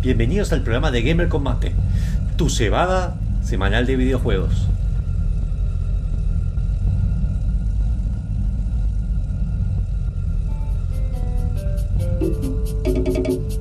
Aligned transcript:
Bienvenidos 0.00 0.52
al 0.52 0.62
programa 0.62 0.90
de 0.90 1.02
Gamer 1.02 1.28
Combate, 1.28 1.72
tu 2.36 2.50
cebada 2.50 3.16
semanal 3.40 3.86
de 3.86 3.94
videojuegos. 3.94 4.66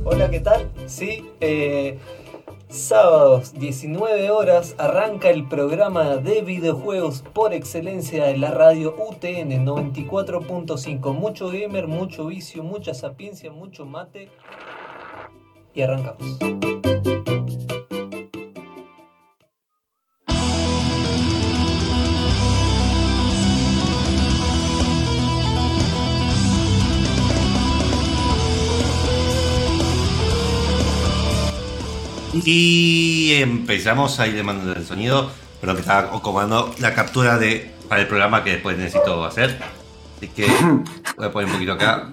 Hola, 0.03 0.31
¿qué 0.31 0.39
tal? 0.39 0.67
Sí, 0.88 1.29
eh, 1.41 1.99
sábados 2.69 3.53
19 3.53 4.31
horas 4.31 4.73
arranca 4.80 5.30
el 5.30 5.47
programa 5.47 6.16
de 6.17 6.41
videojuegos 6.41 7.23
por 7.33 7.53
excelencia 7.53 8.25
de 8.25 8.38
la 8.38 8.49
radio 8.49 8.95
UTN 8.97 9.63
94.5. 9.63 11.13
Mucho 11.13 11.52
gamer, 11.52 11.88
mucho 11.88 12.25
vicio, 12.25 12.63
mucha 12.63 12.95
sapiencia, 12.95 13.52
mucho 13.52 13.85
mate. 13.85 14.30
Y 15.75 15.81
arrancamos. 15.81 16.38
Y 32.33 33.33
empezamos 33.41 34.19
ahí 34.19 34.31
le 34.31 34.41
mando 34.44 34.73
el 34.73 34.85
sonido, 34.85 35.29
pero 35.61 35.75
que 35.75 35.81
estaba 35.81 36.09
comando 36.21 36.73
la 36.79 36.94
captura 36.95 37.38
de 37.38 37.71
para 37.88 38.01
el 38.01 38.07
programa 38.07 38.44
que 38.44 38.51
después 38.53 38.77
necesito 38.77 39.23
hacer. 39.23 39.59
Así 40.17 40.29
que 40.29 40.47
voy 41.17 41.27
a 41.27 41.31
poner 41.31 41.47
un 41.47 41.53
poquito 41.53 41.73
acá. 41.73 42.11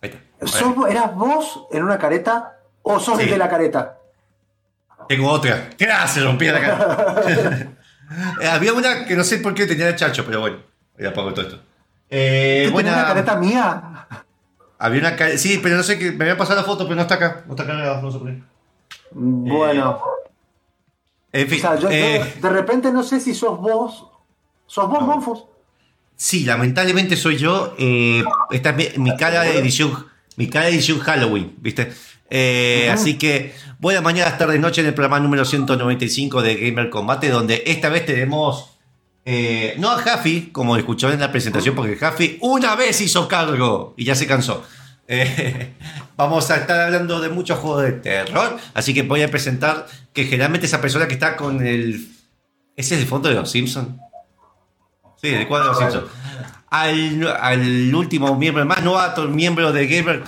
Ahí 0.00 0.10
está. 0.40 0.58
¿Sos- 0.58 0.88
¿Eras 0.88 1.14
vos 1.16 1.64
en 1.72 1.82
una 1.82 1.98
careta 1.98 2.56
o 2.82 2.98
sos 3.00 3.18
el 3.18 3.24
Sí. 3.26 3.30
de 3.30 3.38
la 3.38 3.48
careta? 3.48 3.98
Tengo 5.08 5.28
otra. 5.30 5.70
¿Qué 5.76 5.86
hace? 5.86 6.20
Rompí 6.20 6.46
la 6.46 6.60
cara. 6.60 7.68
Eh, 8.42 8.46
Había 8.46 8.74
una 8.74 9.06
que 9.06 9.16
no 9.16 9.24
sé 9.24 9.38
por 9.38 9.54
qué 9.54 9.64
tenía 9.66 9.88
el 9.88 9.96
chacho, 9.96 10.26
pero 10.26 10.40
bueno, 10.40 10.58
ya 10.98 11.14
pongo 11.14 11.32
todo 11.32 11.46
esto. 11.46 11.62
Eh, 12.10 12.64
¿Tú 12.68 12.76
tenías 12.76 12.92
buena- 12.92 12.92
una 12.92 13.06
careta 13.06 13.36
mía? 13.36 14.06
Había 14.78 15.00
una 15.00 15.16
ca- 15.16 15.38
Sí, 15.38 15.60
pero 15.62 15.76
no 15.78 15.82
sé 15.82 15.98
qué. 15.98 16.12
Me 16.12 16.24
había 16.24 16.36
pasado 16.36 16.60
la 16.60 16.66
foto, 16.66 16.84
pero 16.84 16.96
no 16.96 17.02
está 17.02 17.14
acá. 17.14 17.42
No 17.46 17.52
está 17.54 17.62
acá, 17.62 18.00
no 18.02 18.10
sé 18.12 18.18
por 18.18 18.28
qué. 18.28 18.42
Bueno, 19.12 20.02
En 21.32 21.46
o 21.46 21.50
fin. 21.50 21.60
sea, 21.60 21.76
yo, 21.76 21.88
eh, 21.90 22.34
de 22.38 22.48
repente 22.50 22.92
no 22.92 23.02
sé 23.02 23.18
si 23.18 23.34
sos 23.34 23.58
vos. 23.58 24.06
¿Sos 24.66 24.88
vos, 24.90 25.00
No. 25.00 25.06
Monfus? 25.06 25.44
Sí, 26.14 26.44
lamentablemente 26.44 27.16
soy 27.16 27.38
yo. 27.38 27.74
eh, 27.78 28.22
esta 28.50 28.70
es 28.76 28.98
mi, 28.98 29.10
mi 29.10 29.16
cara 29.16 29.40
de 29.42 29.58
edición, 29.58 30.06
mi 30.36 30.50
cara 30.50 30.66
de 30.66 30.72
edición 30.72 30.98
Halloween, 30.98 31.54
¿viste? 31.58 31.92
Eh. 32.34 32.88
Así 32.90 33.18
que 33.18 33.52
buenas 33.78 34.02
mañanas, 34.02 34.38
tardes, 34.38 34.58
noche 34.58 34.80
en 34.80 34.86
el 34.86 34.94
programa 34.94 35.20
número 35.20 35.44
195 35.44 36.40
de 36.40 36.56
Gamer 36.56 36.88
Combate, 36.88 37.28
donde 37.28 37.62
esta 37.66 37.90
vez 37.90 38.06
tenemos 38.06 38.70
eh, 39.26 39.74
no 39.78 39.90
a 39.90 39.98
Jaffi, 39.98 40.48
como 40.50 40.78
escucharon 40.78 41.12
en 41.12 41.20
la 41.20 41.30
presentación, 41.30 41.74
porque 41.74 41.94
Jaffi 41.94 42.38
una 42.40 42.74
vez 42.74 43.02
hizo 43.02 43.28
cargo 43.28 43.92
y 43.98 44.04
ya 44.06 44.14
se 44.14 44.26
cansó. 44.26 44.64
Eh, 45.08 45.74
vamos 46.16 46.50
a 46.50 46.56
estar 46.56 46.80
hablando 46.80 47.20
de 47.20 47.28
muchos 47.28 47.58
juegos 47.58 47.82
de 47.82 47.92
terror, 47.92 48.56
así 48.72 48.94
que 48.94 49.02
voy 49.02 49.20
a 49.20 49.30
presentar 49.30 49.86
que 50.14 50.24
generalmente 50.24 50.66
esa 50.66 50.80
persona 50.80 51.06
que 51.06 51.14
está 51.14 51.36
con 51.36 51.66
el... 51.66 52.08
¿Ese 52.76 52.94
es 52.94 53.02
el 53.02 53.06
fondo 53.06 53.28
de 53.28 53.34
los 53.34 53.50
Simpsons? 53.50 53.90
Sí, 55.20 55.28
el 55.28 55.46
cuadro 55.46 55.66
de 55.66 55.72
los 55.72 55.78
Simpsons. 55.80 56.10
Al, 56.70 57.36
al 57.38 57.94
último 57.94 58.34
miembro, 58.36 58.62
el 58.62 58.68
más 58.68 58.82
novato, 58.82 59.22
el 59.22 59.28
miembro 59.28 59.70
de 59.70 59.86
Gamer 59.86 60.22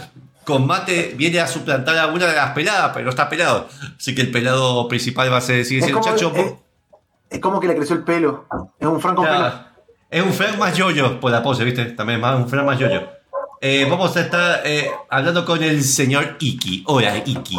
Combate, 0.44 1.14
viene 1.16 1.40
a 1.40 1.46
suplantar 1.46 1.96
a 1.98 2.06
una 2.08 2.26
de 2.26 2.34
las 2.34 2.50
peladas, 2.52 2.90
pero 2.92 3.04
no 3.04 3.10
está 3.10 3.28
pelado. 3.28 3.68
Así 3.96 4.14
que 4.14 4.22
el 4.22 4.30
pelado 4.30 4.86
principal 4.88 5.32
va 5.32 5.38
a 5.38 5.40
ser, 5.40 5.64
sigue 5.64 5.80
Es 5.80 5.84
siendo 5.86 6.00
como, 6.02 6.14
Chacho. 6.14 6.32
es, 6.34 6.52
es 7.30 7.40
como 7.40 7.60
que 7.60 7.68
le 7.68 7.76
creció 7.76 7.96
el 7.96 8.04
pelo. 8.04 8.46
Es 8.78 8.86
un 8.86 9.00
Franco 9.00 9.22
pelo. 9.22 9.34
Ya, 9.38 9.72
Es 10.10 10.22
un 10.22 10.32
Frank 10.32 10.58
más 10.58 10.76
yoyo 10.76 11.18
por 11.20 11.30
la 11.30 11.42
pose, 11.42 11.64
¿viste? 11.64 11.86
También 11.86 12.20
más 12.20 12.36
un 12.36 12.48
Frank 12.48 12.64
más 12.66 12.78
yoyo. 12.78 13.02
Eh, 13.60 13.86
vamos 13.88 14.14
a 14.16 14.20
estar 14.20 14.60
eh, 14.64 14.90
hablando 15.08 15.44
con 15.46 15.62
el 15.62 15.82
señor 15.82 16.36
Iki. 16.38 16.84
Hola, 16.86 17.16
Iki. 17.16 17.56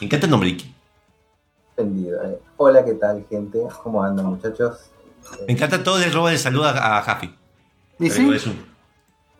Me 0.00 0.06
encanta 0.06 0.26
el 0.26 0.30
nombre 0.30 0.48
Iki. 0.50 0.74
Entendido. 1.76 2.22
eh. 2.24 2.38
Hola, 2.56 2.84
¿qué 2.84 2.94
tal, 2.94 3.24
gente? 3.28 3.58
¿Cómo 3.82 4.02
andan, 4.04 4.26
muchachos? 4.26 4.90
Me 5.46 5.54
encanta 5.54 5.82
todo 5.82 5.98
el 6.02 6.12
robo 6.12 6.28
de 6.28 6.38
salud 6.38 6.64
a, 6.64 6.98
a 6.98 7.02
Jaffi. 7.02 7.34
¿Y 7.98 8.10
sí? 8.10 8.30
Es 8.32 8.46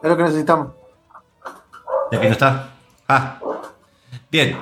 lo 0.02 0.16
que 0.16 0.22
necesitamos. 0.24 0.72
Ya 2.12 2.20
que 2.20 2.26
no 2.26 2.32
está. 2.32 2.70
Ah. 3.08 3.38
Bien. 4.30 4.58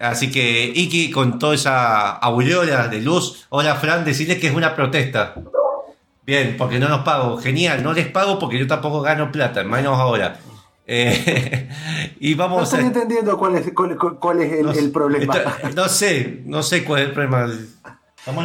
Así 0.00 0.30
que 0.30 0.64
Iki 0.74 1.10
con 1.10 1.38
toda 1.38 1.54
esa 1.54 2.10
aureola 2.10 2.88
de 2.88 3.00
luz. 3.00 3.46
Hola 3.48 3.76
Fran, 3.76 4.04
decirles 4.04 4.38
que 4.38 4.48
es 4.48 4.54
una 4.54 4.74
protesta. 4.74 5.34
Bien, 6.26 6.56
porque 6.58 6.78
no 6.78 6.88
nos 6.88 7.02
pago. 7.04 7.38
Genial, 7.38 7.82
no 7.82 7.92
les 7.92 8.08
pago 8.08 8.38
porque 8.38 8.58
yo 8.58 8.66
tampoco 8.66 9.02
gano 9.02 9.30
plata, 9.30 9.62
menos 9.62 9.98
ahora. 9.98 10.38
Eh, 10.86 11.68
y 12.20 12.32
No 12.34 12.38
vamos 12.38 12.64
estoy 12.64 12.80
a... 12.84 12.86
entendiendo 12.88 13.38
cuál 13.38 13.56
es, 13.56 13.72
cuál, 13.72 13.96
cuál- 14.18 14.40
es 14.42 14.52
el, 14.52 14.66
no, 14.66 14.72
el 14.72 14.90
problema. 14.90 15.34
no 15.74 15.88
sé, 15.88 16.42
no 16.44 16.62
sé 16.62 16.84
cuál 16.84 17.02
es 17.02 17.08
el 17.08 17.14
problema. 17.14 17.48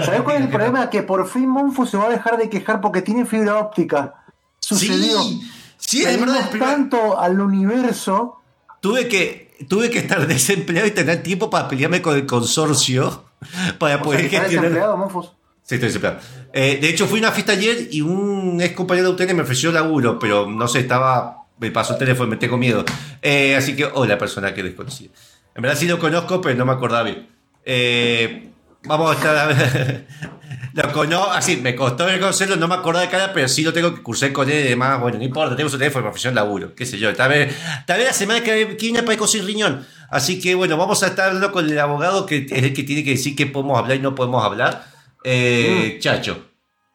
¿Sabés 0.03 0.21
cuál 0.21 0.37
es 0.37 0.41
el 0.43 0.49
problema? 0.49 0.89
Que 0.89 1.03
por 1.03 1.27
fin 1.27 1.47
Monfus 1.49 1.89
se 1.89 1.97
va 1.97 2.05
a 2.05 2.09
dejar 2.09 2.37
de 2.37 2.49
quejar 2.49 2.79
porque 2.81 3.01
tiene 3.01 3.25
fibra 3.25 3.57
óptica. 3.57 4.13
Sucedió. 4.59 5.21
Sí, 5.21 5.41
sí, 5.77 6.03
es 6.03 6.19
verdad. 6.19 6.49
tanto 6.59 7.19
al 7.19 7.39
universo. 7.39 8.38
Tuve 8.81 9.07
que, 9.07 9.55
tuve 9.67 9.89
que 9.89 9.99
estar 9.99 10.25
desempleado 10.27 10.87
y 10.87 10.91
tener 10.91 11.23
tiempo 11.23 11.49
para 11.49 11.67
pelearme 11.67 12.01
con 12.01 12.15
el 12.15 12.25
consorcio 12.25 13.25
para 13.79 13.95
O 13.95 13.97
sea, 13.97 14.01
poder 14.03 14.21
está 14.25 14.39
gestionar. 14.41 14.69
desempleado, 14.69 14.97
Monfus. 14.97 15.31
Sí, 15.63 15.75
estoy 15.75 15.89
desempleado. 15.89 16.19
Eh, 16.51 16.79
de 16.81 16.89
hecho, 16.89 17.05
fui 17.07 17.19
a 17.19 17.23
una 17.23 17.31
fiesta 17.31 17.51
ayer 17.51 17.89
y 17.91 18.01
un 18.01 18.59
ex 18.61 18.73
compañero 18.75 19.13
de 19.13 19.23
UTN 19.23 19.35
me 19.35 19.43
ofreció 19.43 19.71
laburo, 19.71 20.17
pero 20.17 20.49
no 20.49 20.67
sé, 20.67 20.79
estaba. 20.79 21.35
Me 21.59 21.71
pasó 21.71 21.93
el 21.93 21.99
teléfono 21.99 22.29
me 22.29 22.37
tengo 22.37 22.57
miedo. 22.57 22.85
Eh, 23.21 23.55
así 23.55 23.75
que, 23.75 23.85
hola, 23.85 24.17
persona 24.17 24.53
que 24.53 24.63
desconocí. 24.63 25.11
En 25.53 25.61
verdad 25.61 25.77
sí 25.77 25.87
lo 25.87 25.99
conozco, 25.99 26.39
pero 26.41 26.55
no 26.55 26.65
me 26.65 26.71
acordaba 26.71 27.03
bien. 27.03 27.27
Eh, 27.65 28.49
vamos 28.85 29.11
a 29.11 29.13
estar. 29.15 30.05
lo 30.73 30.91
conozco, 30.91 31.31
así, 31.31 31.57
me 31.57 31.75
costó 31.75 32.07
reconocerlo, 32.07 32.55
no 32.55 32.67
me 32.67 32.75
acordaba 32.75 33.05
de 33.05 33.11
cara, 33.11 33.31
pero 33.33 33.47
sí 33.47 33.63
lo 33.63 33.73
tengo 33.73 33.93
que 33.93 34.01
cursar 34.01 34.31
con 34.31 34.49
él 34.49 34.65
y 34.65 34.69
demás. 34.69 34.99
Bueno, 34.99 35.17
no 35.17 35.23
importa, 35.23 35.55
tengo 35.55 35.69
su 35.69 35.77
teléfono, 35.77 36.11
un 36.11 36.35
laburo, 36.35 36.75
qué 36.75 36.85
sé 36.85 36.97
yo. 36.97 37.13
Tal 37.15 37.29
vez, 37.29 37.55
tal 37.85 37.97
vez 37.97 38.07
la 38.07 38.13
semana 38.13 38.43
que 38.43 38.65
viene 38.65 39.03
para 39.03 39.27
sin 39.27 39.45
riñón. 39.45 39.85
Así 40.09 40.39
que, 40.39 40.55
bueno, 40.55 40.77
vamos 40.77 41.03
a 41.03 41.07
estar 41.07 41.27
hablando 41.27 41.51
con 41.51 41.69
el 41.69 41.79
abogado 41.79 42.25
que 42.25 42.47
es 42.49 42.63
el 42.63 42.73
que 42.73 42.83
tiene 42.83 43.03
que 43.03 43.11
decir 43.11 43.35
qué 43.35 43.45
podemos 43.45 43.77
hablar 43.77 43.97
y 43.97 44.01
no 44.01 44.15
podemos 44.15 44.43
hablar. 44.43 44.85
Eh, 45.23 45.97
Chacho. 45.99 46.45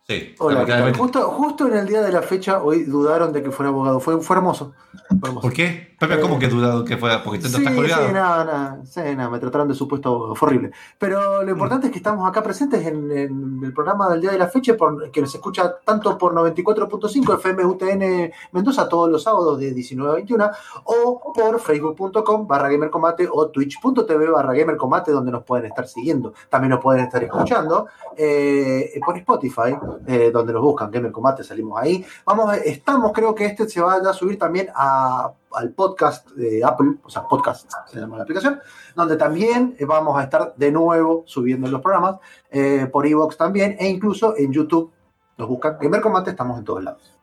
Sí, 0.07 0.35
Mm. 0.39 0.43
Hola. 0.43 0.93
Justo, 0.95 1.31
justo 1.31 1.67
en 1.67 1.77
el 1.77 1.87
día 1.87 2.03
de 2.03 2.13
la 2.13 2.21
fecha, 2.21 2.63
hoy 2.63 2.85
dudaron 2.85 3.33
de 3.33 3.43
que 3.43 3.51
fuera 3.51 3.71
abogado. 3.71 4.01
Fue, 4.01 4.21
fue 4.21 4.37
hermoso. 4.37 4.75
Fue 5.09 5.29
hermoso. 5.29 5.41
¿Por 5.41 5.53
qué? 5.53 5.94
Pepe, 6.09 6.21
¿cómo 6.21 6.39
que 6.39 6.49
dudado 6.49 6.85
que 6.85 6.97
fuera? 6.97 7.23
Porque 7.23 7.39
tú 7.41 7.49
Sí, 7.49 7.57
estás 7.59 7.75
colgado. 7.75 8.07
sí, 8.07 8.13
no, 8.13 8.45
no, 8.45 8.87
sí, 8.87 9.01
no, 9.17 9.31
me 9.31 9.39
trataron 9.39 9.69
de 9.69 9.75
supuesto 9.75 10.09
abogado, 10.11 10.35
fue 10.35 10.49
horrible. 10.49 10.71
Pero 10.99 11.43
lo 11.43 11.51
importante 11.51 11.87
es 11.87 11.93
que 11.93 11.99
estamos 11.99 12.29
acá 12.29 12.43
presentes 12.43 12.87
en, 12.87 13.11
en 13.11 13.61
el 13.65 13.73
programa 13.73 14.09
del 14.11 14.21
día 14.21 14.31
de 14.33 14.39
la 14.39 14.49
fecha, 14.49 14.77
por, 14.77 15.11
que 15.11 15.21
nos 15.21 15.35
escucha 15.35 15.75
tanto 15.85 16.17
por 16.19 16.35
94.5 16.35 17.35
FM 17.39 17.65
UTN 17.65 18.33
Mendoza 18.53 18.89
todos 18.89 19.11
los 19.11 19.23
sábados 19.23 19.59
de 19.59 19.73
19 19.73 20.11
a 20.11 20.15
21, 20.15 20.51
o 20.85 21.33
por 21.35 21.61
facebook.com 21.61 22.47
barra 22.47 22.69
gamercombate 22.69 23.29
o 23.31 23.49
twitch.tv 23.49 24.31
barra 24.31 24.53
gamercombate, 24.55 25.13
donde 25.13 25.31
nos 25.33 25.43
pueden 25.45 25.67
estar 25.67 25.87
siguiendo. 25.87 26.35
También 26.49 26.71
nos 26.71 26.81
pueden 26.81 27.05
estar 27.05 27.23
escuchando 27.23 27.87
eh, 28.17 28.99
por 29.05 29.17
Spotify, 29.17 29.77
eh, 30.07 30.31
donde 30.33 30.53
nos 30.53 30.63
buscan 30.63 30.91
Gamer 30.91 31.13
Combate, 31.13 31.45
salimos 31.45 31.81
ahí. 31.81 32.05
Vamos, 32.25 32.51
a- 32.51 32.57
estamos, 32.57 33.13
creo 33.13 33.35
que 33.35 33.47
este 33.47 33.69
se 33.69 33.81
va 33.81 33.95
a 33.95 34.13
subir 34.13 34.39
también 34.39 34.69
a- 34.75 35.33
al 35.57 35.71
podcast 35.71 36.31
de 36.31 36.63
Apple, 36.65 36.97
o 37.03 37.11
sea, 37.11 37.23
podcast 37.29 37.71
se 37.91 38.01
llama 38.01 38.17
la 38.17 38.25
aplicación, 38.25 38.61
donde 38.95 39.17
también 39.17 39.77
eh, 39.79 39.85
vamos 39.85 40.19
a 40.19 40.25
estar 40.25 40.55
de 40.57 40.71
nuevo 40.71 41.25
subiendo 41.27 41.69
los 41.69 41.81
programas, 41.81 42.17
eh, 42.51 42.89
por 42.91 43.07
Evox 43.07 43.37
también, 43.37 43.77
e 43.79 43.89
incluso 43.89 44.37
en 44.37 44.53
YouTube. 44.53 44.93
Nos 45.37 45.49
buscan 45.49 45.77
Gamer 45.81 46.01
Combate, 46.01 46.31
estamos 46.31 46.59
en 46.59 46.65
todos 46.65 46.85
lados. 46.85 47.15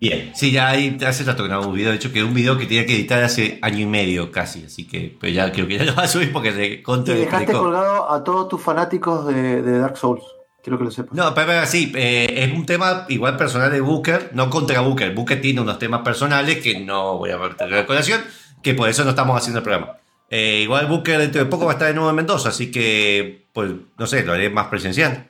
Bien, 0.00 0.32
sí, 0.34 0.52
ya 0.52 0.68
ahí 0.68 0.98
hace 1.06 1.24
rato 1.24 1.44
que 1.44 1.48
no 1.48 1.54
hago 1.54 1.68
un 1.68 1.74
video. 1.74 1.90
De 1.90 1.96
hecho, 1.96 2.12
que 2.12 2.22
un 2.22 2.34
video 2.34 2.58
que 2.58 2.66
tenía 2.66 2.84
que 2.84 2.94
editar 2.94 3.22
hace 3.22 3.58
año 3.62 3.78
y 3.78 3.86
medio 3.86 4.30
casi. 4.30 4.64
Así 4.64 4.86
que, 4.86 5.16
pero 5.18 5.32
ya 5.32 5.50
creo 5.50 5.66
que 5.66 5.78
ya 5.78 5.84
lo 5.84 5.94
va 5.94 6.02
a 6.02 6.08
subir 6.08 6.30
porque 6.30 6.52
se 6.52 6.66
Y 6.66 6.82
contra 6.82 7.14
dejaste 7.14 7.52
colgado 7.52 8.10
a 8.10 8.22
todos 8.22 8.48
tus 8.48 8.60
fanáticos 8.60 9.26
de, 9.26 9.62
de 9.62 9.78
Dark 9.78 9.96
Souls. 9.96 10.24
Quiero 10.64 10.78
que 10.78 10.84
lo 10.84 10.90
sepas. 10.90 11.12
No, 11.14 11.34
pero 11.34 11.46
pero 11.46 11.66
sí, 11.66 11.92
eh, 11.94 12.26
es 12.50 12.52
un 12.56 12.64
tema 12.64 13.04
igual 13.10 13.36
personal 13.36 13.70
de 13.70 13.80
Booker, 13.82 14.30
no 14.32 14.48
contra 14.48 14.80
Booker. 14.80 15.14
Booker 15.14 15.38
tiene 15.40 15.60
unos 15.60 15.78
temas 15.78 16.00
personales 16.00 16.62
que 16.62 16.80
no 16.80 17.18
voy 17.18 17.30
a 17.30 17.36
meter 17.38 17.72
a 17.74 17.86
colación, 17.86 18.22
que 18.62 18.72
por 18.74 18.88
eso 18.88 19.04
no 19.04 19.10
estamos 19.10 19.36
haciendo 19.36 19.58
el 19.58 19.62
programa. 19.64 19.98
Eh, 20.30 20.60
igual 20.62 20.86
Booker 20.86 21.18
dentro 21.18 21.44
de 21.44 21.50
poco 21.50 21.66
va 21.66 21.72
a 21.72 21.74
estar 21.74 21.88
de 21.88 21.94
nuevo 21.94 22.08
en 22.08 22.16
Mendoza, 22.16 22.48
así 22.48 22.70
que, 22.70 23.44
pues, 23.52 23.72
no 23.98 24.06
sé, 24.06 24.24
lo 24.24 24.32
haré 24.32 24.48
más 24.48 24.68
presencial. 24.68 25.28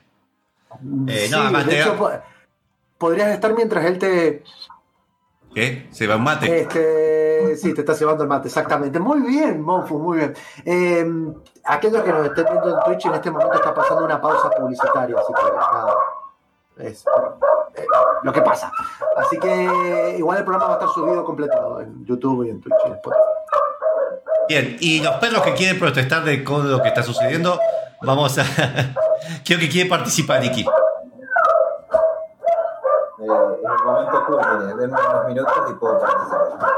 Eh, 1.09 1.25
Sí, 1.25 1.31
no, 1.31 1.41
además 1.41 1.65
de 1.65 1.71
te- 1.73 1.81
hecho, 1.81 1.97
po- 1.97 2.11
podrías 2.97 3.29
estar 3.31 3.53
mientras 3.53 3.85
él 3.85 3.99
te, 3.99 4.43
¿Qué? 5.55 5.87
Se 5.91 6.05
va 6.05 6.17
un 6.17 6.23
mate. 6.23 6.61
Este, 6.61 7.05
Eh, 7.51 7.55
sí, 7.57 7.73
te 7.73 7.81
está 7.81 7.93
llevando 7.93 8.23
el 8.23 8.29
mate, 8.29 8.47
exactamente. 8.47 8.99
Muy 8.99 9.21
bien, 9.21 9.61
Monfu, 9.61 9.97
muy 9.99 10.17
bien. 10.17 10.33
Eh, 10.65 11.05
aquellos 11.63 12.03
que 12.03 12.11
nos 12.11 12.25
estén 12.27 12.45
viendo 12.45 12.69
en 12.69 12.83
Twitch 12.83 13.05
en 13.05 13.13
este 13.13 13.31
momento 13.31 13.53
está 13.53 13.73
pasando 13.73 14.05
una 14.05 14.19
pausa 14.19 14.49
publicitaria, 14.49 15.15
así 15.17 15.33
que 15.33 15.55
nada. 15.55 15.95
Es 16.77 17.05
eh, 17.75 17.85
lo 18.23 18.33
que 18.33 18.41
pasa. 18.41 18.71
Así 19.15 19.37
que 19.37 20.15
igual 20.17 20.39
el 20.39 20.43
programa 20.43 20.67
va 20.67 20.73
a 20.73 20.79
estar 20.79 20.89
subido 20.89 21.23
completado 21.23 21.81
en 21.81 22.05
YouTube 22.05 22.45
y 22.45 22.49
en 22.49 22.61
Twitch 22.61 22.75
y 22.83 22.87
en 22.87 22.93
Spotify. 22.95 23.23
Bien, 24.47 24.77
y 24.79 25.01
los 25.01 25.15
perros 25.15 25.41
que 25.41 25.53
quieren 25.53 25.79
protestar 25.79 26.23
de 26.23 26.43
con 26.43 26.69
lo 26.69 26.81
que 26.81 26.89
está 26.89 27.01
sucediendo, 27.01 27.59
vamos 28.01 28.37
a. 28.37 28.43
Quiero 29.43 29.61
que 29.61 29.69
quiere 29.69 29.89
participar, 29.89 30.43
Iki. 30.43 30.65
Eh, 33.25 33.59
en 33.63 33.71
el 33.71 33.85
momento 33.85 34.77
denme 34.77 34.97
unos 34.99 35.25
minutos 35.25 35.53
y 35.69 35.73
puedo 35.73 35.99
participar. 35.99 36.71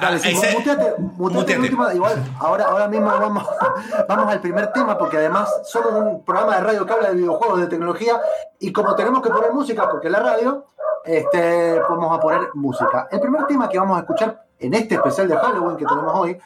Dale, 0.00 0.18
sí, 0.18 0.30
ese- 0.32 0.56
muteate, 0.56 0.94
muteate 0.98 1.16
muteate. 1.18 1.52
en 1.54 1.60
última, 1.60 1.94
igual, 1.94 2.14
ahora, 2.40 2.64
ahora 2.64 2.88
mismo 2.88 3.06
vamos, 3.06 3.44
vamos 4.08 4.32
al 4.32 4.40
primer 4.40 4.72
tema, 4.72 4.98
porque 4.98 5.16
además 5.18 5.62
somos 5.64 5.92
un 5.92 6.24
programa 6.24 6.56
de 6.56 6.62
radio 6.62 6.84
que 6.86 6.92
habla 6.92 7.08
de 7.10 7.14
videojuegos, 7.16 7.60
de 7.60 7.66
tecnología, 7.68 8.20
y 8.58 8.72
como 8.72 8.94
tenemos 8.94 9.22
que 9.22 9.30
poner 9.30 9.52
música, 9.52 9.88
porque 9.88 10.08
es 10.08 10.12
la 10.12 10.20
radio, 10.20 10.64
este, 11.04 11.80
vamos 11.88 12.16
a 12.16 12.20
poner 12.20 12.50
música. 12.54 13.08
El 13.10 13.20
primer 13.20 13.46
tema 13.46 13.68
que 13.68 13.78
vamos 13.78 13.96
a 13.96 14.00
escuchar 14.00 14.44
en 14.58 14.74
este 14.74 14.96
especial 14.96 15.28
de 15.28 15.36
Halloween 15.36 15.76
que 15.76 15.86
tenemos 15.86 16.12
hoy, 16.14 16.38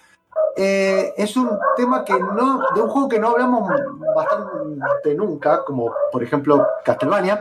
eh, 0.57 1.15
es 1.17 1.37
un 1.37 1.59
tema 1.77 2.05
que 2.05 2.19
no, 2.19 2.61
de 2.75 2.81
un 2.83 2.89
juego 2.89 3.09
que 3.09 3.19
no 3.19 3.29
hablamos 3.29 3.71
bastante 4.15 5.15
nunca, 5.15 5.65
como 5.65 5.93
por 6.11 6.23
ejemplo 6.23 6.67
Castlevania, 6.85 7.41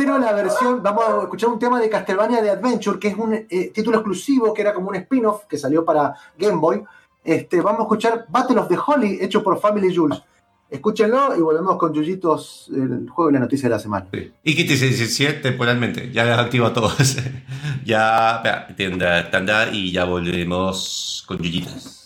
pero 0.00 0.18
la 0.18 0.32
versión, 0.32 0.82
vamos 0.82 1.04
a 1.04 1.22
escuchar 1.24 1.50
un 1.50 1.58
tema 1.58 1.78
de 1.78 1.90
Castlevania 1.90 2.40
de 2.40 2.48
Adventure, 2.48 2.98
que 2.98 3.08
es 3.08 3.16
un 3.18 3.34
eh, 3.34 3.70
título 3.70 3.98
exclusivo, 3.98 4.54
que 4.54 4.62
era 4.62 4.72
como 4.72 4.88
un 4.88 4.94
spin-off 4.94 5.44
que 5.44 5.58
salió 5.58 5.84
para 5.84 6.14
Game 6.38 6.56
Boy. 6.56 6.82
Este, 7.22 7.60
vamos 7.60 7.80
a 7.80 7.82
escuchar 7.82 8.24
Battle 8.30 8.60
of 8.60 8.68
the 8.68 8.78
Holly, 8.78 9.18
hecho 9.20 9.42
por 9.42 9.60
Family 9.60 9.94
Jules. 9.94 10.22
Escúchenlo 10.70 11.36
y 11.36 11.42
volvemos 11.42 11.76
con 11.76 11.92
Yuyitos, 11.92 12.70
el 12.74 13.10
juego 13.10 13.28
y 13.28 13.34
la 13.34 13.40
noticia 13.40 13.68
de 13.68 13.74
la 13.74 13.78
semana. 13.78 14.06
Sí. 14.10 14.32
Te 14.42 14.76
se 14.78 15.06
siente 15.06 15.40
temporalmente, 15.40 16.10
ya 16.10 16.24
los 16.24 16.38
activo 16.38 16.64
a 16.64 16.72
todos. 16.72 17.18
ya, 17.84 18.42
espera, 18.70 19.30
tanda, 19.30 19.70
y 19.70 19.92
ya 19.92 20.06
volvemos 20.06 21.24
con 21.26 21.36
Yuyitas. 21.42 21.99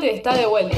Está 0.00 0.34
de 0.34 0.46
vuelta. 0.46 0.76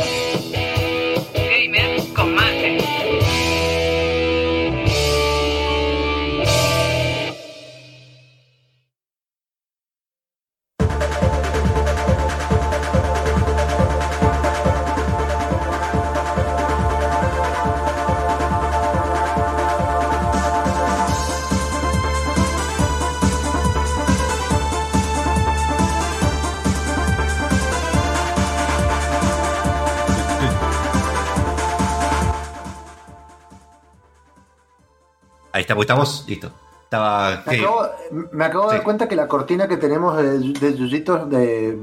Ahí 35.55 35.61
está, 35.61 35.77
pues 35.77 35.85
estamos, 35.85 36.25
listo. 36.27 36.51
Estaba. 36.83 37.45
Me 37.47 37.59
acabo, 37.61 37.89
me 38.33 38.45
acabo 38.45 38.67
de 38.71 38.75
dar 38.75 38.83
cuenta 38.83 39.07
que 39.07 39.15
la 39.15 39.29
cortina 39.29 39.69
que 39.69 39.77
tenemos 39.77 40.17
de, 40.17 40.41
de 40.41 40.75
Yuyitos 40.77 41.31
de, 41.31 41.79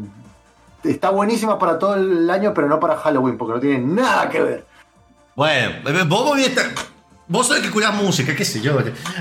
está 0.83 1.09
buenísima 1.09 1.57
para 1.57 1.79
todo 1.79 1.95
el 1.95 2.29
año, 2.29 2.53
pero 2.53 2.67
no 2.67 2.81
para 2.81 2.97
Halloween, 2.97 3.37
porque 3.37 3.53
no 3.53 3.59
tiene 3.61 3.79
nada 3.79 4.27
que 4.27 4.41
ver. 4.41 4.65
Bueno, 5.37 5.89
eh, 5.89 6.03
vos 6.05 6.35
a 6.37 6.41
estar- 6.41 6.69
Vos 7.29 7.47
sabés 7.47 7.63
que 7.63 7.71
curás 7.71 7.95
música, 7.95 8.35
qué 8.35 8.43
sé 8.43 8.59
yo. 8.59 8.73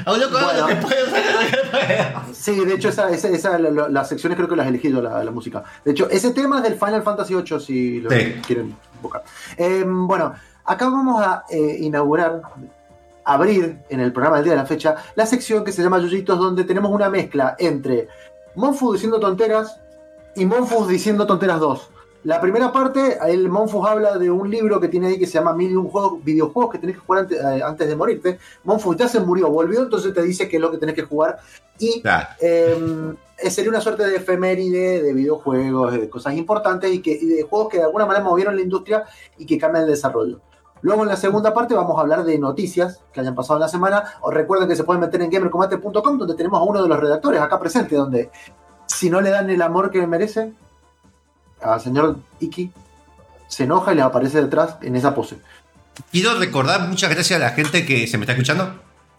Hablo 0.04 0.30
con 0.32 0.42
Bueno. 0.42 0.60
lo 0.62 0.66
que 0.66 0.74
puedo, 0.76 1.06
lo 1.06 1.12
que 1.12 1.56
puedo. 1.70 2.34
Sí, 2.34 2.64
de 2.64 2.74
hecho, 2.74 2.88
esa, 2.88 3.08
esa, 3.10 3.28
esa- 3.28 3.56
la- 3.56 3.70
la- 3.70 3.88
las 3.88 4.08
secciones 4.08 4.34
creo 4.36 4.48
que 4.48 4.56
las 4.56 4.66
he 4.66 4.70
elegido 4.70 5.00
la, 5.00 5.22
la 5.22 5.30
música. 5.30 5.62
De 5.84 5.92
hecho, 5.92 6.10
ese 6.10 6.32
tema 6.32 6.56
es 6.56 6.64
del 6.64 6.74
Final 6.74 7.04
Fantasy 7.04 7.36
VIII, 7.36 7.60
si 7.60 8.00
lo 8.00 8.10
Sí. 8.10 8.34
quieren 8.44 8.74
buscar. 9.00 9.22
Eh, 9.56 9.84
bueno, 9.86 10.34
acá 10.64 10.86
vamos 10.86 11.24
a 11.24 11.44
eh, 11.50 11.76
inaugurar, 11.82 12.42
abrir 13.24 13.78
en 13.88 14.00
el 14.00 14.12
programa 14.12 14.36
del 14.36 14.44
día 14.44 14.52
de 14.54 14.58
la 14.60 14.66
fecha, 14.66 14.96
la 15.14 15.26
sección 15.26 15.64
que 15.64 15.72
se 15.72 15.82
llama 15.82 15.98
Yuyitos, 15.98 16.38
donde 16.38 16.64
tenemos 16.64 16.90
una 16.90 17.08
mezcla 17.10 17.56
entre 17.58 18.08
Monfus 18.54 18.94
diciendo 18.94 19.20
tonteras 19.20 19.78
y 20.36 20.44
Monfus 20.46 20.88
diciendo 20.88 21.26
tonteras 21.26 21.60
2. 21.60 21.90
La 22.24 22.38
primera 22.38 22.70
parte, 22.70 23.18
el 23.28 23.48
Monfus 23.48 23.86
habla 23.88 24.18
de 24.18 24.30
un 24.30 24.50
libro 24.50 24.78
que 24.78 24.88
tiene 24.88 25.06
ahí 25.06 25.18
que 25.18 25.26
se 25.26 25.34
llama 25.34 25.54
Mil 25.54 25.70
y 25.70 25.74
un 25.74 25.88
juegos, 25.88 26.22
videojuegos 26.22 26.72
que 26.72 26.78
tenés 26.78 26.96
que 26.96 27.00
jugar 27.02 27.22
antes, 27.22 27.38
eh, 27.40 27.62
antes 27.64 27.88
de 27.88 27.96
morirte. 27.96 28.38
Monfus 28.64 28.96
ya 28.96 29.08
se 29.08 29.20
murió, 29.20 29.48
volvió, 29.48 29.82
entonces 29.82 30.12
te 30.12 30.22
dice 30.22 30.46
qué 30.46 30.56
es 30.56 30.62
lo 30.62 30.70
que 30.70 30.76
tenés 30.76 30.94
que 30.94 31.02
jugar. 31.02 31.38
Y 31.78 32.02
Claro. 32.02 32.28
eh, 32.40 33.14
eh, 33.38 33.50
sería 33.50 33.70
una 33.70 33.80
suerte 33.80 34.06
de 34.06 34.16
efeméride 34.16 35.02
de 35.02 35.14
videojuegos, 35.14 35.94
de 35.94 36.10
cosas 36.10 36.34
importantes 36.34 36.92
y, 36.92 37.00
que, 37.00 37.12
y 37.12 37.26
de 37.26 37.42
juegos 37.44 37.70
que 37.70 37.78
de 37.78 37.84
alguna 37.84 38.04
manera 38.04 38.22
movieron 38.22 38.54
la 38.54 38.60
industria 38.60 39.04
y 39.38 39.46
que 39.46 39.56
cambian 39.56 39.84
el 39.84 39.90
desarrollo. 39.90 40.40
Luego 40.82 41.02
en 41.02 41.08
la 41.08 41.16
segunda 41.16 41.52
parte 41.52 41.74
vamos 41.74 41.96
a 41.98 42.00
hablar 42.00 42.24
de 42.24 42.38
noticias 42.38 43.00
que 43.12 43.20
hayan 43.20 43.34
pasado 43.34 43.56
en 43.58 43.62
la 43.62 43.68
semana. 43.68 44.02
Os 44.22 44.32
recuerden 44.32 44.68
que 44.68 44.76
se 44.76 44.84
pueden 44.84 45.00
meter 45.00 45.20
en 45.22 45.30
gamercombate.com 45.30 46.18
donde 46.18 46.34
tenemos 46.34 46.58
a 46.58 46.62
uno 46.62 46.82
de 46.82 46.88
los 46.88 46.98
redactores 46.98 47.40
acá 47.40 47.58
presente, 47.60 47.96
donde 47.96 48.30
si 48.86 49.10
no 49.10 49.20
le 49.20 49.30
dan 49.30 49.50
el 49.50 49.60
amor 49.62 49.90
que 49.90 50.06
merece 50.06 50.52
al 51.62 51.80
señor 51.80 52.16
Iki, 52.40 52.72
se 53.48 53.64
enoja 53.64 53.92
y 53.92 53.96
le 53.96 54.02
aparece 54.02 54.40
detrás 54.42 54.76
en 54.82 54.96
esa 54.96 55.14
pose. 55.14 55.38
Quiero 56.10 56.38
recordar 56.38 56.88
muchas 56.88 57.10
gracias 57.10 57.38
a 57.38 57.42
la 57.44 57.50
gente 57.50 57.84
que 57.84 58.06
se 58.06 58.16
me 58.16 58.22
está 58.24 58.32
escuchando. 58.32 58.74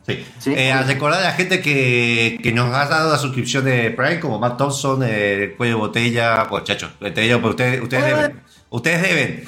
Sí. 0.07 0.25
Sí. 0.39 0.53
Eh, 0.55 0.71
a 0.71 0.81
recordar 0.81 1.19
a 1.19 1.25
la 1.25 1.31
gente 1.33 1.61
que, 1.61 2.39
que 2.41 2.51
nos 2.51 2.73
ha 2.73 2.87
dado 2.87 3.11
la 3.11 3.19
suscripción 3.19 3.65
de 3.65 3.91
Prime, 3.91 4.19
como 4.19 4.39
Matt 4.39 4.57
Thompson, 4.57 5.01
eh, 5.05 5.53
Cuello 5.55 5.77
Botella, 5.77 6.47
pues 6.49 6.63
chacho, 6.63 6.89
te 6.99 7.21
digo, 7.21 7.37
pero 7.37 7.49
ustedes, 7.51 7.81
ustedes 7.83 8.03
Eh. 8.03 8.07
deben. 8.07 8.41
Ustedes 8.71 9.01
deben. 9.03 9.43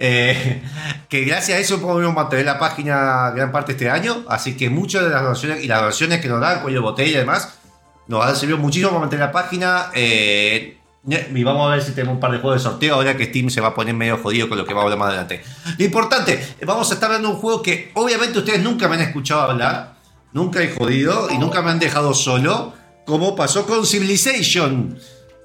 Eh, 0.00 0.62
que 1.08 1.24
gracias 1.24 1.58
a 1.58 1.60
eso 1.60 1.80
podemos 1.80 2.14
mantener 2.14 2.46
la 2.46 2.58
página 2.58 3.30
gran 3.34 3.52
parte 3.52 3.72
este 3.72 3.90
año. 3.90 4.24
Así 4.28 4.56
que 4.56 4.70
muchas 4.70 5.04
de 5.04 5.10
las 5.10 5.22
donaciones 5.22 5.64
y 5.64 5.68
las 5.68 5.80
donaciones 5.80 6.20
que 6.20 6.28
nos 6.28 6.40
dan, 6.40 6.62
Cuello 6.62 6.78
de 6.78 6.82
Botella 6.82 7.10
y 7.10 7.20
demás, 7.20 7.58
nos 8.06 8.24
han 8.24 8.36
servido 8.36 8.58
muchísimo 8.58 8.90
para 8.90 9.00
mantener 9.00 9.26
la 9.26 9.32
página. 9.32 9.90
Eh, 9.94 10.78
y 11.06 11.42
vamos 11.42 11.66
a 11.68 11.74
ver 11.74 11.82
si 11.82 11.92
tenemos 11.92 12.14
un 12.14 12.20
par 12.20 12.32
de 12.32 12.38
juegos 12.38 12.62
de 12.62 12.68
sorteo 12.68 12.94
ahora 12.94 13.16
que 13.16 13.26
Steam 13.26 13.48
se 13.48 13.60
va 13.60 13.68
a 13.68 13.74
poner 13.74 13.94
medio 13.94 14.18
jodido 14.18 14.48
con 14.48 14.58
lo 14.58 14.66
que 14.66 14.74
va 14.74 14.80
a 14.80 14.84
hablar 14.84 14.98
más 14.98 15.08
adelante. 15.08 15.42
Lo 15.78 15.84
importante, 15.84 16.56
vamos 16.66 16.90
a 16.90 16.94
estar 16.94 17.06
hablando 17.06 17.28
de 17.28 17.34
un 17.34 17.40
juego 17.40 17.62
que 17.62 17.90
obviamente 17.94 18.38
ustedes 18.38 18.62
nunca 18.62 18.88
me 18.88 18.96
han 18.96 19.02
escuchado 19.02 19.42
hablar, 19.42 19.94
nunca 20.32 20.62
he 20.62 20.68
jodido 20.68 21.30
y 21.30 21.38
nunca 21.38 21.62
me 21.62 21.70
han 21.70 21.78
dejado 21.78 22.12
solo, 22.12 22.74
como 23.06 23.34
pasó 23.34 23.66
con 23.66 23.86
Civilization. 23.86 24.98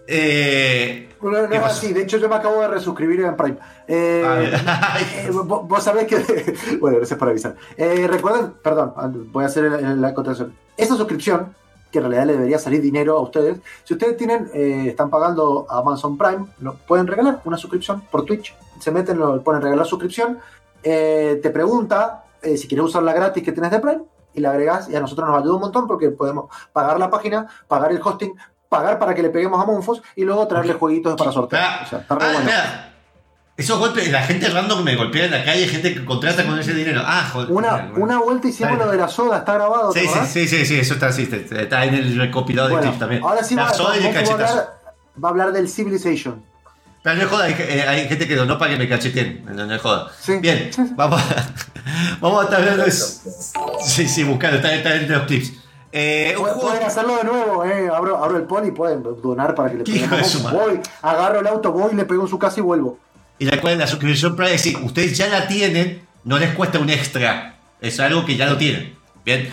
Eh, 0.08 1.13
No, 1.24 1.42
no 1.42 1.50
¿Qué 1.50 1.56
es 1.56 1.62
pasó? 1.62 1.78
así, 1.78 1.94
de 1.94 2.02
hecho 2.04 2.18
yo 2.18 2.28
me 2.30 2.36
acabo 2.36 2.62
de 2.62 2.68
resuscribir 2.68 3.22
en 3.22 3.36
Prime. 3.36 3.58
Eh, 3.88 4.24
A 4.28 4.36
ver. 4.36 4.54
eh, 4.56 5.30
vos, 5.32 5.68
vos 5.68 5.84
sabés 5.84 6.06
que... 6.08 6.78
bueno, 6.82 6.98
gracias 6.98 7.18
por 7.18 7.30
avisar. 7.30 7.56
Eh, 7.78 8.08
recuerden, 8.08 8.54
perdón, 8.64 8.94
voy 9.32 9.44
a 9.44 9.48
hacer 9.48 9.64
la, 9.72 9.96
la 9.96 10.14
contracción. 10.14 10.54
Esa 10.78 10.96
suscripción, 10.96 11.56
que 11.92 12.00
en 12.00 12.04
realidad 12.06 12.26
le 12.26 12.34
debería 12.34 12.60
salir 12.60 12.82
dinero 12.82 13.18
a 13.18 13.22
ustedes, 13.22 13.60
si 13.84 13.94
ustedes 13.94 14.18
tienen, 14.18 14.50
están 14.54 15.10
pagando 15.10 15.66
a 15.70 15.80
Amazon 15.80 16.18
Prime, 16.18 16.46
lo 16.60 16.74
pueden 16.76 17.06
regalar 17.08 17.42
una 17.46 17.58
suscripción 17.58 18.02
por 18.12 18.26
Twitch. 18.26 18.56
Se 18.80 18.92
meten, 18.92 19.20
lo 19.20 19.42
ponen 19.44 19.62
regalar 19.62 19.86
suscripción, 19.86 20.40
te 20.82 21.50
pregunta 21.54 22.24
si 22.42 22.68
quieres 22.68 22.86
usarla 22.88 23.14
gratis 23.14 23.44
que 23.44 23.52
tenés 23.52 23.70
de 23.72 23.80
Prime 23.80 24.02
y 24.34 24.42
la 24.42 24.50
agregás 24.50 24.90
y 24.90 24.96
a 24.96 25.00
nosotros 25.00 25.30
nos 25.30 25.40
ayuda 25.40 25.54
un 25.54 25.62
montón 25.62 25.86
porque 25.88 26.10
podemos 26.10 26.50
pagar 26.74 27.00
la 27.00 27.10
página, 27.12 27.48
pagar 27.68 27.92
el 27.92 28.02
hosting, 28.04 28.34
pagar 28.74 29.00
para 29.00 29.14
que 29.14 29.22
le 29.22 29.30
peguemos 29.30 29.62
a 29.62 29.66
Monfos 29.66 30.02
y 30.16 30.24
luego 30.24 30.48
traerle 30.48 30.74
jueguitos 30.74 31.16
para 31.16 31.32
sortear. 31.32 31.84
O 31.84 31.88
sea, 31.88 32.00
está 32.00 32.16
re 32.16 32.34
bueno. 32.34 32.50
Esos 33.56 33.78
golpes, 33.78 34.10
la 34.12 34.24
gente 34.24 34.50
random 34.50 34.80
que 34.80 34.84
me 34.84 34.96
golpea 34.96 35.26
en 35.26 35.32
la 35.32 35.46
calle, 35.46 35.68
gente 35.68 35.94
que 35.94 36.04
contrata 36.04 36.44
con 36.44 36.58
ese 36.58 36.74
dinero. 36.74 37.04
Ah, 37.06 37.30
joder. 37.32 37.52
Una, 37.52 37.92
una 37.96 38.18
vuelta 38.20 38.48
hicimos 38.48 38.80
lo 38.80 38.90
de 38.90 38.98
la 38.98 39.08
soda, 39.08 39.38
está 39.40 39.54
grabado. 39.54 39.92
¿te 39.94 40.00
Sí, 40.02 40.08
sí, 40.08 40.26
sí, 40.26 40.48
sí, 40.48 40.66
sí, 40.66 40.80
eso 40.80 40.96
está 40.96 41.08
así, 41.08 41.30
está- 41.32 41.86
en 41.86 41.94
el 41.94 42.18
recopilado 42.18 42.70
de 42.70 42.80
clips 42.80 42.98
también. 42.98 43.22
ahora 43.24 43.44
sí 43.44 43.54
la 43.54 43.72
soda 43.72 43.96
y 44.00 44.08
el 44.08 44.14
cachetazo. 44.14 44.44
hablar, 44.44 44.80
va 45.24 45.28
a 45.28 45.32
hablar 45.32 45.52
del 45.52 45.70
Civilization. 45.70 46.44
Pero 47.04 47.16
no 47.18 47.22
es 47.24 47.28
joda, 47.28 47.44
hay, 47.44 47.56
eh, 47.60 47.86
hay 47.88 48.08
gente 48.08 48.28
que 48.28 48.36
donó 48.36 48.58
para 48.58 48.72
que 48.72 48.78
me 48.78 48.88
cacheteen. 48.90 49.46
No, 49.46 49.66
no 49.68 49.76
es 49.76 49.82
joda. 49.82 50.08
Sí. 50.20 50.38
Bien, 50.38 50.72
vamos 50.96 51.22
a, 51.22 51.46
vamos 52.22 52.42
a 52.42 52.44
estar 52.46 52.78
de. 52.78 52.92
Sí, 52.92 54.08
sí, 54.08 54.24
buscando, 54.24 54.56
está, 54.58 54.74
está 54.74 54.96
entre 54.96 55.16
los 55.18 55.26
clips. 55.28 55.52
Eh, 55.96 56.34
un 56.36 56.42
Pueden, 56.42 56.56
juego. 56.56 56.70
pueden 56.72 56.88
hacerlo 56.88 57.18
de 57.18 57.24
nuevo, 57.24 57.66
eh. 57.66 57.88
abro, 57.96 58.18
abro 58.24 58.38
el 58.38 58.44
pony, 58.46 58.72
pueden 58.76 59.04
donar 59.04 59.54
para 59.54 59.70
que 59.70 59.78
le 59.84 60.08
madre. 60.08 60.26
Voy, 60.52 60.80
agarro 61.04 61.40
el 61.40 61.46
auto, 61.48 61.72
voy, 61.72 61.94
le 61.94 62.04
pego 62.06 62.24
en 62.24 62.28
su 62.30 62.40
casa 62.40 62.60
y 62.60 62.64
vuelvo. 62.64 62.98
Y 63.38 63.46
la 63.46 63.62
cual 63.62 63.78
la 63.78 63.86
suscripción 63.86 64.36
Prime, 64.36 64.58
sí, 64.58 64.76
ustedes 64.82 65.16
ya 65.16 65.28
la 65.28 65.48
tienen, 65.48 66.02
no 66.24 66.40
les 66.40 66.54
cuesta 66.56 66.80
un 66.80 66.90
extra. 66.90 67.58
Es 67.80 68.00
algo 68.00 68.26
que 68.26 68.36
ya 68.36 68.48
lo 68.48 68.58
tienen. 68.58 68.96
Bien, 69.24 69.50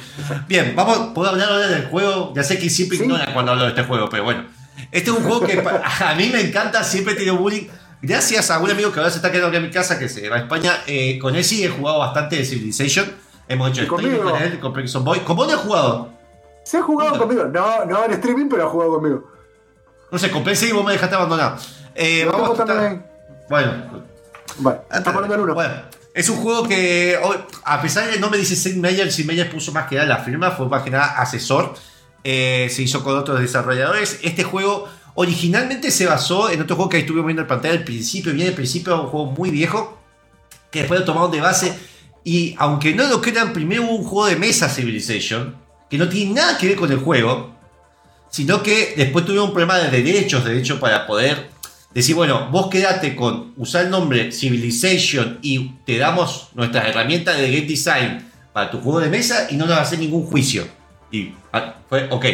bien, 0.48 0.72
vamos, 0.74 1.10
puedo 1.14 1.28
hablar 1.30 1.50
ahora 1.50 1.68
del 1.68 1.86
juego. 1.88 2.32
Ya 2.34 2.42
sé 2.42 2.58
que 2.58 2.70
siempre 2.70 2.96
Sí. 2.98 3.04
ignora 3.04 3.32
cuando 3.34 3.52
hablo 3.52 3.64
de 3.64 3.70
este 3.70 3.82
juego, 3.84 4.08
pero 4.08 4.24
bueno. 4.24 4.44
Este 4.90 5.10
es 5.10 5.16
un 5.16 5.22
juego 5.24 5.46
que 5.46 5.62
a 6.04 6.14
mí 6.14 6.30
me 6.32 6.40
encanta, 6.40 6.82
siempre 6.82 7.14
tenido 7.14 7.36
bullying. 7.36 7.66
Gracias 8.00 8.50
a 8.50 8.58
un 8.60 8.70
amigo 8.70 8.90
que 8.92 8.98
ahora 8.98 9.10
se 9.10 9.16
está 9.18 9.30
quedando 9.30 9.48
aquí 9.48 9.58
en 9.58 9.64
mi 9.64 9.70
casa, 9.70 9.98
que 9.98 10.08
se 10.08 10.26
va 10.30 10.36
a 10.36 10.38
España. 10.40 10.72
eh, 10.86 11.18
con 11.20 11.36
él 11.36 11.44
sí 11.44 11.62
he 11.62 11.68
jugado 11.68 11.98
bastante 11.98 12.36
de 12.36 12.44
Civilization. 12.46 13.12
Hemos 13.46 13.70
hecho 13.70 13.82
Y 13.82 13.84
streaming 13.84 14.18
con 14.20 14.42
él, 14.42 14.58
con 14.58 14.72
Prison 14.72 15.04
Boy. 15.04 15.20
¿Con 15.20 15.36
vos 15.36 15.46
no 15.46 15.52
he 15.52 15.56
jugado? 15.56 16.19
Se 16.70 16.76
ha 16.76 16.82
jugado 16.82 17.18
conmigo. 17.18 17.46
No, 17.46 17.84
no 17.84 18.04
en 18.04 18.12
streaming, 18.12 18.46
pero 18.48 18.68
ha 18.68 18.70
jugado 18.70 18.92
conmigo. 18.92 19.28
No 20.08 20.16
sé, 20.20 20.28
PC 20.28 20.68
y 20.68 20.72
vos 20.72 20.84
me 20.84 20.92
dejaste 20.92 21.16
abandonado. 21.16 21.56
Eh, 21.96 22.24
vamos 22.30 22.60
a 22.60 22.64
también. 22.64 23.04
Bueno, 23.48 24.04
poniendo 25.02 25.34
el 25.34 25.40
uno. 25.40 25.54
Bueno, 25.54 25.74
es 26.14 26.28
un 26.28 26.36
juego 26.36 26.68
que, 26.68 27.18
a 27.64 27.82
pesar 27.82 28.06
de 28.06 28.12
que 28.12 28.20
no 28.20 28.30
me 28.30 28.36
dice 28.36 28.54
Sid 28.54 28.76
Meier, 28.76 29.10
Sid 29.10 29.26
Meier 29.26 29.50
puso 29.50 29.72
más 29.72 29.88
que 29.88 29.96
nada 29.96 30.06
la 30.06 30.18
firma, 30.18 30.52
fue 30.52 30.68
más 30.68 30.84
que 30.84 30.90
nada 30.90 31.20
asesor. 31.20 31.74
Eh, 32.22 32.68
se 32.70 32.82
hizo 32.82 33.02
con 33.02 33.18
otros 33.18 33.40
desarrolladores. 33.40 34.20
Este 34.22 34.44
juego 34.44 34.88
originalmente 35.16 35.90
se 35.90 36.06
basó 36.06 36.50
en 36.50 36.62
otro 36.62 36.76
juego 36.76 36.88
que 36.88 36.98
estuvimos 36.98 37.26
viendo 37.26 37.42
en 37.42 37.48
pantalla 37.48 37.74
al 37.74 37.82
principio, 37.82 38.32
bien 38.32 38.46
al 38.46 38.54
principio, 38.54 39.02
un 39.02 39.08
juego 39.08 39.26
muy 39.32 39.50
viejo, 39.50 39.98
que 40.70 40.80
después 40.80 41.00
lo 41.00 41.06
tomaron 41.06 41.32
de 41.32 41.40
base. 41.40 41.76
Y 42.22 42.54
aunque 42.60 42.94
no 42.94 43.08
lo 43.08 43.20
crean, 43.20 43.52
primero 43.52 43.82
hubo 43.82 43.96
un 43.96 44.04
juego 44.04 44.26
de 44.28 44.36
mesa 44.36 44.68
Civilization, 44.68 45.68
que 45.90 45.98
no 45.98 46.08
tiene 46.08 46.34
nada 46.34 46.56
que 46.56 46.68
ver 46.68 46.76
con 46.76 46.90
el 46.90 46.98
juego, 46.98 47.52
sino 48.30 48.62
que 48.62 48.94
después 48.96 49.24
tuvieron 49.24 49.48
un 49.48 49.52
problema 49.52 49.76
de 49.78 50.02
derechos, 50.02 50.44
de 50.44 50.56
hecho, 50.56 50.78
para 50.78 51.06
poder 51.06 51.50
decir, 51.92 52.14
bueno, 52.14 52.48
vos 52.50 52.68
quedate 52.70 53.16
con 53.16 53.52
usar 53.56 53.84
el 53.86 53.90
nombre 53.90 54.30
Civilization 54.30 55.40
y 55.42 55.72
te 55.84 55.98
damos 55.98 56.48
nuestras 56.54 56.88
herramientas 56.88 57.36
de 57.36 57.50
game 57.50 57.66
design 57.66 58.30
para 58.52 58.70
tu 58.70 58.78
juego 58.78 59.00
de 59.00 59.08
mesa 59.08 59.48
y 59.50 59.56
no 59.56 59.66
nos 59.66 59.78
hacer 59.78 59.98
ningún 59.98 60.24
juicio. 60.26 60.66
Y 61.10 61.32
ah, 61.52 61.74
fue, 61.88 62.06
ok. 62.10 62.24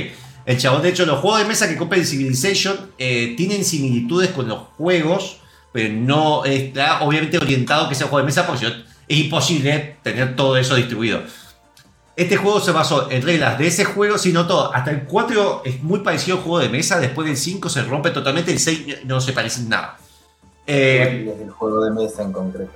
El 0.44 0.58
chabón, 0.58 0.82
de 0.82 0.90
hecho, 0.90 1.06
los 1.06 1.18
juegos 1.18 1.40
de 1.40 1.46
mesa 1.46 1.68
que 1.68 1.76
compren 1.76 2.06
Civilization 2.06 2.92
eh, 2.98 3.34
tienen 3.36 3.64
similitudes 3.64 4.30
con 4.30 4.46
los 4.46 4.58
juegos, 4.76 5.38
pero 5.72 5.92
no 5.92 6.44
está 6.44 7.00
obviamente 7.00 7.38
orientado 7.38 7.88
que 7.88 7.94
sea 7.94 8.06
un 8.06 8.10
juego 8.10 8.24
de 8.24 8.26
mesa 8.26 8.46
porque 8.46 8.66
es 9.08 9.18
imposible 9.18 9.96
tener 10.02 10.36
todo 10.36 10.56
eso 10.56 10.76
distribuido. 10.76 11.22
Este 12.16 12.38
juego 12.38 12.60
se 12.60 12.72
basó 12.72 13.10
en 13.10 13.20
reglas 13.20 13.58
de 13.58 13.66
ese 13.66 13.84
juego, 13.84 14.16
sino 14.16 14.46
todo. 14.46 14.74
Hasta 14.74 14.90
el 14.90 15.04
4 15.04 15.62
es 15.66 15.82
muy 15.82 16.00
parecido 16.00 16.38
al 16.38 16.42
juego 16.42 16.60
de 16.60 16.70
mesa. 16.70 16.98
Después 16.98 17.28
del 17.28 17.36
5 17.36 17.68
se 17.68 17.82
rompe 17.82 18.10
totalmente. 18.10 18.52
El 18.52 18.58
6 18.58 19.04
no 19.04 19.20
se 19.20 19.34
parece 19.34 19.60
en 19.60 19.68
nada. 19.68 19.98
Eh, 20.66 21.22
¿Cuál 21.26 21.36
es 21.36 21.42
el 21.42 21.50
juego 21.50 21.84
de 21.84 21.90
mesa 21.90 22.22
en 22.22 22.32
concreto? 22.32 22.72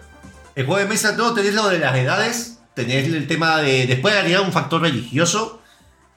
el 0.54 0.66
juego 0.66 0.80
de 0.80 0.87
mesa, 0.87 1.12
no, 1.16 1.32
tenés 1.32 1.54
lo 1.54 1.68
de 1.70 1.78
las 1.78 1.97
edades. 1.97 2.59
Tenés 2.75 3.06
el 3.06 3.26
tema 3.26 3.62
de. 3.62 3.87
Después 3.87 4.12
de 4.12 4.20
agregar 4.20 4.42
un 4.42 4.52
factor 4.52 4.82
religioso. 4.82 5.62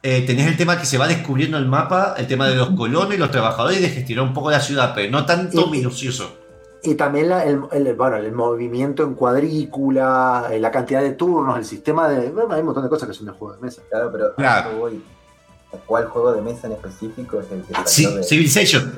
eh, 0.04 0.24
tenés 0.28 0.48
el 0.48 0.58
tema 0.58 0.78
que 0.78 0.86
se 0.86 0.98
va 0.98 1.08
descubriendo 1.08 1.58
el 1.58 1.66
mapa. 1.66 2.16
El 2.18 2.28
tema 2.28 2.50
de 2.50 2.56
los 2.56 2.72
colonos 2.72 3.14
y 3.14 3.18
los 3.18 3.32
trabajadores. 3.32 3.80
Y 3.80 3.84
de 3.84 3.90
gestionar 3.90 4.26
un 4.26 4.34
poco 4.34 4.52
la 4.52 4.60
ciudad, 4.60 4.92
pero 4.94 5.10
no 5.10 5.26
tanto 5.26 5.68
minucioso. 5.68 6.43
Y 6.86 6.96
también 6.96 7.30
la- 7.30 7.44
el, 7.46 7.62
el- 7.72 7.94
bueno, 7.96 8.18
el 8.18 8.32
movimiento 8.34 9.04
en 9.04 9.14
cuadrícula, 9.16 10.48
eh, 10.52 10.60
la 10.60 10.70
cantidad 10.72 11.02
de 11.02 11.12
turnos, 11.14 11.58
el 11.58 11.66
sistema 11.66 12.10
de. 12.10 12.30
Bueno, 12.30 12.54
hay 12.54 12.60
un 12.60 12.66
montón 12.68 12.84
de 12.84 12.90
cosas 12.90 13.08
que 13.08 13.14
son 13.14 13.26
de 13.28 13.32
juego 13.32 13.54
de 13.56 13.62
mesa. 13.62 13.82
Claro, 13.90 14.10
pero 14.12 14.36
Claro. 14.36 14.78
voy. 14.78 15.02
¿Cuál 15.88 16.06
juego 16.06 16.34
de 16.34 16.42
mesa 16.42 16.68
en 16.68 16.74
específico 16.74 17.40
es 17.40 17.52
el 17.52 17.64
que 17.64 17.74
Sí, 17.86 18.06
de- 18.06 18.24
Civilization. 18.24 18.94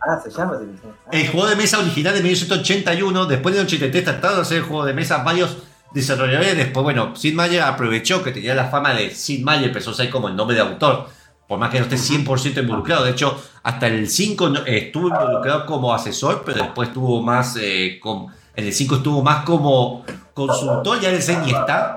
Ah, 0.00 0.20
se 0.22 0.30
llama 0.30 0.58
Civilization. 0.58 0.92
Ah, 1.06 1.10
El 1.12 1.28
juego 1.28 1.48
de 1.48 1.56
mesa 1.56 1.78
original 1.78 2.14
de 2.14 2.20
1981, 2.22 3.26
después 3.26 3.54
de 3.54 3.60
83 3.62 4.04
trataron 4.04 4.36
de 4.36 4.42
hacer 4.42 4.58
el 4.58 4.62
juego 4.64 4.84
de 4.84 4.94
mesa 4.94 5.22
varios 5.24 5.56
desarrolladores. 5.92 6.56
Después, 6.56 6.84
bueno, 6.84 7.16
Sid 7.16 7.34
Meier 7.34 7.62
aprovechó 7.62 8.22
que 8.22 8.30
tenía 8.32 8.54
la 8.54 8.66
fama 8.68 8.94
de 8.94 9.10
Sid 9.10 9.44
Meier, 9.44 9.64
empezó 9.68 9.90
a 9.90 9.94
ser 9.94 10.08
como 10.10 10.28
el 10.28 10.36
nombre 10.36 10.54
de 10.56 10.62
autor. 10.62 11.06
Por 11.50 11.58
más 11.58 11.70
que 11.70 11.80
no 11.80 11.86
esté 11.86 11.96
100% 11.96 12.60
involucrado. 12.62 13.02
De 13.04 13.10
hecho, 13.10 13.36
hasta 13.64 13.88
el 13.88 14.08
5 14.08 14.48
no- 14.50 14.60
eh, 14.60 14.86
estuvo 14.86 15.08
involucrado 15.08 15.66
como 15.66 15.92
asesor, 15.92 16.42
pero 16.46 16.58
después 16.62 16.90
estuvo 16.90 17.20
más, 17.22 17.56
eh, 17.60 17.98
com- 18.00 18.28
en 18.54 18.66
el 18.66 18.72
5 18.72 18.94
estuvo 18.94 19.20
más 19.20 19.44
como 19.44 20.04
consultor, 20.32 21.00
ya 21.00 21.08
en 21.08 21.16
el 21.16 21.22
6 21.22 21.38
ni 21.44 21.50
está. 21.50 21.96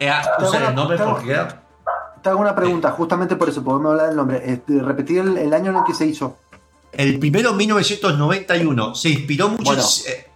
Eh, 0.00 0.10
usa 0.40 0.68
el 0.70 0.74
nombre 0.74 0.98
porque. 0.98 1.38
Te 2.24 2.28
hago 2.28 2.40
una 2.40 2.56
pregunta, 2.56 2.90
justamente 2.90 3.36
por 3.36 3.48
eso, 3.48 3.62
podemos 3.62 3.92
hablar 3.92 4.08
del 4.08 4.16
nombre. 4.16 4.42
Este, 4.44 4.82
repetir 4.82 5.18
el, 5.20 5.38
el 5.38 5.54
año 5.54 5.70
en 5.70 5.76
el 5.76 5.84
que 5.84 5.94
se 5.94 6.04
hizo. 6.04 6.36
El 6.90 7.20
primero, 7.20 7.52
1991, 7.54 8.96
se 8.96 9.10
inspiró 9.10 9.48
mucho... 9.50 9.62
Bueno. 9.62 9.82
eh, 10.08 10.27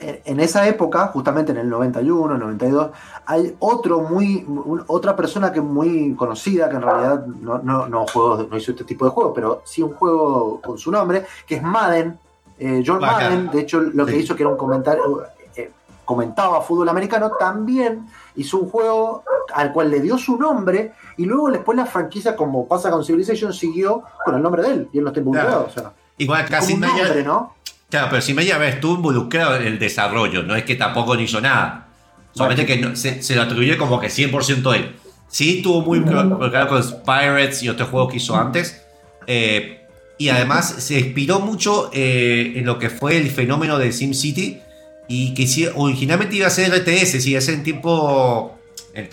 En, 0.00 0.40
esa 0.40 0.66
época, 0.68 1.08
justamente 1.08 1.52
en 1.52 1.58
el 1.58 1.68
91, 1.68 2.38
92, 2.38 2.90
hay 3.26 3.56
otro 3.58 4.00
muy, 4.00 4.44
un- 4.46 4.84
otra 4.86 5.14
persona 5.16 5.52
que 5.52 5.58
es 5.58 5.64
muy 5.64 6.14
conocida, 6.14 6.68
que 6.68 6.76
en 6.76 6.82
realidad 6.82 7.26
no, 7.26 7.58
no, 7.58 7.86
no, 7.88 8.06
juegos, 8.06 8.48
no 8.48 8.56
hizo 8.56 8.70
este 8.72 8.84
tipo 8.84 9.04
de 9.04 9.10
juegos, 9.10 9.32
pero 9.34 9.62
sí 9.64 9.82
un 9.82 9.92
juego 9.94 10.60
con 10.60 10.78
su 10.78 10.90
nombre, 10.90 11.24
que 11.46 11.56
es 11.56 11.62
Madden. 11.62 12.18
Eh, 12.58 12.82
John. 12.86 13.00
Madden, 13.00 13.50
de 13.50 13.60
hecho, 13.60 13.80
lo 13.80 14.04
que 14.06 14.12
Sí. 14.12 14.18
hizo 14.18 14.34
que 14.36 14.42
era 14.42 14.50
un 14.50 14.56
comentario, 14.58 15.22
eh, 15.56 15.70
comentaba 16.04 16.60
fútbol 16.60 16.88
americano, 16.88 17.32
también 17.38 18.06
hizo 18.36 18.58
un 18.58 18.68
juego 18.70 19.22
al 19.54 19.72
cual 19.72 19.90
le 19.90 20.00
dio 20.00 20.18
su 20.18 20.36
nombre 20.36 20.92
y 21.16 21.24
luego 21.24 21.50
después 21.50 21.76
la 21.76 21.86
franquicia, 21.86 22.34
como 22.36 22.66
pasa 22.66 22.90
con 22.90 23.04
Civilization, 23.04 23.52
siguió 23.52 24.02
con 24.24 24.34
el 24.34 24.42
nombre 24.42 24.62
de 24.62 24.68
él 24.72 24.88
y 24.92 24.98
él 24.98 25.04
no 25.04 25.10
está 25.10 25.20
involucrado. 25.20 25.64
Claro. 25.66 25.68
O 25.68 25.70
sea, 25.72 25.92
Igual 26.20 26.48
casi 26.48 26.76
nombre, 26.76 27.22
¿no? 27.22 27.54
Claro, 27.90 28.08
pero 28.10 28.20
si 28.22 28.34
media 28.34 28.58
vez 28.58 28.74
estuvo 28.74 28.96
involucrado 28.96 29.56
en 29.56 29.66
el 29.66 29.78
desarrollo, 29.78 30.42
no 30.42 30.54
es 30.54 30.64
que 30.64 30.74
tampoco 30.74 31.14
no 31.14 31.22
hizo 31.22 31.40
nada. 31.40 31.88
Solamente 32.34 32.66
que 32.66 32.76
no- 32.76 32.94
se, 32.94 33.22
se 33.22 33.34
lo 33.34 33.42
atribuye 33.42 33.76
como 33.78 33.98
que 33.98 34.08
100% 34.10 34.74
él. 34.74 34.94
Sí, 35.28 35.58
estuvo 35.58 35.80
muy 35.82 35.98
involucrado 35.98 36.68
con 36.68 36.82
Pirates 37.04 37.62
y 37.62 37.68
otros 37.68 37.88
juegos 37.88 38.10
que 38.10 38.16
hizo 38.18 38.36
antes. 38.36 38.82
eh, 39.26 39.74
y 40.20 40.30
además 40.30 40.68
se 40.78 40.98
inspiró 40.98 41.38
mucho 41.38 41.90
eh, 41.92 42.54
en 42.56 42.66
lo 42.66 42.78
que 42.80 42.90
fue 42.90 43.16
el 43.18 43.30
fenómeno 43.30 43.78
de 43.78 43.92
SimCity. 43.92 44.58
Y 45.06 45.32
que 45.32 45.46
sí, 45.46 45.66
originalmente 45.74 46.34
iba 46.36 46.48
a 46.48 46.50
ser 46.50 46.72
RTS, 46.72 47.36
a 47.36 47.40
ser 47.40 47.54
en 47.54 47.62
tiempo, 47.62 48.58
en, 48.94 49.08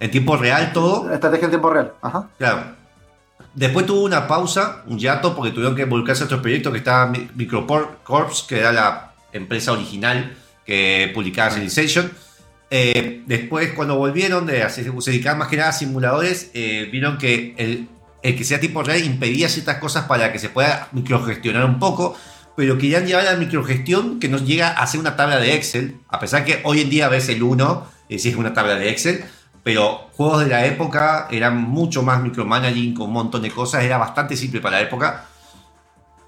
en 0.00 0.10
tiempo 0.10 0.36
real 0.38 0.72
todo. 0.72 1.12
Estrategia 1.12 1.44
en 1.44 1.50
tiempo 1.50 1.68
real. 1.70 1.92
Ajá. 2.00 2.30
Claro. 2.38 2.79
Después 3.60 3.84
tuvo 3.84 4.04
una 4.04 4.26
pausa, 4.26 4.82
un 4.86 4.98
hiato, 4.98 5.36
porque 5.36 5.50
tuvieron 5.50 5.76
que 5.76 5.82
involucrarse 5.82 6.22
a 6.22 6.24
otros 6.24 6.40
proyectos 6.40 6.72
que 6.72 6.78
estaba 6.78 7.08
Mi- 7.08 7.28
Microcorps, 7.34 8.44
que 8.48 8.58
era 8.58 8.72
la 8.72 9.12
empresa 9.34 9.72
original 9.72 10.34
que 10.64 11.10
publicaba 11.12 11.50
Civilization. 11.50 12.10
Eh, 12.70 13.22
después, 13.26 13.72
cuando 13.74 13.96
volvieron, 13.98 14.46
de 14.46 14.62
hacer, 14.62 14.90
se 15.00 15.10
dedicaban 15.10 15.40
más 15.40 15.48
que 15.48 15.58
nada 15.58 15.68
a 15.68 15.72
simuladores, 15.74 16.50
eh, 16.54 16.88
vieron 16.90 17.18
que 17.18 17.54
el, 17.58 17.86
el 18.22 18.34
que 18.34 18.44
sea 18.44 18.60
tipo 18.60 18.82
real 18.82 19.04
impedía 19.04 19.50
ciertas 19.50 19.76
cosas 19.76 20.06
para 20.06 20.32
que 20.32 20.38
se 20.38 20.48
pueda 20.48 20.88
microgestionar 20.92 21.66
un 21.66 21.78
poco, 21.78 22.16
pero 22.56 22.78
querían 22.78 23.06
llevar 23.06 23.24
la 23.24 23.36
microgestión 23.36 24.20
que 24.20 24.30
nos 24.30 24.46
llega 24.46 24.70
a 24.70 24.86
ser 24.86 25.00
una 25.00 25.16
tabla 25.16 25.36
de 25.38 25.54
Excel, 25.54 25.96
a 26.08 26.18
pesar 26.18 26.46
que 26.46 26.60
hoy 26.64 26.80
en 26.80 26.88
día 26.88 27.10
ves 27.10 27.28
el 27.28 27.42
1 27.42 27.86
y 28.08 28.18
sí 28.20 28.30
es 28.30 28.36
una 28.36 28.54
tabla 28.54 28.76
de 28.76 28.88
Excel, 28.88 29.22
pero 29.62 30.08
juegos 30.16 30.40
de 30.44 30.48
la 30.50 30.64
época 30.66 31.28
eran 31.30 31.56
mucho 31.62 32.02
más 32.02 32.22
micromanaging 32.22 32.94
con 32.94 33.08
un 33.08 33.12
montón 33.14 33.42
de 33.42 33.50
cosas, 33.50 33.84
era 33.84 33.98
bastante 33.98 34.36
simple 34.36 34.60
para 34.60 34.76
la 34.76 34.82
época. 34.82 35.26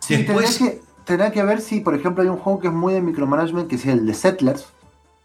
Sí, 0.00 0.16
Después- 0.16 0.58
tendrá, 1.04 1.28
que, 1.28 1.34
que 1.34 1.42
ver 1.44 1.60
si, 1.60 1.80
por 1.80 1.94
ejemplo, 1.94 2.22
hay 2.22 2.28
un 2.28 2.38
juego 2.38 2.58
que 2.60 2.68
es 2.68 2.72
muy 2.74 2.92
de 2.92 3.00
micromanagement, 3.00 3.68
que 3.68 3.76
es 3.76 3.86
el 3.86 4.04
de 4.06 4.14
Settlers. 4.14 4.66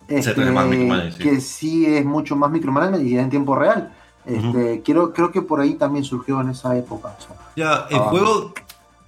este, 0.08 0.24
Settlers 0.24 0.50
es 0.50 0.54
más 0.56 0.66
micromanagement, 0.68 1.18
sí. 1.18 1.24
Que 1.24 1.42
sí 1.42 1.86
es 1.86 2.06
mucho 2.06 2.36
más 2.36 2.50
micromanagement 2.52 3.04
y 3.06 3.16
es 3.18 3.24
en 3.24 3.30
tiempo 3.30 3.56
real. 3.56 3.92
Este, 4.26 4.82
quiero, 4.84 5.14
creo 5.14 5.32
que 5.32 5.42
por 5.42 5.62
ahí 5.62 5.76
también 5.76 6.04
surgió 6.04 6.40
en 6.42 6.50
esa 6.50 6.76
época. 6.78 7.16
o 7.18 7.22
sea. 7.22 7.36
Ya, 7.56 7.88
el 7.90 7.96
Ah. 7.98 8.08
juego, 8.10 8.54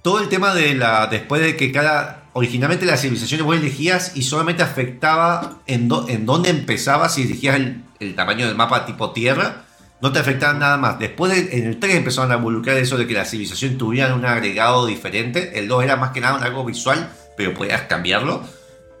todo 0.02 0.18
el 0.20 0.28
tema 0.30 0.54
de 0.54 0.74
la. 0.74 1.06
Después 1.08 1.42
de 1.42 1.56
que 1.56 1.70
cada. 1.72 2.22
Originalmente 2.32 2.86
la 2.86 2.96
civilización 2.96 3.44
vos 3.44 3.56
elegías 3.56 4.16
y 4.16 4.22
solamente 4.22 4.62
afectaba 4.62 5.56
en, 5.66 5.88
do- 5.88 6.06
en 6.08 6.24
dónde 6.26 6.48
empezaba 6.48 7.08
si 7.10 7.22
elegías 7.24 7.56
el, 7.56 7.82
el 8.00 8.14
tamaño 8.14 8.46
del 8.46 8.56
mapa 8.56 8.86
tipo 8.86 9.12
tierra. 9.12 9.64
No 10.02 10.10
te 10.12 10.18
afectaba 10.18 10.58
nada 10.58 10.76
más. 10.78 10.98
Después 10.98 11.30
de- 11.32 11.58
en 11.58 11.66
el 11.66 11.78
3 11.78 11.96
empezaron 11.96 12.32
a 12.32 12.36
involucrar 12.36 12.76
eso 12.78 12.96
de 12.96 13.06
que 13.06 13.12
la 13.14 13.24
civilización 13.26 13.76
tuviera 13.76 14.14
un 14.14 14.24
agregado 14.24 14.86
diferente. 14.86 15.58
El 15.58 15.68
2 15.68 15.84
era 15.84 15.96
más 15.96 16.10
que 16.10 16.20
nada 16.20 16.42
algo 16.42 16.64
visual, 16.64 17.10
pero 17.36 17.52
podías 17.54 17.82
cambiarlo. 17.82 18.42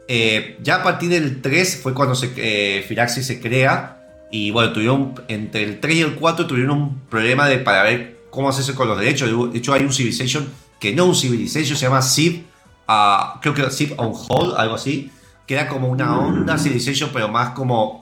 Eh, 0.08 0.58
ya 0.62 0.76
a 0.76 0.82
partir 0.82 1.08
del 1.10 1.40
3 1.40 1.80
fue 1.82 1.94
cuando 1.94 2.14
se, 2.14 2.32
eh, 2.36 2.82
Firaxis 2.86 3.26
se 3.26 3.40
crea. 3.40 3.96
Y 4.30 4.50
bueno, 4.50 4.72
tuvieron 4.72 5.14
entre 5.28 5.64
el 5.64 5.80
3 5.80 5.96
y 5.96 6.00
el 6.02 6.14
4 6.14 6.46
tuvieron 6.46 6.70
un 6.76 7.00
problema 7.08 7.48
de, 7.48 7.58
para 7.58 7.82
ver 7.82 8.18
cómo 8.30 8.48
hacerse 8.48 8.74
con 8.74 8.86
los 8.86 8.98
derechos. 8.98 9.28
De 9.52 9.58
hecho, 9.58 9.72
hay 9.72 9.82
un 9.82 9.92
Civilization 9.92 10.48
que 10.78 10.94
no 10.94 11.06
un 11.06 11.14
Civilization, 11.16 11.76
se 11.76 11.86
llama 11.86 12.00
Civ, 12.02 12.44
ah, 12.86 13.38
creo 13.42 13.54
que 13.54 13.68
Civ 13.70 13.94
on 13.96 14.12
Hold, 14.28 14.54
algo 14.56 14.74
así, 14.76 15.10
que 15.46 15.54
era 15.54 15.68
como 15.68 15.88
una 15.88 16.18
onda 16.18 16.58
Civilization, 16.58 17.10
pero 17.12 17.28
más 17.28 17.50
como, 17.50 17.99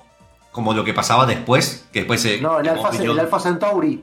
como 0.58 0.74
lo 0.74 0.82
que 0.82 0.92
pasaba 0.92 1.24
después, 1.24 1.86
que 1.92 2.00
después 2.00 2.20
se... 2.20 2.40
No, 2.40 2.58
el 2.58 2.68
Alpha, 2.68 2.90
vino- 2.90 3.12
el 3.12 3.20
Alpha 3.20 3.38
Centauri. 3.38 4.02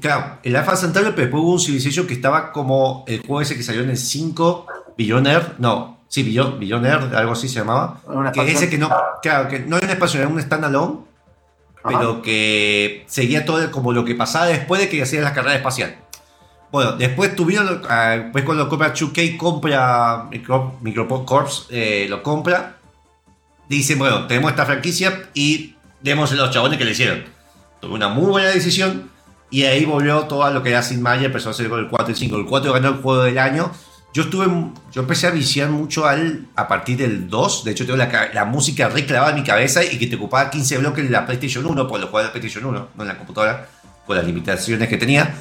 Claro, 0.00 0.38
el 0.44 0.54
Alpha 0.54 0.76
Centauri, 0.76 1.08
pero 1.10 1.22
después 1.22 1.42
hubo 1.42 1.52
un 1.54 1.58
Civilization 1.58 2.06
que 2.06 2.14
estaba 2.14 2.52
como 2.52 3.02
el 3.08 3.18
juego 3.18 3.40
ese 3.40 3.56
que 3.56 3.64
salió 3.64 3.82
en 3.82 3.90
el 3.90 3.96
5, 3.96 4.66
Billionaire, 4.96 5.44
no, 5.58 5.98
sí, 6.06 6.22
Billion- 6.22 6.56
Billionaire, 6.60 7.16
algo 7.16 7.32
así 7.32 7.48
se 7.48 7.56
llamaba. 7.58 8.00
Que 8.32 8.52
ese 8.52 8.70
que 8.70 8.78
no, 8.78 8.90
claro, 9.22 9.48
que 9.48 9.58
no 9.58 9.76
era 9.76 9.86
un 9.86 9.92
espacio, 9.92 10.20
era 10.20 10.28
un 10.28 10.40
standalone, 10.40 10.98
pero 11.82 12.22
que 12.22 13.02
seguía 13.08 13.44
todo 13.44 13.68
como 13.72 13.92
lo 13.92 14.04
que 14.04 14.14
pasaba 14.14 14.46
después 14.46 14.80
de 14.80 14.88
que 14.88 15.02
hacían 15.02 15.24
las 15.24 15.32
carreras 15.32 15.56
espaciales. 15.56 15.96
Bueno, 16.70 16.92
después 16.92 17.34
tuvieron, 17.34 17.82
después 17.82 18.44
cuando 18.44 18.68
compra 18.68 18.94
2K, 18.94 19.36
compra 19.36 20.28
Micro, 20.30 20.76
Microcorps, 20.80 21.66
eh, 21.70 22.06
lo 22.08 22.22
compra, 22.22 22.76
dicen, 23.68 23.98
bueno, 23.98 24.26
tenemos 24.28 24.50
esta 24.52 24.64
franquicia 24.66 25.28
y 25.34 25.71
demos 26.02 26.32
los 26.32 26.50
chabones 26.50 26.78
que 26.78 26.84
le 26.84 26.92
hicieron. 26.92 27.24
Tomó 27.80 27.94
una 27.94 28.08
muy 28.08 28.26
buena 28.26 28.48
decisión 28.48 29.10
y 29.50 29.64
ahí 29.64 29.84
volvió 29.84 30.22
todo 30.22 30.50
lo 30.50 30.62
que 30.62 30.70
era 30.70 30.82
Sin 30.82 31.02
Maya, 31.02 31.26
empezó 31.26 31.48
a 31.48 31.52
hacer 31.52 31.66
el 31.66 31.88
4 31.88 32.08
y 32.08 32.12
el 32.12 32.16
5. 32.16 32.36
El 32.36 32.46
4 32.46 32.72
ganó 32.72 32.88
el 32.88 32.94
juego 32.96 33.22
del 33.22 33.38
año. 33.38 33.70
Yo 34.14 34.24
estuve, 34.24 34.46
yo 34.92 35.02
empecé 35.02 35.26
a 35.26 35.30
viciar 35.30 35.70
mucho 35.70 36.06
al, 36.06 36.46
a 36.54 36.68
partir 36.68 36.98
del 36.98 37.28
2. 37.28 37.64
De 37.64 37.70
hecho, 37.70 37.84
tengo 37.84 37.96
la, 37.96 38.30
la 38.32 38.44
música 38.44 38.88
reclavada 38.88 39.30
en 39.30 39.40
mi 39.40 39.44
cabeza 39.44 39.82
y 39.84 39.98
que 39.98 40.06
te 40.06 40.16
ocupaba 40.16 40.50
15 40.50 40.78
bloques 40.78 41.04
en 41.04 41.12
la 41.12 41.26
PlayStation 41.26 41.64
1, 41.64 41.88
por 41.88 42.00
lo 42.00 42.06
jugaba 42.06 42.20
en 42.20 42.26
la 42.26 42.32
PlayStation 42.32 42.64
1, 42.64 42.88
no 42.94 43.02
en 43.02 43.08
la 43.08 43.16
computadora, 43.16 43.68
con 44.06 44.16
las 44.16 44.26
limitaciones 44.26 44.88
que 44.88 44.96
tenía. 44.96 45.34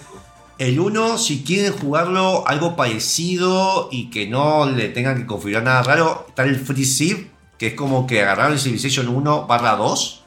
El 0.57 0.79
1, 0.79 1.17
si 1.17 1.43
quieren 1.43 1.73
jugarlo 1.73 2.47
algo 2.47 2.75
parecido 2.75 3.89
y 3.91 4.09
que 4.09 4.27
no 4.27 4.69
le 4.69 4.89
tengan 4.89 5.17
que 5.17 5.25
configurar 5.25 5.63
nada 5.63 5.83
raro, 5.83 6.25
está 6.29 6.43
el 6.43 6.55
Free 6.57 7.29
que 7.57 7.67
es 7.67 7.73
como 7.75 8.07
que 8.07 8.21
agarraron 8.21 8.53
el 8.53 8.59
Civilization 8.59 9.07
1 9.07 9.47
barra 9.47 9.75
2 9.75 10.20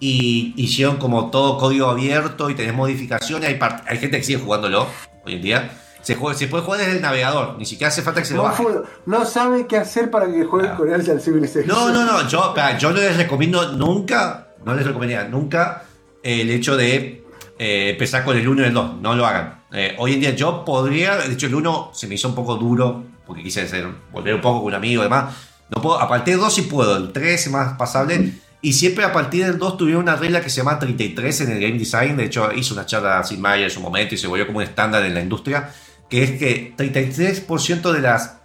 y 0.00 0.52
hicieron 0.56 0.96
como 0.96 1.30
todo 1.30 1.58
código 1.58 1.88
abierto 1.88 2.50
y 2.50 2.54
tenés 2.54 2.74
modificaciones. 2.74 3.48
Hay, 3.48 3.58
hay 3.86 3.98
gente 3.98 4.18
que 4.18 4.24
sigue 4.24 4.38
jugándolo 4.38 4.86
hoy 5.24 5.34
en 5.34 5.42
día. 5.42 5.80
Se, 6.02 6.16
juega- 6.16 6.36
se 6.36 6.48
puede 6.48 6.64
jugar 6.64 6.80
desde 6.80 6.92
el 6.96 7.00
navegador, 7.00 7.56
ni 7.58 7.64
siquiera 7.64 7.88
hace 7.88 8.02
falta 8.02 8.20
que 8.20 8.26
se 8.26 8.34
lo 8.34 8.42
No, 8.42 8.48
baje. 8.50 8.62
fue- 8.62 8.82
no 9.06 9.24
sabe 9.24 9.66
qué 9.66 9.78
hacer 9.78 10.10
para 10.10 10.26
que 10.30 10.44
jueguen 10.44 10.72
Ah. 10.72 10.76
con 10.76 10.88
él 10.92 11.10
al 11.10 11.20
Civilization. 11.20 11.66
No, 11.66 11.90
no, 11.90 12.04
no, 12.04 12.28
yo, 12.28 12.54
yo 12.78 12.90
no 12.90 12.96
les 13.00 13.16
recomiendo 13.16 13.72
nunca, 13.72 14.48
no 14.66 14.74
les 14.74 14.86
recomendaría 14.86 15.26
nunca 15.28 15.84
el 16.22 16.50
hecho 16.50 16.76
de 16.76 17.24
eh, 17.58 17.90
empezar 17.90 18.24
con 18.24 18.36
el 18.36 18.46
1 18.46 18.62
y 18.62 18.64
el 18.66 18.74
2, 18.74 19.00
no 19.00 19.14
lo 19.14 19.24
hagan. 19.24 19.62
Eh, 19.72 19.94
hoy 19.98 20.14
en 20.14 20.20
día 20.20 20.30
yo 20.34 20.64
podría, 20.64 21.16
de 21.16 21.32
hecho 21.32 21.46
el 21.46 21.54
1 21.54 21.90
se 21.94 22.06
me 22.08 22.16
hizo 22.16 22.28
un 22.28 22.34
poco 22.34 22.56
duro, 22.56 23.04
porque 23.26 23.42
quise 23.42 23.62
hacer, 23.62 23.86
volver 24.12 24.34
un 24.34 24.40
poco 24.42 24.58
con 24.58 24.66
un 24.68 24.74
amigo 24.74 25.00
y 25.02 25.04
demás. 25.04 25.34
No 25.74 25.80
puedo, 25.80 25.98
a 26.00 26.06
partir 26.08 26.34
del 26.34 26.42
2 26.42 26.52
sí 26.54 26.62
puedo, 26.62 26.96
el 26.98 27.12
3 27.12 27.46
es 27.46 27.50
más 27.50 27.78
pasable. 27.78 28.34
Y 28.64 28.72
siempre 28.72 29.04
a 29.04 29.12
partir 29.12 29.44
del 29.44 29.58
2 29.58 29.76
tuvieron 29.76 30.04
una 30.04 30.16
regla 30.16 30.40
que 30.40 30.48
se 30.48 30.56
llama 30.56 30.78
33 30.78 31.42
en 31.42 31.50
el 31.50 31.60
game 31.60 31.78
design. 31.78 32.16
De 32.16 32.24
hecho, 32.24 32.50
hizo 32.50 32.72
una 32.72 32.86
charla 32.86 33.22
sin 33.22 33.38
Maya 33.38 33.64
en 33.64 33.70
su 33.70 33.82
momento 33.82 34.14
y 34.14 34.18
se 34.18 34.26
volvió 34.26 34.46
como 34.46 34.56
un 34.56 34.64
estándar 34.64 35.04
en 35.04 35.12
la 35.12 35.20
industria. 35.20 35.70
Que 36.08 36.22
es 36.22 36.30
que 36.38 36.74
33% 36.74 37.92
de 37.92 38.00
las, 38.00 38.38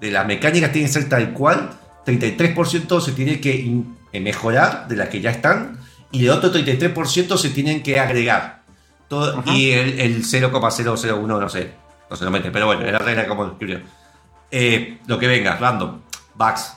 de 0.00 0.10
las 0.10 0.26
mecánicas 0.26 0.72
tienen 0.72 0.88
que 0.88 0.94
ser 0.94 1.10
tal 1.10 1.34
cual, 1.34 1.72
33% 2.06 3.02
se 3.02 3.12
tiene 3.12 3.38
que 3.38 3.82
eh, 4.14 4.20
mejorar 4.20 4.88
de 4.88 4.96
las 4.96 5.10
que 5.10 5.20
ya 5.20 5.30
están 5.30 5.78
y 6.10 6.24
el 6.24 6.30
otro 6.30 6.50
33% 6.50 7.36
se 7.36 7.50
tienen 7.50 7.82
que 7.82 8.00
agregar. 8.00 8.62
Todo, 9.08 9.44
y 9.46 9.72
el, 9.72 10.00
el 10.00 10.24
0,001 10.24 11.38
no 11.38 11.48
sé, 11.50 11.72
no 12.08 12.16
se 12.16 12.24
lo 12.24 12.30
mete, 12.30 12.50
pero 12.50 12.64
bueno, 12.64 12.86
es 12.86 12.92
la 12.92 12.98
regla 12.98 13.26
como 13.26 13.44
lo 13.44 13.52
escribió. 13.52 13.80
Eh, 14.50 15.00
lo 15.06 15.18
que 15.18 15.26
venga, 15.26 15.56
random, 15.56 16.00
bugs. 16.34 16.72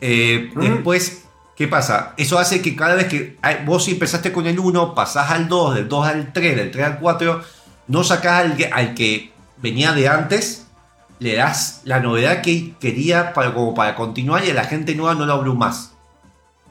Eh, 0.00 0.50
Mm. 0.54 0.60
Después, 0.60 1.25
¿qué 1.56 1.68
pasa? 1.68 2.14
Eso 2.16 2.38
hace 2.38 2.60
que 2.62 2.76
cada 2.76 2.94
vez 2.94 3.06
que 3.06 3.36
ay, 3.42 3.58
vos 3.64 3.84
si 3.84 3.92
empezaste 3.92 4.32
con 4.32 4.46
el 4.46 4.58
1, 4.58 4.94
pasás 4.94 5.30
al 5.30 5.48
2, 5.48 5.74
del 5.74 5.88
2 5.88 6.06
al 6.06 6.32
3, 6.32 6.56
del 6.56 6.70
3 6.70 6.84
al 6.86 6.98
4, 6.98 7.42
no 7.88 8.04
sacás 8.04 8.44
al, 8.44 8.56
que- 8.56 8.66
al 8.66 8.94
que 8.94 9.32
venía 9.58 9.92
de 9.92 10.08
antes, 10.08 10.66
le 11.18 11.34
das 11.34 11.80
la 11.84 12.00
novedad 12.00 12.42
que 12.42 12.74
quería 12.78 13.32
para, 13.32 13.54
como 13.54 13.74
para 13.74 13.94
continuar 13.94 14.44
y 14.44 14.50
a 14.50 14.54
la 14.54 14.64
gente 14.64 14.94
nueva 14.94 15.14
no 15.14 15.24
lo 15.24 15.32
abrumás. 15.32 15.92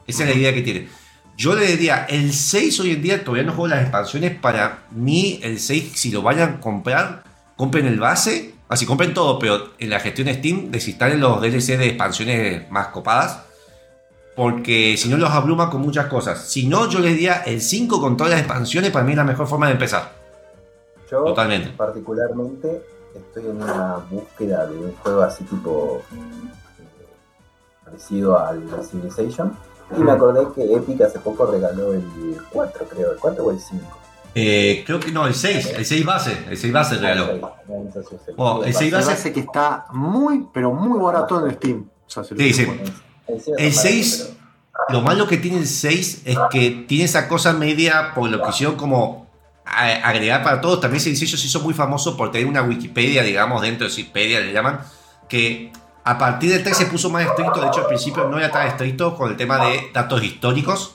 Esa 0.06 0.22
es 0.22 0.30
la 0.30 0.36
idea 0.36 0.54
que 0.54 0.62
tiene. 0.62 0.88
Yo 1.36 1.54
le 1.54 1.66
diría, 1.66 2.06
el 2.08 2.32
6 2.32 2.78
hoy 2.80 2.92
en 2.92 3.02
día 3.02 3.24
todavía 3.24 3.42
no 3.44 3.52
juego 3.52 3.68
las 3.68 3.82
expansiones. 3.82 4.34
Para 4.38 4.84
mí, 4.92 5.40
el 5.42 5.58
6, 5.58 5.92
si 5.94 6.10
lo 6.12 6.22
vayan 6.22 6.48
a 6.54 6.60
comprar, 6.60 7.24
compren 7.56 7.86
el 7.86 7.98
base. 7.98 8.54
Así 8.68 8.86
compren 8.86 9.12
todo, 9.14 9.38
pero 9.38 9.74
en 9.78 9.90
la 9.90 10.00
gestión 10.00 10.26
de 10.28 10.34
Steam 10.34 10.70
desinstalen 10.70 11.20
los 11.20 11.40
DLC 11.42 11.76
de 11.76 11.88
expansiones 11.88 12.70
más 12.70 12.86
copadas. 12.88 13.40
Porque 14.36 14.96
si 14.98 15.08
no 15.08 15.16
los 15.16 15.30
abruma 15.30 15.70
con 15.70 15.80
muchas 15.80 16.06
cosas. 16.06 16.38
Si 16.46 16.66
no, 16.68 16.88
yo 16.90 16.98
les 16.98 17.12
diría 17.12 17.42
el 17.46 17.60
5 17.62 18.00
con 18.00 18.16
todas 18.16 18.32
las 18.32 18.40
expansiones. 18.40 18.90
Para 18.90 19.04
mí 19.04 19.12
es 19.12 19.16
la 19.16 19.24
mejor 19.24 19.46
forma 19.46 19.66
de 19.66 19.72
empezar. 19.72 20.12
Yo 21.10 21.24
Totalmente. 21.24 21.70
particularmente 21.70 22.82
estoy 23.14 23.46
en 23.46 23.62
una 23.62 23.96
búsqueda 24.10 24.66
de 24.66 24.76
un 24.76 24.92
juego 24.96 25.22
así 25.22 25.44
tipo 25.44 26.02
eh, 26.12 27.06
parecido 27.84 28.38
al 28.38 28.62
Civilization. 28.84 29.56
Y 29.96 30.00
me 30.00 30.10
acordé 30.12 30.46
que 30.54 30.74
Epic 30.74 31.00
hace 31.02 31.18
poco 31.20 31.46
regaló 31.46 31.92
el 31.94 32.02
4, 32.50 32.86
creo, 32.90 33.12
el 33.12 33.18
4 33.18 33.44
o 33.44 33.50
el 33.52 33.60
5. 33.60 33.84
Eh, 34.34 34.82
creo 34.84 35.00
que 35.00 35.12
no, 35.12 35.26
el 35.26 35.34
6. 35.34 35.74
El 35.78 35.86
6 35.86 36.04
base. 36.04 36.44
El 36.50 36.56
6 36.58 36.72
base 36.72 36.96
regaló. 36.96 37.52
Oh, 38.36 38.64
el 38.64 38.74
6 38.74 38.92
Me 38.92 38.98
base- 38.98 39.32
que 39.32 39.40
está 39.40 39.86
muy, 39.92 40.46
pero 40.52 40.72
muy 40.72 40.98
barato 40.98 41.46
en 41.46 41.54
Steam. 41.54 41.88
O 42.06 42.10
sea, 42.10 42.22
se 42.24 42.36
Sí, 42.36 42.52
digo. 42.52 42.74
El 43.58 43.72
6, 43.72 44.32
lo 44.88 45.00
malo 45.00 45.26
que 45.26 45.36
tiene 45.36 45.58
el 45.58 45.66
6 45.66 46.22
es 46.24 46.38
que 46.50 46.84
tiene 46.86 47.04
esa 47.04 47.28
cosa 47.28 47.52
media 47.52 48.12
por 48.14 48.30
lo 48.30 48.42
que 48.42 48.50
hicieron 48.50 48.76
como 48.76 49.26
agregar 49.64 50.42
para 50.42 50.60
todos. 50.60 50.80
También 50.80 51.00
Civilization 51.00 51.38
se 51.38 51.46
hizo 51.46 51.60
muy 51.60 51.74
famoso 51.74 52.16
por 52.16 52.30
tener 52.30 52.46
una 52.46 52.62
Wikipedia, 52.62 53.22
digamos, 53.22 53.62
dentro 53.62 53.86
de 53.86 53.92
Wikipedia 53.92 54.40
le 54.40 54.52
llaman, 54.52 54.80
que 55.28 55.72
a 56.04 56.18
partir 56.18 56.52
del 56.52 56.62
3 56.62 56.76
se 56.76 56.86
puso 56.86 57.10
más 57.10 57.24
estricto. 57.24 57.60
De 57.60 57.66
hecho, 57.66 57.80
al 57.80 57.86
principio 57.88 58.28
no 58.28 58.38
era 58.38 58.50
tan 58.50 58.68
estricto 58.68 59.16
con 59.16 59.30
el 59.30 59.36
tema 59.36 59.66
de 59.66 59.90
datos 59.92 60.22
históricos. 60.22 60.94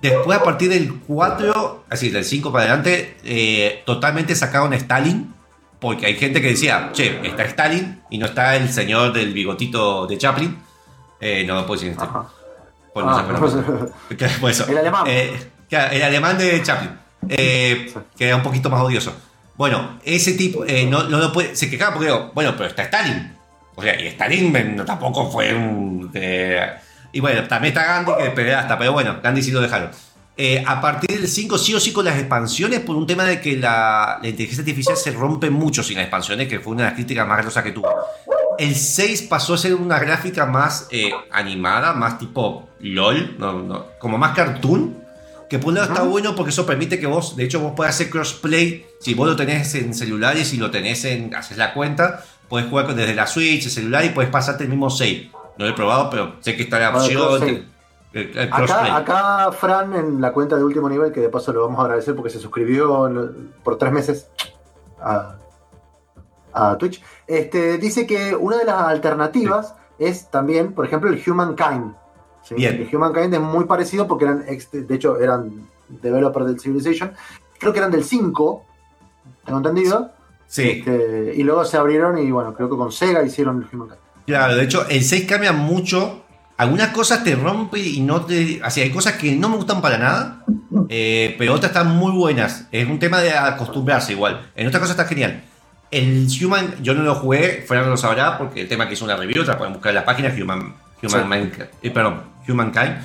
Después, 0.00 0.38
a 0.38 0.42
partir 0.42 0.70
del 0.70 0.94
4, 1.00 1.84
así 1.90 2.10
del 2.10 2.24
5 2.24 2.52
para 2.52 2.64
adelante, 2.64 3.16
eh, 3.24 3.82
totalmente 3.84 4.34
sacaron 4.34 4.72
a 4.72 4.76
Stalin. 4.76 5.34
Porque 5.78 6.06
hay 6.06 6.16
gente 6.16 6.40
que 6.40 6.48
decía, 6.48 6.90
che, 6.94 7.20
está 7.26 7.44
Stalin 7.44 8.00
y 8.08 8.16
no 8.16 8.24
está 8.24 8.56
el 8.56 8.72
señor 8.72 9.12
del 9.12 9.34
bigotito 9.34 10.06
de 10.06 10.16
Chaplin. 10.16 10.56
Eh, 11.20 11.44
no 11.46 11.62
decir 11.66 11.88
en 11.88 11.92
este. 11.94 12.06
Pues 12.92 13.04
no 13.06 13.12
Ah, 13.12 13.20
acuerda. 13.20 13.88
Claro, 14.16 14.34
por 14.40 14.50
eso. 14.50 14.66
El 14.68 14.78
alemán. 14.78 15.04
Eh, 15.06 15.50
claro, 15.68 15.92
el 15.92 16.02
alemán 16.02 16.38
de 16.38 16.62
Chaplin. 16.62 16.90
eh, 17.28 17.90
Sí. 17.92 18.00
que 18.16 18.26
era 18.28 18.36
un 18.36 18.42
poquito 18.42 18.70
más 18.70 18.80
odioso. 18.80 19.12
Bueno, 19.56 19.98
ese 20.04 20.32
tipo 20.32 20.64
eh, 20.66 20.86
no, 20.86 21.04
no 21.04 21.18
lo 21.18 21.32
puede. 21.32 21.56
Se 21.56 21.68
quejaba 21.70 21.92
porque 21.94 22.06
digo, 22.08 22.30
bueno, 22.34 22.54
pero 22.56 22.68
está 22.68 22.82
Stalin. 22.84 23.34
O 23.74 23.82
sea, 23.82 24.00
y 24.00 24.06
Stalin 24.08 24.54
eh, 24.56 24.76
tampoco 24.86 25.30
fue 25.30 25.54
un. 25.54 26.10
y 27.12 27.20
bueno, 27.20 27.46
también 27.48 27.74
está 27.76 27.84
Gandhi 27.86 28.12
que 28.24 28.30
pelea 28.30 28.60
hasta, 28.60 28.78
pero 28.78 28.92
bueno, 28.92 29.16
Gandhi 29.22 29.42
sí 29.42 29.50
lo 29.50 29.60
dejaron. 29.60 29.90
Eh, 30.38 30.62
a 30.66 30.82
partir 30.82 31.18
del 31.18 31.26
5, 31.28 31.56
sí 31.56 31.72
o 31.74 31.80
sí 31.80 31.94
con 31.94 32.04
las 32.04 32.18
expansiones, 32.18 32.80
por 32.80 32.94
un 32.94 33.06
tema 33.06 33.24
de 33.24 33.40
que 33.40 33.56
la, 33.56 34.18
la 34.20 34.28
inteligencia 34.28 34.60
artificial 34.60 34.94
se 34.94 35.10
rompe 35.12 35.48
mucho 35.48 35.82
sin 35.82 35.96
las 35.96 36.04
expansiones, 36.04 36.46
que 36.46 36.60
fue 36.60 36.74
una 36.74 36.82
de 36.82 36.88
las 36.90 36.94
críticas 36.94 37.26
más 37.26 37.40
grosas 37.40 37.64
que 37.64 37.72
tuvo. 37.72 37.88
El 38.58 38.74
6 38.74 39.22
pasó 39.22 39.54
a 39.54 39.58
ser 39.58 39.74
una 39.74 39.98
gráfica 39.98 40.46
más 40.46 40.88
eh, 40.90 41.10
animada, 41.30 41.92
más 41.92 42.18
tipo 42.18 42.68
LOL, 42.80 43.36
no, 43.38 43.52
no, 43.62 43.84
como 43.98 44.18
más 44.18 44.34
cartoon. 44.34 45.04
Que 45.48 45.58
por 45.60 45.68
un 45.68 45.74
lado 45.76 45.88
está 45.92 46.02
bueno 46.02 46.34
porque 46.34 46.50
eso 46.50 46.66
permite 46.66 46.98
que 46.98 47.06
vos, 47.06 47.36
de 47.36 47.44
hecho, 47.44 47.60
vos 47.60 47.72
puedas 47.76 47.94
hacer 47.94 48.10
crossplay. 48.10 48.84
Si 49.00 49.14
vos 49.14 49.28
lo 49.28 49.36
tenés 49.36 49.74
en 49.76 49.94
celulares 49.94 50.52
y 50.52 50.56
lo 50.56 50.70
tenés 50.72 51.04
en. 51.04 51.34
haces 51.36 51.56
la 51.56 51.72
cuenta, 51.72 52.24
puedes 52.48 52.68
jugar 52.68 52.92
desde 52.94 53.14
la 53.14 53.28
Switch, 53.28 53.64
el 53.64 53.70
celular 53.70 54.04
y 54.04 54.08
puedes 54.08 54.30
pasarte 54.30 54.64
el 54.64 54.70
mismo 54.70 54.90
save. 54.90 55.30
No 55.56 55.64
lo 55.66 55.70
he 55.70 55.74
probado, 55.74 56.10
pero 56.10 56.34
sé 56.40 56.56
que 56.56 56.64
está 56.64 56.80
la 56.80 56.88
Ah, 56.88 56.96
opción. 56.96 57.42
el- 57.44 57.66
el. 58.12 58.38
Acá, 58.52 58.96
acá 58.96 59.52
Fran 59.52 59.94
en 59.94 60.20
la 60.20 60.32
cuenta 60.32 60.56
de 60.56 60.64
último 60.64 60.88
nivel, 60.88 61.12
que 61.12 61.20
de 61.20 61.28
paso 61.28 61.52
lo 61.52 61.62
vamos 61.62 61.78
a 61.78 61.82
agradecer 61.82 62.16
porque 62.16 62.30
se 62.30 62.40
suscribió 62.40 63.08
por 63.62 63.78
tres 63.78 63.92
meses 63.92 64.26
a, 65.00 65.36
a 66.52 66.76
Twitch, 66.76 67.00
este, 67.26 67.78
dice 67.78 68.06
que 68.06 68.34
una 68.34 68.58
de 68.58 68.64
las 68.64 68.82
alternativas 68.82 69.74
es 69.98 70.30
también, 70.30 70.72
por 70.72 70.86
ejemplo, 70.86 71.10
el 71.10 71.22
Humankind. 71.24 71.94
¿sí? 72.42 72.54
Bien. 72.54 72.74
El 72.74 72.94
Humankind 72.94 73.34
es 73.34 73.40
muy 73.40 73.64
parecido 73.64 74.06
porque 74.06 74.24
eran, 74.24 74.44
de 74.44 74.94
hecho, 74.94 75.18
eran 75.18 75.68
developers 75.88 76.46
del 76.46 76.60
Civilization. 76.60 77.12
Creo 77.58 77.72
que 77.72 77.78
eran 77.78 77.90
del 77.90 78.04
5, 78.04 78.64
tengo 79.44 79.58
entendido. 79.58 80.12
Sí. 80.46 80.70
Este, 80.70 81.32
y 81.34 81.42
luego 81.42 81.64
se 81.64 81.76
abrieron 81.76 82.18
y 82.18 82.30
bueno, 82.30 82.54
creo 82.54 82.70
que 82.70 82.76
con 82.76 82.92
Sega 82.92 83.22
hicieron 83.22 83.62
el 83.62 83.68
Humankind. 83.74 84.00
Claro, 84.26 84.56
de 84.56 84.64
hecho, 84.64 84.86
el 84.88 85.02
6 85.02 85.26
cambia 85.26 85.52
mucho. 85.52 86.22
Algunas 86.56 86.88
cosas 86.88 87.22
te 87.22 87.34
rompe 87.34 87.78
y 87.78 88.00
no 88.00 88.24
te. 88.24 88.60
Así, 88.62 88.80
hay 88.80 88.90
cosas 88.90 89.14
que 89.14 89.34
no 89.36 89.48
me 89.48 89.56
gustan 89.56 89.82
para 89.82 89.98
nada, 89.98 90.44
eh, 90.88 91.34
pero 91.38 91.54
otras 91.54 91.70
están 91.70 91.94
muy 91.94 92.12
buenas. 92.12 92.66
Es 92.72 92.88
un 92.88 92.98
tema 92.98 93.20
de 93.20 93.36
acostumbrarse 93.36 94.12
igual. 94.12 94.50
En 94.56 94.66
otras 94.66 94.80
cosas 94.80 94.96
está 94.96 95.08
genial. 95.08 95.44
El 95.90 96.26
Human, 96.42 96.74
yo 96.82 96.94
no 96.94 97.02
lo 97.02 97.14
jugué, 97.14 97.64
fuera 97.66 97.82
no 97.82 97.90
lo 97.90 97.96
sabrá, 97.96 98.36
porque 98.38 98.62
el 98.62 98.68
tema 98.68 98.86
que 98.88 98.94
hizo 98.94 99.04
una 99.04 99.16
review, 99.16 99.44
la 99.44 99.56
pueden 99.56 99.72
buscar 99.74 99.90
en 99.90 99.96
la 99.96 100.04
página 100.04 100.28
Human, 100.30 100.74
Human 101.02 101.22
Sí. 101.22 101.28
Mank- 101.28 101.68
eh, 101.82 101.90
perdón, 101.90 102.22
Humankind. 102.48 102.96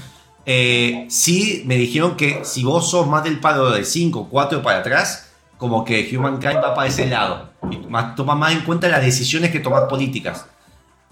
Eh, 0.46 1.06
sí, 1.10 1.64
me 1.68 1.76
dijeron 1.76 2.16
que 2.18 2.42
si 2.44 2.64
vos 2.64 2.90
sos 2.90 3.06
más 3.08 3.24
del 3.24 3.40
palo 3.40 3.70
del 3.72 3.86
5, 3.86 4.28
4 4.30 4.62
para 4.64 4.80
atrás, 4.80 5.32
como 5.58 5.86
que 5.86 6.10
Humankind 6.18 6.56
va 6.58 6.74
para 6.74 6.88
ese 6.88 7.06
lado. 7.08 7.52
Y 7.70 7.78
más, 7.88 8.16
toma 8.16 8.34
más 8.34 8.52
en 8.54 8.62
cuenta 8.62 8.88
las 8.88 9.02
decisiones 9.04 9.52
que 9.52 9.60
tomas 9.60 9.84
políticas. 9.84 10.48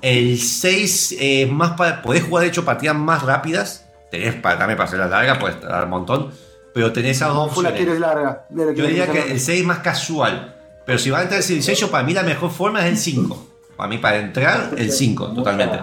El 0.02 0.40
6 0.40 1.16
es 1.20 1.52
más 1.52 1.72
para. 1.72 2.02
Podés 2.02 2.24
jugar, 2.24 2.44
de 2.44 2.50
hecho, 2.50 2.66
partidas 2.66 2.96
más 2.96 3.22
rápidas. 3.22 3.86
Tenés 4.10 4.34
para 4.36 4.58
también 4.58 4.78
para 4.78 4.88
hacerlas 4.88 5.12
largas, 5.12 5.38
podés 5.38 5.60
tardar 5.60 5.84
un 5.84 5.90
montón. 5.92 6.32
Pero 6.74 6.92
tenés 6.92 7.18
esas 7.18 7.30
dos 7.30 7.38
la 7.38 7.44
opciones. 7.70 7.74
quieres 7.74 8.00
larga. 8.00 8.46
de 8.50 8.66
la 8.66 8.74
Yo 8.74 8.88
diría 8.88 9.08
que 9.12 9.32
el 9.34 9.40
6 9.40 9.60
es 9.62 9.66
más 9.68 9.80
casual. 9.80 10.56
Pero 10.90 10.98
si 10.98 11.12
va 11.12 11.20
a 11.20 11.22
entrar 11.22 11.38
el 11.38 11.44
Civilization, 11.44 11.92
para 11.92 12.04
mí 12.04 12.16
la 12.16 12.24
mejor 12.24 12.50
forma 12.50 12.80
es 12.80 12.86
el 12.88 12.98
5. 12.98 13.38
Para 13.78 13.88
mí, 13.90 14.00
para 14.00 14.18
entrar, 14.18 14.72
el 14.76 14.92
5, 14.92 15.34
totalmente. 15.36 15.78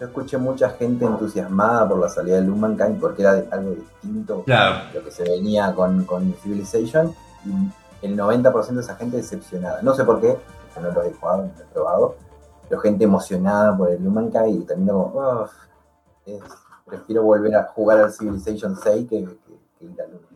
Yo 0.00 0.06
escuché 0.06 0.38
mucha 0.38 0.70
gente 0.70 1.04
entusiasmada 1.04 1.88
por 1.88 2.00
la 2.00 2.08
salida 2.08 2.34
del 2.34 2.50
Humankind 2.50 2.98
porque 2.98 3.22
era 3.22 3.34
de- 3.34 3.48
algo 3.52 3.70
distinto 3.76 4.42
Claro. 4.42 4.86
lo 4.92 5.04
que 5.04 5.12
se 5.12 5.22
venía 5.22 5.72
con, 5.72 6.04
con 6.04 6.34
Civilization 6.42 7.14
y 7.46 8.04
el 8.04 8.16
90% 8.16 8.74
de 8.74 8.80
esa 8.80 8.96
gente 8.96 9.18
decepcionada. 9.18 9.80
No 9.82 9.94
sé 9.94 10.02
por 10.02 10.20
qué, 10.20 10.36
yo 10.74 10.82
no 10.82 10.90
lo 10.90 11.04
he 11.04 11.12
jugado, 11.12 11.42
no 11.44 11.50
lo 11.56 11.62
he 11.62 11.66
probado, 11.72 12.16
pero 12.68 12.80
gente 12.80 13.04
emocionada 13.04 13.76
por 13.76 13.88
el 13.92 14.04
Humankind 14.04 14.62
y 14.62 14.66
terminó 14.66 15.12
como, 15.12 15.42
"Uf, 15.42 15.50
es- 16.26 16.42
prefiero 16.84 17.22
volver 17.22 17.54
a 17.54 17.62
jugar 17.68 18.00
al 18.00 18.12
Civilization 18.12 18.76
6 18.82 19.06
que, 19.08 19.24
que, 19.24 19.36
que 19.78 19.84
ir 19.84 20.00
al. 20.02 20.33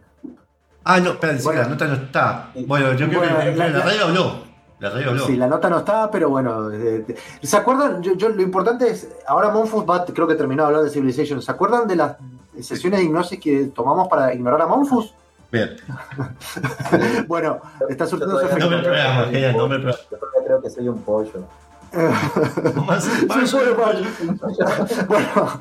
Ah, 0.90 1.00
no, 1.00 1.10
espera, 1.10 1.36
Bueno. 1.44 1.60
la 1.62 1.68
nota 1.68 1.86
no 1.86 1.94
está. 1.96 2.48
Bueno, 2.66 2.92
yo 2.94 3.06
creo 3.08 3.18
Bueno, 3.20 3.38
que 3.40 3.44
la- 3.54 3.68
la, 3.68 3.78
la- 3.78 3.84
radio 3.84 4.04
habló. 4.06 4.40
La 4.80 4.88
radio 4.90 5.10
habló. 5.10 5.26
Sí, 5.26 5.36
la 5.36 5.46
nota 5.46 5.68
no 5.68 5.78
está, 5.80 6.10
pero 6.10 6.30
bueno. 6.30 6.70
eh, 6.72 7.04
¿Se 7.42 7.56
acuerdan? 7.58 8.02
Yo, 8.02 8.14
yo- 8.14 8.30
lo 8.30 8.40
importante 8.40 8.88
es, 8.90 9.06
ahora 9.26 9.50
Monfus 9.50 9.84
va, 9.84 10.04
creo 10.06 10.26
que 10.26 10.34
terminó 10.34 10.62
de 10.62 10.66
hablar 10.68 10.82
de 10.84 10.90
Civilization. 10.90 11.42
¿Se 11.42 11.50
acuerdan 11.50 11.86
de 11.86 11.96
las 11.96 12.16
sesiones 12.62 13.00
de 13.00 13.04
hipnosis 13.04 13.38
que 13.38 13.64
tomamos 13.66 14.08
para 14.08 14.32
ignorar 14.32 14.62
a 14.62 14.66
Monfus? 14.66 15.12
Bien. 15.52 15.76
Bueno, 17.28 17.60
está 17.90 18.06
surtiendo 18.06 18.38
su 18.40 18.46
No 18.58 18.70
me 18.70 18.78
programa, 18.82 19.24
un 19.26 19.56
no 19.58 19.68
me 19.68 19.78
pollo. 19.80 19.96
Yo 20.10 20.16
todavía 20.16 20.44
creo 20.46 20.62
que 20.62 20.70
soy 20.70 20.88
un 20.88 21.02
pollo. 21.02 21.44
Más- 22.86 23.04
Soy 23.32 23.46
solo 23.46 23.76
pollo. 23.76 24.04
bueno, 25.08 25.60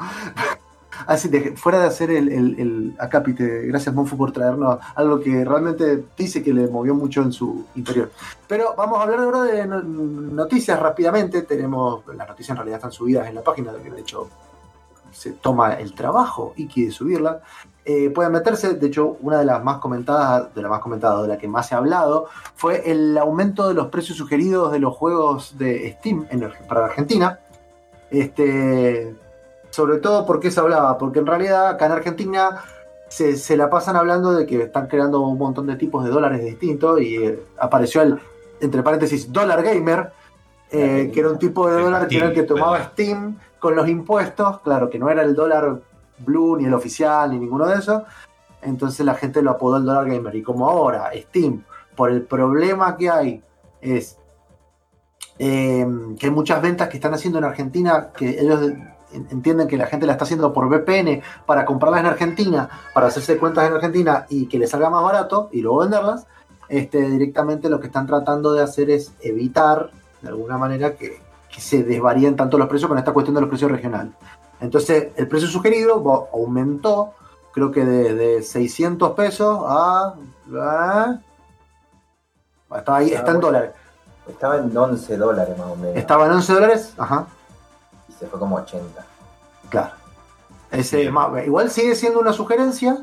así 1.08 1.30
de, 1.30 1.56
fuera 1.58 1.80
de 1.80 1.88
hacer 1.88 2.12
el, 2.12 2.28
el, 2.32 2.96
acápite, 3.00 3.66
gracias 3.68 3.96
Monfu 3.96 4.16
por 4.16 4.32
traernos 4.32 4.78
algo 4.94 5.20
que 5.20 5.44
realmente 5.44 6.04
dice 6.16 6.44
que 6.44 6.54
le 6.54 6.68
movió 6.68 6.94
mucho 6.94 7.22
en 7.24 7.32
su 7.32 7.66
interior. 7.76 8.12
Pero 8.48 8.76
vamos 8.78 9.00
a 9.00 9.04
hablar 9.04 9.20
ahora 9.22 9.44
de 9.44 9.66
no- 9.66 9.82
noticias 9.82 10.80
rápidamente. 10.80 11.42
Tenemos, 11.42 12.06
las 12.16 12.28
noticias 12.28 12.52
en 12.52 12.58
realidad 12.58 12.78
están 12.78 12.92
subidas 12.92 13.28
en 13.28 13.36
la 13.36 13.42
página, 13.42 13.72
de 13.74 14.00
hecho 14.00 14.28
se 15.12 15.32
toma 15.32 15.74
el 15.74 15.94
trabajo 15.96 16.54
y 16.56 16.68
quiere 16.68 16.92
subirla. 16.92 17.42
Eh, 17.84 18.10
pueden 18.10 18.34
meterse, 18.34 18.74
de 18.74 18.88
hecho, 18.88 19.18
una 19.22 19.40
de 19.40 19.46
las 19.46 19.64
más 19.64 19.78
comentadas, 19.78 20.54
de 20.54 20.62
la 20.62 20.68
más 20.68 20.82
comentada, 20.82 21.22
de 21.22 21.30
la 21.30 21.38
que 21.38 21.48
más 21.48 21.70
se 21.70 21.74
ha 21.74 21.78
hablado, 21.78 22.28
fue 22.56 22.92
el 22.92 23.18
aumento 23.18 23.68
de 23.68 23.74
los 23.74 23.88
precios 23.88 24.18
sugeridos 24.18 24.74
de 24.74 24.80
los 24.80 24.94
juegos 24.94 25.58
de 25.58 25.96
Steam 25.98 26.28
en, 26.30 26.52
para 26.68 26.86
Argentina. 26.86 27.40
Este, 28.12 29.16
sobre 29.78 30.00
todo 30.00 30.26
porque 30.26 30.50
se 30.50 30.60
hablaba, 30.60 30.98
porque 30.98 31.20
en 31.20 31.28
realidad 31.28 31.68
acá 31.68 31.86
en 31.86 31.92
Argentina 31.92 32.64
se, 33.10 33.36
se 33.36 33.56
la 33.56 33.70
pasan 33.70 33.96
hablando 33.96 34.34
de 34.34 34.48
que 34.48 34.64
están 34.64 34.88
creando 34.88 35.22
un 35.22 35.38
montón 35.38 35.68
de 35.68 35.76
tipos 35.76 36.04
de 36.04 36.10
dólares 36.10 36.44
distintos 36.44 37.00
y 37.00 37.18
eh, 37.18 37.44
apareció 37.60 38.02
el, 38.02 38.20
entre 38.60 38.82
paréntesis, 38.82 39.32
dólar 39.32 39.62
gamer, 39.62 40.12
eh, 40.72 41.12
que 41.14 41.20
era 41.20 41.30
un 41.30 41.38
tipo 41.38 41.70
de 41.70 41.80
dólar 41.80 42.08
que 42.08 42.18
era 42.18 42.30
el 42.30 42.34
que 42.34 42.42
tomaba. 42.42 42.86
Steam 42.86 43.38
con 43.60 43.76
los 43.76 43.88
impuestos, 43.88 44.62
claro, 44.62 44.90
que 44.90 44.98
no 44.98 45.12
era 45.12 45.22
el 45.22 45.36
dólar 45.36 45.80
blue 46.18 46.58
ni 46.58 46.66
el 46.66 46.74
oficial 46.74 47.30
ni 47.30 47.38
ninguno 47.38 47.68
de 47.68 47.76
esos, 47.76 48.02
entonces 48.64 49.06
la 49.06 49.14
gente 49.14 49.44
lo 49.44 49.52
apodó 49.52 49.78
el 49.78 49.86
dólar 49.86 50.10
gamer 50.10 50.34
y 50.34 50.42
como 50.42 50.68
ahora 50.68 51.12
Steam, 51.14 51.64
por 51.96 52.10
el 52.10 52.24
problema 52.24 52.98
que 52.98 53.12
hay, 53.12 53.44
es 53.80 54.18
eh, 55.38 55.86
que 56.20 56.26
hay 56.26 56.32
muchas 56.32 56.64
ventas 56.64 56.90
que 56.90 56.98
están 56.98 57.14
haciendo 57.14 57.38
en 57.38 57.46
Argentina, 57.46 58.10
que 58.12 58.40
ellos 58.40 58.72
entienden 59.14 59.68
que 59.68 59.78
la 59.78 59.86
gente 59.88 60.06
la 60.06 60.14
está 60.14 60.26
haciendo 60.26 60.52
por 60.54 60.68
VPN 60.68 61.22
para 61.46 61.66
comprarlas 61.66 62.02
en 62.02 62.06
Argentina, 62.08 62.70
para 62.94 63.08
hacerse 63.08 63.38
cuentas 63.38 63.68
en 63.68 63.74
Argentina 63.74 64.26
y 64.30 64.48
que 64.48 64.60
les 64.60 64.70
salga 64.70 64.90
más 64.90 65.04
barato 65.04 65.50
y 65.52 65.62
luego 65.62 65.80
venderlas, 65.80 66.26
este, 66.70 67.02
directamente 67.10 67.70
lo 67.70 67.80
que 67.80 67.88
están 67.88 68.06
tratando 68.08 68.54
de 68.54 68.62
hacer 68.62 68.90
es 68.90 69.14
evitar, 69.22 69.90
de 70.22 70.28
alguna 70.30 70.58
manera, 70.58 70.96
que, 70.96 71.22
que 71.50 71.62
se 71.62 71.84
desvaríen 71.84 72.36
tanto 72.36 72.58
los 72.58 72.68
precios 72.68 72.90
con 72.90 72.98
esta 72.98 73.14
cuestión 73.14 73.36
de 73.36 73.42
los 73.42 73.50
precios 73.50 73.72
regionales. 73.72 74.12
Entonces, 74.60 75.10
el 75.16 75.28
precio 75.28 75.48
sugerido 75.48 76.28
aumentó, 76.34 77.14
creo 77.54 77.72
que 77.72 77.86
de, 77.86 78.14
de 78.16 78.42
600 78.44 79.12
pesos 79.12 79.64
a... 79.68 80.16
a- 80.60 81.20
está, 82.78 82.96
ahí, 82.98 83.12
está 83.12 83.32
en 83.32 83.40
dólares. 83.40 83.72
Estaba 84.28 84.58
en 84.58 84.76
11 84.76 85.16
dólares 85.18 85.58
más 85.58 85.68
o 85.68 85.76
menos. 85.78 85.96
Estaba 85.96 86.26
en 86.26 86.32
11 86.34 86.54
dólares, 86.54 86.94
ajá, 86.98 87.28
se 88.20 88.28
fue 88.28 88.40
como 88.40 88.56
80. 88.58 89.06
claro. 89.70 89.92
Ese, 90.70 91.10
ma- 91.12 91.32
igual 91.46 91.70
sigue 91.72 91.96
siendo 91.96 92.20
una 92.20 92.34
sugerencia. 92.34 92.98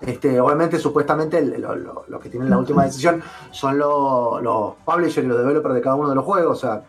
Este, 0.00 0.38
obviamente, 0.40 0.78
supuestamente, 0.78 1.42
lo, 1.58 1.74
lo- 1.74 2.04
lo 2.06 2.20
que 2.20 2.28
tienen 2.28 2.48
la 2.48 2.58
última 2.62 2.84
decisión 2.84 3.22
son 3.50 3.76
lo- 3.78 4.40
los 4.40 4.74
publishers 4.84 5.24
y 5.26 5.28
los 5.28 5.38
developers 5.38 5.74
de 5.74 5.80
cada 5.80 5.96
uno 5.96 6.08
de 6.08 6.14
los 6.14 6.24
juegos. 6.24 6.58
O 6.58 6.60
sea, 6.60 6.82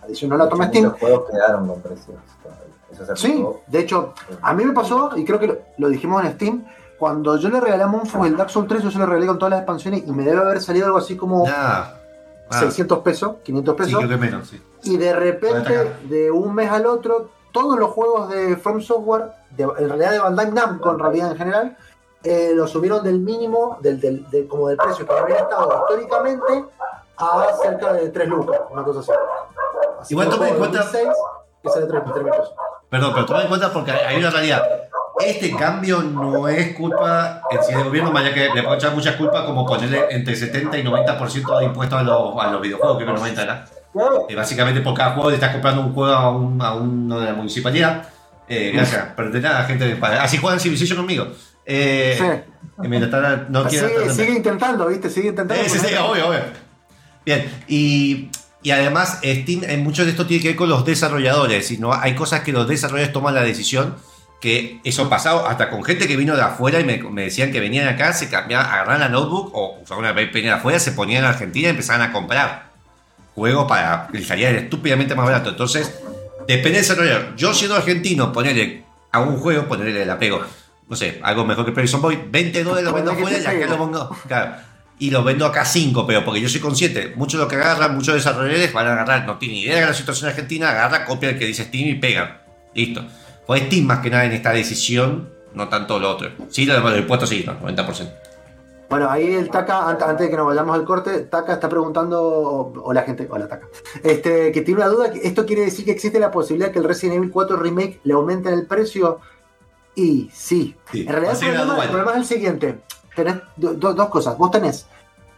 la 0.00 0.06
decisión 0.06 0.30
no 0.30 0.36
la 0.38 0.48
toma 0.48 0.68
Steam. 0.68 0.84
Muchos 0.86 1.00
juegos 1.00 1.30
quedaron 1.30 1.68
con 1.68 1.80
precios. 1.82 2.16
Eso 2.90 3.04
se 3.04 3.16
Sí, 3.16 3.44
de 3.66 3.78
hecho, 3.80 4.14
a 4.40 4.54
mí 4.54 4.64
me 4.64 4.72
pasó, 4.72 5.10
y 5.16 5.24
creo 5.24 5.38
que 5.38 5.48
lo, 5.48 5.58
lo 5.76 5.88
dijimos 5.90 6.24
en 6.24 6.32
Steam, 6.32 6.64
cuando 6.98 7.36
yo 7.36 7.50
le 7.50 7.60
regalé 7.60 7.82
a 7.82 7.88
Monfus 7.88 8.26
el 8.26 8.36
Dark 8.38 8.48
Souls 8.48 8.66
3, 8.68 8.82
yo 8.82 8.90
se 8.90 8.98
lo 8.98 9.04
regalé 9.04 9.26
con 9.26 9.38
todas 9.38 9.50
las 9.50 9.60
expansiones 9.60 10.04
y 10.06 10.12
me 10.12 10.22
debe 10.24 10.40
haber 10.40 10.62
salido 10.62 10.86
algo 10.86 10.96
así 10.96 11.14
como 11.16 11.44
Ah, 11.46 11.92
ah, 12.48 12.60
600 12.60 13.00
pesos, 13.00 13.36
500 13.44 13.74
sí, 13.74 13.78
pesos. 13.82 13.98
creo 13.98 14.08
que 14.08 14.16
menos, 14.16 14.48
sí. 14.48 14.62
Y 14.86 14.96
de 14.96 15.12
repente, 15.12 15.92
de 16.04 16.30
un 16.30 16.54
mes 16.54 16.70
al 16.70 16.86
otro, 16.86 17.30
todos 17.52 17.78
los 17.78 17.90
juegos 17.90 18.28
de 18.30 18.56
From 18.56 18.80
Software, 18.80 19.26
de- 19.50 19.64
en 19.64 19.88
realidad 19.88 20.10
de 20.12 20.18
Bandai 20.18 20.50
Namco 20.52 20.90
en 20.90 20.98
realidad 20.98 21.30
en 21.32 21.36
general, 21.38 21.76
eh, 22.22 22.52
lo 22.54 22.66
subieron 22.66 23.02
del 23.02 23.18
mínimo, 23.20 23.78
del, 23.80 24.00
del, 24.00 24.28
del- 24.30 24.46
como 24.48 24.68
del 24.68 24.76
precio 24.76 25.06
que 25.06 25.12
había 25.12 25.36
estado 25.36 25.84
históricamente, 25.88 26.64
a 27.18 27.46
cerca 27.62 27.92
de 27.94 28.10
3 28.10 28.28
lucas, 28.28 28.60
una 28.70 28.82
cosa 28.84 29.00
así. 29.00 29.12
Así 30.00 30.14
Igual 30.14 30.28
toma 30.28 30.48
en 30.48 30.56
cuenta- 30.56 30.78
2006, 30.82 31.08
que 31.62 31.68
sale 31.70 31.86
3 31.86 32.04
mil 32.04 32.14
pesos. 32.24 32.52
Perdón, 32.90 33.10
pero 33.14 33.26
toma 33.26 33.42
en 33.42 33.48
cuenta 33.48 33.72
porque 33.72 33.90
hay 33.90 34.18
una 34.18 34.30
realidad. 34.30 34.62
Este 35.18 35.56
cambio 35.56 36.02
no 36.02 36.46
es 36.46 36.76
culpa 36.76 37.40
en 37.50 37.62
sí 37.64 37.72
del 37.74 37.84
gobierno, 37.84 38.12
más 38.12 38.22
allá 38.24 38.34
que 38.34 38.50
le 38.54 38.62
puedo 38.62 38.74
echar 38.76 38.92
muchas 38.94 39.16
culpas 39.16 39.44
como 39.46 39.64
ponerle 39.64 40.04
entre 40.10 40.36
70 40.36 40.76
y 40.76 40.84
90% 40.84 41.58
de 41.58 41.64
impuestos 41.64 41.98
a 41.98 42.02
los, 42.02 42.36
a 42.38 42.50
los 42.52 42.60
videojuegos, 42.60 42.96
creo 42.98 43.08
que 43.14 43.18
90 43.20 43.44
¿no? 43.46 43.75
Eh, 44.28 44.34
básicamente 44.34 44.80
por 44.80 44.94
cada 44.94 45.12
juego 45.12 45.30
estás 45.30 45.52
comprando 45.52 45.82
un 45.82 45.92
juego 45.92 46.12
a, 46.12 46.30
un, 46.36 46.60
a 46.62 46.74
uno 46.74 47.20
de 47.20 47.26
la 47.26 47.34
municipalidad. 47.34 48.08
Eh, 48.48 48.70
gracias, 48.74 49.08
pero 49.16 49.30
de 49.30 49.40
nada, 49.40 49.64
gente. 49.64 49.84
de- 49.86 50.06
Así 50.18 50.38
juegan 50.38 50.60
Civilization 50.60 50.98
conmigo. 50.98 51.28
Eh, 51.64 52.16
Sí. 52.18 52.86
mientras 52.88 53.10
tanto, 53.10 53.46
no 53.50 53.64
quiero 53.68 53.88
sigue, 53.88 54.10
sigue 54.10 54.34
intentando, 54.36 54.86
¿viste? 54.86 55.10
Sigue 55.10 55.28
intentando. 55.30 55.62
Sí, 55.64 55.70
sí, 55.70 55.78
sí, 55.80 55.94
obvio, 55.94 56.28
obvio. 56.28 56.40
Bien, 57.24 57.50
y, 57.66 58.30
y 58.62 58.70
además 58.70 59.18
Steam, 59.24 59.64
en 59.64 59.82
mucho 59.82 60.04
de 60.04 60.10
esto 60.12 60.26
tiene 60.26 60.42
que 60.42 60.48
ver 60.50 60.56
con 60.56 60.68
los 60.68 60.84
desarrolladores. 60.84 61.70
Y 61.72 61.78
no, 61.78 61.92
hay 61.92 62.14
cosas 62.14 62.40
que 62.42 62.52
los 62.52 62.68
desarrolladores 62.68 63.12
toman 63.12 63.34
la 63.34 63.42
decisión, 63.42 63.96
que 64.40 64.80
eso 64.84 65.04
ha 65.06 65.08
pasado 65.08 65.46
hasta 65.48 65.70
con 65.70 65.82
gente 65.82 66.06
que 66.06 66.16
vino 66.16 66.36
de 66.36 66.42
afuera 66.42 66.78
y 66.78 66.84
me, 66.84 66.98
me 66.98 67.22
decían 67.22 67.50
que 67.50 67.58
venían 67.58 67.88
acá, 67.88 68.12
se 68.12 68.28
cambiaban, 68.28 68.66
agarraban 68.66 69.00
la 69.00 69.08
notebook 69.08 69.50
o 69.54 69.78
usaban 69.82 70.04
una 70.04 70.12
VPN 70.12 70.42
de 70.42 70.50
afuera, 70.52 70.78
se 70.78 70.92
ponían 70.92 71.24
en 71.24 71.30
Argentina 71.30 71.66
y 71.66 71.70
empezaban 71.70 72.02
a 72.08 72.12
comprar 72.12 72.65
juegos 73.36 73.68
para 73.68 74.08
que 74.10 74.22
salieran 74.22 74.56
estúpidamente 74.56 75.14
más 75.14 75.26
barato. 75.26 75.50
Entonces, 75.50 75.94
depende 76.48 76.78
del 76.78 76.80
desarrollador. 76.80 77.36
Yo 77.36 77.54
siendo 77.54 77.76
argentino, 77.76 78.32
ponerle 78.32 78.82
a 79.12 79.20
un 79.20 79.36
juego, 79.36 79.68
ponerle 79.68 80.02
el 80.02 80.10
apego, 80.10 80.42
no 80.88 80.96
sé, 80.96 81.20
algo 81.22 81.44
mejor 81.44 81.66
que 81.66 81.72
Prison 81.72 82.00
Boy, 82.00 82.18
20 82.28 82.64
dólares 82.64 82.84
lo 82.84 82.94
vendo 82.94 83.12
afuera 83.12 83.38
y 83.38 83.44
acá 83.44 83.66
lo 83.66 83.78
pongo. 83.78 84.16
Claro. 84.26 84.56
Y 84.98 85.10
lo 85.10 85.22
vendo 85.22 85.44
acá 85.44 85.66
5, 85.66 86.06
pero 86.06 86.24
porque 86.24 86.40
yo 86.40 86.48
soy 86.48 86.60
consciente. 86.60 87.12
Muchos 87.16 87.38
de 87.38 87.44
los 87.44 87.52
que 87.52 87.56
agarran, 87.56 87.94
muchos 87.94 88.14
desarrolladores 88.14 88.72
van 88.72 88.86
a 88.86 88.92
agarrar, 88.94 89.26
no 89.26 89.36
tienen 89.36 89.58
idea 89.58 89.80
de 89.80 89.86
la 89.86 89.94
situación 89.94 90.30
argentina, 90.30 90.70
agarra, 90.70 91.04
copia 91.04 91.28
el 91.28 91.38
que 91.38 91.44
dice 91.44 91.64
Steam 91.64 91.88
y 91.88 91.94
pegan. 91.96 92.38
Listo. 92.74 93.04
Fue 93.46 93.60
Steam 93.66 93.84
más 93.84 93.98
que 93.98 94.08
nada 94.08 94.24
en 94.24 94.32
esta 94.32 94.52
decisión, 94.52 95.28
no 95.52 95.68
tanto 95.68 95.98
lo 95.98 96.10
otro. 96.10 96.30
Sí, 96.48 96.64
lo 96.64 96.72
demás, 96.72 96.92
los 96.92 97.00
impuestos 97.02 97.28
sí, 97.28 97.44
no, 97.46 97.60
90%. 97.60 98.10
Bueno, 98.96 99.10
ahí 99.10 99.34
el 99.34 99.50
ant- 99.50 100.02
antes 100.02 100.20
de 100.20 100.30
que 100.30 100.36
nos 100.38 100.46
vayamos 100.46 100.74
al 100.74 100.86
corte, 100.86 101.20
Taka 101.24 101.52
está 101.52 101.68
preguntando, 101.68 102.72
hola 102.82 103.02
gente, 103.02 103.28
hola 103.30 103.46
Taka, 103.46 103.68
este, 104.02 104.50
que 104.52 104.62
tiene 104.62 104.80
una 104.80 104.88
duda, 104.88 105.08
¿esto 105.22 105.44
quiere 105.44 105.66
decir 105.66 105.84
que 105.84 105.90
existe 105.90 106.18
la 106.18 106.30
posibilidad 106.30 106.70
que 106.72 106.78
el 106.78 106.84
Resident 106.86 107.18
Evil 107.18 107.30
4 107.30 107.58
Remake 107.58 108.00
le 108.04 108.14
aumente 108.14 108.48
el 108.50 108.64
precio? 108.66 109.18
Y 109.94 110.30
sí, 110.32 110.74
Sí, 110.90 111.02
en 111.02 111.08
realidad 111.12 111.32
el 111.34 111.38
problema, 111.40 111.82
el 111.84 111.90
problema 111.90 112.10
es 112.12 112.16
el 112.16 112.24
siguiente, 112.24 112.80
tenés 113.14 113.36
do- 113.56 113.74
do- 113.74 113.92
dos 113.92 114.08
cosas, 114.08 114.38
vos 114.38 114.50
tenés 114.50 114.86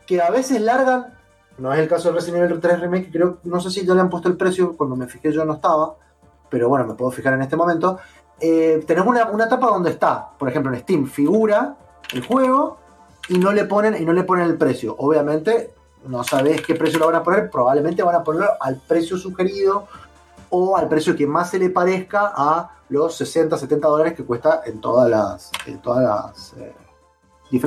que 0.07 0.23
a 0.23 0.31
veces 0.31 0.61
largan, 0.61 1.15
no 1.59 1.73
es 1.73 1.81
el 1.81 1.89
caso 1.89 2.11
del 2.11 2.19
Resident 2.19 2.45
Evil 2.45 2.61
3 2.61 2.79
Remake, 2.79 3.11
creo, 3.11 3.39
no 3.43 3.59
sé 3.59 3.71
si 3.73 3.85
ya 3.85 3.93
le 3.93 4.03
han 4.03 4.09
puesto 4.09 4.29
el 4.29 4.37
precio, 4.37 4.77
cuando 4.77 4.95
me 4.95 5.09
fijé 5.09 5.33
yo 5.33 5.45
no 5.45 5.55
estaba, 5.55 5.97
pero 6.49 6.69
bueno, 6.69 6.87
me 6.87 6.95
puedo 6.95 7.11
fijar 7.11 7.33
en 7.35 7.43
este 7.43 7.57
momento, 7.57 7.99
eh, 8.39 8.85
tenés 8.87 9.05
una, 9.05 9.27
una 9.27 9.47
etapa 9.47 9.67
donde 9.67 9.91
está, 9.91 10.29
por 10.39 10.49
ejemplo 10.49 10.73
en 10.73 10.79
Steam, 10.79 11.07
figura 11.09 11.75
el 12.13 12.25
juego, 12.25 12.87
y 13.29 13.39
no 13.39 13.53
le 13.53 13.65
ponen 13.65 14.01
y 14.01 14.05
no 14.05 14.13
le 14.13 14.25
ponen 14.25 14.47
el 14.47 14.57
precio. 14.57 14.97
Obviamente, 14.99 15.73
no 16.07 16.25
sabés 16.25 16.63
qué 16.63 16.75
precio 16.75 16.99
lo 16.99 17.07
van 17.07 17.17
a 17.17 17.23
poner, 17.23 17.51
probablemente 17.51 18.03
van 18.03 18.17
a 18.17 18.25
ponerlo 18.25 18.51
al 18.61 18.77
precio 18.77 19.17
sugerido 19.17 19.87
o 20.51 20.77
al 20.77 20.89
precio 20.89 21.15
que 21.15 21.27
más 21.27 21.51
se 21.51 21.59
le 21.59 21.71
parezca 21.71 22.33
a 22.35 22.71
los 22.89 23.17
60, 23.17 23.57
70 23.57 23.89
dólares 23.89 24.15
que 24.15 24.25
cuesta 24.25 24.63
en 24.65 24.81
todas 24.81 25.11
las. 25.11 25.51
En 25.67 25.81
todas 25.83 26.05
las 26.05 26.55
eh, 26.55 26.75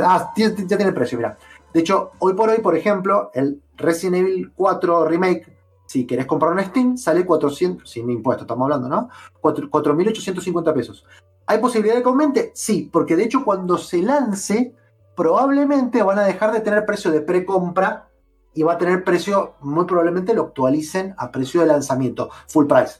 ah, 0.04 0.34
ya 0.36 0.56
tiene 0.56 0.84
el 0.84 0.94
precio, 0.94 1.18
mira. 1.18 1.38
De 1.74 1.80
hecho, 1.80 2.12
hoy 2.20 2.34
por 2.34 2.50
hoy, 2.50 2.60
por 2.60 2.76
ejemplo, 2.76 3.32
el 3.34 3.62
Resident 3.78 4.18
Evil 4.18 4.52
4 4.54 5.06
Remake, 5.06 5.58
si 5.86 6.06
querés 6.06 6.26
comprar 6.26 6.58
en 6.58 6.66
Steam, 6.66 6.98
sale 6.98 7.26
400, 7.26 7.90
sin 7.90 8.10
impuesto, 8.10 8.44
estamos 8.44 8.66
hablando, 8.66 8.90
¿no? 8.90 9.10
4 9.40 9.70
4.850 9.70 10.74
pesos. 10.74 11.06
¿Hay 11.46 11.60
posibilidad 11.60 11.96
de 11.96 12.04
que 12.04 12.10
aumente? 12.10 12.52
Sí, 12.54 12.90
porque 12.92 13.16
de 13.16 13.24
hecho 13.24 13.44
cuando 13.44 13.78
se 13.78 14.02
lance, 14.02 14.74
probablemente 15.16 16.04
van 16.04 16.20
a 16.20 16.24
dejar 16.24 16.52
de 16.52 16.62
tener 16.62 16.86
precio 16.86 17.12
de 17.12 17.22
precompra 17.22 18.08
y 18.54 18.64
va 18.64 18.74
a 18.74 18.78
tener 18.78 19.04
precio, 19.04 19.56
muy 19.62 19.86
probablemente 19.86 20.34
lo 20.34 20.44
actualicen 20.44 21.16
a 21.18 21.32
precio 21.32 21.62
de 21.62 21.68
lanzamiento, 21.68 22.30
full 22.48 22.66
price. 22.68 23.00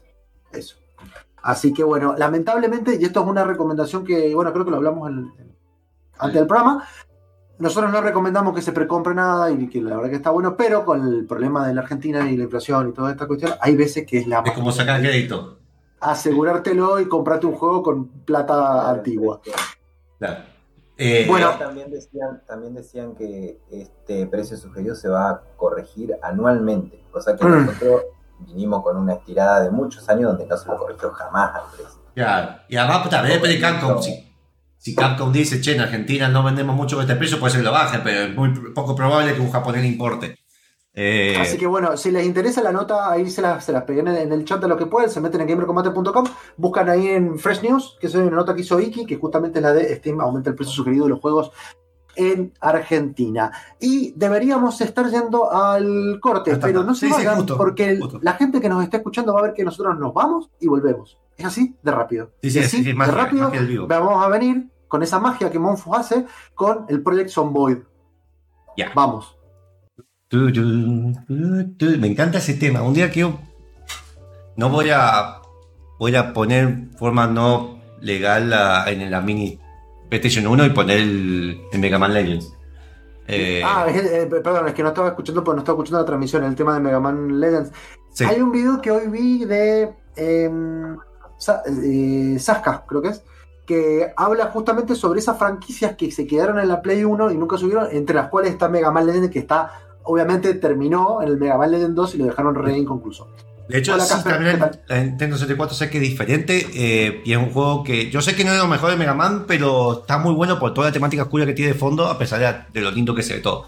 Eso. 0.52 0.78
Así 1.44 1.74
que 1.74 1.84
bueno, 1.84 2.16
lamentablemente, 2.18 2.98
y 3.00 3.04
esto 3.04 3.22
es 3.22 3.28
una 3.28 3.44
recomendación 3.44 4.06
que, 4.06 4.34
bueno, 4.36 4.54
creo 4.54 4.64
que 4.64 4.72
lo 4.72 4.78
hablamos 4.78 5.10
en- 5.10 5.32
en- 5.40 5.56
antes 6.20 6.36
del 6.40 6.48
programa, 6.48 6.86
nosotros 7.58 7.92
no 7.92 8.02
recomendamos 8.02 8.54
que 8.56 8.62
se 8.62 8.72
precompre 8.72 9.14
nada 9.16 9.50
y 9.52 9.68
que 9.68 9.82
la 9.82 9.96
verdad 9.96 10.10
que 10.12 10.16
está 10.18 10.30
bueno, 10.30 10.56
pero 10.56 10.86
con 10.86 11.06
el 11.08 11.26
problema 11.26 11.68
de 11.68 11.74
la 11.74 11.82
Argentina 11.82 12.30
y 12.30 12.38
la 12.38 12.44
inflación 12.44 12.90
y 12.90 12.92
toda 12.94 13.12
esta 13.12 13.28
cuestión, 13.28 13.54
hay 13.60 13.76
veces 13.76 14.06
que 14.06 14.20
es 14.20 14.28
la 14.28 14.42
Es 14.46 14.52
como 14.54 14.72
sacar 14.72 15.00
crédito. 15.00 15.58
asegurártelo 16.00 17.00
y 17.00 17.08
comprarte 17.08 17.46
un 17.48 17.54
juego 17.56 17.84
con 17.84 18.08
plata 18.08 18.90
antigua. 18.90 19.42
Claro. 20.20 20.44
Eh, 20.98 21.26
Bueno. 21.28 21.52
también 21.58 21.90
decían, 21.90 22.42
también 22.46 22.74
decían 22.76 23.16
que 23.16 23.60
este 23.72 24.28
precio 24.28 24.56
sugerido 24.58 24.94
se 24.96 25.08
va 25.10 25.30
a 25.30 25.42
corregir 25.58 26.14
anualmente, 26.22 27.04
cosa 27.12 27.36
que 27.36 27.46
Mm. 27.46 27.66
nosotros 27.66 28.02
vinimos 28.40 28.84
con 28.84 28.98
una 28.98 29.14
estirada 29.14 29.62
de 29.62 29.72
muchos 29.72 30.08
años 30.10 30.32
donde 30.32 30.46
no 30.46 30.58
se 30.58 30.68
lo 30.68 30.78
corrigió 30.78 31.12
jamás 31.12 31.56
al 31.56 31.62
precio. 31.76 32.02
Claro. 32.14 32.56
Y 32.68 32.76
además 32.78 33.10
también 33.10 33.36
depende 33.36 33.56
de 33.56 33.62
Capcom. 33.62 34.02
Si, 34.02 34.36
si 34.78 34.96
Capcom 34.96 35.32
dice, 35.32 35.62
che, 35.62 35.76
en 35.76 35.82
Argentina 35.82 36.28
no 36.28 36.44
vendemos 36.44 36.76
mucho 36.76 36.96
con 36.98 37.04
este 37.04 37.16
precio, 37.16 37.40
puede 37.40 37.52
ser 37.52 37.62
que 37.62 37.66
lo 37.66 37.72
baje, 37.72 38.00
pero 38.04 38.22
es 38.22 38.36
muy 38.36 38.50
poco 38.74 38.96
probable 38.96 39.34
que 39.34 39.40
un 39.42 39.52
japonés 39.52 39.82
le 39.82 39.88
importe. 39.88 40.36
Eh, 40.94 41.38
Así 41.40 41.58
que 41.58 41.68
bueno, 41.68 41.96
si 41.96 42.12
les 42.12 42.26
interesa 42.26 42.62
la 42.62 42.74
nota, 42.74 43.10
ahí 43.10 43.30
se 43.30 43.42
las, 43.42 43.64
se 43.64 43.72
las 43.72 43.84
pegué 43.84 44.02
en 44.02 44.08
el, 44.10 44.46
chat 44.46 44.62
de 44.62 44.68
lo 44.68 44.76
que 44.76 44.88
pueden, 44.88 45.10
se 45.10 45.22
meten 45.22 45.42
en 45.42 45.48
gamercombate.com, 45.48 46.26
buscan 46.58 46.90
ahí 46.90 47.08
en 47.08 47.40
Fresh 47.40 47.64
News, 47.64 47.98
que 48.00 48.08
es 48.08 48.16
una 48.16 48.30
nota 48.30 48.54
que 48.54 48.62
hizo 48.62 48.80
Iki, 48.80 49.06
que 49.06 49.16
justamente 49.16 49.60
es 49.60 49.64
la 49.64 49.74
de 49.74 49.96
Steam 49.96 50.20
aumenta 50.20 50.50
el 50.50 50.56
precio 50.56 50.74
sugerido 50.74 51.06
de 51.06 51.12
los 51.12 51.22
juegos 51.22 51.52
en 52.16 52.54
Argentina. 52.60 53.52
Y 53.80 54.14
deberíamos 54.18 54.82
estar 54.82 55.10
yendo 55.10 55.52
al 55.52 56.20
corte, 56.20 56.58
pero 56.58 56.84
no 56.84 56.94
se 56.94 57.08
Sí, 57.08 57.14
sí, 57.14 57.20
vayan, 57.20 57.38
justo, 57.38 57.58
porque 57.58 57.98
justo. 57.98 58.20
la 58.22 58.34
gente 58.34 58.60
que 58.60 58.68
nos 58.68 58.84
está 58.84 58.98
escuchando 58.98 59.34
va 59.34 59.40
a 59.40 59.44
ver 59.44 59.54
que 59.54 59.64
nosotros 59.64 59.98
nos 59.98 60.14
vamos 60.14 60.50
y 60.60 60.68
volvemos. 60.68 61.18
Es 61.38 61.46
así 61.46 61.76
de 61.82 61.92
rápido. 61.92 62.32
Sí, 62.44 62.52
sí, 62.52 62.60
así 62.60 62.84
sí, 62.84 62.92
de 62.92 62.94
rápido 62.94 63.50
vivo. 63.50 63.88
vamos 63.88 64.24
a 64.24 64.28
venir 64.28 64.70
con 64.90 65.02
esa 65.02 65.20
magia 65.20 65.50
que 65.50 65.58
Monfus 65.58 65.98
hace 65.98 66.26
con 66.54 66.86
el 66.90 67.02
Project 67.02 67.30
Zomboid. 67.30 67.78
Ya. 68.76 68.92
Vamos. 68.94 69.38
Me 70.32 72.08
encanta 72.08 72.38
ese 72.38 72.54
tema. 72.54 72.82
Un 72.82 72.94
día 72.94 73.12
que 73.12 73.22
yo 73.22 73.40
no 74.56 74.70
voy 74.70 74.90
a 74.92 75.42
voy 76.00 76.16
a 76.16 76.34
poner 76.34 76.90
forma 76.98 77.28
no 77.28 77.80
legal 78.00 78.54
en 78.88 79.12
la 79.12 79.22
mini 79.22 79.60
PlayStation 80.10 80.48
1 80.48 80.66
y 80.66 80.70
poner 80.72 80.98
el, 81.00 81.62
el 81.72 81.80
Mega 81.80 82.00
Man 82.00 82.14
Legends. 82.14 82.54
Eh, 83.28 83.62
Ah, 83.64 83.86
es, 83.88 84.04
eh, 84.04 84.28
perdón, 84.28 84.68
es 84.68 84.74
que 84.74 84.84
no 84.84 84.90
estaba 84.90 85.10
escuchando, 85.10 85.44
porque 85.44 85.56
no 85.56 85.62
estaba 85.62 85.78
escuchando 85.78 86.00
la 86.00 86.06
transmisión, 86.06 86.44
el 86.44 86.56
tema 86.56 86.74
de 86.74 86.82
Mega 86.82 87.00
Man 87.00 87.40
Legends. 87.40 87.72
sí. 88.12 88.26
Hay 88.26 88.42
un 88.42 88.52
video 88.52 88.82
que 88.82 88.92
hoy 88.92 89.08
vi 89.08 89.46
de 89.46 89.94
em, 90.16 90.98
eh, 90.98 92.36
Sasca, 92.40 92.84
creo 92.88 93.02
que 93.02 93.10
es, 93.10 93.24
que 93.66 94.12
habla 94.18 94.48
justamente 94.48 94.96
sobre 94.96 95.20
esas 95.20 95.38
franquicias 95.38 95.96
que 95.96 96.12
se 96.12 96.28
quedaron 96.28 96.60
en 96.60 96.68
la 96.68 96.82
Play 96.82 97.06
1 97.06 97.32
y 97.32 97.38
nunca 97.38 97.58
subieron, 97.58 97.88
entre 97.92 98.16
las 98.16 98.28
cuales 98.28 98.52
está 98.52 98.68
Mega 98.68 98.92
Man 98.92 99.06
Legends, 99.06 99.30
que 99.30 99.40
está, 99.40 99.72
obviamente 100.12 100.54
terminó 100.56 101.22
en 101.22 101.30
el 101.30 101.38
Mega 101.38 101.58
Man 101.58 101.72
Legends 101.72 101.96
2 101.96 102.16
y 102.16 102.18
lo 102.20 102.26
dejaron 102.26 102.56
re 102.56 102.78
inconcluso. 102.78 103.30
De 103.68 103.78
hecho, 103.78 103.94
Hola, 103.94 104.04
sí, 104.04 104.14
Casper, 104.14 104.34
también 104.34 104.60
la 104.88 105.02
Nintendo 105.02 105.38
64 105.38 105.76
sé 105.76 105.90
que 105.90 105.98
es 105.98 106.04
diferente 106.04 106.68
eh, 106.74 107.22
y 107.24 107.32
es 107.32 107.38
un 107.38 107.52
juego 107.52 107.84
que 107.86 108.10
yo 108.12 108.22
sé 108.22 108.36
que 108.36 108.44
no 108.44 108.52
es 108.52 108.58
lo 108.58 108.68
mejor 108.68 108.90
de 108.92 108.98
Mega 108.98 109.14
Man, 109.14 109.46
pero 109.48 110.02
está 110.02 110.18
muy 110.18 110.34
bueno 110.34 110.60
por 110.60 110.74
toda 110.74 110.88
la 110.88 110.94
temática 110.94 111.24
oscura 111.24 111.46
que 111.46 111.54
tiene 111.54 111.72
de 111.72 111.78
fondo, 111.78 112.08
a 112.08 112.18
pesar 112.18 112.40
de, 112.40 112.80
de 112.80 112.82
lo 112.84 112.92
lindo 112.92 113.16
que 113.16 113.24
se 113.24 113.36
ve 113.36 113.40
todo. 113.40 113.68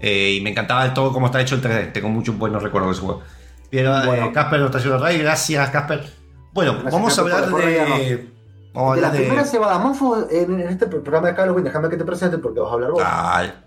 Eh, 0.00 0.36
y 0.38 0.40
me 0.40 0.50
encantaba 0.50 0.84
el 0.86 0.94
todo 0.94 1.12
cómo 1.12 1.26
está 1.26 1.40
hecho 1.40 1.54
el 1.56 1.62
3D, 1.62 1.92
tengo 1.92 2.08
muchos 2.08 2.36
buenos 2.38 2.62
recuerdos 2.62 2.90
de 2.90 2.92
ese 2.96 3.02
juego. 3.06 3.22
Pero 3.70 3.92
Bueno. 4.06 4.26
eh, 4.26 4.32
Casper 4.32 4.60
lo 4.60 4.66
está 4.66 4.78
haciendo 4.78 4.98
Ray, 4.98 5.18
gracias 5.18 5.70
Casper. 5.70 6.02
Bueno, 6.54 6.72
Gracias, 6.72 6.92
vamos 6.92 7.18
a 7.18 7.20
hablar 7.20 7.50
de... 7.54 8.31
de 8.74 9.00
las 9.00 9.12
de... 9.12 9.18
primeras 9.20 9.50
cebadas, 9.50 9.80
Monfo, 9.80 10.28
en, 10.30 10.60
en 10.60 10.68
este 10.68 10.86
programa 10.86 11.28
de 11.28 11.34
Halloween, 11.34 11.64
déjame 11.64 11.88
que 11.88 11.96
te 11.96 12.04
presente 12.04 12.38
porque 12.38 12.60
vas 12.60 12.70
a 12.70 12.74
hablar 12.74 12.90
vos. 12.90 13.02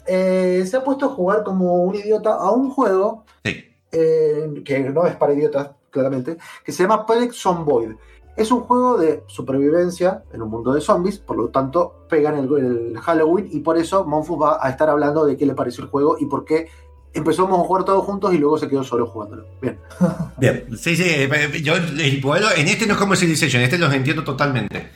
Eh, 0.08 0.66
se 0.68 0.78
ha 0.78 0.84
puesto 0.84 1.06
a 1.06 1.10
jugar 1.10 1.44
como 1.44 1.84
un 1.84 1.96
idiota 1.96 2.34
a 2.34 2.52
un 2.52 2.72
juego 2.72 3.24
sí. 3.44 3.64
eh, 3.92 4.62
que 4.66 4.80
no 4.80 5.06
es 5.06 5.16
para 5.16 5.34
idiotas, 5.34 5.72
claramente, 5.92 6.38
que 6.64 6.72
se 6.72 6.84
llama 6.84 7.06
Project 7.06 7.34
Zomboid. 7.34 7.92
Es 8.36 8.52
un 8.52 8.62
juego 8.62 8.98
de 8.98 9.24
supervivencia 9.28 10.24
en 10.34 10.42
un 10.42 10.50
mundo 10.50 10.74
de 10.74 10.82
zombies, 10.82 11.20
por 11.20 11.38
lo 11.38 11.48
tanto 11.50 12.06
pegan 12.10 12.36
el, 12.38 12.54
el 12.58 13.00
Halloween 13.00 13.48
y 13.50 13.62
por 13.62 13.78
eso 13.78 14.04
Monfus 14.04 14.42
va 14.42 14.58
a 14.60 14.70
estar 14.70 14.90
hablando 14.90 15.26
de 15.26 15.38
qué 15.38 15.46
le 15.46 15.54
pareció 15.54 15.86
el 15.86 15.90
juego 15.90 16.18
y 16.20 16.26
por 16.26 16.44
qué 16.44 16.68
empezamos 17.16 17.60
a 17.60 17.64
jugar 17.64 17.86
todos 17.86 18.06
juntos 18.06 18.34
y 18.34 18.38
luego 18.38 18.58
se 18.58 18.68
quedó 18.68 18.84
solo 18.84 19.08
jugándolo. 19.08 19.46
Bien. 19.62 19.80
Bien, 20.38 20.66
sí, 20.78 20.96
sí, 20.96 21.04
eh, 21.06 21.62
yo 21.64 21.76
el 21.76 22.22
modelo, 22.22 22.48
en 22.56 22.68
este 22.68 22.86
no 22.86 22.94
es 22.94 23.00
como 23.00 23.16
Civilization, 23.16 23.62
en 23.62 23.66
este 23.66 23.78
los 23.78 23.94
entiendo 23.94 24.24
totalmente. 24.24 24.90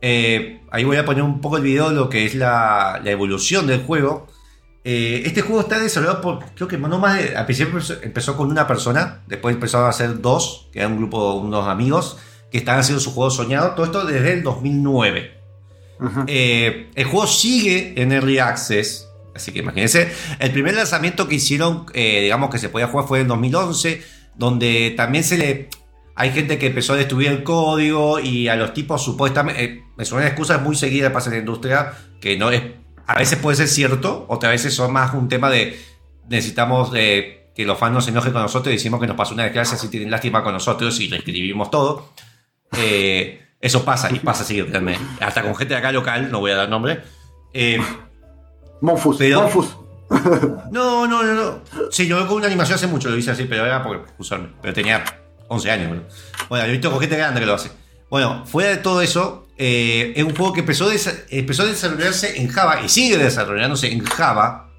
Eh, 0.00 0.60
ahí 0.70 0.84
voy 0.84 0.98
a 0.98 1.04
poner 1.04 1.22
un 1.22 1.40
poco 1.40 1.56
el 1.56 1.62
video 1.62 1.88
de 1.88 1.96
lo 1.96 2.08
que 2.08 2.26
es 2.26 2.34
la, 2.34 3.00
la 3.02 3.10
evolución 3.10 3.66
del 3.66 3.82
juego. 3.82 4.26
Eh, 4.86 5.22
este 5.24 5.40
juego 5.40 5.62
está 5.62 5.80
desarrollado 5.80 6.20
por, 6.20 6.44
creo 6.54 6.68
que 6.68 6.76
no 6.76 6.98
más 6.98 7.18
de, 7.18 7.34
al 7.34 7.46
principio 7.46 7.80
empezó, 8.02 8.36
con 8.36 8.50
una 8.50 8.66
persona, 8.66 9.22
después 9.26 9.54
empezaron 9.54 9.88
a 9.88 9.92
ser 9.92 10.20
dos, 10.20 10.68
que 10.72 10.80
era 10.80 10.88
un 10.88 10.98
grupo, 10.98 11.34
unos 11.36 11.66
amigos, 11.66 12.18
que 12.52 12.58
estaban 12.58 12.80
haciendo 12.80 13.00
su 13.00 13.12
juego 13.14 13.30
soñado, 13.30 13.70
todo 13.70 13.86
esto 13.86 14.04
desde 14.04 14.34
el 14.34 14.42
2009. 14.42 15.40
Ujú. 16.00 16.24
Eh, 16.26 16.90
el 16.94 17.04
juego 17.06 17.26
sigue 17.26 17.94
en 17.96 18.12
Early 18.12 18.38
Access, 18.38 19.08
así 19.34 19.52
que 19.52 19.60
imagínense. 19.60 20.12
El 20.38 20.52
primer 20.52 20.74
lanzamiento 20.74 21.28
que 21.28 21.36
hicieron, 21.36 21.86
eh, 21.94 22.20
digamos 22.22 22.50
que 22.50 22.58
se 22.58 22.68
podía 22.68 22.88
jugar, 22.88 23.06
fue 23.06 23.20
en 23.20 23.28
2011, 23.28 24.02
donde 24.36 24.94
también 24.96 25.24
se 25.24 25.38
le. 25.38 25.68
Hay 26.16 26.30
gente 26.30 26.58
que 26.58 26.68
empezó 26.68 26.92
a 26.92 26.96
destruir 26.96 27.28
el 27.28 27.42
código 27.42 28.20
y 28.20 28.48
a 28.48 28.56
los 28.56 28.72
tipos 28.72 29.02
supuestamente. 29.02 29.64
eh, 29.64 29.84
es 29.98 30.12
una 30.12 30.26
excusa 30.26 30.58
muy 30.58 30.76
seguida 30.76 31.12
pasa 31.12 31.28
en 31.30 31.34
la 31.34 31.40
industria 31.40 31.92
que 32.20 32.36
no 32.36 32.50
es. 32.50 32.62
A 33.06 33.18
veces 33.18 33.38
puede 33.38 33.56
ser 33.56 33.68
cierto, 33.68 34.24
otras 34.28 34.52
veces 34.52 34.74
son 34.74 34.92
más 34.92 35.14
un 35.14 35.28
tema 35.28 35.50
de. 35.50 35.78
Necesitamos 36.28 36.90
eh, 36.94 37.50
que 37.54 37.64
los 37.64 37.78
fans 37.78 37.94
no 37.94 38.00
se 38.00 38.10
enojen 38.10 38.32
con 38.32 38.42
nosotros 38.42 38.72
y 38.72 38.76
decimos 38.76 39.00
que 39.00 39.06
nos 39.06 39.16
pasó 39.16 39.34
una 39.34 39.44
desgracia 39.44 39.76
si 39.76 39.88
tienen 39.88 40.10
lástima 40.10 40.42
con 40.42 40.52
nosotros 40.52 40.98
y 41.00 41.08
reescribimos 41.08 41.70
todo. 41.70 42.12
Eh, 42.76 43.40
eso 43.60 43.84
pasa 43.84 44.10
y 44.12 44.18
pasa 44.18 44.42
así. 44.42 44.64
Hasta 45.20 45.42
con 45.42 45.54
gente 45.54 45.74
de 45.74 45.78
acá 45.78 45.92
local, 45.92 46.30
no 46.30 46.40
voy 46.40 46.50
a 46.50 46.56
dar 46.56 46.68
nombre. 46.68 47.02
Eh, 47.52 47.80
Monfus, 48.84 49.16
Pero- 49.18 49.42
Monfus. 49.42 49.76
no, 50.70 51.06
no, 51.06 51.22
no, 51.22 51.34
no. 51.34 51.60
Sí, 51.90 52.06
yo 52.06 52.26
con 52.26 52.36
una 52.38 52.46
animación 52.46 52.76
hace 52.76 52.86
mucho 52.86 53.08
lo 53.10 53.16
hice 53.16 53.30
así, 53.30 53.44
pero 53.44 53.64
era 53.66 53.82
por 53.82 53.96
excusarme. 53.96 54.48
Pero 54.60 54.74
tenía 54.74 55.02
11 55.48 55.70
años, 55.70 55.88
boludo. 55.88 56.04
Bueno, 56.48 56.64
yo 56.66 56.70
he 56.70 56.72
visto 56.72 56.90
con 56.90 57.00
gente 57.00 57.16
grande 57.16 57.40
que 57.40 57.46
lo 57.46 57.54
hace. 57.54 57.70
Bueno, 58.10 58.44
fuera 58.46 58.70
de 58.70 58.76
todo 58.76 59.00
eso, 59.02 59.46
eh, 59.58 60.12
es 60.16 60.22
un 60.24 60.34
juego 60.36 60.52
que 60.52 60.60
empezó, 60.60 60.88
empezó 61.30 61.62
a 61.62 61.66
desarrollarse 61.66 62.40
en 62.40 62.48
Java 62.48 62.80
y 62.84 62.88
sigue 62.88 63.16
desarrollándose 63.18 63.90
en 63.90 64.04
Java, 64.04 64.70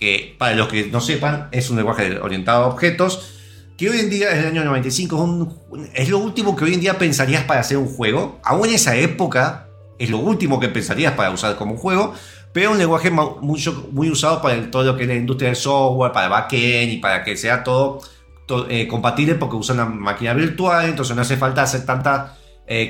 que 0.00 0.34
para 0.38 0.54
los 0.56 0.68
que 0.68 0.86
no 0.86 1.00
sepan 1.00 1.48
es 1.52 1.70
un 1.70 1.76
lenguaje 1.76 2.18
orientado 2.18 2.64
a 2.64 2.66
objetos, 2.68 3.28
que 3.76 3.88
hoy 3.90 4.00
en 4.00 4.10
día 4.10 4.30
es 4.30 4.38
el 4.38 4.46
año 4.46 4.64
95, 4.64 5.16
es, 5.16 5.22
un- 5.22 5.90
es 5.94 6.08
lo 6.08 6.18
último 6.18 6.56
que 6.56 6.64
hoy 6.64 6.74
en 6.74 6.80
día 6.80 6.98
pensarías 6.98 7.44
para 7.44 7.60
hacer 7.60 7.76
un 7.76 7.88
juego. 7.88 8.40
Aún 8.42 8.68
en 8.68 8.74
esa 8.74 8.96
época 8.96 9.68
es 9.98 10.10
lo 10.10 10.18
último 10.18 10.58
que 10.58 10.68
pensarías 10.68 11.12
para 11.12 11.30
usar 11.30 11.56
como 11.56 11.72
un 11.72 11.78
juego, 11.78 12.14
pero 12.52 12.70
un 12.72 12.78
lenguaje 12.78 13.10
mucho, 13.10 13.88
muy 13.92 14.10
usado 14.10 14.40
para 14.42 14.54
el- 14.54 14.70
todo 14.70 14.84
lo 14.84 14.96
que 14.96 15.02
es 15.02 15.08
la 15.08 15.14
industria 15.14 15.48
del 15.48 15.56
software, 15.56 16.12
para 16.12 16.28
backend 16.28 16.92
y 16.92 16.96
para 16.98 17.24
que 17.24 17.36
sea 17.36 17.62
todo, 17.64 18.00
to- 18.46 18.66
eh, 18.68 18.86
compatible 18.88 19.34
porque 19.36 19.56
usa 19.56 19.74
una 19.74 19.86
máquina 19.86 20.34
virtual, 20.34 20.86
entonces 20.86 21.14
no 21.16 21.22
hace 21.22 21.36
falta 21.36 21.62
hacer 21.62 21.84
tantos 21.86 22.30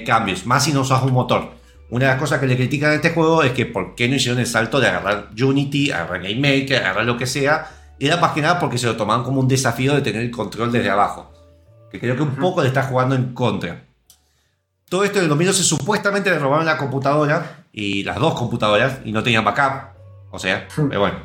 cambios, 0.06 0.46
más 0.46 0.64
si 0.64 0.72
no 0.72 0.82
usas 0.82 1.02
un 1.02 1.12
motor. 1.12 1.50
Una 1.90 2.06
de 2.06 2.10
las 2.12 2.20
cosas 2.20 2.38
que 2.40 2.46
le 2.46 2.56
critican 2.56 2.90
a 2.92 2.94
este 2.94 3.10
juego 3.10 3.42
es 3.42 3.52
que 3.52 3.66
por 3.66 3.94
qué 3.94 4.08
no 4.08 4.14
hicieron 4.16 4.38
el 4.40 4.46
salto 4.46 4.80
de 4.80 4.88
agarrar 4.88 5.28
Unity, 5.40 5.90
agarrar 5.90 6.22
Game 6.22 6.36
Maker, 6.36 6.78
agarrar 6.84 7.04
lo 7.04 7.16
que 7.16 7.26
sea. 7.26 7.68
Era 7.98 8.16
más 8.16 8.32
que 8.32 8.40
nada 8.40 8.58
porque 8.58 8.78
se 8.78 8.86
lo 8.86 8.96
tomaban 8.96 9.24
como 9.24 9.40
un 9.40 9.48
desafío 9.48 9.94
de 9.94 10.00
tener 10.00 10.22
el 10.22 10.30
control 10.30 10.72
desde 10.72 10.88
abajo. 10.88 11.32
Que 11.90 12.00
creo 12.00 12.16
que 12.16 12.22
un 12.22 12.36
poco 12.36 12.62
le 12.62 12.68
está 12.68 12.84
jugando 12.84 13.14
en 13.14 13.34
contra. 13.34 13.84
Todo 14.88 15.04
esto 15.04 15.18
en 15.18 15.24
el 15.24 15.28
2012 15.30 15.62
supuestamente 15.64 16.30
le 16.30 16.38
robaron 16.38 16.64
la 16.64 16.76
computadora 16.78 17.61
y 17.72 18.02
las 18.04 18.18
dos 18.18 18.34
computadoras 18.34 18.98
y 19.04 19.12
no 19.12 19.22
tenían 19.22 19.44
backup. 19.44 19.92
O 20.30 20.38
sea, 20.38 20.66
pero 20.88 21.00
bueno. 21.00 21.18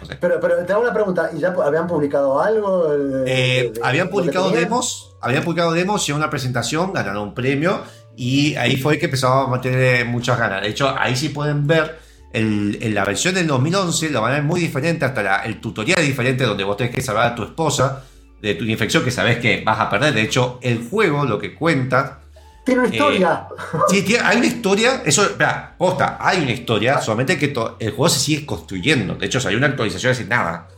no 0.00 0.06
sé. 0.06 0.16
Pero, 0.20 0.38
pero 0.40 0.56
te 0.64 0.72
hago 0.72 0.82
una 0.82 0.92
pregunta, 0.92 1.30
¿y 1.34 1.40
ya 1.40 1.48
habían 1.64 1.86
publicado 1.86 2.40
algo? 2.40 2.92
de- 2.94 3.24
Eh, 3.26 3.72
de- 3.74 3.80
habían 3.82 4.06
lo 4.06 4.12
publicado 4.12 4.50
demos, 4.50 5.16
habían 5.20 5.42
publicado 5.42 5.72
demos, 5.72 6.02
hicieron 6.02 6.20
una 6.22 6.30
presentación, 6.30 6.92
ganaron 6.92 7.22
un 7.22 7.34
premio 7.34 7.80
y 8.16 8.54
ahí 8.56 8.76
fue 8.76 8.98
que 8.98 9.06
empezaba 9.06 9.44
a 9.44 9.48
meter 9.48 10.06
muchas 10.06 10.38
ganas. 10.38 10.62
De 10.62 10.68
hecho, 10.68 10.94
ahí 10.98 11.16
sí 11.16 11.30
pueden 11.30 11.66
ver 11.66 11.98
el- 12.32 12.78
en 12.80 12.94
la 12.94 13.04
versión 13.04 13.34
del 13.34 13.46
2011, 13.46 14.10
la 14.10 14.20
manera 14.20 14.38
es 14.40 14.44
muy 14.46 14.60
diferente, 14.60 15.04
hasta 15.04 15.22
la- 15.22 15.38
el 15.44 15.60
tutorial 15.60 16.00
es 16.00 16.06
diferente, 16.06 16.44
donde 16.44 16.64
vos 16.64 16.76
tenés 16.76 16.94
que 16.94 17.00
salvar 17.02 17.26
a 17.26 17.34
tu 17.34 17.42
esposa 17.44 18.04
de 18.40 18.54
tu 18.54 18.64
infección 18.64 19.04
que 19.04 19.10
sabes 19.10 19.38
que 19.38 19.62
vas 19.64 19.78
a 19.80 19.88
perder. 19.90 20.14
De 20.14 20.22
hecho, 20.22 20.58
el 20.62 20.86
juego 20.88 21.24
lo 21.24 21.38
que 21.38 21.54
cuenta 21.54 22.20
Tiene 22.64 22.80
una 22.80 22.88
Eh, 22.88 22.92
historia. 22.92 23.48
Sí, 23.88 24.16
hay 24.22 24.36
una 24.38 24.46
historia, 24.46 25.02
eso, 25.04 25.22
espera, 25.22 25.74
posta, 25.76 26.16
hay 26.20 26.42
una 26.42 26.52
historia, 26.52 27.00
solamente 27.00 27.38
que 27.38 27.52
el 27.80 27.90
juego 27.90 28.08
se 28.08 28.20
sigue 28.20 28.46
construyendo. 28.46 29.14
De 29.16 29.26
hecho, 29.26 29.40
salió 29.40 29.58
una 29.58 29.66
actualización 29.68 30.12
hace 30.12 30.24
nada. 30.24 30.68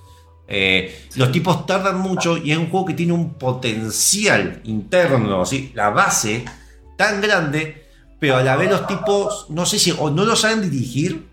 Eh, 0.49 1.07
los 1.17 1.33
tipos 1.33 1.67
tardan 1.67 1.99
mucho 1.99 2.37
y 2.37 2.53
es 2.53 2.59
un 2.59 2.71
juego 2.71 2.87
que 2.87 2.95
tiene 2.95 3.13
un 3.13 3.35
potencial 3.35 4.61
interno, 4.65 5.45
¿sí? 5.45 5.73
la 5.75 5.91
base 5.91 6.45
tan 6.97 7.21
grande, 7.21 7.85
pero 8.21 8.37
a 8.37 8.43
la 8.43 8.57
vez 8.57 8.71
los 8.71 8.87
tipos, 8.87 9.47
no 9.51 9.67
sé 9.67 9.79
si 9.79 9.93
o 9.99 10.11
no 10.11 10.25
lo 10.25 10.37
saben 10.37 10.63
dirigir, 10.69 11.27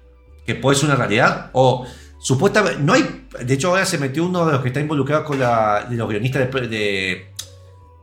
que 0.45 0.55
puede 0.55 0.75
ser 0.77 0.85
una 0.89 0.95
realidad, 0.97 1.49
o 1.53 1.85
supuestamente, 2.19 2.79
no 2.81 2.93
hay, 2.93 3.27
de 3.39 3.53
hecho 3.53 3.69
ahora 3.69 3.85
se 3.85 3.97
metió 3.99 4.25
uno 4.25 4.45
de 4.45 4.51
los 4.53 4.61
que 4.61 4.69
está 4.69 4.79
involucrado 4.81 5.23
con 5.25 5.39
la, 5.39 5.85
de 5.89 5.95
los 5.95 6.09
guionistas 6.09 6.51
de, 6.51 6.67
de, 6.67 7.25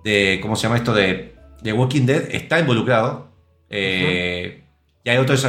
de- 0.04 0.38
¿cómo 0.40 0.56
se 0.56 0.62
llama 0.64 0.76
esto? 0.76 0.94
De, 0.94 1.34
de 1.62 1.72
Walking 1.72 2.06
Dead, 2.06 2.24
está 2.30 2.58
involucrado. 2.58 3.28
Eh, 3.68 4.64
Y 5.02 5.08
hay 5.10 5.16
otros 5.18 5.46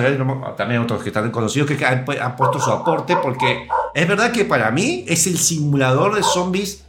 también 0.56 0.82
otros 0.82 1.04
que 1.04 1.10
están 1.10 1.30
conocidos 1.32 1.70
que 1.70 1.86
han, 1.86 2.05
pu- 2.05 2.20
han 2.20 2.36
puesto 2.36 2.59
su 2.59 2.72
aporte 2.72 3.18
porque 3.22 3.68
es 3.93 4.07
verdad 4.07 4.32
que 4.32 4.45
para 4.45 4.72
mí 4.72 5.03
es 5.07 5.28
el 5.28 5.38
simulador 5.38 6.16
de 6.16 6.24
zombies 6.24 6.86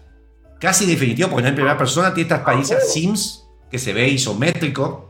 casi 0.61 0.87
definitivo, 0.87 1.29
porque 1.29 1.43
no 1.43 1.49
en 1.49 1.55
primera 1.57 1.77
persona, 1.77 2.15
tiene 2.15 2.23
estas 2.29 2.39
experiencias 2.39 2.93
Sims 2.93 3.49
que 3.69 3.79
se 3.81 3.93
ve 3.93 4.09
isométrico. 4.09 5.09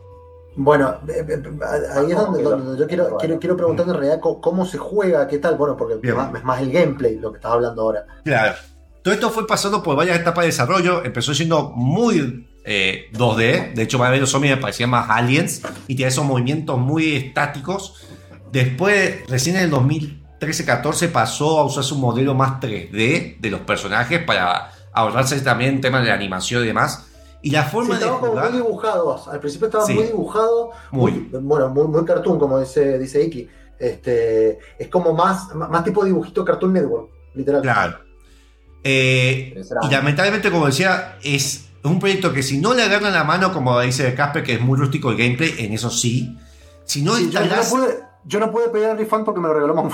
Bueno, 0.56 0.96
eh, 1.08 1.26
eh, 1.28 1.42
ahí 1.94 2.10
es 2.10 2.16
donde, 2.16 2.42
donde 2.42 2.78
yo 2.78 2.86
quiero, 2.86 3.16
quiero, 3.18 3.38
quiero 3.38 3.56
preguntar 3.56 3.86
en 3.86 3.94
realidad 3.94 4.20
cómo, 4.20 4.64
se 4.64 4.78
juega, 4.78 5.26
qué 5.28 5.38
tal. 5.38 5.56
Bueno, 5.56 5.76
porque 5.76 5.96
Bien. 5.96 6.14
es 6.14 6.16
más, 6.16 6.34
es 6.34 6.44
más 6.44 6.60
el 6.62 6.70
gameplay 6.72 7.16
lo 7.18 7.32
que 7.32 7.36
estás 7.36 7.52
hablando 7.52 7.82
ahora. 7.82 8.06
Claro. 8.24 8.54
Todo 9.02 9.12
esto 9.14 9.30
fue 9.30 9.46
pasando 9.46 9.82
por 9.82 9.96
varias 9.96 10.18
etapas 10.20 10.44
de 10.44 10.46
desarrollo. 10.48 11.04
Empezó 11.04 11.34
siendo 11.34 11.70
muy 11.70 12.48
eh, 12.64 13.10
2D. 13.12 13.74
De 13.74 13.82
hecho, 13.82 13.98
para 13.98 14.10
ver 14.10 14.20
los 14.20 14.30
zombies 14.30 14.54
me 14.56 14.60
parecían 14.60 14.90
más 14.90 15.08
aliens. 15.10 15.62
Y 15.88 15.94
tenía 15.94 16.08
esos 16.08 16.24
movimientos 16.24 16.78
muy 16.78 17.14
estáticos. 17.16 18.06
Después, 18.52 19.26
recién 19.28 19.56
en 19.56 19.62
el 19.64 19.70
2013-14, 19.70 21.10
pasó 21.10 21.58
a 21.58 21.64
usar 21.64 21.84
su 21.84 21.96
modelo 21.96 22.34
más 22.34 22.60
3D 22.60 23.38
de 23.40 23.50
los 23.50 23.60
personajes 23.60 24.22
para 24.24 24.70
ahorrarse 24.92 25.40
también 25.40 25.80
temas 25.80 26.04
de 26.04 26.10
animación 26.12 26.62
y 26.62 26.66
demás. 26.66 27.06
Y 27.44 27.50
la 27.50 27.64
Sí, 27.64 27.70
forma 27.72 27.94
de 27.94 28.00
estaban 28.00 28.20
como 28.20 28.32
jugar. 28.32 28.50
muy 28.50 28.58
dibujados. 28.60 29.26
Al 29.28 29.40
principio 29.40 29.66
estaban 29.66 29.86
Sí. 29.86 29.94
muy 29.94 30.04
dibujados. 30.04 30.68
Muy, 30.92 31.28
bueno, 31.32 31.68
muy, 31.70 31.88
muy 31.88 32.04
cartoon, 32.04 32.38
como 32.38 32.60
dice, 32.60 32.98
dice 32.98 33.24
Iki. 33.24 33.48
Este, 33.78 34.58
es 34.78 34.86
como 34.88 35.12
más, 35.12 35.52
más 35.54 35.82
tipo 35.82 36.04
dibujito 36.04 36.44
Cartoon 36.44 36.72
Network, 36.72 37.10
literal. 37.34 37.62
Claro. 37.62 37.98
Eh, 38.84 39.60
y 39.82 39.90
lamentablemente, 39.90 40.50
como 40.52 40.66
decía, 40.66 41.16
es 41.22 41.68
un 41.91 41.99
proyecto 41.99 42.33
que 42.33 42.43
si 42.43 42.59
no 42.59 42.74
le 42.74 42.83
agarran 42.83 43.12
la 43.12 43.24
mano, 43.24 43.53
como 43.53 43.78
dice 43.80 44.14
Casper, 44.14 44.43
que 44.43 44.55
es 44.55 44.61
muy 44.61 44.78
rústico 44.78 45.11
el 45.11 45.16
gameplay, 45.16 45.55
en 45.59 45.72
eso 45.72 45.91
sí. 45.91 46.37
Si 46.85 47.03
no 47.03 47.16
Sí, 47.16 47.24
yo, 47.30 47.30
yo 47.30 47.41
no 47.41 47.47
instalás. 47.47 47.70
pude, 47.70 47.99
Yo 48.24 48.39
no 48.41 48.51
pude 48.53 48.68
pedir 48.68 48.89
el 48.89 48.99
refund 48.99 49.24
porque 49.24 49.41
me 49.41 49.49
lo 49.49 49.55
regaló. 49.55 49.89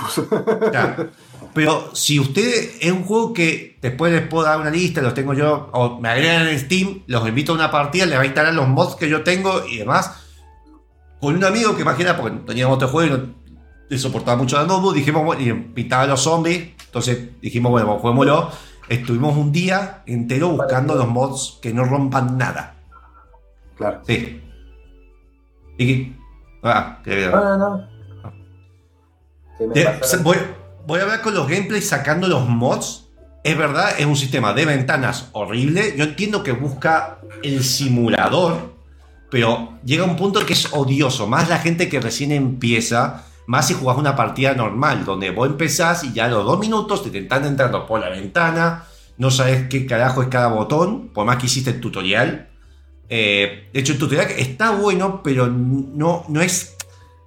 Claro. 0.71 1.09
Pero 1.55 1.91
si 1.95 2.21
usted 2.21 2.71
es 2.81 2.93
un 2.93 3.05
juego 3.05 3.33
que 3.33 3.79
después 3.81 4.13
les 4.13 4.27
puedo 4.29 4.45
dar 4.45 4.61
una 4.61 4.71
lista, 4.71 5.01
los 5.01 5.15
tengo 5.15 5.33
yo, 5.33 5.71
o 5.73 5.99
me 5.99 6.11
agregan 6.11 6.47
en 6.47 6.59
Steam, 6.61 7.03
los 7.07 7.27
invito 7.27 7.53
a 7.53 7.55
una 7.55 7.71
partida, 7.71 8.05
les 8.07 8.19
va 8.19 8.23
a 8.23 8.27
instalar 8.27 8.53
los 8.55 8.69
mods 8.69 8.97
que 8.97 9.09
yo 9.09 9.23
tengo 9.23 9.65
y 9.67 9.79
demás. 9.79 10.13
Con 11.21 11.35
un 11.37 11.45
amigo 11.45 11.75
que 11.75 11.83
imagina, 11.83 12.17
porque 12.17 12.37
teníamos 12.47 12.77
otro 12.77 12.89
juego 12.89 13.15
y 13.15 13.19
no 13.19 13.27
le 13.89 13.99
soportaba 13.99 14.37
mucho 14.37 14.57
la 14.57 14.67
notebook, 14.67 14.95
dijimos, 14.95 15.25
bueno, 15.25 15.43
y 15.43 15.53
pintaba 15.53 16.07
los 16.07 16.21
zombies, 16.21 16.69
entonces 16.85 17.41
dijimos, 17.41 17.73
bueno, 17.73 17.99
juguémoslo. 17.99 18.51
Estuvimos 18.89 19.37
un 19.37 19.53
día 19.53 20.03
entero 20.07 20.51
buscando 20.51 20.95
los 20.95 21.09
mods 21.09 21.59
que 21.61 21.73
no 21.73 21.85
rompan 21.85 22.39
nada. 22.39 22.75
claro. 23.77 24.01
Sí. 24.07 24.43
Y 25.79 26.17
ah, 26.63 27.01
que 27.05 27.27
No, 27.29 27.59
no, 27.59 27.59
no. 27.59 27.89
¿Qué 29.59 29.67
me 29.67 30.23
voy, 30.23 30.37
voy 30.87 31.01
a 31.01 31.05
ver 31.05 31.21
con 31.21 31.35
los 31.35 31.49
gameplays 31.49 31.89
sacando 31.89 32.27
los 32.29 32.49
mods. 32.49 33.09
Es 33.45 33.57
verdad, 33.57 33.91
es 33.99 34.07
un 34.07 34.17
sistema 34.17 34.53
de 34.53 34.65
ventanas 34.65 35.29
horrible. 35.33 35.95
Yo 35.97 36.05
entiendo 36.05 36.43
que 36.43 36.53
busca 36.53 37.19
el 37.43 37.63
simulador, 37.63 38.75
pero 39.31 39.79
llega 39.85 40.05
un 40.05 40.17
punto 40.17 40.45
que 40.45 40.55
es 40.55 40.73
odioso. 40.73 41.27
Más 41.27 41.49
la 41.49 41.59
gente 41.59 41.89
que 41.89 42.01
recién 42.01 42.33
empieza, 42.33 43.25
más 43.49 43.67
si 43.67 43.73
jugás 43.73 43.97
una 43.97 44.15
partida 44.15 44.53
normal, 44.53 45.07
donde 45.07 45.31
vos 45.31 45.49
empezás 45.49 46.05
y 46.05 46.13
ya 46.13 46.27
a 46.27 46.29
los 46.29 46.45
dos 46.45 46.59
minutos 46.59 47.03
te 47.11 47.19
están 47.19 47.47
entrando 47.47 47.87
por 47.87 47.99
la 47.99 48.11
ventana, 48.11 48.85
no 49.17 49.31
sabes 49.31 49.69
qué 49.69 49.87
carajo 49.87 50.21
es 50.21 50.29
cada 50.29 50.49
botón, 50.49 51.09
por 51.15 51.25
más 51.25 51.39
que 51.39 51.47
hiciste 51.47 51.71
el 51.71 51.81
tutorial. 51.81 52.51
Eh, 53.09 53.71
de 53.73 53.81
hecho, 53.81 53.95
el 53.95 53.99
tutorial 53.99 54.27
está 54.37 54.73
bueno, 54.73 55.23
pero 55.23 55.47
no, 55.47 56.27
no 56.29 56.43
es. 56.43 56.77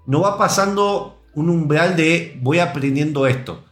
No 0.06 0.22
va 0.22 0.38
pasando 0.38 1.18
un 1.34 1.50
umbral 1.50 1.96
de 1.96 2.38
voy 2.40 2.60
aprendiendo 2.60 3.26
esto. 3.26 3.64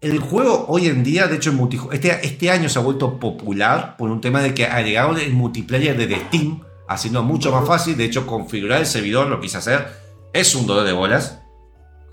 El 0.00 0.20
juego 0.20 0.64
hoy 0.68 0.86
en 0.86 1.04
día, 1.04 1.26
de 1.26 1.36
hecho, 1.36 1.52
este, 1.92 2.26
este 2.26 2.50
año 2.50 2.70
se 2.70 2.78
ha 2.78 2.82
vuelto 2.82 3.20
popular 3.20 3.98
por 3.98 4.08
un 4.10 4.22
tema 4.22 4.40
de 4.40 4.54
que 4.54 4.64
agregaron 4.64 5.18
el 5.18 5.34
multiplayer 5.34 5.98
de 5.98 6.16
Steam, 6.16 6.62
haciendo 6.88 7.22
mucho 7.22 7.52
más 7.52 7.68
fácil. 7.68 7.94
De 7.98 8.06
hecho, 8.06 8.26
configurar 8.26 8.80
el 8.80 8.86
servidor, 8.86 9.26
lo 9.26 9.38
quise 9.38 9.58
hacer, 9.58 9.86
es 10.32 10.54
un 10.54 10.66
dolor 10.66 10.86
de 10.86 10.94
bolas. 10.94 11.39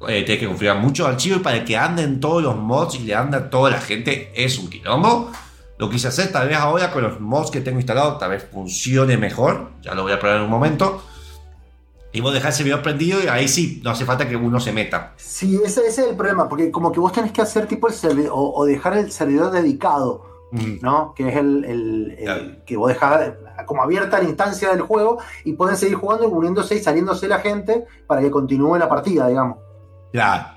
Eh, 0.07 0.23
tienes 0.23 0.39
que 0.39 0.45
configurar 0.47 0.77
muchos 0.77 1.07
archivos 1.07 1.39
y 1.39 1.43
para 1.43 1.65
que 1.65 1.75
anden 1.75 2.19
todos 2.19 2.43
los 2.43 2.55
mods 2.55 2.95
y 2.95 2.99
le 2.99 3.15
ande 3.15 3.37
a 3.37 3.49
toda 3.49 3.71
la 3.71 3.81
gente 3.81 4.31
es 4.35 4.59
un 4.59 4.69
quilombo. 4.69 5.31
Lo 5.79 5.89
quise 5.89 6.07
hacer, 6.07 6.31
tal 6.31 6.47
vez 6.47 6.57
ahora 6.57 6.91
con 6.91 7.03
los 7.03 7.19
mods 7.19 7.51
que 7.51 7.61
tengo 7.61 7.79
instalados, 7.79 8.17
tal 8.19 8.31
vez 8.31 8.47
funcione 8.51 9.17
mejor. 9.17 9.71
Ya 9.81 9.93
lo 9.95 10.03
voy 10.03 10.11
a 10.11 10.19
probar 10.19 10.37
en 10.37 10.43
un 10.43 10.49
momento. 10.49 11.01
Y 12.13 12.21
vos 12.21 12.33
dejás 12.33 12.53
el 12.53 12.57
servidor 12.57 12.81
prendido 12.81 13.21
y 13.23 13.27
ahí 13.27 13.47
sí, 13.47 13.81
no 13.83 13.91
hace 13.91 14.05
falta 14.05 14.27
que 14.27 14.35
uno 14.35 14.59
se 14.59 14.71
meta. 14.71 15.13
Sí, 15.17 15.59
ese, 15.63 15.81
ese 15.81 16.01
es 16.03 16.07
el 16.09 16.15
problema, 16.15 16.47
porque 16.49 16.71
como 16.71 16.91
que 16.91 16.99
vos 16.99 17.11
tenés 17.11 17.31
que 17.31 17.41
hacer 17.41 17.67
tipo 17.67 17.87
el 17.87 17.93
servidor, 17.93 18.31
o, 18.33 18.53
o 18.55 18.65
dejar 18.65 18.97
el 18.97 19.11
servidor 19.11 19.51
dedicado. 19.51 20.25
¿no? 20.81 21.13
Que 21.13 21.27
es 21.27 21.35
el, 21.35 21.65
el- 21.65 22.11
el- 22.17 22.23
Claro. 22.23 22.43
que 22.65 22.77
vos 22.77 22.87
dejás 22.87 23.33
como 23.65 23.83
abierta 23.83 24.17
la 24.19 24.23
instancia 24.29 24.69
del 24.69 24.79
juego 24.79 25.17
y 25.43 25.51
pueden 25.53 25.75
seguir 25.75 25.97
jugando, 25.97 26.29
uniéndose 26.29 26.75
y 26.75 26.79
saliéndose 26.79 27.27
la 27.27 27.39
gente 27.39 27.83
para 28.07 28.21
que 28.21 28.31
continúe 28.31 28.77
la 28.77 28.87
partida, 28.87 29.27
digamos. 29.27 29.57
Claro. 30.11 30.47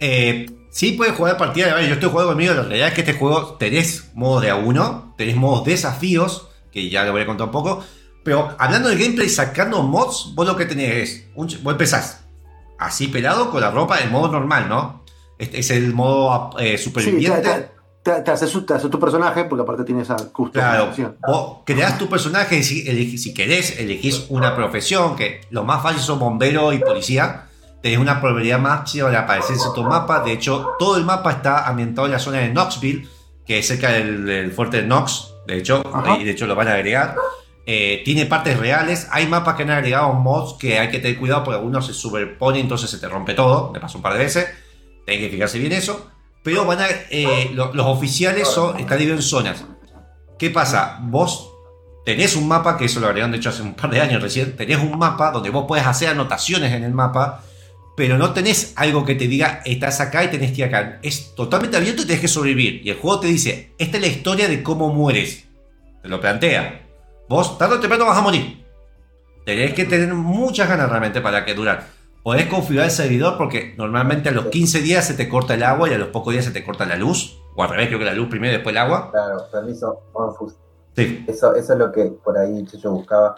Eh, 0.00 0.46
sí 0.70 0.92
puedes 0.92 1.14
jugar 1.14 1.36
partidas. 1.36 1.70
Yo 1.86 1.94
estoy 1.94 2.10
jugando 2.10 2.32
conmigo. 2.32 2.54
La 2.54 2.62
realidad 2.62 2.88
es 2.88 2.94
que 2.94 3.00
este 3.02 3.14
juego 3.14 3.54
tenés 3.54 4.10
modos 4.14 4.42
de 4.42 4.50
a 4.50 4.56
uno, 4.56 5.14
tenés 5.16 5.36
modos 5.36 5.64
desafíos, 5.64 6.48
que 6.72 6.88
ya 6.90 7.04
lo 7.04 7.12
voy 7.12 7.22
a 7.22 7.26
contar 7.26 7.46
un 7.46 7.52
poco. 7.52 7.84
Pero 8.24 8.54
hablando 8.58 8.88
de 8.88 8.96
gameplay, 8.96 9.28
sacando 9.28 9.82
mods, 9.82 10.32
vos 10.34 10.46
lo 10.46 10.56
que 10.56 10.66
tenés 10.66 10.90
es. 10.96 11.24
Un, 11.34 11.46
vos 11.62 11.72
empezás 11.72 12.20
así 12.78 13.08
pelado 13.08 13.50
con 13.50 13.60
la 13.60 13.70
ropa 13.70 14.00
en 14.00 14.10
modo 14.10 14.28
normal, 14.30 14.68
¿no? 14.68 15.04
Este 15.38 15.60
es 15.60 15.70
el 15.70 15.92
modo 15.94 16.50
eh, 16.58 16.70
Sí, 16.70 16.70
te, 16.72 16.78
superviviente. 16.78 17.40
te- 17.42 17.70
te- 18.12 18.20
te 18.22 18.30
haces, 18.32 18.66
te 18.66 18.74
haces 18.74 18.90
tu 18.90 18.98
personaje, 18.98 19.44
porque 19.44 19.62
aparte 19.62 19.84
tiene 19.84 20.02
esa 20.02 20.16
Claro, 20.16 20.32
customización. 20.32 21.16
vos 21.26 21.58
creás 21.64 21.98
tu 21.98 22.08
personaje 22.08 22.58
y 22.58 22.62
si, 22.64 22.84
elegís- 22.86 23.18
si 23.18 23.34
querés, 23.34 23.78
elegís 23.78 24.26
una 24.28 24.54
profesión, 24.56 25.14
que 25.16 25.40
lo 25.50 25.62
más 25.64 25.82
fácil 25.82 26.00
son 26.00 26.18
bombero 26.18 26.72
y 26.72 26.78
policía. 26.78 27.46
Tenés 27.82 27.98
una 27.98 28.20
probabilidad 28.20 28.58
máxima 28.60 29.10
de 29.10 29.16
aparecerse 29.16 29.66
en 29.68 29.74
tu 29.74 29.82
mapa. 29.82 30.20
De 30.20 30.32
hecho, 30.32 30.70
todo 30.78 30.96
el 30.96 31.04
mapa 31.04 31.32
está 31.32 31.66
ambientado 31.66 32.06
en 32.06 32.12
la 32.12 32.18
zona 32.18 32.38
de 32.38 32.50
Knoxville, 32.50 33.08
que 33.46 33.58
es 33.58 33.66
cerca 33.66 33.90
del, 33.90 34.24
del 34.24 34.52
fuerte 34.52 34.78
de 34.78 34.84
Knox. 34.84 35.34
De 35.46 35.58
hecho, 35.58 35.82
Ajá. 35.92 36.16
y 36.18 36.24
de 36.24 36.30
hecho 36.30 36.46
lo 36.46 36.54
van 36.54 36.68
a 36.68 36.74
agregar. 36.74 37.16
Eh, 37.66 38.02
tiene 38.04 38.26
partes 38.26 38.56
reales. 38.58 39.08
Hay 39.10 39.26
mapas 39.26 39.56
que 39.56 39.64
han 39.64 39.70
agregado 39.70 40.12
mods 40.12 40.54
que 40.58 40.78
hay 40.78 40.90
que 40.90 40.98
tener 41.00 41.18
cuidado 41.18 41.42
porque 41.44 41.56
algunos 41.58 41.86
se 41.86 41.92
superponen, 41.94 42.60
entonces 42.62 42.88
se 42.90 42.98
te 42.98 43.08
rompe 43.08 43.34
todo. 43.34 43.70
Me 43.72 43.80
pasó 43.80 43.98
un 43.98 44.02
par 44.02 44.12
de 44.12 44.20
veces. 44.20 44.46
Tenés 45.04 45.20
que 45.22 45.30
fijarse 45.30 45.58
bien 45.58 45.72
eso. 45.72 46.08
Pero 46.44 46.64
van 46.64 46.80
a, 46.80 46.86
eh, 47.10 47.50
lo- 47.54 47.72
los 47.74 47.86
oficiales 47.86 48.46
son, 48.48 48.78
están 48.78 48.98
divididos 48.98 49.24
en 49.24 49.28
zonas. 49.30 49.64
¿Qué 50.38 50.50
pasa? 50.50 50.98
Vos 51.02 51.50
tenés 52.04 52.34
un 52.34 52.48
mapa, 52.48 52.76
que 52.76 52.86
eso 52.86 52.98
lo 52.98 53.06
agregaron 53.06 53.30
de 53.30 53.38
hecho 53.38 53.50
hace 53.50 53.62
un 53.62 53.74
par 53.74 53.90
de 53.90 54.00
años 54.00 54.20
recién, 54.20 54.56
tenés 54.56 54.78
un 54.78 54.98
mapa 54.98 55.30
donde 55.30 55.50
vos 55.50 55.66
podés 55.68 55.86
hacer 55.86 56.08
anotaciones 56.08 56.72
en 56.72 56.82
el 56.82 56.92
mapa, 56.92 57.42
pero 57.96 58.16
no 58.16 58.32
tenés 58.32 58.72
algo 58.76 59.04
que 59.04 59.14
te 59.14 59.28
diga, 59.28 59.60
estás 59.64 60.00
acá 60.00 60.24
y 60.24 60.28
tenés 60.28 60.52
que 60.52 60.62
ir 60.62 60.64
acá. 60.64 60.98
Es 61.02 61.34
totalmente 61.34 61.76
abierto 61.76 62.02
y 62.02 62.06
tenés 62.06 62.20
que 62.20 62.28
sobrevivir. 62.28 62.86
Y 62.86 62.90
el 62.90 62.96
juego 62.96 63.20
te 63.20 63.26
dice, 63.26 63.74
esta 63.78 63.96
es 63.98 64.02
la 64.02 64.08
historia 64.08 64.48
de 64.48 64.62
cómo 64.62 64.88
mueres. 64.88 65.46
Te 66.02 66.08
lo 66.08 66.20
plantea. 66.20 66.86
Vos 67.28 67.58
tarde 67.58 67.76
o 67.76 67.80
temprano 67.80 68.06
vas 68.06 68.18
a 68.18 68.22
morir. 68.22 68.64
Tenés 69.44 69.74
que 69.74 69.84
tener 69.84 70.12
muchas 70.14 70.68
ganas 70.68 70.88
realmente 70.88 71.20
para 71.20 71.44
que 71.44 71.54
durar. 71.54 71.86
Podés 72.22 72.46
configurar 72.46 72.86
el 72.86 72.92
servidor 72.92 73.36
porque 73.36 73.74
normalmente 73.76 74.28
a 74.28 74.32
los 74.32 74.46
15 74.46 74.80
días 74.80 75.04
se 75.04 75.14
te 75.14 75.28
corta 75.28 75.54
el 75.54 75.62
agua 75.64 75.90
y 75.90 75.94
a 75.94 75.98
los 75.98 76.08
pocos 76.08 76.32
días 76.32 76.44
se 76.44 76.52
te 76.52 76.62
corta 76.64 76.86
la 76.86 76.96
luz. 76.96 77.40
O 77.56 77.62
al 77.62 77.70
revés, 77.70 77.88
creo 77.88 77.98
que 77.98 78.04
la 78.04 78.14
luz 78.14 78.28
primero 78.28 78.52
y 78.52 78.56
después 78.56 78.72
el 78.72 78.78
agua. 78.78 79.10
Claro, 79.10 79.44
permiso, 79.50 80.02
Monfus. 80.14 80.54
Sí. 80.96 81.24
Eso, 81.26 81.54
eso 81.54 81.72
es 81.72 81.78
lo 81.78 81.90
que 81.90 82.04
por 82.24 82.38
ahí 82.38 82.64
yo 82.80 82.92
buscaba. 82.92 83.34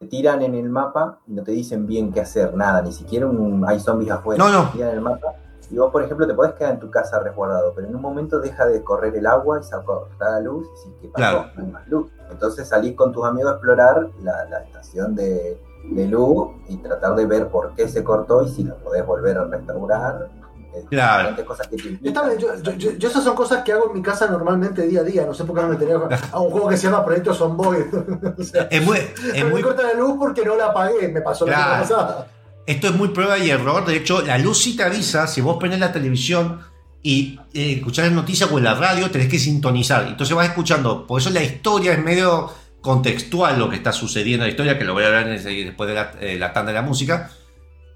Te 0.00 0.06
tiran 0.06 0.40
en 0.40 0.54
el 0.54 0.70
mapa 0.70 1.18
y 1.26 1.34
no 1.34 1.42
te 1.42 1.52
dicen 1.52 1.86
bien 1.86 2.10
qué 2.10 2.22
hacer, 2.22 2.54
nada, 2.54 2.80
ni 2.80 2.90
siquiera 2.90 3.26
un, 3.26 3.62
hay 3.68 3.78
zombies 3.78 4.10
afuera. 4.10 4.42
No, 4.42 4.50
no. 4.50 4.70
Te 4.70 4.78
tiran 4.78 4.92
en 4.92 4.96
el 4.96 5.02
mapa 5.02 5.34
y 5.70 5.76
vos, 5.76 5.92
por 5.92 6.02
ejemplo, 6.02 6.26
te 6.26 6.32
podés 6.32 6.54
quedar 6.54 6.72
en 6.72 6.80
tu 6.80 6.90
casa 6.90 7.20
resguardado, 7.20 7.74
pero 7.74 7.86
en 7.86 7.94
un 7.94 8.00
momento 8.00 8.40
deja 8.40 8.64
de 8.64 8.82
correr 8.82 9.14
el 9.14 9.26
agua 9.26 9.60
y 9.60 9.62
se 9.62 9.76
corta 9.84 10.30
la 10.30 10.40
luz 10.40 10.66
y 10.86 11.02
¿qué 11.02 11.08
pasó? 11.08 11.16
Claro. 11.16 11.50
No 11.54 11.64
hay 11.64 11.70
más 11.70 11.88
luz. 11.88 12.10
Entonces 12.30 12.66
salís 12.66 12.94
con 12.96 13.12
tus 13.12 13.26
amigos 13.26 13.52
a 13.52 13.54
explorar 13.56 14.08
la, 14.22 14.46
la 14.46 14.60
estación 14.60 15.14
de, 15.14 15.60
de 15.92 16.06
luz 16.06 16.48
y 16.68 16.78
tratar 16.78 17.14
de 17.14 17.26
ver 17.26 17.48
por 17.48 17.74
qué 17.74 17.86
se 17.86 18.02
cortó 18.02 18.42
y 18.42 18.48
si 18.48 18.64
lo 18.64 18.76
podés 18.78 19.04
volver 19.04 19.36
a 19.36 19.44
restaurar. 19.44 20.28
Claro. 20.88 21.44
cosas 21.44 21.68
que 21.68 21.76
te 21.76 22.02
yo, 22.38 22.62
yo- 22.62 22.72
yo- 22.76 22.92
yo 22.92 23.08
esas 23.08 23.22
son 23.24 23.34
cosas 23.36 23.62
que 23.64 23.72
hago 23.72 23.88
en 23.88 23.94
mi 23.94 24.02
casa 24.02 24.26
normalmente 24.28 24.82
día 24.86 25.00
a 25.00 25.04
día. 25.04 25.24
No 25.26 25.34
sé 25.34 25.44
por 25.44 25.56
qué 25.56 25.62
no 25.62 25.68
me 25.68 25.76
tenía 25.76 25.96
a 26.32 26.40
un 26.40 26.50
juego 26.50 26.68
que 26.68 26.76
se 26.76 26.84
llama 26.84 27.04
Proyecto 27.04 27.34
Zomboid. 27.34 27.84
o 28.38 28.42
sea, 28.42 28.62
Es 28.70 28.84
muy, 28.84 28.98
es 28.98 29.12
pero 29.32 29.46
muy 29.50 29.56
me 29.56 29.62
corta 29.62 29.82
la 29.82 29.94
luz 29.94 30.14
porque 30.18 30.44
no 30.44 30.56
la 30.56 30.66
apagué. 30.66 31.08
Me 31.08 31.20
pasó 31.20 31.46
la 31.46 31.56
semana 31.56 31.80
pasada. 31.80 32.26
Esto 32.66 32.86
es 32.88 32.94
muy 32.94 33.08
prueba 33.08 33.38
y 33.38 33.50
error. 33.50 33.84
De 33.84 33.96
hecho, 33.96 34.20
la 34.22 34.38
luz 34.38 34.58
sí 34.62 34.76
te 34.76 34.82
avisa 34.84 35.26
si 35.26 35.40
vos 35.40 35.56
prendés 35.58 35.80
la 35.80 35.92
televisión 35.92 36.60
y 37.02 37.40
eh, 37.54 37.72
escuchás 37.78 38.06
las 38.06 38.14
noticias 38.14 38.50
o 38.52 38.58
en 38.58 38.64
la 38.64 38.74
radio, 38.74 39.10
tenés 39.10 39.28
que 39.28 39.38
sintonizar. 39.38 40.06
Entonces 40.06 40.36
vas 40.36 40.46
escuchando. 40.48 41.06
Por 41.06 41.20
eso 41.20 41.30
la 41.30 41.42
historia 41.42 41.92
es 41.94 42.02
medio 42.04 42.50
contextual 42.80 43.58
lo 43.58 43.68
que 43.68 43.76
está 43.76 43.92
sucediendo 43.92 44.44
en 44.44 44.48
la 44.48 44.50
historia, 44.50 44.78
que 44.78 44.84
lo 44.84 44.92
voy 44.94 45.04
a 45.04 45.08
hablar 45.08 45.26
después 45.28 45.88
de 45.88 45.94
la, 45.94 46.12
eh, 46.20 46.36
la 46.38 46.52
tanda 46.52 46.72
de 46.72 46.76
la 46.78 46.82
música. 46.82 47.30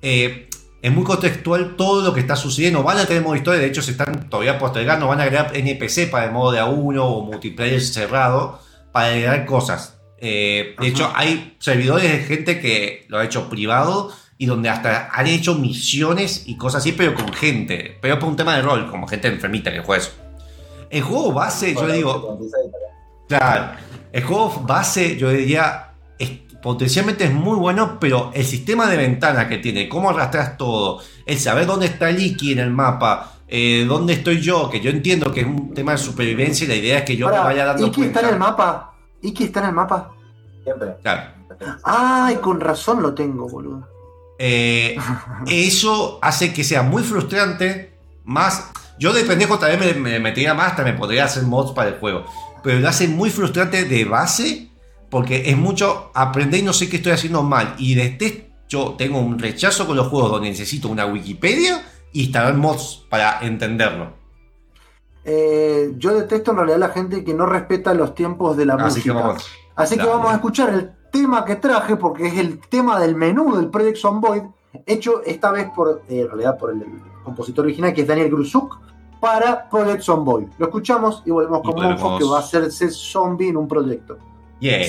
Eh, 0.02 0.48
es 0.84 0.92
muy 0.92 1.02
contextual 1.02 1.76
todo 1.76 2.02
lo 2.02 2.12
que 2.12 2.20
está 2.20 2.36
sucediendo. 2.36 2.82
Van 2.82 2.98
a 2.98 3.06
tener 3.06 3.22
modo 3.22 3.34
historia, 3.36 3.58
de 3.58 3.68
hecho 3.68 3.80
se 3.80 3.92
están 3.92 4.28
todavía 4.28 4.58
postergando, 4.58 5.08
van 5.08 5.18
a 5.18 5.22
agregar 5.22 5.50
NPC 5.56 6.10
para 6.10 6.26
el 6.26 6.32
modo 6.32 6.52
de 6.52 6.60
A1 6.60 6.98
o 7.00 7.22
multiplayer 7.22 7.80
cerrado 7.80 8.60
para 8.92 9.06
agregar 9.06 9.46
cosas. 9.46 9.96
Eh, 10.18 10.76
de 10.78 10.86
hecho, 10.86 11.10
hay 11.14 11.56
servidores 11.58 12.12
de 12.12 12.18
gente 12.18 12.60
que 12.60 13.06
lo 13.08 13.18
ha 13.18 13.24
hecho 13.24 13.48
privado 13.48 14.12
y 14.36 14.44
donde 14.44 14.68
hasta 14.68 15.08
han 15.10 15.26
hecho 15.26 15.54
misiones 15.54 16.42
y 16.46 16.58
cosas 16.58 16.82
así, 16.82 16.92
pero 16.92 17.14
con 17.14 17.32
gente. 17.32 17.96
Pero 18.02 18.18
por 18.18 18.28
un 18.28 18.36
tema 18.36 18.54
de 18.54 18.60
rol, 18.60 18.90
como 18.90 19.06
gente 19.08 19.28
enfermita 19.28 19.72
que 19.72 19.80
juega 19.80 20.02
eso. 20.02 20.12
El 20.90 21.00
juego 21.00 21.32
base, 21.32 21.74
yo 21.74 21.86
le 21.86 21.94
digo, 21.94 22.38
Claro, 23.26 23.72
el 24.12 24.22
juego 24.22 24.62
base, 24.66 25.16
yo 25.16 25.30
diría, 25.30 25.92
es- 26.18 26.43
potencialmente 26.64 27.24
es 27.24 27.32
muy 27.34 27.58
bueno, 27.58 27.98
pero 28.00 28.30
el 28.32 28.42
sistema 28.46 28.86
de 28.86 28.96
ventana 28.96 29.50
que 29.50 29.58
tiene, 29.58 29.86
cómo 29.86 30.08
arrastras 30.08 30.56
todo, 30.56 30.98
el 31.26 31.38
saber 31.38 31.66
dónde 31.66 31.84
está 31.84 32.10
Iki 32.10 32.52
en 32.52 32.58
el 32.58 32.70
mapa, 32.70 33.34
eh, 33.46 33.84
dónde 33.86 34.14
estoy 34.14 34.40
yo, 34.40 34.70
que 34.70 34.80
yo 34.80 34.88
entiendo 34.88 35.30
que 35.30 35.40
es 35.42 35.46
un 35.46 35.74
tema 35.74 35.92
de 35.92 35.98
supervivencia 35.98 36.64
y 36.64 36.68
la 36.68 36.74
idea 36.74 36.98
es 37.00 37.04
que 37.04 37.18
yo 37.18 37.28
me 37.28 37.36
vaya 37.36 37.66
dando 37.66 37.86
Iki 37.88 37.96
cuenta. 37.96 38.20
está 38.20 38.28
en 38.28 38.34
el 38.34 38.40
mapa. 38.40 38.94
Iki 39.20 39.44
está 39.44 39.60
en 39.60 39.66
el 39.66 39.72
mapa. 39.72 40.12
Siempre. 40.62 40.96
Claro. 41.02 41.32
Ay, 41.82 42.36
con 42.36 42.58
razón 42.58 43.02
lo 43.02 43.12
tengo, 43.12 43.46
boludo. 43.46 43.86
Eh, 44.38 44.96
eso 45.46 46.18
hace 46.22 46.54
que 46.54 46.64
sea 46.64 46.82
muy 46.82 47.02
frustrante. 47.02 47.92
Más. 48.24 48.70
Yo 48.98 49.12
de 49.12 49.24
pendejo 49.24 49.58
también 49.58 49.80
me, 49.80 50.00
me 50.12 50.18
metería 50.18 50.54
más, 50.54 50.68
hasta 50.70 50.82
me 50.82 50.94
podría 50.94 51.26
hacer 51.26 51.42
mods 51.42 51.72
para 51.72 51.90
el 51.90 51.98
juego. 51.98 52.24
Pero 52.62 52.80
lo 52.80 52.88
hace 52.88 53.06
muy 53.06 53.28
frustrante 53.28 53.84
de 53.84 54.04
base. 54.06 54.70
Porque 55.14 55.48
es 55.48 55.56
mucho 55.56 56.10
aprender 56.12 56.58
y 56.58 56.64
no 56.64 56.72
sé 56.72 56.88
qué 56.88 56.96
estoy 56.96 57.12
haciendo 57.12 57.44
mal. 57.44 57.76
Y 57.78 57.94
desde 57.94 58.50
yo 58.68 58.96
tengo 58.98 59.20
un 59.20 59.38
rechazo 59.38 59.86
con 59.86 59.94
los 59.94 60.08
juegos 60.08 60.32
donde 60.32 60.48
necesito 60.48 60.88
una 60.88 61.06
Wikipedia 61.06 61.84
y 62.12 62.24
instalar 62.24 62.54
mods 62.56 63.06
para 63.08 63.38
entenderlo. 63.46 64.08
Eh, 65.24 65.92
yo 65.98 66.16
detesto 66.16 66.50
en 66.50 66.56
realidad 66.56 66.78
la 66.78 66.88
gente 66.88 67.22
que 67.22 67.32
no 67.32 67.46
respeta 67.46 67.94
los 67.94 68.12
tiempos 68.12 68.56
de 68.56 68.66
la 68.66 68.74
Así 68.74 69.02
que 69.02 69.12
música. 69.12 69.28
vamos. 69.28 69.46
Así 69.76 69.96
que 69.96 70.04
vamos 70.04 70.32
a 70.32 70.34
escuchar 70.34 70.70
el 70.74 70.90
tema 71.12 71.44
que 71.44 71.54
traje, 71.54 71.94
porque 71.94 72.26
es 72.26 72.36
el 72.36 72.58
tema 72.58 72.98
del 72.98 73.14
menú 73.14 73.54
del 73.54 73.68
Project 73.68 73.98
Zomboid, 73.98 74.42
hecho 74.84 75.22
esta 75.24 75.52
vez 75.52 75.68
por, 75.76 76.02
eh, 76.08 76.22
en 76.22 76.26
realidad 76.26 76.58
por 76.58 76.72
el, 76.72 76.82
el 76.82 76.88
compositor 77.22 77.66
original, 77.66 77.94
que 77.94 78.00
es 78.00 78.08
Daniel 78.08 78.30
Grusuk, 78.30 78.80
para 79.20 79.68
Project 79.70 80.02
Zomboid. 80.02 80.48
Lo 80.58 80.66
escuchamos 80.66 81.22
y 81.24 81.30
volvemos 81.30 81.60
Y 81.60 81.62
con 81.62 81.74
Monfo, 81.80 82.02
volvemos. 82.02 82.18
que 82.18 82.24
va 82.28 82.36
a 82.38 82.40
hacerse 82.40 82.90
zombie 82.90 83.50
en 83.50 83.56
un 83.56 83.68
proyecto. 83.68 84.18
Yeah. 84.64 84.88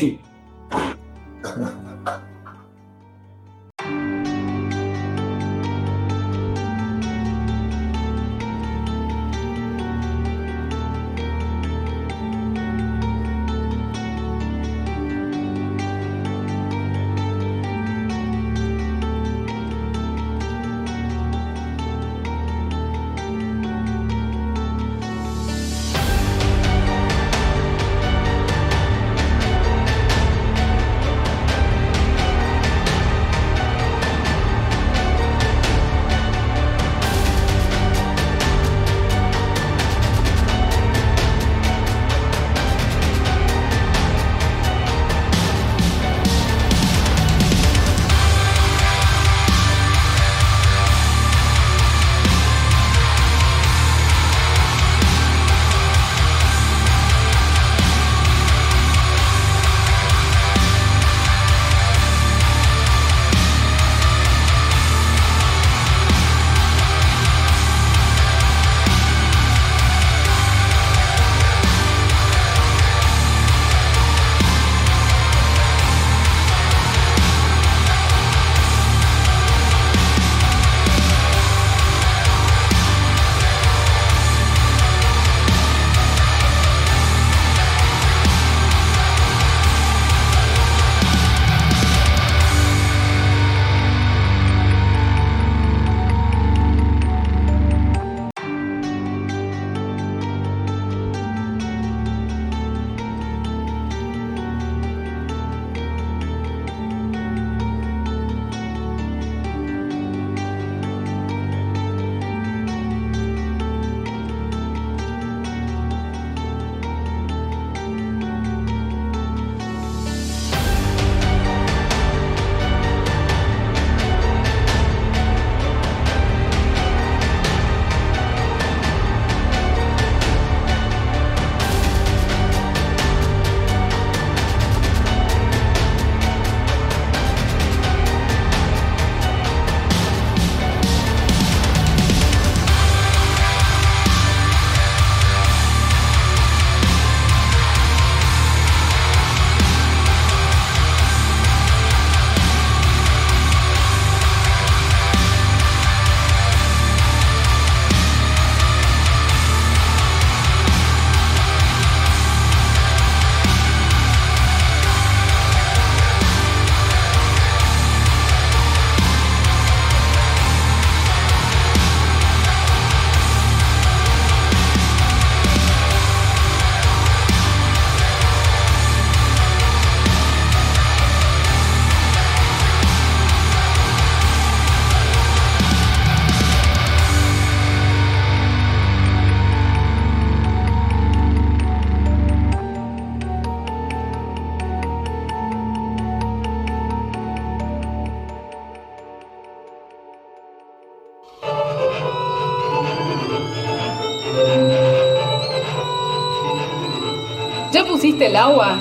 Sí. 208.28 208.32
¿Ya 208.32 208.32
pusiste 208.32 208.32
el 208.32 208.36
agua? 208.36 208.78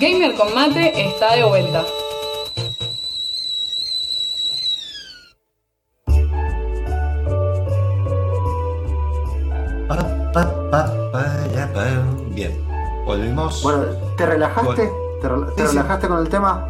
Gamer 0.00 0.34
con 0.34 0.54
mate 0.54 1.08
está 1.08 1.34
de 1.36 1.44
vuelta. 1.44 1.84
Bien. 12.34 12.52
Volvimos. 13.04 13.62
Bueno, 13.62 13.84
¿te 14.16 14.26
relajaste? 14.26 14.90
¿Te, 15.22 15.28
rela- 15.28 15.54
te 15.54 15.62
Sí, 15.62 15.68
sí. 15.68 15.76
relajaste 15.76 16.08
con 16.08 16.18
el 16.20 16.28
tema? 16.28 16.68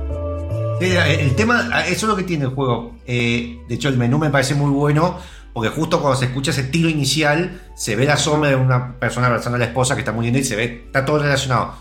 El 0.81 1.35
tema, 1.35 1.69
ah, 1.73 1.87
eso 1.87 2.05
es 2.07 2.11
lo 2.11 2.17
que 2.17 2.23
tiene 2.23 2.45
el 2.45 2.51
juego. 2.51 2.93
Eh, 3.07 3.59
de 3.67 3.75
hecho, 3.75 3.89
el 3.89 3.97
menú 3.97 4.19
me 4.19 4.29
parece 4.31 4.55
muy 4.55 4.71
bueno. 4.71 5.19
Porque 5.57 5.71
justo 5.71 6.03
cuando 6.03 6.19
se 6.19 6.27
escucha 6.27 6.51
ese 6.51 6.65
tiro 6.65 6.87
inicial, 6.91 7.63
se 7.75 7.97
ve 7.97 8.05
la 8.05 8.19
sombra 8.19 8.51
de 8.51 8.57
una 8.57 8.99
persona 9.01 9.29
abrazando 9.29 9.57
a 9.57 9.59
la 9.59 9.65
esposa 9.65 9.95
que 9.95 10.01
está 10.03 10.13
muriendo 10.13 10.39
y 10.39 10.45
se 10.45 10.55
ve, 10.55 10.83
está 10.85 11.03
todo 11.07 11.19
relacionado. 11.19 11.73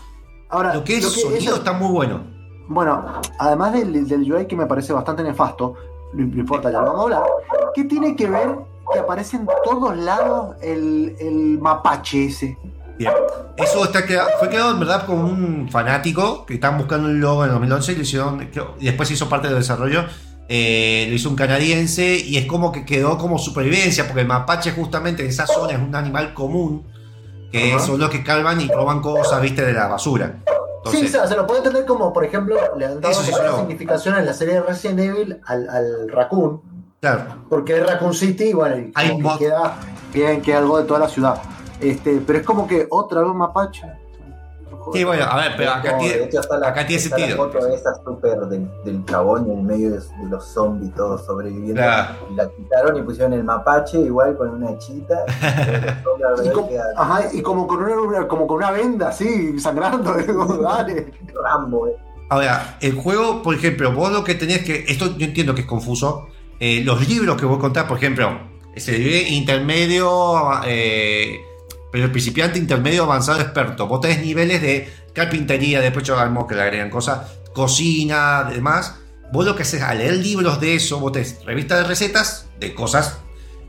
Ahora, 0.48 0.72
Lo 0.72 0.82
que 0.82 0.96
es 0.96 1.04
lo 1.04 1.10
que- 1.10 1.20
sonido 1.20 1.38
eso- 1.42 1.56
está 1.56 1.74
muy 1.74 1.92
bueno. 1.92 2.24
Bueno, 2.68 3.20
además 3.38 3.74
del, 3.74 4.08
del 4.08 4.32
UI 4.32 4.46
que 4.46 4.56
me 4.56 4.64
parece 4.64 4.94
bastante 4.94 5.22
nefasto, 5.22 5.74
no 6.14 6.22
importa, 6.22 6.70
ya 6.70 6.78
lo 6.80 6.86
vamos 6.86 7.00
a 7.00 7.02
hablar. 7.02 7.22
¿Qué 7.74 7.84
tiene 7.84 8.16
que 8.16 8.30
ver 8.30 8.48
que 8.94 8.98
aparece 8.98 9.36
en 9.36 9.46
todos 9.62 9.94
lados 9.98 10.56
el, 10.62 11.14
el 11.20 11.58
mapache 11.60 12.24
ese? 12.28 12.56
Bien. 12.96 13.12
Eso 13.58 13.84
está 13.84 14.06
queda- 14.06 14.24
fue 14.38 14.48
creado 14.48 14.70
en 14.70 14.80
verdad 14.80 15.04
con 15.04 15.18
un 15.18 15.68
fanático 15.70 16.46
que 16.46 16.54
estaban 16.54 16.78
buscando 16.78 17.10
el 17.10 17.18
logo 17.20 17.44
en 17.44 17.50
2011 17.50 17.92
y 17.92 17.96
lo 17.96 18.02
hicieron, 18.02 18.38
creo- 18.50 18.74
y 18.80 18.86
después 18.86 19.10
hizo 19.10 19.28
parte 19.28 19.48
del 19.48 19.58
desarrollo. 19.58 20.04
Eh, 20.48 21.06
lo 21.08 21.14
hizo 21.16 21.28
un 21.28 21.36
canadiense 21.36 22.16
y 22.16 22.36
es 22.36 22.46
como 22.46 22.70
que 22.70 22.84
quedó 22.84 23.18
como 23.18 23.38
supervivencia, 23.38 24.04
porque 24.06 24.20
el 24.20 24.28
mapache 24.28 24.72
justamente 24.72 25.22
en 25.22 25.28
esa 25.30 25.46
zona 25.46 25.72
es 25.72 25.78
un 25.78 25.94
animal 25.94 26.34
común, 26.34 26.86
que 27.50 27.78
son 27.78 27.98
los 27.98 28.10
que 28.10 28.22
calvan 28.22 28.60
y 28.60 28.68
roban 28.68 29.00
cosas, 29.00 29.40
viste, 29.40 29.64
de 29.64 29.72
la 29.72 29.88
basura. 29.88 30.36
Sí, 30.90 30.98
Entonces, 30.98 31.10
se, 31.10 31.28
se 31.28 31.36
lo 31.36 31.46
puede 31.46 31.60
entender 31.60 31.84
como, 31.84 32.12
por 32.12 32.24
ejemplo, 32.24 32.56
le 32.76 32.86
han 32.86 33.00
dado 33.00 33.14
sí 33.14 33.32
sonó. 33.32 33.58
significación 33.58 34.16
en 34.18 34.26
la 34.26 34.32
serie 34.34 34.54
de 34.54 34.60
Resident 34.62 35.00
Evil 35.00 35.40
al, 35.46 35.68
al 35.68 36.08
Raccoon, 36.08 36.60
claro. 37.00 37.24
porque 37.48 37.76
es 37.76 37.86
Raccoon 37.86 38.14
City, 38.14 38.52
bueno, 38.52 38.78
y 38.78 38.92
Hay 38.94 39.16
que 39.16 39.38
queda, 39.38 39.76
queda, 40.12 40.40
queda 40.40 40.58
algo 40.58 40.78
de 40.78 40.84
toda 40.84 41.00
la 41.00 41.08
ciudad. 41.08 41.42
Este, 41.80 42.22
pero 42.24 42.38
es 42.38 42.44
como 42.44 42.68
que 42.68 42.86
otra 42.90 43.22
vez 43.22 43.34
mapache. 43.34 43.82
Sí, 44.92 45.04
bueno, 45.04 45.24
a 45.24 45.36
ver, 45.36 45.52
pero 45.56 45.70
acá 45.72 45.90
Como, 45.90 46.02
tiene, 46.02 46.24
hecho, 46.24 46.40
está 46.40 46.58
la, 46.58 46.68
acá 46.68 46.86
tiene 46.86 47.02
está 47.02 47.16
sentido. 47.16 47.36
La 47.46 47.52
foto 47.52 47.66
esa 47.68 47.94
súper 48.04 48.38
del, 48.46 48.68
del 48.84 49.04
chabón 49.06 49.50
en 49.50 49.58
el 49.58 49.64
medio 49.64 49.90
de, 49.90 49.98
de 49.98 50.28
los 50.30 50.44
zombies 50.46 50.94
todos 50.94 51.24
sobreviviendo. 51.26 51.74
Claro. 51.82 52.14
La 52.36 52.48
quitaron 52.48 52.96
y 52.96 53.02
pusieron 53.02 53.32
el 53.32 53.44
mapache 53.44 53.98
igual 53.98 54.36
con 54.36 54.48
una 54.50 54.76
chita. 54.78 55.24
Y 56.44 56.50
como, 56.50 56.68
ajá, 56.96 57.20
y 57.32 57.42
como 57.42 57.66
con 57.66 57.82
una, 57.82 58.26
como 58.28 58.46
con 58.46 58.56
una 58.58 58.70
venda 58.72 59.08
así, 59.08 59.58
sangrando, 59.58 60.14
digo, 60.18 60.44
dale. 60.58 61.12
Rambo, 61.44 61.88
eh. 61.88 61.96
Ahora, 62.28 62.76
el 62.80 62.94
juego, 62.96 63.42
por 63.42 63.54
ejemplo, 63.54 63.92
vos 63.92 64.10
lo 64.12 64.24
que 64.24 64.34
tenés 64.34 64.64
que. 64.64 64.84
Esto 64.88 65.16
yo 65.16 65.26
entiendo 65.26 65.54
que 65.54 65.60
es 65.62 65.66
confuso. 65.66 66.26
eh, 66.58 66.82
los 66.84 67.06
libros 67.08 67.36
que 67.36 67.46
vos 67.46 67.58
contás, 67.58 67.84
por 67.84 67.98
ejemplo, 67.98 68.38
se 68.76 68.92
divide 68.92 69.28
intermedio, 69.30 70.10
eh, 70.66 71.38
pero 71.96 72.12
principiante, 72.12 72.58
intermedio, 72.58 73.04
avanzado, 73.04 73.40
experto. 73.40 73.86
Vos 73.86 74.02
tenés 74.02 74.20
niveles 74.20 74.60
de 74.60 74.92
carpintería, 75.14 75.80
después 75.80 76.06
sabemos 76.06 76.44
que 76.46 76.54
le 76.54 76.60
agregan 76.60 76.90
cosas, 76.90 77.38
cocina, 77.54 78.44
demás. 78.44 78.96
Vos 79.32 79.46
lo 79.46 79.56
que 79.56 79.62
haces 79.62 79.80
al 79.80 79.96
leer 79.96 80.16
libros 80.16 80.60
de 80.60 80.74
eso, 80.74 81.00
vos 81.00 81.12
tenés 81.12 81.42
revistas 81.46 81.78
de 81.78 81.84
recetas, 81.84 82.48
de 82.60 82.74
cosas, 82.74 83.20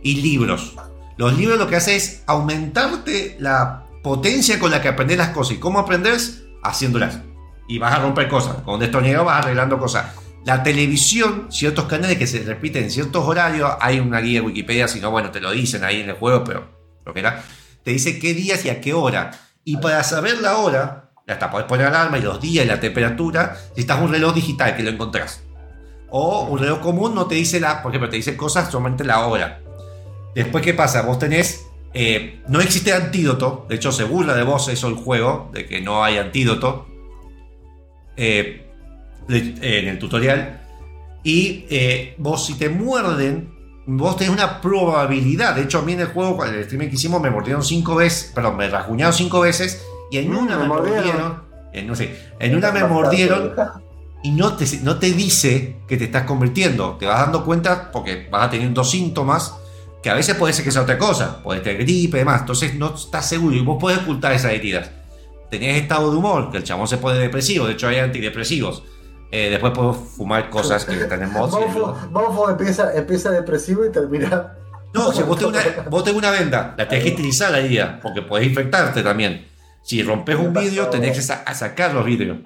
y 0.03 0.15
libros. 0.15 0.75
Los 1.15 1.37
libros 1.37 1.57
lo 1.57 1.69
que 1.69 1.77
hacen 1.77 1.95
es 1.95 2.23
aumentarte 2.27 3.37
la 3.39 3.85
potencia 4.03 4.59
con 4.59 4.71
la 4.71 4.81
que 4.81 4.89
aprendes 4.89 5.17
las 5.17 5.29
cosas. 5.29 5.55
¿Y 5.55 5.59
cómo 5.59 5.79
aprendes? 5.79 6.43
Haciéndolas 6.63 7.19
y 7.69 7.79
vas 7.79 7.93
a 7.93 7.99
romper 7.99 8.27
cosas. 8.27 8.57
Con 8.63 8.81
destornillador 8.81 9.25
vas 9.25 9.45
arreglando 9.45 9.79
cosas. 9.79 10.15
La 10.43 10.63
televisión, 10.63 11.47
ciertos 11.49 11.85
canales 11.85 12.17
que 12.17 12.27
se 12.27 12.43
repiten 12.43 12.83
en 12.83 12.91
ciertos 12.91 13.25
horarios, 13.25 13.71
hay 13.79 14.01
una 14.01 14.19
guía 14.19 14.41
de 14.41 14.47
Wikipedia, 14.47 14.89
si 14.89 14.99
no, 14.99 15.11
bueno, 15.11 15.31
te 15.31 15.39
lo 15.39 15.51
dicen 15.51 15.85
ahí 15.85 16.01
en 16.01 16.09
el 16.09 16.15
juego, 16.17 16.43
pero 16.43 16.67
lo 17.05 17.13
que 17.13 17.21
era, 17.21 17.41
te 17.87 17.93
dice 17.93 18.19
qué 18.19 18.33
días 18.33 18.65
y 18.65 18.69
a 18.69 18.81
qué 18.81 18.93
hora. 18.93 19.31
Y 19.63 19.77
para 19.77 20.03
saber 20.03 20.41
la 20.41 20.57
hora, 20.57 21.11
hasta 21.25 21.49
podés 21.49 21.67
poner 21.67 21.87
alarma 21.87 22.17
y 22.17 22.21
los 22.21 22.41
días 22.41 22.65
y 22.65 22.67
la 22.67 22.81
temperatura, 22.81 23.55
necesitas 23.69 24.01
un 24.01 24.11
reloj 24.11 24.35
digital 24.35 24.75
que 24.75 24.83
lo 24.83 24.89
encontrás. 24.89 25.41
O 26.09 26.41
un 26.41 26.59
reloj 26.59 26.81
común 26.81 27.15
no 27.15 27.27
te 27.27 27.35
dice 27.35 27.61
la, 27.61 27.81
por 27.81 27.93
ejemplo, 27.93 28.09
te 28.09 28.17
dice 28.17 28.35
cosas 28.35 28.69
solamente 28.69 29.05
la 29.05 29.25
hora. 29.25 29.61
Después, 30.35 30.65
¿qué 30.65 30.73
pasa? 30.73 31.03
Vos 31.03 31.17
tenés. 31.17 31.65
eh, 31.93 32.43
no 32.49 32.59
existe 32.59 32.91
antídoto. 32.91 33.65
De 33.69 33.75
hecho, 33.75 33.93
se 33.93 34.03
burla 34.03 34.33
de 34.35 34.43
vos 34.43 34.67
eso 34.67 34.89
el 34.89 34.95
juego, 34.95 35.49
de 35.53 35.65
que 35.65 35.79
no 35.79 36.03
hay 36.03 36.17
antídoto. 36.17 36.87
eh, 38.17 38.69
en 39.29 39.87
el 39.87 39.97
tutorial. 39.97 40.61
Y 41.23 41.63
eh, 41.69 42.15
vos, 42.17 42.47
si 42.47 42.55
te 42.55 42.67
muerden, 42.67 43.56
vos 43.87 44.17
tenés 44.17 44.33
una 44.33 44.61
probabilidad. 44.61 45.55
De 45.55 45.63
hecho, 45.63 45.79
a 45.79 45.81
mí 45.81 45.93
en 45.93 46.01
el 46.01 46.07
juego, 46.07 46.37
con 46.37 46.47
el 46.49 46.55
streaming 46.61 46.89
que 46.89 46.95
hicimos, 46.95 47.21
me 47.21 47.29
mordieron 47.31 47.63
cinco 47.63 47.95
veces. 47.95 48.31
Perdón, 48.35 48.57
me 48.57 48.69
rasguñaron 48.69 49.13
cinco 49.13 49.39
veces. 49.41 49.83
Y 50.11 50.17
en 50.17 50.31
Mm, 50.31 50.37
una 50.37 50.57
me 50.57 50.63
me 50.63 50.67
mordieron. 50.67 51.05
mordieron. 51.05 51.41
En, 51.73 51.87
no 51.87 51.95
sé, 51.95 52.15
en 52.39 52.55
una 52.55 52.71
me 52.71 52.83
mordieron 52.85 53.53
y 54.23 54.31
no 54.31 54.55
te, 54.55 54.65
no 54.83 54.97
te 54.99 55.11
dice 55.11 55.77
que 55.87 55.97
te 55.97 56.05
estás 56.05 56.23
convirtiendo. 56.23 56.97
Te 56.99 57.05
vas 57.05 57.19
dando 57.21 57.43
cuenta 57.45 57.91
porque 57.91 58.27
vas 58.31 58.47
a 58.47 58.49
teniendo 58.49 58.83
síntomas 58.83 59.53
que 60.01 60.09
a 60.09 60.13
veces 60.13 60.35
puede 60.35 60.53
ser 60.53 60.63
que 60.65 60.71
sea 60.71 60.81
otra 60.83 60.97
cosa. 60.97 61.41
Puede 61.43 61.61
tener 61.61 61.81
gripe 61.83 62.17
y 62.17 62.19
demás. 62.19 62.41
Entonces 62.41 62.75
no 62.75 62.93
estás 62.95 63.27
seguro 63.27 63.55
y 63.55 63.61
vos 63.61 63.77
podés 63.79 63.99
ocultar 63.99 64.33
esas 64.33 64.53
heridas. 64.53 64.89
Tenés 65.51 65.81
estado 65.81 66.11
de 66.11 66.17
humor, 66.17 66.51
que 66.51 66.57
el 66.57 66.63
chabón 66.63 66.87
se 66.87 66.97
pone 66.97 67.19
depresivo. 67.19 67.65
De 67.67 67.73
hecho, 67.73 67.87
hay 67.87 67.97
antidepresivos. 67.99 68.83
Eh, 69.31 69.49
después 69.49 69.73
puedo 69.73 69.93
fumar 69.93 70.49
cosas 70.49 70.85
que 70.85 70.93
están 71.01 71.21
en 71.23 71.31
mods. 71.33 71.53
y 71.53 71.59
Monfo, 71.59 71.79
luego- 71.79 71.97
Monfo 72.11 72.49
empieza, 72.49 72.93
empieza 72.95 73.31
depresivo 73.31 73.85
y 73.85 73.91
termina. 73.91 74.53
No, 74.93 75.11
si 75.11 75.21
vos 75.23 75.37
tenés 75.37 75.65
una, 75.75 75.89
vos 75.89 76.03
tenés 76.03 76.17
una 76.17 76.31
venda, 76.31 76.73
la 76.77 76.87
tenés 76.87 77.03
que 77.05 77.11
utilizar 77.13 77.51
la 77.51 77.59
herida, 77.59 77.99
porque 78.01 78.21
podés 78.21 78.47
infectarte 78.47 79.03
también. 79.03 79.45
Si 79.83 80.01
rompes 80.01 80.37
un 80.37 80.53
vidrio, 80.53 80.83
pasó- 80.83 80.91
tenés 80.91 81.15
que 81.15 81.21
sa- 81.21 81.43
sacar 81.53 81.93
los 81.93 82.05
vidrios. 82.05 82.37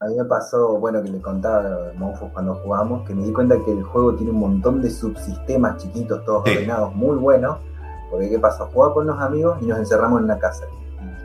A 0.00 0.06
mí 0.06 0.14
me 0.16 0.24
pasó, 0.24 0.78
bueno, 0.78 1.02
que 1.02 1.10
le 1.10 1.20
contaba 1.20 1.58
a 1.60 1.92
Monfos 1.94 2.30
cuando 2.32 2.54
jugamos, 2.56 3.06
que 3.06 3.14
me 3.14 3.22
di 3.26 3.32
cuenta 3.32 3.56
que 3.64 3.70
el 3.72 3.82
juego 3.82 4.14
tiene 4.14 4.32
un 4.32 4.38
montón 4.40 4.80
de 4.80 4.88
subsistemas 4.90 5.76
chiquitos, 5.76 6.24
todos 6.24 6.44
Sí. 6.46 6.52
ordenados, 6.52 6.94
muy 6.94 7.16
buenos. 7.18 7.58
Porque 8.10 8.30
¿qué 8.30 8.38
pasa? 8.38 8.64
Jugaba 8.72 8.94
con 8.94 9.06
los 9.06 9.20
amigos 9.20 9.58
y 9.60 9.66
nos 9.66 9.78
encerramos 9.78 10.18
en 10.20 10.24
una 10.24 10.38
casa. 10.38 10.64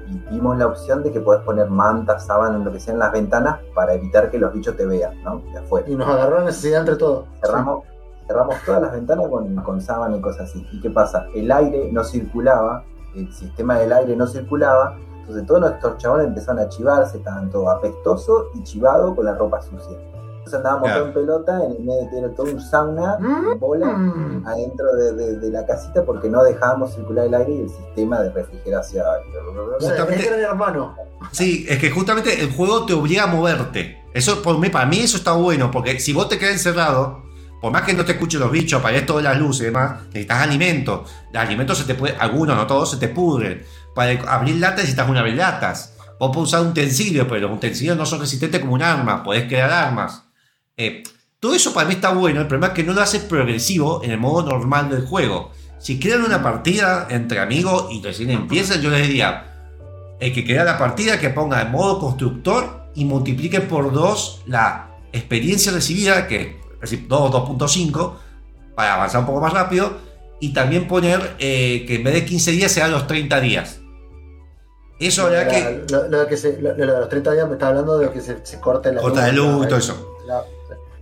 Y, 0.07 0.33
vimos 0.33 0.57
la 0.57 0.67
opción 0.67 1.03
de 1.03 1.11
que 1.11 1.19
podés 1.19 1.41
poner 1.43 1.69
mantas, 1.69 2.25
sábanas, 2.25 2.63
lo 2.63 2.71
que 2.71 2.79
sea 2.79 2.93
en 2.93 2.99
las 2.99 3.11
ventanas 3.11 3.59
para 3.73 3.93
evitar 3.93 4.29
que 4.29 4.37
los 4.37 4.53
bichos 4.53 4.75
te 4.75 4.85
vean, 4.85 5.21
¿no? 5.23 5.41
De 5.51 5.59
afuera. 5.59 5.89
Y 5.89 5.95
nos 5.95 6.07
agarró 6.07 6.39
la 6.39 6.45
necesidad 6.45 6.81
entre 6.81 6.95
todos. 6.95 7.25
Cerramos, 7.41 7.83
cerramos 8.27 8.55
todas 8.65 8.81
las 8.81 8.91
ventanas 8.91 9.27
con, 9.29 9.55
con 9.55 9.81
sábana 9.81 10.17
y 10.17 10.21
cosas 10.21 10.49
así. 10.49 10.65
¿Y 10.71 10.81
qué 10.81 10.89
pasa? 10.89 11.27
El 11.33 11.51
aire 11.51 11.89
no 11.91 12.03
circulaba, 12.03 12.83
el 13.15 13.31
sistema 13.33 13.79
del 13.79 13.93
aire 13.93 14.15
no 14.15 14.27
circulaba, 14.27 14.97
entonces 15.19 15.47
todos 15.47 15.61
nuestros 15.61 15.97
chabones 15.97 16.27
empezaron 16.27 16.59
a 16.59 16.69
chivarse, 16.69 17.17
estaban 17.17 17.49
todo 17.49 17.69
apestoso 17.69 18.49
y 18.53 18.63
chivado 18.63 19.15
con 19.15 19.25
la 19.25 19.33
ropa 19.33 19.61
sucia. 19.61 19.97
Andábamos 20.53 20.83
Claro. 20.89 21.05
en 21.07 21.13
pelota, 21.13 21.65
en 21.65 21.71
el 21.71 21.79
medio 21.79 22.09
era 22.19 22.29
todo 22.35 22.47
un 22.51 22.61
sauna, 22.61 23.17
Mm. 23.19 23.59
bola, 23.59 23.87
Mm. 23.87 24.43
adentro 24.47 24.93
de, 24.95 25.13
de- 25.13 25.39
de 25.39 25.49
la 25.49 25.65
casita 25.65 26.03
porque 26.05 26.29
no 26.29 26.43
dejábamos 26.43 26.93
circular 26.93 27.25
el 27.25 27.33
aire 27.33 27.51
y 27.53 27.61
el 27.61 27.69
sistema 27.69 28.19
de 28.21 28.29
refrigeración. 28.31 29.05
Justamente- 29.79 30.15
es 30.23 30.27
gran 30.29 30.39
hermano. 30.41 30.95
Sí, 31.31 31.65
es 31.67 31.79
que 31.79 31.89
justamente 31.89 32.41
el 32.41 32.51
juego 32.53 32.85
te 32.85 32.93
obliga 32.93 33.23
a 33.23 33.27
moverte. 33.27 34.03
Eso 34.13 34.41
por 34.41 34.57
mí, 34.59 34.69
para 34.69 34.85
mí 34.85 34.99
eso 34.99 35.17
está 35.17 35.33
bueno, 35.33 35.71
porque 35.71 35.99
si 35.99 36.13
vos 36.13 36.29
te 36.29 36.37
quedas 36.37 36.53
encerrado, 36.53 37.23
por 37.61 37.71
más 37.71 37.81
que 37.81 37.93
no 37.93 38.05
te 38.05 38.13
escuchen 38.13 38.39
los 38.39 38.51
bichos, 38.51 38.79
apagues 38.79 39.05
todas 39.05 39.23
las 39.23 39.37
luces 39.37 39.61
y 39.63 39.65
demás, 39.65 40.03
necesitas 40.07 40.41
alimento. 40.41 41.03
Los 41.33 41.43
alimentos 41.43 41.77
se 41.77 41.85
te 41.85 41.95
puede, 41.95 42.15
algunos, 42.19 42.55
no 42.55 42.67
todos, 42.67 42.91
se 42.91 42.97
te 42.97 43.07
pudren. 43.09 43.63
Para 43.95 44.11
abrir 44.31 44.57
latas 44.57 44.79
necesitas 44.79 45.09
una 45.09 45.21
abrir 45.21 45.35
latas. 45.37 45.93
Vos 46.19 46.31
podés 46.33 46.49
usar 46.49 46.61
un 46.61 46.67
utensilio, 46.67 47.27
pero 47.27 47.47
los 47.47 47.57
utensilios 47.57 47.97
no 47.97 48.05
son 48.05 48.19
resistentes 48.21 48.61
como 48.61 48.73
un 48.73 48.81
arma, 48.81 49.23
podés 49.23 49.45
crear 49.47 49.69
armas. 49.71 50.23
Eh, 50.77 51.03
todo 51.39 51.53
eso 51.53 51.73
para 51.73 51.87
mí 51.87 51.93
está 51.95 52.09
bueno, 52.13 52.41
el 52.41 52.47
problema 52.47 52.67
es 52.67 52.73
que 52.73 52.83
no 52.83 52.93
lo 52.93 53.01
hace 53.01 53.19
progresivo 53.19 54.01
en 54.03 54.11
el 54.11 54.17
modo 54.17 54.43
normal 54.49 54.89
del 54.89 55.05
juego. 55.05 55.51
Si 55.77 55.99
crean 55.99 56.23
una 56.23 56.41
partida 56.41 57.07
entre 57.09 57.39
amigos 57.39 57.87
y 57.91 58.01
recién 58.01 58.31
empiezan, 58.31 58.81
yo 58.81 58.89
les 58.89 59.07
diría, 59.07 59.51
el 60.19 60.33
que 60.33 60.43
crea 60.43 60.63
la 60.63 60.77
partida 60.77 61.19
que 61.19 61.29
ponga 61.29 61.61
en 61.61 61.71
modo 61.71 61.99
constructor 61.99 62.85
y 62.95 63.05
multiplique 63.05 63.61
por 63.61 63.91
2 63.91 64.43
la 64.47 64.87
experiencia 65.13 65.71
recibida, 65.71 66.27
que 66.27 66.59
es 66.75 66.81
decir, 66.91 67.05
2 67.07 67.31
2.5, 67.31 68.13
para 68.75 68.95
avanzar 68.95 69.21
un 69.21 69.27
poco 69.27 69.41
más 69.41 69.53
rápido, 69.53 69.97
y 70.39 70.53
también 70.53 70.87
poner 70.87 71.35
eh, 71.39 71.85
que 71.87 71.95
en 71.95 72.03
vez 72.03 72.13
de 72.15 72.25
15 72.25 72.51
días 72.51 72.71
sea 72.71 72.87
los 72.87 73.07
30 73.07 73.39
días. 73.39 73.79
Eso 74.99 75.27
hará 75.27 75.47
que 75.47 75.83
Lo, 75.91 76.07
lo 76.07 76.19
de 76.21 76.27
que 76.27 76.37
se- 76.37 76.59
lo- 76.61 76.75
lo 76.75 76.93
de 76.93 76.99
los 76.99 77.09
30 77.09 77.33
días 77.33 77.47
me 77.47 77.53
está 77.53 77.67
hablando 77.67 77.97
de 77.97 78.09
que 78.11 78.21
se, 78.21 78.45
se 78.45 78.59
corte 78.59 78.91
la 78.93 79.01
corta 79.01 79.25
de 79.25 79.33
luz 79.33 79.65
y 79.65 79.67
todo 79.67 79.77
eso. 79.79 80.14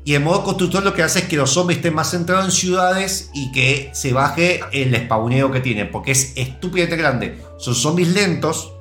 La- 0.06 0.12
Y 0.12 0.16
en 0.16 0.24
modo 0.24 0.44
constructor 0.44 0.84
lo 0.84 0.94
que 0.94 1.04
hace 1.04 1.20
es 1.20 1.26
que 1.26 1.36
los 1.38 1.52
zombies 1.52 1.78
estén 1.78 1.94
más 1.96 2.12
centrados 2.12 2.46
en 2.46 2.52
ciudades 2.52 3.30
y 3.34 3.52
que 3.52 3.90
se 3.94 4.12
baje 4.14 4.60
el 4.72 4.96
spawneo 5.06 5.52
que 5.52 5.60
tienen, 5.62 5.90
porque 5.92 6.12
es 6.12 6.34
estúpidamente 6.36 6.98
grande. 6.98 7.38
Son 7.58 7.74
zombies 7.76 8.10
lentos, 8.10 8.74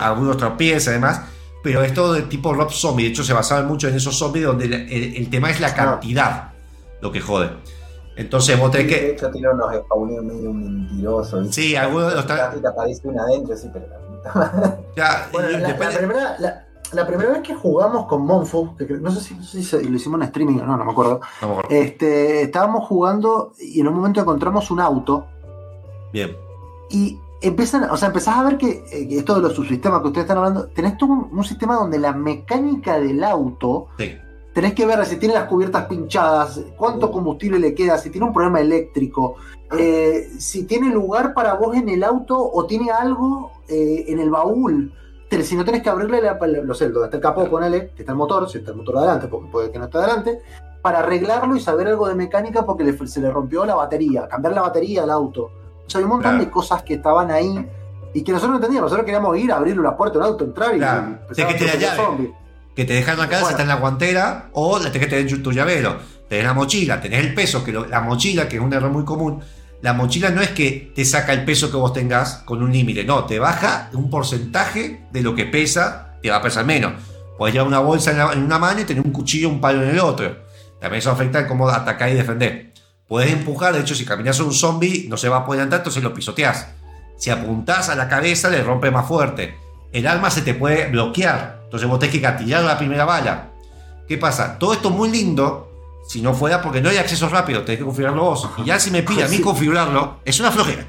algunos 0.00 0.36
tropiezan 0.36 0.92
además, 0.94 1.20
pero 1.62 1.82
es 1.82 1.92
todo 1.94 2.14
de 2.14 2.22
tipo 2.22 2.52
Rob 2.54 2.70
Zombie. 2.72 3.04
De 3.04 3.10
hecho, 3.10 3.22
se 3.22 3.32
basaban 3.32 3.66
mucho 3.68 3.86
en 3.88 3.94
esos 3.96 4.16
zombies 4.18 4.46
donde 4.46 4.64
el, 4.64 4.72
el- 4.74 5.16
el 5.16 5.30
tema 5.30 5.50
es 5.50 5.60
la 5.60 5.74
cantidad 5.74 6.52
lo 7.00 7.12
que 7.12 7.20
jode. 7.20 7.50
Entonces 8.16 8.58
vos 8.58 8.70
tenés 8.70 8.88
De 8.88 8.94
que. 9.00 9.10
hecho, 9.12 9.30
tiene 9.30 9.48
unos 9.48 9.74
spawneos 9.74 10.24
medio 10.24 10.52
mentirosos. 10.52 11.54
Sí, 11.54 11.74
algunos 11.76 12.10
de 12.10 12.16
los 12.16 12.24
Casi 12.26 12.60
te 12.60 12.68
aparece 12.68 13.00
una 13.08 13.22
adentro, 13.22 13.56
sí, 13.56 13.68
pero 13.72 13.86
la 13.88 13.98
puta 13.98 14.32
madre. 14.34 14.76
Ya, 14.96 15.28
Bueno, 15.32 15.48
y 15.50 15.52
la, 15.54 15.58
la 15.60 15.68
depende- 15.68 15.96
primera, 15.98 16.36
la, 16.38 16.66
la 16.92 17.06
primera 17.06 17.30
vez 17.30 17.40
que 17.42 17.54
jugamos 17.54 18.06
con 18.06 18.26
que 18.76 18.86
cre- 18.88 19.00
no 19.00 19.10
sé 19.10 19.20
si, 19.20 19.34
no 19.34 19.42
sé 19.42 19.58
si 19.58 19.64
se- 19.64 19.82
lo 19.82 19.96
hicimos 19.96 20.20
en 20.20 20.26
streaming 20.26 20.58
o 20.60 20.66
no, 20.66 20.76
no 20.76 20.84
me 20.84 20.92
acuerdo. 20.92 21.20
no 21.40 21.46
me 21.48 21.52
acuerdo. 21.54 21.70
Este, 21.74 22.42
estábamos 22.42 22.86
jugando 22.86 23.52
y 23.58 23.80
en 23.80 23.88
un 23.88 23.94
momento 23.94 24.20
encontramos 24.20 24.70
un 24.70 24.80
auto 24.80 25.26
Bien. 26.12 26.36
y 26.90 27.18
empiezan, 27.40 27.84
o 27.90 27.96
sea, 27.96 28.08
empezás 28.08 28.36
a 28.36 28.44
ver 28.44 28.58
que, 28.58 28.84
eh, 28.92 29.08
que 29.08 29.18
esto 29.18 29.34
de 29.34 29.40
los 29.42 29.54
subsistemas 29.54 30.00
que 30.00 30.08
ustedes 30.08 30.24
están 30.24 30.38
hablando, 30.38 30.66
tenés 30.68 30.96
todo 30.98 31.10
un, 31.12 31.28
un 31.32 31.44
sistema 31.44 31.74
donde 31.76 31.98
la 31.98 32.12
mecánica 32.12 32.98
del 33.00 33.24
auto, 33.24 33.86
Sí. 33.98 34.12
tenés 34.54 34.74
que 34.74 34.86
ver 34.86 35.04
si 35.06 35.16
tiene 35.16 35.34
las 35.34 35.48
cubiertas 35.48 35.86
pinchadas, 35.86 36.60
cuánto 36.76 37.10
combustible 37.10 37.58
le 37.58 37.74
queda, 37.74 37.98
si 37.98 38.10
tiene 38.10 38.26
un 38.26 38.32
problema 38.32 38.60
eléctrico, 38.60 39.36
eh, 39.78 40.28
si 40.38 40.64
tiene 40.64 40.90
lugar 40.90 41.32
para 41.34 41.54
vos 41.54 41.74
en 41.74 41.88
el 41.88 42.04
auto 42.04 42.38
o 42.38 42.66
tiene 42.66 42.90
algo 42.90 43.50
eh, 43.68 44.04
en 44.08 44.18
el 44.20 44.28
baúl. 44.30 44.92
Te- 45.36 45.42
Si 45.44 45.56
no 45.56 45.64
tenés 45.64 45.82
que 45.82 45.88
abrirle 45.88 46.20
la, 46.20 46.38
la- 46.38 46.62
no 46.62 46.74
sé, 46.74 46.90
donde 46.90 47.06
está 47.06 47.16
el 47.16 47.22
capó, 47.22 47.48
ponele, 47.48 47.90
que 47.96 48.02
está 48.02 48.12
el 48.12 48.18
motor, 48.18 48.48
si 48.50 48.58
está 48.58 48.70
el 48.72 48.76
motor 48.76 48.98
adelante, 48.98 49.28
porque 49.28 49.50
puede 49.50 49.70
que 49.72 49.78
no 49.78 49.86
esté 49.86 49.96
adelante, 49.98 50.40
para 50.82 50.98
arreglarlo 50.98 51.56
y 51.56 51.60
saber 51.60 51.88
algo 51.88 52.06
de 52.08 52.14
mecánica 52.14 52.66
porque 52.66 52.84
le- 52.84 53.06
se 53.06 53.20
le 53.20 53.30
rompió 53.30 53.64
la 53.64 53.74
batería, 53.74 54.28
cambiar 54.28 54.52
la 54.54 54.60
batería 54.62 55.04
al 55.04 55.10
auto. 55.10 55.50
O 55.86 55.88
sea, 55.90 55.98
hay 56.00 56.04
un 56.04 56.10
montón 56.10 56.32
Claro. 56.32 56.44
de 56.44 56.50
cosas 56.50 56.82
que 56.82 56.94
estaban 56.94 57.30
ahí 57.30 57.66
Y 58.14 58.22
que 58.22 58.30
nosotros 58.30 58.50
no 58.50 58.56
entendíamos, 58.56 58.90
nosotros 58.90 59.06
queríamos 59.06 59.38
ir, 59.38 59.50
abrir 59.50 59.80
una 59.80 59.96
puerta 59.96 60.18
un 60.18 60.24
auto, 60.24 60.44
entrar 60.44 60.74
y 60.74 60.78
Claro. 60.80 61.18
que 61.34 61.42
a 61.42 61.46
tener 61.46 61.58
perseguir 61.62 61.78
llave. 61.80 62.32
Que 62.76 62.84
te 62.84 62.92
dejan 62.92 63.18
acá, 63.18 63.36
Bueno. 63.36 63.48
está 63.48 63.62
en 63.62 63.68
la 63.68 63.76
guantera, 63.76 64.50
o 64.52 64.78
la 64.78 64.92
tenés 64.92 65.08
que 65.08 65.16
tener 65.16 65.32
en 65.32 65.42
tu 65.42 65.50
llavero. 65.50 65.96
Tenés 66.28 66.44
la 66.44 66.52
mochila, 66.52 67.00
tenés 67.00 67.20
el 67.24 67.32
peso, 67.34 67.64
que 67.64 67.72
lo- 67.72 67.86
la 67.86 68.02
mochila, 68.02 68.46
que 68.50 68.56
es 68.56 68.62
un 68.62 68.70
error 68.70 68.90
muy 68.90 69.06
común. 69.06 69.40
La 69.82 69.92
mochila 69.94 70.30
no 70.30 70.40
es 70.40 70.50
que 70.50 70.92
te 70.94 71.04
saca 71.04 71.32
el 71.32 71.44
peso 71.44 71.68
que 71.68 71.76
vos 71.76 71.92
tengas 71.92 72.36
con 72.44 72.62
un 72.62 72.72
límite, 72.72 73.02
no, 73.02 73.24
te 73.24 73.40
baja 73.40 73.90
un 73.94 74.10
porcentaje 74.10 75.06
de 75.10 75.22
lo 75.22 75.34
que 75.34 75.44
pesa, 75.44 76.16
te 76.22 76.30
va 76.30 76.36
a 76.36 76.42
pesar 76.42 76.64
menos. 76.64 76.92
Podés 77.36 77.54
llevar 77.54 77.66
una 77.66 77.80
bolsa 77.80 78.32
en, 78.32 78.44
una 78.44 78.60
mano 78.60 78.80
y 78.80 78.84
tener 78.84 79.04
un 79.04 79.10
cuchillo, 79.10 79.48
un 79.48 79.60
palo 79.60 79.82
en 79.82 79.90
el 79.90 79.98
otro. 79.98 80.36
También 80.80 81.00
eso 81.00 81.10
afecta 81.10 81.40
en 81.40 81.48
cómo 81.48 81.68
atacar 81.68 82.10
y 82.10 82.14
defender. 82.14 82.72
Podés 83.08 83.32
empujar, 83.32 83.74
de 83.74 83.80
hecho, 83.80 83.96
si 83.96 84.04
caminas 84.04 84.38
a 84.38 84.44
un 84.44 84.52
zombie, 84.52 85.06
no 85.08 85.16
se 85.16 85.28
va 85.28 85.38
a 85.38 85.44
poder 85.44 85.62
andar, 85.62 85.80
entonces 85.80 86.02
lo 86.02 86.14
pisoteás. 86.14 86.68
Si 87.16 87.30
apuntás 87.30 87.88
a 87.88 87.96
la 87.96 88.08
cabeza, 88.08 88.50
le 88.50 88.62
rompe 88.62 88.92
más 88.92 89.08
fuerte. 89.08 89.56
El 89.92 90.06
arma 90.06 90.30
se 90.30 90.42
te 90.42 90.54
puede 90.54 90.86
bloquear, 90.90 91.62
entonces 91.64 91.88
vos 91.88 91.98
tenés 91.98 92.14
que 92.14 92.20
gatillar 92.20 92.62
la 92.62 92.78
primera 92.78 93.04
bala. 93.04 93.50
¿Qué 94.06 94.16
pasa? 94.16 94.58
Todo 94.60 94.74
esto 94.74 94.90
muy 94.90 95.10
lindo, 95.10 95.71
si 96.06 96.20
no 96.22 96.34
fuera 96.34 96.60
porque 96.62 96.80
no 96.80 96.88
hay 96.90 96.96
acceso 96.98 97.28
rápido, 97.28 97.62
tenés 97.62 97.78
que 97.78 97.84
configurarlo 97.84 98.24
vos. 98.24 98.50
Y 98.58 98.64
ya 98.64 98.78
si 98.80 98.90
me 98.90 99.02
pide 99.02 99.24
a 99.24 99.28
mí 99.28 99.36
Sí. 99.38 99.42
configurarlo, 99.42 100.18
es 100.24 100.38
una 100.40 100.50
flojera. 100.50 100.86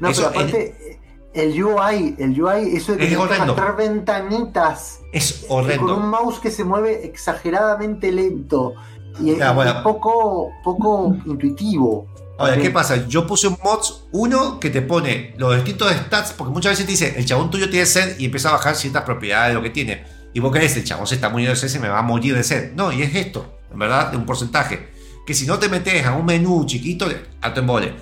No, 0.00 0.08
Eso, 0.08 0.28
pero 0.30 0.40
aparte, 0.40 0.98
el 1.34 1.62
UI, 1.62 2.16
el 2.18 2.40
UI, 2.42 2.76
eso 2.76 2.92
de 2.92 2.98
que 2.98 3.12
Es 3.12 3.16
horrendo. 3.16 3.52
arrastrar 3.54 3.76
ventanitas 3.76 5.00
Es 5.12 5.44
con 5.48 5.58
un 5.58 5.64
horrendo. 5.64 5.96
mouse 5.98 6.38
que 6.40 6.50
se 6.50 6.64
mueve 6.64 7.04
exageradamente 7.06 8.10
lento 8.12 8.74
y 9.20 9.30
es, 9.30 9.54
bueno. 9.54 9.70
es 9.70 9.76
poco, 9.78 10.50
poco 10.64 11.16
intuitivo. 11.26 12.06
Ahora, 12.38 12.56
¿qué 12.56 12.70
pasa? 12.70 13.08
Yo 13.08 13.26
puse 13.26 13.48
un 13.48 13.56
mods, 13.64 14.04
uno 14.12 14.60
que 14.60 14.70
te 14.70 14.80
pone 14.80 15.34
los 15.38 15.56
distintos 15.56 15.90
stats, 15.92 16.32
porque 16.32 16.52
muchas 16.52 16.70
veces 16.72 16.86
te 16.86 16.92
dice, 16.92 17.14
el 17.18 17.24
chabón 17.26 17.50
tuyo 17.50 17.68
tiene 17.68 17.84
sed 17.84 18.16
y 18.20 18.26
empieza 18.26 18.50
a 18.50 18.52
bajar 18.52 18.76
ciertas 18.76 19.02
propiedades 19.02 19.48
de 19.48 19.54
lo 19.54 19.62
que 19.62 19.70
tiene. 19.70 20.04
Y 20.34 20.38
vos 20.40 20.52
crees, 20.52 20.76
el 20.76 20.84
chabón 20.84 21.08
se 21.08 21.16
está 21.16 21.30
muriendo 21.30 21.52
de 21.52 21.56
sed, 21.60 21.66
se 21.68 21.80
me 21.80 21.88
va 21.88 21.98
a 21.98 22.02
morir 22.02 22.36
de 22.36 22.44
sed. 22.44 22.74
No, 22.74 22.92
y 22.92 23.02
es 23.02 23.12
esto, 23.16 23.57
verdad, 23.76 24.10
de 24.10 24.16
un 24.16 24.24
porcentaje. 24.26 24.88
Que 25.26 25.34
si 25.34 25.46
no 25.46 25.58
te 25.58 25.68
metes 25.68 26.06
a 26.06 26.14
un 26.14 26.24
menú 26.24 26.64
chiquito, 26.64 27.06
alto 27.40 27.60
embole. 27.60 27.92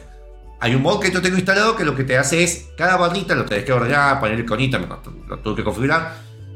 Hay 0.61 0.75
un 0.75 0.83
mod 0.83 1.01
que 1.01 1.11
yo 1.11 1.21
tengo 1.21 1.37
instalado 1.37 1.77
que 1.77 1.85
lo 1.85 1.95
que 1.95 2.05
te 2.05 2.17
hace 2.17 2.43
es, 2.43 2.69
cada 2.79 2.97
barrita 2.97 3.35
lo 3.35 3.45
tenés 3.45 3.65
que 3.65 3.73
ordenar, 3.73 4.21
poner 4.21 4.39
me- 4.45 5.27
lo 5.27 5.39
tuve 5.41 5.57
que 5.57 5.65
configurar. 5.65 6.15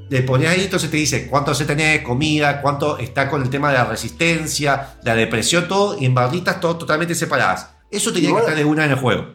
Le 0.08 0.22
pones 0.22 0.48
ahí, 0.48 0.64
entonces 0.64 0.90
te 0.90 0.96
dice 0.96 1.28
cuánto 1.28 1.54
se 1.54 1.64
tenés, 1.64 2.02
comida, 2.02 2.62
cuánto 2.62 2.98
está 2.98 3.28
con 3.28 3.42
el 3.42 3.50
tema 3.50 3.70
de 3.70 3.78
la 3.78 3.84
resistencia, 3.84 4.96
la 5.04 5.14
depresión, 5.14 5.68
todo, 5.68 5.96
y 5.98 6.04
en 6.06 6.14
barritas 6.14 6.60
todo 6.60 6.76
totalmente 6.76 7.14
separadas. 7.14 7.70
Eso 7.90 8.12
tenía 8.12 8.32
que 8.32 8.38
estar 8.40 8.54
de 8.56 8.64
una 8.64 8.84
en 8.84 8.92
el 8.92 8.96
juego. 8.98 9.26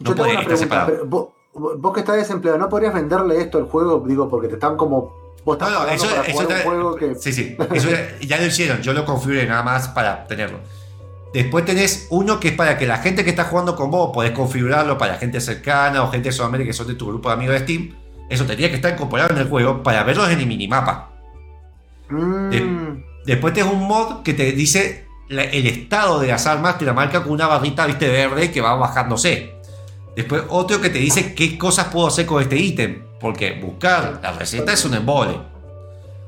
No 0.00 0.10
una 0.12 0.22
estar 0.22 0.44
pregunta, 0.44 0.56
separado. 0.56 1.06
vos, 1.06 1.28
vos 1.78 1.92
que 1.94 2.00
estás 2.00 2.16
desempleado, 2.16 2.58
¿no 2.58 2.68
podrías 2.68 2.92
venderle 2.94 3.40
esto 3.40 3.58
al 3.58 3.64
juego? 3.64 4.04
Digo, 4.06 4.28
porque 4.28 4.48
te 4.48 4.54
están 4.54 4.76
como... 4.76 5.27
Vos 5.48 5.56
estás 5.56 5.70
No, 5.70 5.84
no, 5.86 5.88
eso, 5.90 6.06
para 6.08 6.22
eso 6.22 6.32
jugar 6.32 6.46
un 6.46 6.54
ya- 6.58 6.62
juego 6.62 6.94
que... 6.96 7.14
Sí, 7.14 7.32
sí. 7.32 7.56
Eso 7.74 7.88
ya, 7.90 8.18
ya 8.20 8.36
lo 8.38 8.44
hicieron. 8.46 8.82
Yo 8.82 8.92
lo 8.92 9.04
configuré 9.06 9.46
nada 9.46 9.62
más 9.62 9.88
para 9.88 10.26
tenerlo. 10.26 10.58
Después 11.32 11.64
tenés 11.64 12.06
uno 12.10 12.38
que 12.38 12.48
es 12.48 12.54
para 12.54 12.76
que 12.76 12.86
la 12.86 12.98
gente 12.98 13.24
que 13.24 13.30
está 13.30 13.44
jugando 13.44 13.74
con 13.74 13.90
vos 13.90 14.10
podés 14.12 14.32
configurarlo 14.32 14.98
para 14.98 15.16
gente 15.16 15.40
cercana 15.40 16.02
o 16.02 16.10
gente 16.10 16.28
de 16.28 16.32
Sudamérica 16.32 16.68
que 16.68 16.72
son 16.74 16.86
de 16.86 16.94
tu 16.96 17.06
grupo 17.06 17.28
de 17.30 17.34
amigos 17.34 17.54
de 17.54 17.60
Steam. 17.60 17.94
Eso 18.28 18.44
tendría 18.44 18.68
que 18.68 18.76
estar 18.76 18.92
incorporado 18.92 19.30
en 19.32 19.38
el 19.38 19.48
juego 19.48 19.82
para 19.82 20.02
verlos 20.04 20.28
en 20.30 20.38
el 20.40 20.46
minimapa. 20.46 21.12
Mm, 22.10 23.02
Después 23.24 23.52
tenés 23.54 23.72
un 23.72 23.86
mod 23.86 24.22
que 24.22 24.32
te 24.34 24.52
dice 24.52 25.06
la- 25.28 25.44
el 25.44 25.66
estado 25.66 26.18
de 26.20 26.28
las 26.28 26.46
armas, 26.46 26.78
te 26.78 26.84
la 26.84 26.92
marca 26.94 27.22
con 27.22 27.32
una 27.32 27.46
barrita, 27.46 27.86
viste, 27.86 28.08
verde 28.08 28.50
que 28.50 28.60
va 28.60 28.74
bajándose. 28.74 29.54
Después 30.18 30.42
otro 30.48 30.80
que 30.80 30.90
te 30.90 30.98
dice 30.98 31.32
qué 31.32 31.56
cosas 31.56 31.86
puedo 31.92 32.08
hacer 32.08 32.26
con 32.26 32.42
este 32.42 32.56
ítem. 32.56 33.04
Porque 33.20 33.60
buscar 33.64 34.18
la 34.20 34.32
receta 34.32 34.72
es 34.72 34.84
un 34.84 34.94
embole. 34.94 35.40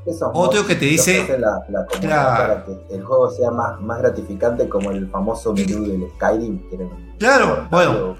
Esos 0.06 0.30
Otro 0.32 0.64
que 0.64 0.76
te 0.76 0.84
dice- 0.84 1.26
la, 1.38 1.60
la 1.68 1.84
Claro. 1.86 2.36
para 2.36 2.64
que 2.64 2.94
el 2.94 3.02
juego 3.04 3.28
sea 3.32 3.50
más, 3.50 3.80
más 3.80 3.98
gratificante 3.98 4.68
como 4.68 4.92
el 4.92 5.08
famoso 5.10 5.52
menú 5.52 5.82
del 5.88 6.08
Skyrim. 6.16 6.68
que 6.68 6.76
era 6.76 6.84
un- 6.84 7.14
Claro, 7.18 7.66
bueno. 7.68 8.16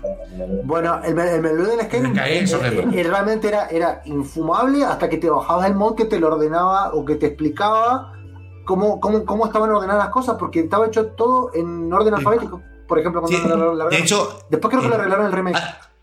Bueno, 0.65 1.01
el, 1.05 1.17
el 1.17 1.41
menú 1.41 1.63
del 1.65 1.81
Skyrim 1.83 2.19
eh, 2.19 3.03
realmente 3.05 3.47
era, 3.47 3.67
era 3.69 4.03
infumable 4.07 4.85
hasta 4.85 5.09
que 5.09 5.19
te 5.19 5.31
bajabas 5.31 5.69
el 5.69 5.75
mod 5.77 5.95
que 5.95 6.05
te 6.05 6.19
lo 6.19 6.35
ordenaba 6.35 6.93
o 6.95 7.05
que 7.05 7.15
te 7.15 7.27
explicaba 7.27 8.13
cómo, 8.67 8.99
cómo, 8.99 9.25
cómo 9.25 9.47
estaban 9.47 9.71
ordenadas 9.71 10.05
las 10.07 10.13
cosas, 10.13 10.37
porque 10.37 10.61
estaba 10.61 10.87
hecho 10.89 11.07
todo 11.13 11.51
en 11.55 11.93
orden 11.93 12.13
alfabético. 12.15 12.61
Por 12.91 12.99
ejemplo, 12.99 13.21
cuando 13.23 13.39
Sí, 13.39 13.49
la- 13.49 13.57
la- 13.57 13.73
la- 13.85 13.89
de 13.89 13.99
hecho, 13.99 14.41
después 14.51 14.69
creo 14.71 14.81
que 14.83 14.87
eh, 14.89 14.91
lo 14.91 14.97
arreglaron 14.97 15.27
el 15.27 15.33
remake. 15.33 15.57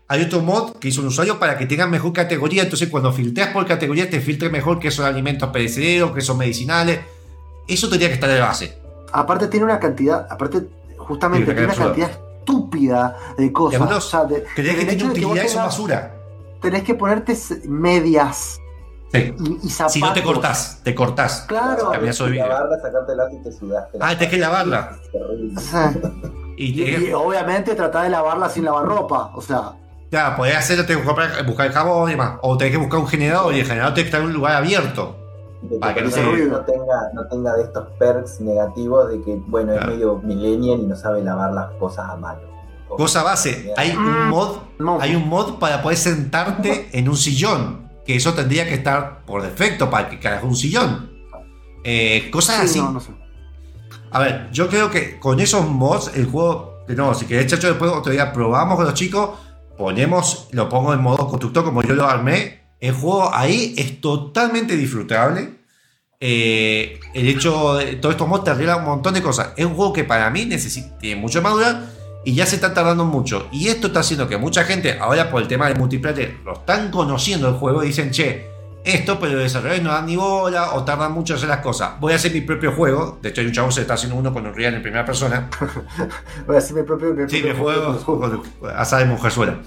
Hay 0.08 0.22
otro 0.22 0.40
mod 0.40 0.76
que 0.76 0.88
hizo 0.88 1.02
un 1.02 1.08
usuario 1.08 1.38
para 1.38 1.58
que 1.58 1.66
tengan 1.66 1.90
mejor 1.90 2.14
categoría. 2.14 2.62
Entonces, 2.62 2.88
cuando 2.88 3.12
filtreas 3.12 3.50
por 3.52 3.66
categoría, 3.66 4.08
te 4.08 4.20
filtre 4.22 4.48
mejor 4.48 4.78
que 4.78 4.90
son 4.90 5.04
alimentos 5.04 5.50
perecederos, 5.50 6.12
que 6.12 6.22
son 6.22 6.38
medicinales. 6.38 7.00
Eso 7.68 7.90
tendría 7.90 8.08
que 8.08 8.14
estar 8.14 8.30
de 8.30 8.40
base. 8.40 8.78
Aparte 9.12 9.48
tiene 9.48 9.66
una 9.66 9.78
cantidad, 9.78 10.26
aparte 10.30 10.62
justamente 10.96 11.50
Sí, 11.50 11.56
tiene 11.56 11.66
una 11.72 11.84
cantidad 11.84 12.10
estúpida 12.10 13.16
de 13.36 13.52
cosas. 13.52 13.80
Algunos 13.82 14.06
O 14.06 14.08
sea, 14.08 14.24
de- 14.24 14.44
Creía 14.54 14.74
que 14.76 14.84
tiene 14.86 15.04
utilidad 15.10 15.44
y 15.46 15.54
basura. 15.56 16.14
Tenés 16.62 16.82
que 16.84 16.94
ponerte 16.94 17.36
medias 17.68 18.58
Sí. 19.12 19.34
y, 19.38 19.66
y 19.66 19.70
zapatos. 19.70 19.92
Si 19.92 20.00
no 20.00 20.12
te 20.14 20.22
cortás, 20.22 20.80
te 20.82 20.94
cortás. 20.94 21.44
Claro. 21.48 21.90
Bien. 22.00 22.14
lavarla, 22.48 22.76
sacarte 22.80 23.12
el 23.12 23.40
y 23.40 23.42
te 23.42 23.52
sudaste. 23.52 23.98
Ah, 24.00 24.16
tenés 24.16 24.30
que 24.30 24.38
lavarla. 24.38 24.98
O 25.54 25.60
sea, 25.60 25.92
Y, 26.58 26.82
y, 26.82 27.08
y 27.08 27.12
obviamente 27.12 27.74
tratar 27.74 28.04
de 28.04 28.10
lavarla 28.10 28.48
sin 28.48 28.64
lavar 28.64 28.84
ropa. 28.84 29.30
O 29.34 29.40
sea, 29.40 29.72
Claro, 30.10 30.36
podés 30.36 30.56
hacerlo, 30.56 30.86
tenés 30.86 31.02
que 31.04 31.42
buscar 31.44 31.66
el 31.66 31.72
jabón 31.72 32.08
y 32.08 32.12
demás. 32.12 32.38
O 32.42 32.56
tenés 32.56 32.72
que 32.72 32.78
buscar 32.78 32.98
un 32.98 33.06
generador 33.06 33.54
y 33.54 33.60
el 33.60 33.66
generador 33.66 33.92
tiene 33.94 34.04
que 34.04 34.08
estar 34.08 34.20
en 34.22 34.26
un 34.28 34.32
lugar 34.32 34.54
abierto. 34.54 35.16
Que 35.68 35.76
Para 35.78 35.92
que 35.94 36.02
no 36.02 36.10
se- 36.10 36.16
personaje 36.20 36.44
no 36.46 36.60
tenga, 36.60 36.94
no 37.14 37.26
tenga 37.28 37.54
de 37.56 37.62
estos 37.64 37.88
perks 37.98 38.40
negativos 38.40 39.10
de 39.10 39.20
que, 39.22 39.36
bueno, 39.46 39.72
Claro. 39.74 39.90
es 39.90 39.94
medio 39.96 40.16
millennial 40.24 40.80
y 40.80 40.86
no 40.86 40.96
sabe 40.96 41.22
lavar 41.22 41.52
las 41.52 41.70
cosas 41.72 42.08
a 42.08 42.16
mano. 42.16 42.40
Cosa 42.88 43.22
base, 43.22 43.74
hay 43.76 43.90
un 43.94 44.28
mod, 44.30 44.56
no. 44.78 44.98
hay 45.00 45.14
un 45.14 45.28
mod 45.28 45.58
para 45.58 45.82
poder 45.82 45.98
sentarte 45.98 46.88
en 46.92 47.08
un 47.08 47.16
sillón. 47.16 47.86
Que 48.06 48.16
eso 48.16 48.32
tendría 48.32 48.64
que 48.66 48.72
estar 48.74 49.26
por 49.26 49.42
defecto 49.42 49.90
para 49.90 50.08
que 50.08 50.18
carajo 50.18 50.46
un 50.46 50.56
sillón. 50.56 51.10
Eh, 51.84 52.30
cosas 52.32 52.56
sí, 52.56 52.62
así. 52.64 52.80
no, 52.80 52.92
no 52.92 53.00
sé. 53.00 53.12
A 54.10 54.20
ver, 54.20 54.48
yo 54.52 54.68
creo 54.68 54.90
que 54.90 55.18
con 55.18 55.40
esos 55.40 55.68
mods 55.68 56.12
el 56.14 56.26
juego, 56.26 56.84
nuevo, 56.88 57.14
si 57.14 57.26
querés, 57.26 57.46
chacho, 57.46 57.68
después 57.68 57.90
otro 57.90 58.12
día 58.12 58.32
probamos 58.32 58.76
con 58.76 58.84
los 58.84 58.94
chicos, 58.94 59.30
ponemos, 59.76 60.48
lo 60.52 60.68
pongo 60.68 60.94
en 60.94 61.00
modo 61.00 61.28
constructor 61.28 61.64
como 61.64 61.82
yo 61.82 61.94
lo 61.94 62.06
armé. 62.06 62.60
El 62.80 62.94
juego 62.94 63.34
ahí 63.34 63.74
es 63.76 64.00
totalmente 64.00 64.76
disfrutable. 64.76 65.58
Eh, 66.20 66.98
el 67.14 67.28
hecho 67.28 67.74
de 67.76 67.96
todos 67.96 68.14
estos 68.14 68.26
mods 68.26 68.44
te 68.44 68.50
arreglan 68.50 68.80
un 68.80 68.86
montón 68.86 69.14
de 69.14 69.22
cosas. 69.22 69.50
Es 69.56 69.64
un 69.64 69.74
juego 69.74 69.92
que 69.92 70.04
para 70.04 70.30
mí 70.30 70.44
necesita, 70.46 70.96
mucho 71.16 71.42
madurar 71.42 71.98
y 72.24 72.34
ya 72.34 72.46
se 72.46 72.56
está 72.56 72.74
tardando 72.74 73.04
mucho. 73.04 73.48
Y 73.52 73.68
esto 73.68 73.88
está 73.88 74.00
haciendo 74.00 74.28
que 74.28 74.36
mucha 74.36 74.64
gente, 74.64 74.98
ahora 74.98 75.30
por 75.30 75.42
el 75.42 75.48
tema 75.48 75.68
del 75.68 75.78
multiplayer, 75.78 76.38
lo 76.44 76.54
están 76.54 76.90
conociendo 76.90 77.48
el 77.48 77.54
juego 77.54 77.82
y 77.82 77.88
dicen, 77.88 78.10
che, 78.10 78.57
esto, 78.84 79.18
pero 79.20 79.32
los 79.34 79.42
desarrolladores 79.42 79.82
no 79.84 79.92
dan 79.92 80.06
ni 80.06 80.16
bola 80.16 80.72
o 80.74 80.84
tardan 80.84 81.12
mucho 81.12 81.34
en 81.34 81.36
hacer 81.38 81.48
las 81.48 81.58
cosas. 81.60 81.98
Voy 82.00 82.12
a 82.12 82.16
hacer 82.16 82.32
mi 82.32 82.40
propio 82.40 82.72
juego. 82.72 83.18
De 83.20 83.28
hecho, 83.30 83.40
hay 83.42 83.46
un 83.48 83.52
chavo 83.52 83.68
que 83.68 83.74
se 83.74 83.80
está 83.82 83.94
haciendo 83.94 84.16
uno 84.16 84.32
con 84.32 84.46
un 84.46 84.54
real 84.54 84.74
en 84.74 84.82
primera 84.82 85.04
persona. 85.04 85.48
Voy 86.46 86.56
a 86.56 86.58
hacer 86.58 86.76
mi 86.76 86.82
propio. 86.84 87.12
mi 87.14 87.28
Sí, 87.28 87.40
propio 87.42 87.54
me 87.54 87.54
juego 87.60 87.92
juego. 87.94 88.42
Asada 88.74 89.02
de 89.02 89.08
Mujerzuela. 89.08 89.58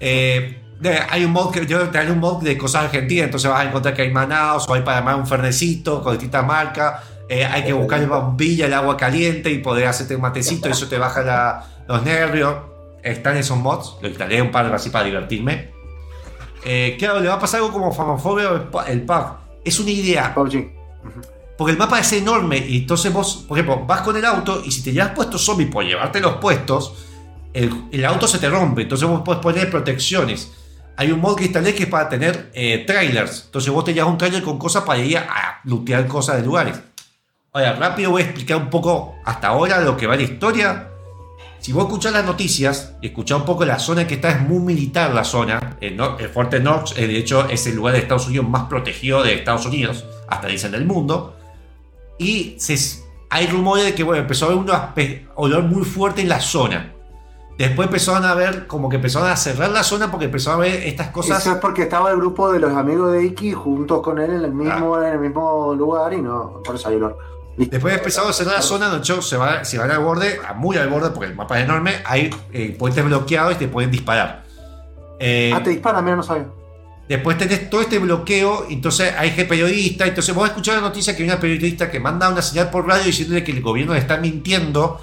Eh, 0.00 0.62
de- 0.80 0.98
hay 1.10 1.24
un 1.24 1.32
mod 1.32 1.52
que 1.52 1.66
yo 1.66 1.88
te 1.88 1.98
haré 1.98 2.10
un 2.12 2.18
mod 2.20 2.42
de 2.42 2.56
cosas 2.56 2.84
argentinas, 2.84 3.24
entonces 3.26 3.50
vas 3.50 3.60
a 3.60 3.64
encontrar 3.68 3.94
que 3.94 4.02
hay 4.02 4.10
manados 4.12 4.68
o 4.68 4.74
hay 4.74 4.82
para 4.82 4.98
armar 4.98 5.16
un 5.16 5.26
fernecito 5.26 6.02
con 6.02 6.12
distintas 6.12 6.44
marcas. 6.46 7.02
Eh, 7.28 7.44
hay 7.44 7.62
que 7.64 7.72
buscar 7.74 8.00
el 8.00 8.06
bombilla, 8.08 8.66
el 8.66 8.74
agua 8.74 8.96
caliente 8.96 9.50
y 9.50 9.58
poder 9.58 9.86
hacerte 9.86 10.16
un 10.16 10.22
matecito, 10.22 10.68
y 10.68 10.72
eso 10.72 10.88
te 10.88 10.98
baja 10.98 11.22
la- 11.22 11.64
los 11.86 12.02
nervios. 12.04 12.54
Están 13.02 13.36
esos 13.36 13.56
mods, 13.56 13.96
lo 14.02 14.08
instalé 14.08 14.42
un 14.42 14.50
par 14.50 14.66
así 14.74 14.90
para 14.90 15.04
divertirme. 15.04 15.70
Eh, 16.64 16.96
claro, 16.98 17.20
le 17.20 17.28
va 17.28 17.34
a 17.34 17.38
pasar 17.38 17.60
algo 17.60 17.72
como 17.72 17.92
Famofobia 17.92 18.50
o 18.50 18.82
el 18.84 19.02
PUG. 19.02 19.36
Es 19.64 19.78
una 19.80 19.90
idea, 19.90 20.34
PUBG. 20.34 20.72
porque 21.56 21.72
el 21.72 21.78
mapa 21.78 21.98
es 21.98 22.12
enorme 22.12 22.58
y 22.58 22.78
entonces 22.78 23.12
vos, 23.12 23.44
por 23.48 23.58
ejemplo, 23.58 23.84
vas 23.84 24.02
con 24.02 24.16
el 24.16 24.24
auto 24.24 24.62
y 24.64 24.70
si 24.70 24.82
te 24.82 24.92
llevas 24.92 25.10
puestos 25.10 25.44
zombies 25.44 25.70
por 25.70 25.84
llevarte 25.84 26.20
los 26.20 26.36
puestos, 26.36 26.94
el, 27.52 27.88
el 27.90 28.04
auto 28.04 28.28
se 28.28 28.38
te 28.38 28.48
rompe. 28.48 28.82
Entonces 28.82 29.08
vos 29.08 29.22
podés 29.22 29.40
poner 29.40 29.70
protecciones. 29.70 30.52
Hay 30.96 31.12
un 31.12 31.20
mod 31.20 31.36
que 31.36 31.44
instalé 31.44 31.74
que 31.74 31.84
es 31.84 31.88
para 31.88 32.08
tener 32.08 32.50
eh, 32.54 32.84
trailers. 32.86 33.44
Entonces 33.46 33.72
vos 33.72 33.84
te 33.84 33.94
llevas 33.94 34.10
un 34.10 34.18
trailer 34.18 34.42
con 34.42 34.58
cosas 34.58 34.82
para 34.84 34.98
ir 34.98 35.16
a 35.18 35.60
lootear 35.64 36.06
cosas 36.06 36.36
de 36.38 36.42
lugares. 36.42 36.80
Ahora, 37.52 37.74
rápido 37.74 38.10
voy 38.10 38.22
a 38.22 38.24
explicar 38.24 38.56
un 38.56 38.68
poco 38.68 39.14
hasta 39.24 39.48
ahora 39.48 39.80
lo 39.80 39.96
que 39.96 40.06
va 40.06 40.16
la 40.16 40.22
historia. 40.22 40.88
Si 41.60 41.72
vos 41.72 41.84
escuchás 41.84 42.12
las 42.12 42.24
noticias 42.24 42.94
y 43.02 43.08
escuchás 43.08 43.38
un 43.40 43.44
poco 43.44 43.64
la 43.64 43.78
zona 43.78 44.06
que 44.06 44.14
está, 44.14 44.30
es 44.30 44.40
muy 44.40 44.60
militar 44.60 45.12
la 45.12 45.24
zona. 45.24 45.76
El, 45.80 45.96
no- 45.96 46.18
el 46.18 46.28
Fuerte 46.28 46.60
Knox, 46.60 46.94
de 46.94 47.16
hecho, 47.18 47.46
es 47.48 47.66
el 47.66 47.74
lugar 47.76 47.94
de 47.94 48.00
Estados 48.00 48.26
Unidos 48.28 48.48
más 48.48 48.64
protegido 48.68 49.22
de 49.22 49.34
Estados 49.34 49.66
Unidos, 49.66 50.04
hasta 50.28 50.46
dicen 50.48 50.72
del 50.72 50.86
mundo. 50.86 51.34
Y 52.18 52.56
se- 52.58 53.02
hay 53.30 53.46
rumores 53.48 53.84
de 53.84 53.94
que 53.94 54.02
bueno, 54.04 54.22
empezó 54.22 54.46
a 54.46 54.48
haber 54.52 54.58
un 54.60 54.70
olor 55.34 55.64
muy 55.64 55.84
fuerte 55.84 56.22
en 56.22 56.28
la 56.28 56.40
zona. 56.40 56.94
Después 57.58 57.88
empezaron 57.88 58.24
a 58.24 58.34
ver, 58.34 58.68
como 58.68 58.88
que 58.88 58.96
empezaron 58.96 59.28
a 59.28 59.36
cerrar 59.36 59.70
la 59.70 59.82
zona 59.82 60.10
porque 60.12 60.26
empezaron 60.26 60.60
a 60.60 60.62
ver 60.62 60.74
estas 60.84 61.08
cosas. 61.08 61.40
Eso 61.40 61.52
es 61.56 61.58
porque 61.58 61.82
estaba 61.82 62.10
el 62.12 62.16
grupo 62.16 62.52
de 62.52 62.60
los 62.60 62.72
amigos 62.72 63.12
de 63.12 63.24
Iki 63.26 63.52
juntos 63.52 64.00
con 64.00 64.20
él 64.20 64.30
en 64.30 64.44
el 64.44 64.52
mismo, 64.52 64.94
Ah. 64.94 65.08
en 65.08 65.14
el 65.14 65.18
mismo 65.18 65.74
lugar 65.74 66.12
y 66.14 66.22
no, 66.22 66.62
por 66.64 66.76
eso 66.76 66.88
hay 66.88 66.94
olor. 66.94 67.18
Después 67.66 67.94
empezaron 67.94 68.30
a 68.30 68.32
cerrar 68.32 68.54
la 68.54 68.62
zona, 68.62 68.88
de 68.88 68.98
hecho, 68.98 69.20
se, 69.20 69.36
va, 69.36 69.64
se 69.64 69.78
van 69.78 69.90
al 69.90 69.98
borde, 69.98 70.38
a 70.46 70.54
muy 70.54 70.76
al 70.76 70.88
borde, 70.88 71.10
porque 71.10 71.26
el 71.28 71.34
mapa 71.34 71.58
es 71.58 71.64
enorme, 71.64 71.96
hay 72.04 72.30
eh, 72.52 72.76
puentes 72.78 73.04
bloqueados 73.04 73.54
y 73.54 73.56
te 73.56 73.68
pueden 73.68 73.90
disparar. 73.90 74.44
Eh, 75.18 75.52
Ah, 75.54 75.62
te 75.62 75.70
disparan, 75.70 76.04
mira, 76.04 76.16
no 76.16 76.22
sabía. 76.22 76.46
Después 77.08 77.36
tenés 77.38 77.68
todo 77.70 77.80
este 77.80 77.98
bloqueo, 77.98 78.66
entonces 78.68 79.12
hay 79.16 79.30
gente 79.30 79.46
periodista, 79.46 80.06
entonces 80.06 80.34
vos 80.34 80.46
escuchás 80.46 80.76
la 80.76 80.82
noticia 80.82 81.16
que 81.16 81.22
hay 81.22 81.28
una 81.28 81.40
periodista 81.40 81.90
que 81.90 81.98
manda 81.98 82.28
una 82.28 82.42
señal 82.42 82.70
por 82.70 82.86
radio 82.86 83.04
diciéndole 83.04 83.42
que 83.42 83.50
el 83.50 83.62
gobierno 83.62 83.94
le 83.94 84.00
está 84.00 84.18
mintiendo, 84.18 85.00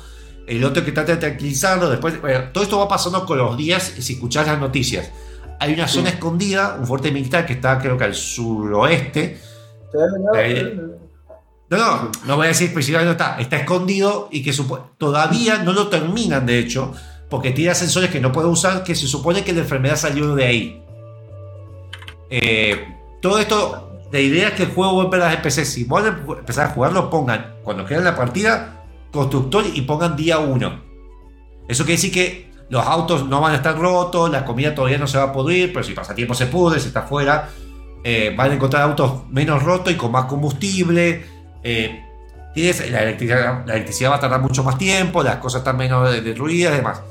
el 0.47 0.63
otro 0.63 0.85
que 0.85 0.91
trata 0.91 1.13
de 1.13 1.17
tranquilizarlo, 1.17 1.89
después, 1.89 2.21
bueno, 2.21 2.45
todo 2.53 2.63
esto 2.63 2.77
va 2.77 2.87
pasando 2.87 3.25
con 3.25 3.39
los 3.39 3.57
días 3.57 3.95
si 3.99 4.13
escuchás 4.13 4.45
las 4.45 4.59
noticias. 4.59 5.11
Hay 5.59 5.73
una 5.73 5.87
zona 5.87 6.09
escondida, 6.09 6.77
un 6.79 6.85
fuerte 6.85 7.11
militar 7.11 7.45
que 7.45 7.53
está 7.53 7.79
creo 7.79 7.97
que 7.97 8.03
al 8.03 8.13
suroeste. 8.13 9.39
Eh, 10.37 10.73
No, 10.77 10.87
no, 10.87 11.04
no 11.69 12.35
voy 12.35 12.45
a 12.45 12.49
decir 12.49 12.73
precisamente 12.73 13.07
dónde 13.07 13.23
está, 13.23 13.41
está 13.41 13.57
escondido 13.57 14.29
y 14.31 14.43
que 14.43 14.53
todavía 14.97 15.59
no 15.59 15.73
lo 15.73 15.87
terminan 15.87 16.45
de 16.45 16.59
hecho, 16.59 16.93
porque 17.29 17.51
tiene 17.51 17.73
sensores 17.73 18.11
que 18.11 18.19
no 18.19 18.31
puede 18.31 18.47
usar, 18.47 18.83
que 18.83 18.95
se 18.95 19.07
supone 19.07 19.43
que 19.43 19.53
la 19.53 19.61
enfermedad 19.61 19.95
salió 19.95 20.35
de 20.35 20.45
ahí. 20.45 20.83
Eh, 22.29 22.87
todo 23.21 23.39
esto, 23.39 23.99
la 24.11 24.19
idea 24.19 24.49
es 24.49 24.53
que 24.53 24.63
el 24.63 24.69
juego 24.69 24.93
vuelva 24.93 25.27
a 25.27 25.33
las 25.33 25.41
PC. 25.41 25.65
Si 25.65 25.83
vos 25.85 26.03
empezar 26.05 26.67
a 26.67 26.69
jugarlo, 26.69 27.09
pongan, 27.09 27.55
cuando 27.63 27.85
quieran 27.85 28.05
la 28.05 28.15
partida, 28.15 28.83
constructor 29.11 29.65
y 29.73 29.81
pongan 29.81 30.15
día 30.15 30.37
1. 30.37 30.83
Eso 31.67 31.83
quiere 31.83 31.97
decir 31.97 32.11
que 32.11 32.51
los 32.69 32.85
autos 32.85 33.27
no 33.27 33.41
van 33.41 33.53
a 33.53 33.55
estar 33.55 33.77
rotos, 33.77 34.29
la 34.29 34.45
comida 34.45 34.75
todavía 34.75 34.97
no 34.97 35.07
se 35.07 35.17
va 35.17 35.25
a 35.25 35.33
pudrir, 35.33 35.73
pero 35.73 35.83
si 35.83 35.93
pasa 35.93 36.13
tiempo 36.13 36.33
se 36.33 36.47
pudre, 36.47 36.79
si 36.79 36.87
está 36.87 37.01
afuera, 37.01 37.49
eh, 38.03 38.33
van 38.37 38.51
a 38.51 38.53
encontrar 38.53 38.83
autos 38.83 39.27
menos 39.29 39.63
rotos 39.63 39.91
y 39.91 39.95
con 39.95 40.11
más 40.11 40.25
combustible. 40.25 41.34
Eh, 41.65 42.03
tienes- 42.53 42.89
la, 42.91 43.01
electricidad, 43.03 43.65
la 43.65 43.73
electricidad 43.73 44.11
va 44.11 44.15
a 44.15 44.19
tardar 44.19 44.39
mucho 44.41 44.63
más 44.63 44.77
tiempo, 44.77 45.23
las 45.23 45.37
cosas 45.37 45.59
están 45.59 45.77
menos 45.77 46.09
de- 46.11 46.21
derruidas 46.21 46.73
y 46.73 46.77
demás. 46.77 47.01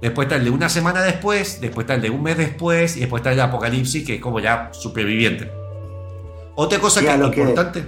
Después 0.00 0.26
está 0.26 0.34
el 0.36 0.44
de 0.44 0.50
una 0.50 0.68
semana 0.68 1.00
después, 1.02 1.60
después 1.60 1.84
está 1.84 1.94
el 1.94 2.02
de 2.02 2.10
un 2.10 2.22
mes 2.24 2.36
después 2.36 2.96
y 2.96 3.00
después 3.00 3.20
está 3.20 3.30
el 3.30 3.36
de 3.36 3.42
Apocalipsis, 3.42 4.04
que 4.04 4.16
es 4.16 4.20
como 4.20 4.40
ya 4.40 4.68
superviviente. 4.72 5.48
Otra 6.56 6.80
cosa 6.80 6.98
Sí, 7.00 7.06
que 7.06 7.12
es 7.12 7.18
lo 7.20 7.30
que- 7.30 7.40
importante. 7.40 7.84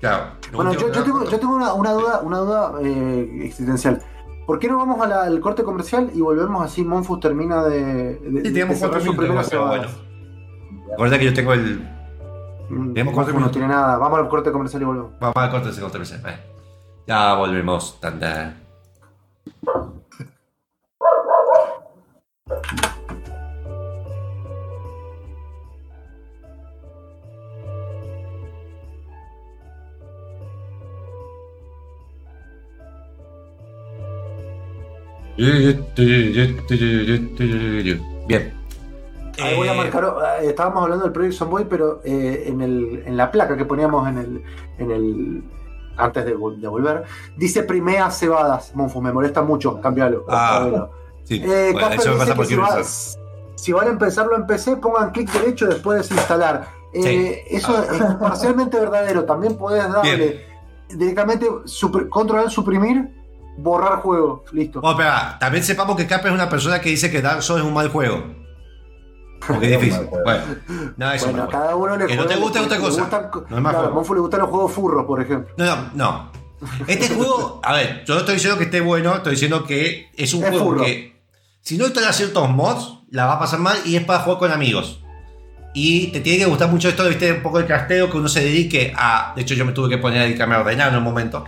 Claro, 0.00 0.26
Bueno, 0.52 0.72
yo, 0.74 0.92
yo 0.92 1.02
tengo, 1.02 1.28
yo 1.28 1.38
tengo 1.40 1.54
una, 1.56 1.72
una 1.74 1.92
duda, 1.92 2.20
una 2.22 2.38
duda 2.38 2.72
eh, 2.82 3.40
existencial. 3.44 4.00
¿Por 4.46 4.58
qué 4.60 4.68
no 4.68 4.78
vamos 4.78 5.00
a 5.04 5.08
la- 5.08 5.22
al 5.24 5.40
corte 5.40 5.62
comercial 5.64 6.10
y 6.14 6.20
volvemos 6.22 6.64
así? 6.64 6.82
Monfus 6.84 7.20
termina 7.20 7.64
de, 7.64 8.14
de, 8.14 8.42
Sí, 8.44 8.52
tenemos 8.54 8.78
cuatro 8.78 9.00
minutos, 9.00 9.46
pero 9.50 9.66
bueno. 9.66 9.88
Recuerda 10.90 11.18
que 11.18 11.24
yo 11.26 11.34
tengo 11.34 11.52
el. 11.52 11.86
Mm, 12.68 12.92
Tenemos 12.92 13.14
cuatro 13.14 13.32
Monfus 13.34 13.46
no 13.46 13.50
tiene 13.52 13.68
nada. 13.68 13.96
Vamos 13.98 14.18
al 14.18 14.28
corte 14.28 14.52
comercial 14.52 14.82
y 14.82 14.84
volvemos. 14.84 15.12
Vamos 15.20 15.36
al 15.36 15.50
corte, 15.50 15.72
se- 15.72 15.82
eh. 16.16 16.38
Ya 17.06 17.34
volvemos. 17.34 17.98
Tanda. 18.00 18.54
Bien. 38.26 38.57
Ahí 39.42 39.56
voy 39.56 39.68
a 39.68 39.74
Eh, 39.74 39.76
marcar, 39.76 40.14
eh, 40.40 40.46
estábamos 40.48 40.82
hablando 40.82 41.04
del 41.04 41.12
Project 41.12 41.34
Zomboy, 41.34 41.64
pero 41.68 42.00
eh, 42.04 42.44
en, 42.46 42.60
el, 42.60 43.02
en 43.06 43.16
la 43.16 43.30
placa 43.30 43.56
que 43.56 43.64
poníamos 43.64 44.08
en 44.08 44.18
el, 44.18 44.42
en 44.78 44.90
el 44.90 45.44
antes 45.96 46.24
de, 46.24 46.36
vol- 46.36 46.60
de 46.60 46.68
volver, 46.68 47.04
dice 47.36 47.62
primea 47.64 48.10
cebadas. 48.10 48.72
Monfus, 48.74 49.02
me 49.02 49.12
molesta 49.12 49.42
mucho, 49.42 49.80
cambialo. 49.80 50.24
Ah. 50.28 50.88
Sí, 51.24 51.42
Eh, 51.44 51.70
bueno, 51.72 51.88
eso 51.90 52.12
me 52.12 52.18
pasa 52.26 52.44
si, 52.44 52.54
va- 52.56 52.82
si 53.56 53.72
van 53.72 53.88
a 53.88 53.90
empezarlo 53.90 54.36
en 54.36 54.46
PC, 54.46 54.76
pongan 54.76 55.10
clic 55.10 55.30
derecho 55.32 55.66
después 55.66 55.96
de 55.96 56.02
desinstalar. 56.02 56.68
Eh. 56.94 57.44
Eso 57.50 57.82
es 57.82 58.14
parcialmente 58.14 58.78
verdadero. 58.78 59.24
También 59.24 59.56
podés 59.58 59.86
darle 59.92 60.16
Bien. 60.16 60.40
directamente 60.98 61.46
supr- 61.66 62.08
controlar, 62.08 62.50
suprimir, 62.50 63.14
borrar 63.58 63.98
juego. 63.98 64.44
Listo. 64.52 64.80
Oh, 64.82 64.92
espera, 64.92 65.36
también 65.38 65.64
sepamos 65.64 65.96
que 65.96 66.06
Cap 66.06 66.24
es 66.24 66.32
una 66.32 66.48
persona 66.48 66.80
que 66.80 66.88
dice 66.90 67.10
que 67.10 67.20
Dark 67.20 67.42
Souls 67.42 67.60
es 67.62 67.66
un 67.68 67.74
mal 67.74 67.90
juego. 67.90 68.22
Porque 69.46 69.74
es 69.74 69.80
difícil. 69.80 70.08
Bueno, 70.24 70.42
no, 70.96 71.12
es 71.12 71.22
un 71.22 71.30
bueno, 71.32 71.44
a 71.44 71.48
cada 71.48 71.76
uno 71.76 71.96
le 71.96 72.06
Que 72.06 72.16
no 72.16 72.26
te 72.26 72.36
guste 72.36 72.58
lo 72.58 72.64
otra 72.66 72.78
cosa. 72.78 73.02
gustan- 73.02 73.30
No 73.48 73.56
es 73.56 73.62
mal 73.62 73.72
claro, 73.74 73.88
a 73.88 73.90
Monfu 73.90 74.14
le 74.14 74.20
gustan 74.20 74.40
los 74.40 74.50
juegos 74.50 74.72
furros, 74.72 75.06
por 75.06 75.20
ejemplo. 75.22 75.54
No, 75.56 75.64
no, 75.66 75.90
no. 75.94 76.32
Este 76.86 77.08
juego, 77.14 77.60
a 77.62 77.72
ver, 77.74 78.04
yo 78.04 78.14
no 78.14 78.20
estoy 78.20 78.34
diciendo 78.34 78.58
que 78.58 78.64
esté 78.64 78.80
bueno, 78.80 79.14
estoy 79.16 79.32
diciendo 79.32 79.64
que 79.64 80.10
es 80.16 80.34
un 80.34 80.42
Es 80.44 80.50
juego 80.50 80.64
furro. 80.64 80.84
que 80.84 81.20
si 81.62 81.76
no 81.78 81.84
instalas 81.86 82.16
ciertos 82.16 82.48
mods, 82.50 82.98
la 83.10 83.26
va 83.26 83.34
a 83.34 83.38
pasar 83.38 83.60
mal 83.60 83.76
y 83.84 83.96
es 83.96 84.04
para 84.04 84.20
jugar 84.20 84.38
con 84.38 84.50
amigos. 84.52 85.00
Y 85.74 86.08
te 86.08 86.20
tiene 86.20 86.38
que 86.40 86.46
gustar 86.46 86.68
mucho 86.70 86.88
esto, 86.88 87.06
viste, 87.08 87.30
un 87.30 87.42
poco 87.42 87.58
el 87.58 87.66
casteo, 87.66 88.10
que 88.10 88.16
uno 88.16 88.28
se 88.28 88.40
dedique 88.42 88.92
a. 88.96 89.32
De 89.36 89.42
hecho, 89.42 89.54
yo 89.54 89.64
me 89.64 89.72
tuve 89.72 89.88
que 89.90 89.98
poner 89.98 90.20
a 90.22 90.24
dedicarme 90.24 90.56
a 90.56 90.60
ordenar 90.60 90.90
en 90.90 90.96
un 90.98 91.04
momento. 91.04 91.44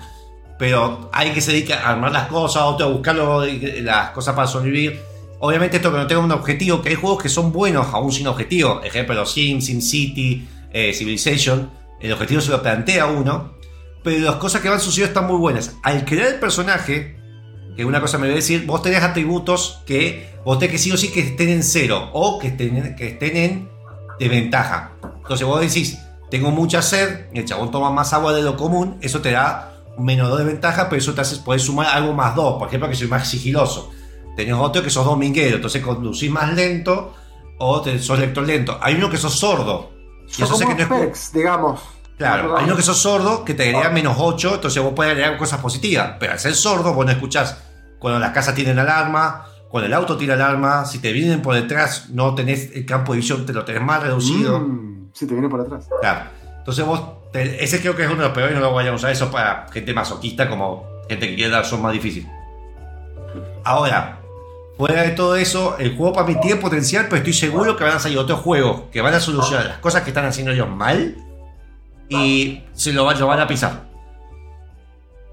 Pero 0.59 1.09
hay 1.12 1.32
que 1.32 1.41
se 1.41 1.53
dedique 1.53 1.72
a 1.72 1.88
armar 1.88 2.12
las 2.12 2.28
cosas, 2.28 2.62
otro 2.64 2.86
a 2.86 2.88
buscar 2.91 3.16
las 3.16 4.11
cosas 4.11 4.34
para 4.36 4.47
sobrevivir. 4.47 5.01
Obviamente, 5.41 5.78
esto 5.78 5.91
que 5.91 5.99
no 5.99 6.07
tenga 6.07 6.22
un 6.22 6.32
objetivo, 6.32 6.82
que 6.82 6.91
hay 6.91 6.95
juegos 6.95 7.22
que 7.22 7.28
son 7.28 7.53
buenos 7.53 7.88
aún 7.93 8.12
sin 8.12 8.26
objetivo. 8.26 8.82
Ejemplo, 8.84 9.24
Sims, 9.26 9.66
SimCity, 9.66 10.47
eh, 10.72 10.93
Civilization. 10.93 11.70
El 12.01 12.12
objetivo 12.12 12.41
se 12.41 12.51
lo 12.51 12.62
plantea 12.62 13.07
uno. 13.07 13.55
Pero 14.03 14.24
las 14.24 14.36
cosas 14.36 14.61
que 14.61 14.68
van 14.68 14.80
sucediendo 14.80 15.11
están 15.11 15.26
muy 15.26 15.38
buenas. 15.38 15.76
Al 15.82 16.05
crear 16.05 16.28
el 16.28 16.41
personaje, 16.41 17.16
que 17.76 17.84
una 17.84 18.01
cosa 18.01 18.18
me 18.18 18.26
voy 18.26 18.34
a 18.34 18.36
decir, 18.36 18.66
vos 18.66 18.82
tenés 18.82 19.03
atributos 19.03 19.82
que 19.86 20.30
vos 20.45 20.59
tenés 20.59 20.72
que 20.72 20.78
sí 20.78 20.93
o 20.93 20.97
sí 20.97 21.11
que 21.11 21.20
estén 21.20 21.49
en 21.49 21.62
cero 21.62 22.11
o 22.12 22.38
que 22.38 22.49
estén, 22.49 22.95
que 22.97 23.09
estén 23.09 23.36
en 23.36 23.68
desventaja. 24.18 24.93
Entonces 25.03 25.47
vos 25.47 25.61
decís, 25.61 25.99
tengo 26.30 26.51
mucha 26.51 26.80
sed, 26.80 27.26
el 27.34 27.45
chabón 27.45 27.70
toma 27.70 27.91
más 27.91 28.12
agua 28.12 28.32
de 28.32 28.43
lo 28.43 28.57
común, 28.57 28.99
eso 29.01 29.20
te 29.20 29.32
da 29.32 29.82
menos 29.99 30.28
2 30.30 30.38
de 30.38 30.45
ventaja, 30.45 30.88
pero 30.88 30.99
eso 30.99 31.12
te 31.12 31.20
hace, 31.20 31.36
sumar 31.59 31.88
algo 31.88 32.14
más 32.14 32.34
2, 32.34 32.59
por 32.59 32.68
ejemplo, 32.68 32.88
que 32.88 32.97
soy 32.97 33.09
más 33.09 33.28
sigiloso. 33.28 33.91
Tenés 34.37 34.55
otro 34.55 34.83
que 34.83 34.91
sos 34.91 35.05
dominguero, 35.05 35.57
entonces 35.57 35.83
conducís 35.83 36.31
más 36.31 36.55
lento 36.55 37.14
o 37.59 37.81
te, 37.83 37.99
sos 37.99 38.18
lector 38.18 38.47
lento. 38.47 38.78
Hay 38.81 38.95
uno 38.95 39.11
que 39.11 39.16
sos 39.16 39.35
sordo. 39.39 39.91
Y 40.39 40.43
eso 40.43 40.55
sé 40.55 40.66
que 40.66 40.87
no 40.87 40.97
es 40.97 41.33
digamos. 41.33 41.81
Claro, 42.16 42.57
hay 42.57 42.64
uno 42.64 42.76
que 42.76 42.83
sos 42.83 42.99
sordo 42.99 43.45
que 43.45 43.55
te 43.55 43.64
agrega 43.70 43.91
menos 43.91 44.16
8, 44.18 44.57
entonces 44.57 44.83
vos 44.83 44.93
podés 44.93 45.12
agregar 45.12 45.37
cosas 45.39 45.61
positivas. 45.61 46.16
Pero 46.20 46.33
al 46.33 46.39
ser 46.39 46.55
sordo, 46.55 46.93
vos 46.95 47.05
no 47.07 47.12
escuchás 47.12 47.57
cuando 47.99 48.18
las 48.20 48.31
casas 48.33 48.55
tienen 48.55 48.78
alarma, 48.78 49.47
cuando 49.68 49.87
el 49.87 49.93
auto 49.95 50.16
tira 50.16 50.35
alarma, 50.35 50.85
si 50.85 50.99
te 50.99 51.12
vienen 51.12 51.43
por 51.43 51.55
detrás, 51.55 52.09
no 52.11 52.35
tenés 52.35 52.70
el 52.74 52.85
campo 52.87 53.12
de 53.12 53.18
visión, 53.20 53.47
te 53.47 53.53
lo 53.53 53.64
tenés 53.64 53.83
más 53.83 54.03
reducido. 54.03 54.59
Mm, 54.61 55.11
sí, 55.12 55.26
te 55.26 55.33
viene 55.35 55.49
por 55.49 55.61
atrás. 55.61 55.89
Claro. 56.01 56.31
Entonces 56.59 56.85
vos, 56.85 57.03
te- 57.33 57.62
ese 57.64 57.81
creo 57.81 57.97
que 57.97 58.03
es 58.05 58.09
uno 58.09 58.18
de 58.18 58.24
los 58.28 58.35
peores, 58.35 58.55
no 58.55 58.61
lo 58.61 58.72
vayan 58.74 58.93
a 58.93 58.97
usar 58.97 59.11
eso 59.12 59.31
para 59.31 59.66
gente 59.72 59.93
masoquista 59.95 60.49
como 60.49 60.85
gente 61.09 61.28
que 61.28 61.35
quiere 61.37 61.51
dar 61.51 61.64
son 61.64 61.81
más 61.83 61.93
difícil. 61.93 62.28
Ahora, 63.64 64.19
fuera 64.87 65.03
de 65.03 65.11
todo 65.11 65.37
eso, 65.37 65.76
el 65.78 65.97
juego 65.97 66.14
para 66.14 66.26
mí 66.26 66.37
tiene 66.41 66.57
potencial, 66.61 67.05
pero 67.05 67.16
estoy 67.18 67.35
seguro 67.35 67.76
que 67.76 67.85
van 67.85 67.95
a 67.97 67.99
salir 68.01 68.16
otros 68.18 68.41
juegos 68.41 68.85
que 68.91 69.01
van 69.03 69.12
a 69.14 69.20
solucionar 69.20 69.66
las 69.66 69.78
cosas 69.78 70.03
que 70.03 70.11
están 70.11 70.24
haciendo 70.24 70.53
ellos 70.53 70.68
mal 70.70 71.16
y 72.09 72.62
se 72.72 72.93
lo, 72.93 73.05
van- 73.05 73.20
lo 73.20 73.26
van 73.26 73.41
a 73.41 73.47
pisar. 73.47 73.89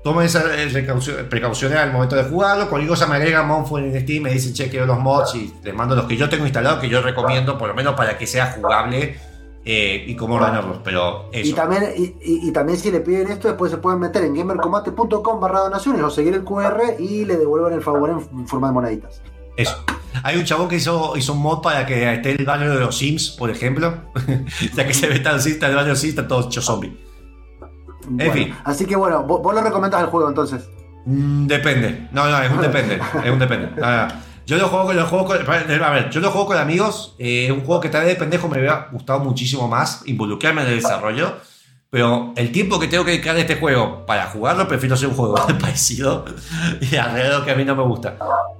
Tomen 0.04 0.26
esas 0.26 0.43
eh, 0.45 0.68
precaucio- 0.72 1.28
precauciones 1.30 1.78
al 1.78 1.91
momento 1.91 2.16
de 2.16 2.24
jugarlo. 2.26 2.70
Cualquier 2.70 2.89
cosa 2.89 3.08
me 3.08 3.16
agregan 3.16 3.48
Monfo 3.48 3.78
en 3.80 4.00
Steam, 4.02 4.24
me 4.24 4.32
dicen 4.32 4.54
che, 4.54 4.70
quiero 4.70 4.86
los 4.86 5.00
mods 5.00 5.36
y 5.36 5.54
les 5.64 5.74
mando 5.74 5.95
los 5.95 6.06
que 6.06 6.16
yo 6.18 6.30
tengo 6.30 6.45
instalados, 6.45 6.80
que 6.80 6.88
yo 6.89 7.02
recomiendo, 7.02 7.58
por 7.58 7.68
lo 7.70 7.74
menos 7.74 7.95
para 7.95 8.18
que 8.18 8.28
sea 8.28 8.52
jugable 8.54 9.18
eh, 9.66 10.06
y 10.08 10.16
cómo 10.16 10.36
ordenarlos. 10.36 10.80
Pero 10.84 11.30
Y 11.34 11.39
eso. 11.39 11.56
también, 11.56 11.84
y, 11.98 12.04
y- 12.22 12.48
y 12.48 12.52
también 12.52 12.78
si 12.78 12.91
le 12.91 13.00
piden 13.02 13.32
esto, 13.32 13.48
después 13.50 13.72
se 13.72 13.78
pueden 13.78 14.00
meter 14.00 14.24
en 14.24 14.34
gamercombate.com 14.36 15.39
barra 15.41 15.60
donaciones 15.62 16.02
o 16.04 16.10
seguir 16.10 16.34
el 16.36 16.43
QR 16.43 16.82
y 17.00 17.26
le 17.26 17.36
devuelven 17.38 17.74
el 17.74 17.82
favor 17.82 18.10
en 18.12 18.48
forma 18.48 18.68
de 18.68 18.74
moneditas. 18.74 19.22
Eso. 19.58 19.84
Hay 20.24 20.38
un 20.38 20.45
chabón 20.45 20.68
que 20.68 20.78
hizo, 20.78 21.16
hizo 21.16 21.34
un 21.34 21.39
mod 21.41 21.62
para 21.62 21.86
que 21.86 22.14
esté 22.14 22.32
el 22.32 22.45
baño 22.45 22.70
de 22.74 22.80
los 22.80 22.97
Sims, 22.97 23.32
por 23.32 23.49
ejemplo. 23.49 24.12
ya 24.76 24.88
que 24.88 24.93
se 24.93 25.08
ve 25.08 25.20
tan 25.20 25.41
Sims, 25.41 25.62
el 25.62 25.76
baño 25.76 25.84
de 25.86 25.89
los 25.91 25.99
Sims, 25.99 26.12
está 26.16 26.28
todo 26.28 26.47
hecho 26.47 26.62
zombie. 26.62 26.97
Bueno, 28.10 28.34
fin. 28.34 28.55
Así 28.64 28.86
que 28.86 28.95
bueno, 28.95 29.24
vos, 29.24 29.41
vos 29.41 29.53
lo 29.53 29.62
recomendás 29.62 30.01
el 30.01 30.08
juego 30.08 30.30
entonces. 30.30 30.68
Mm, 31.05 31.47
depende. 31.47 32.08
No, 32.12 32.30
no, 32.30 32.41
es 32.41 32.51
un 32.51 32.62
depende. 32.62 32.99
Es 33.24 33.32
un 33.32 33.39
depende. 33.39 33.70
No. 33.80 34.08
Yo 34.45 34.55
lo 34.58 34.70
juego 34.70 34.86
con 34.86 34.95
lo 34.95 35.05
juego 35.05 35.26
con, 35.26 35.38
a 35.38 35.89
ver, 35.91 36.10
yo 36.10 36.22
lo 36.22 36.32
juego 36.32 36.47
con 36.47 36.58
amigos. 36.58 37.16
eh, 37.20 37.45
Es 37.47 37.51
un 37.51 37.66
juego 37.66 37.82
que 37.82 37.89
tal 37.89 38.05
vez 38.05 38.14
de 38.14 38.16
pendejo 38.16 38.47
me 38.47 38.58
hubiera 38.60 38.88
gustado 38.91 39.20
muchísimo 39.20 39.68
más 39.68 40.03
involucrarme 40.05 40.62
en 40.62 40.70
el 40.70 40.76
desarrollo. 40.76 41.36
Pero 41.89 42.33
el 42.35 42.51
tiempo 42.51 42.79
que 42.79 42.88
tengo 42.88 43.05
que 43.05 43.11
dedicar 43.11 43.35
a 43.35 43.39
este 43.39 43.55
juego 43.55 44.05
para 44.05 44.27
jugarlo, 44.27 44.67
prefiero 44.67 44.95
hacer 44.95 45.07
un 45.07 45.15
juego 45.15 45.35
parecido 45.61 46.25
y 46.81 46.95
alrededor 46.97 47.45
que 47.45 47.51
a 47.51 47.55
mí 47.55 47.63
no 47.63 47.75
me 47.75 47.83
gusta. 47.83 48.17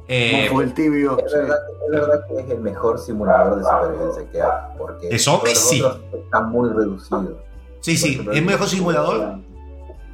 Eh, 0.07 0.45
Como 0.47 0.61
el 0.61 0.73
tibio. 0.73 1.17
Es 1.19 1.34
verdad, 1.34 1.57
es 1.86 1.91
verdad 1.91 2.21
que 2.28 2.39
es 2.39 2.49
el 2.49 2.59
mejor 2.61 2.97
simulador 2.97 3.57
de 3.57 3.63
supervivencia 3.65 4.32
que 4.32 4.41
hay. 4.41 4.49
Porque 4.78 5.09
¿De 5.09 5.19
zombies? 5.19 5.82
otros 5.84 5.99
están 6.23 6.49
muy 6.49 6.69
reducidos. 6.69 7.34
sí, 7.82 7.97
sí, 7.97 8.25
es 8.32 8.43
mejor 8.43 8.67
simulador. 8.67 9.39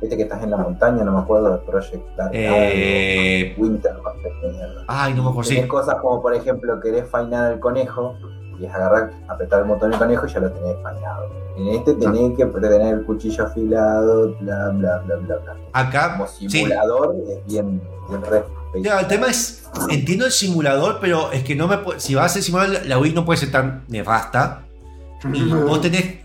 Este 0.01 0.17
que 0.17 0.23
estás 0.23 0.43
en 0.43 0.51
la 0.51 0.57
montaña, 0.57 1.03
no 1.05 1.13
me 1.13 1.19
acuerdo 1.19 1.51
del 1.51 1.59
Project 1.61 2.03
Dark 2.17 2.31
Eh, 2.33 3.55
Winter. 3.57 3.93
Ay, 4.87 5.13
no 5.13 5.23
me 5.23 5.29
acuerdo. 5.29 5.49
Sí. 5.49 5.61
cosas 5.67 5.95
como, 6.01 6.21
por 6.21 6.33
ejemplo, 6.33 6.79
querés 6.81 7.07
fainar 7.09 7.53
al 7.53 7.59
conejo 7.59 8.15
y 8.63 8.65
es 8.65 8.73
agarrar, 8.73 9.11
apretar 9.27 9.61
el 9.61 9.67
botón 9.67 9.91
del 9.91 9.99
conejo 9.99 10.25
y 10.25 10.33
ya 10.33 10.39
lo 10.39 10.51
tenés 10.51 10.77
fainado. 10.81 11.29
En 11.57 11.67
este 11.67 11.93
tenés 11.95 12.37
que 12.37 12.45
tener 12.45 12.93
el 12.93 13.05
cuchillo 13.05 13.43
afilado, 13.45 14.33
bla, 14.39 14.69
bla, 14.69 14.97
bla, 14.99 15.15
bla, 15.17 15.35
bla. 15.37 15.55
Acá, 15.73 16.13
Como 16.13 16.27
sí. 16.27 16.49
simulador 16.49 17.13
es 17.29 17.45
bien, 17.45 17.81
bien 18.09 18.83
Ya, 18.83 19.01
el 19.01 19.07
tema 19.07 19.27
es, 19.27 19.65
entiendo 19.89 20.25
el 20.25 20.31
simulador, 20.31 20.99
pero 21.01 21.31
es 21.33 21.43
que 21.43 21.55
no 21.55 21.67
me 21.67 21.77
puede- 21.77 21.99
si 21.99 22.15
vas 22.15 22.23
a 22.23 22.25
hacer 22.27 22.43
simulador, 22.43 22.85
la 22.85 22.97
Wii 22.97 23.13
no 23.13 23.25
puede 23.25 23.37
ser 23.37 23.51
tan 23.51 23.83
nefasta. 23.89 24.63
Y 25.33 25.43
vos 25.43 25.81
tenés, 25.81 26.19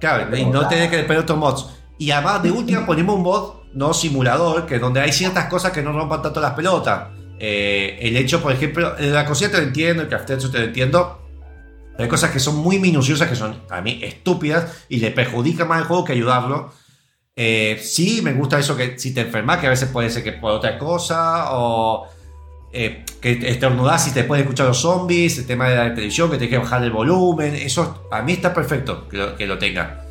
claro, 0.00 0.36
y 0.36 0.44
no 0.46 0.66
tenés 0.66 0.90
que 0.90 1.02
de 1.04 1.18
otros 1.18 1.38
mods. 1.38 1.70
Y 1.98 2.10
además, 2.10 2.42
de 2.42 2.50
última, 2.50 2.84
ponemos 2.86 3.14
un 3.16 3.22
mod 3.22 3.50
no 3.74 3.94
simulador, 3.94 4.66
que 4.66 4.80
donde 4.80 5.00
hay 5.00 5.12
ciertas 5.12 5.44
cosas 5.46 5.70
que 5.70 5.82
no 5.82 5.92
rompan 5.92 6.20
tanto 6.20 6.40
las 6.40 6.52
pelotas. 6.54 7.08
Eh, 7.38 7.98
el 8.00 8.16
hecho, 8.16 8.42
por 8.42 8.50
ejemplo, 8.52 8.94
la 8.98 9.24
cocina 9.26 9.50
te 9.50 9.58
lo 9.58 9.64
entiendo, 9.64 10.02
el 10.02 10.08
café 10.08 10.36
te 10.36 10.58
lo 10.58 10.64
entiendo. 10.64 11.25
Hay 11.98 12.08
cosas 12.08 12.30
que 12.30 12.40
son 12.40 12.56
muy 12.56 12.78
minuciosas, 12.78 13.28
que 13.28 13.36
son 13.36 13.62
a 13.70 13.80
mí 13.80 14.00
estúpidas 14.02 14.84
y 14.88 14.98
le 14.98 15.10
perjudican 15.10 15.68
más 15.68 15.80
el 15.80 15.86
juego 15.86 16.04
que 16.04 16.12
ayudarlo. 16.12 16.72
Eh, 17.34 17.78
sí, 17.82 18.20
me 18.22 18.32
gusta 18.32 18.58
eso 18.58 18.76
que 18.76 18.98
si 18.98 19.14
te 19.14 19.22
enfermas, 19.22 19.58
que 19.58 19.66
a 19.66 19.70
veces 19.70 19.88
puede 19.88 20.10
ser 20.10 20.22
que 20.22 20.32
por 20.32 20.52
otra 20.52 20.78
cosa, 20.78 21.52
o 21.52 22.06
eh, 22.72 23.04
que 23.20 23.48
estornudás 23.48 24.08
y 24.08 24.10
te 24.12 24.24
pueden 24.24 24.44
escuchar 24.44 24.66
los 24.66 24.78
zombies, 24.78 25.38
el 25.38 25.46
tema 25.46 25.68
de 25.68 25.76
la 25.76 25.94
televisión, 25.94 26.30
que 26.30 26.38
tienes 26.38 26.58
que 26.58 26.62
bajar 26.62 26.82
el 26.82 26.90
volumen, 26.90 27.54
eso 27.54 28.06
a 28.10 28.22
mí 28.22 28.32
está 28.32 28.52
perfecto 28.52 29.08
que 29.08 29.16
lo, 29.16 29.36
que 29.36 29.46
lo 29.46 29.58
tenga. 29.58 30.04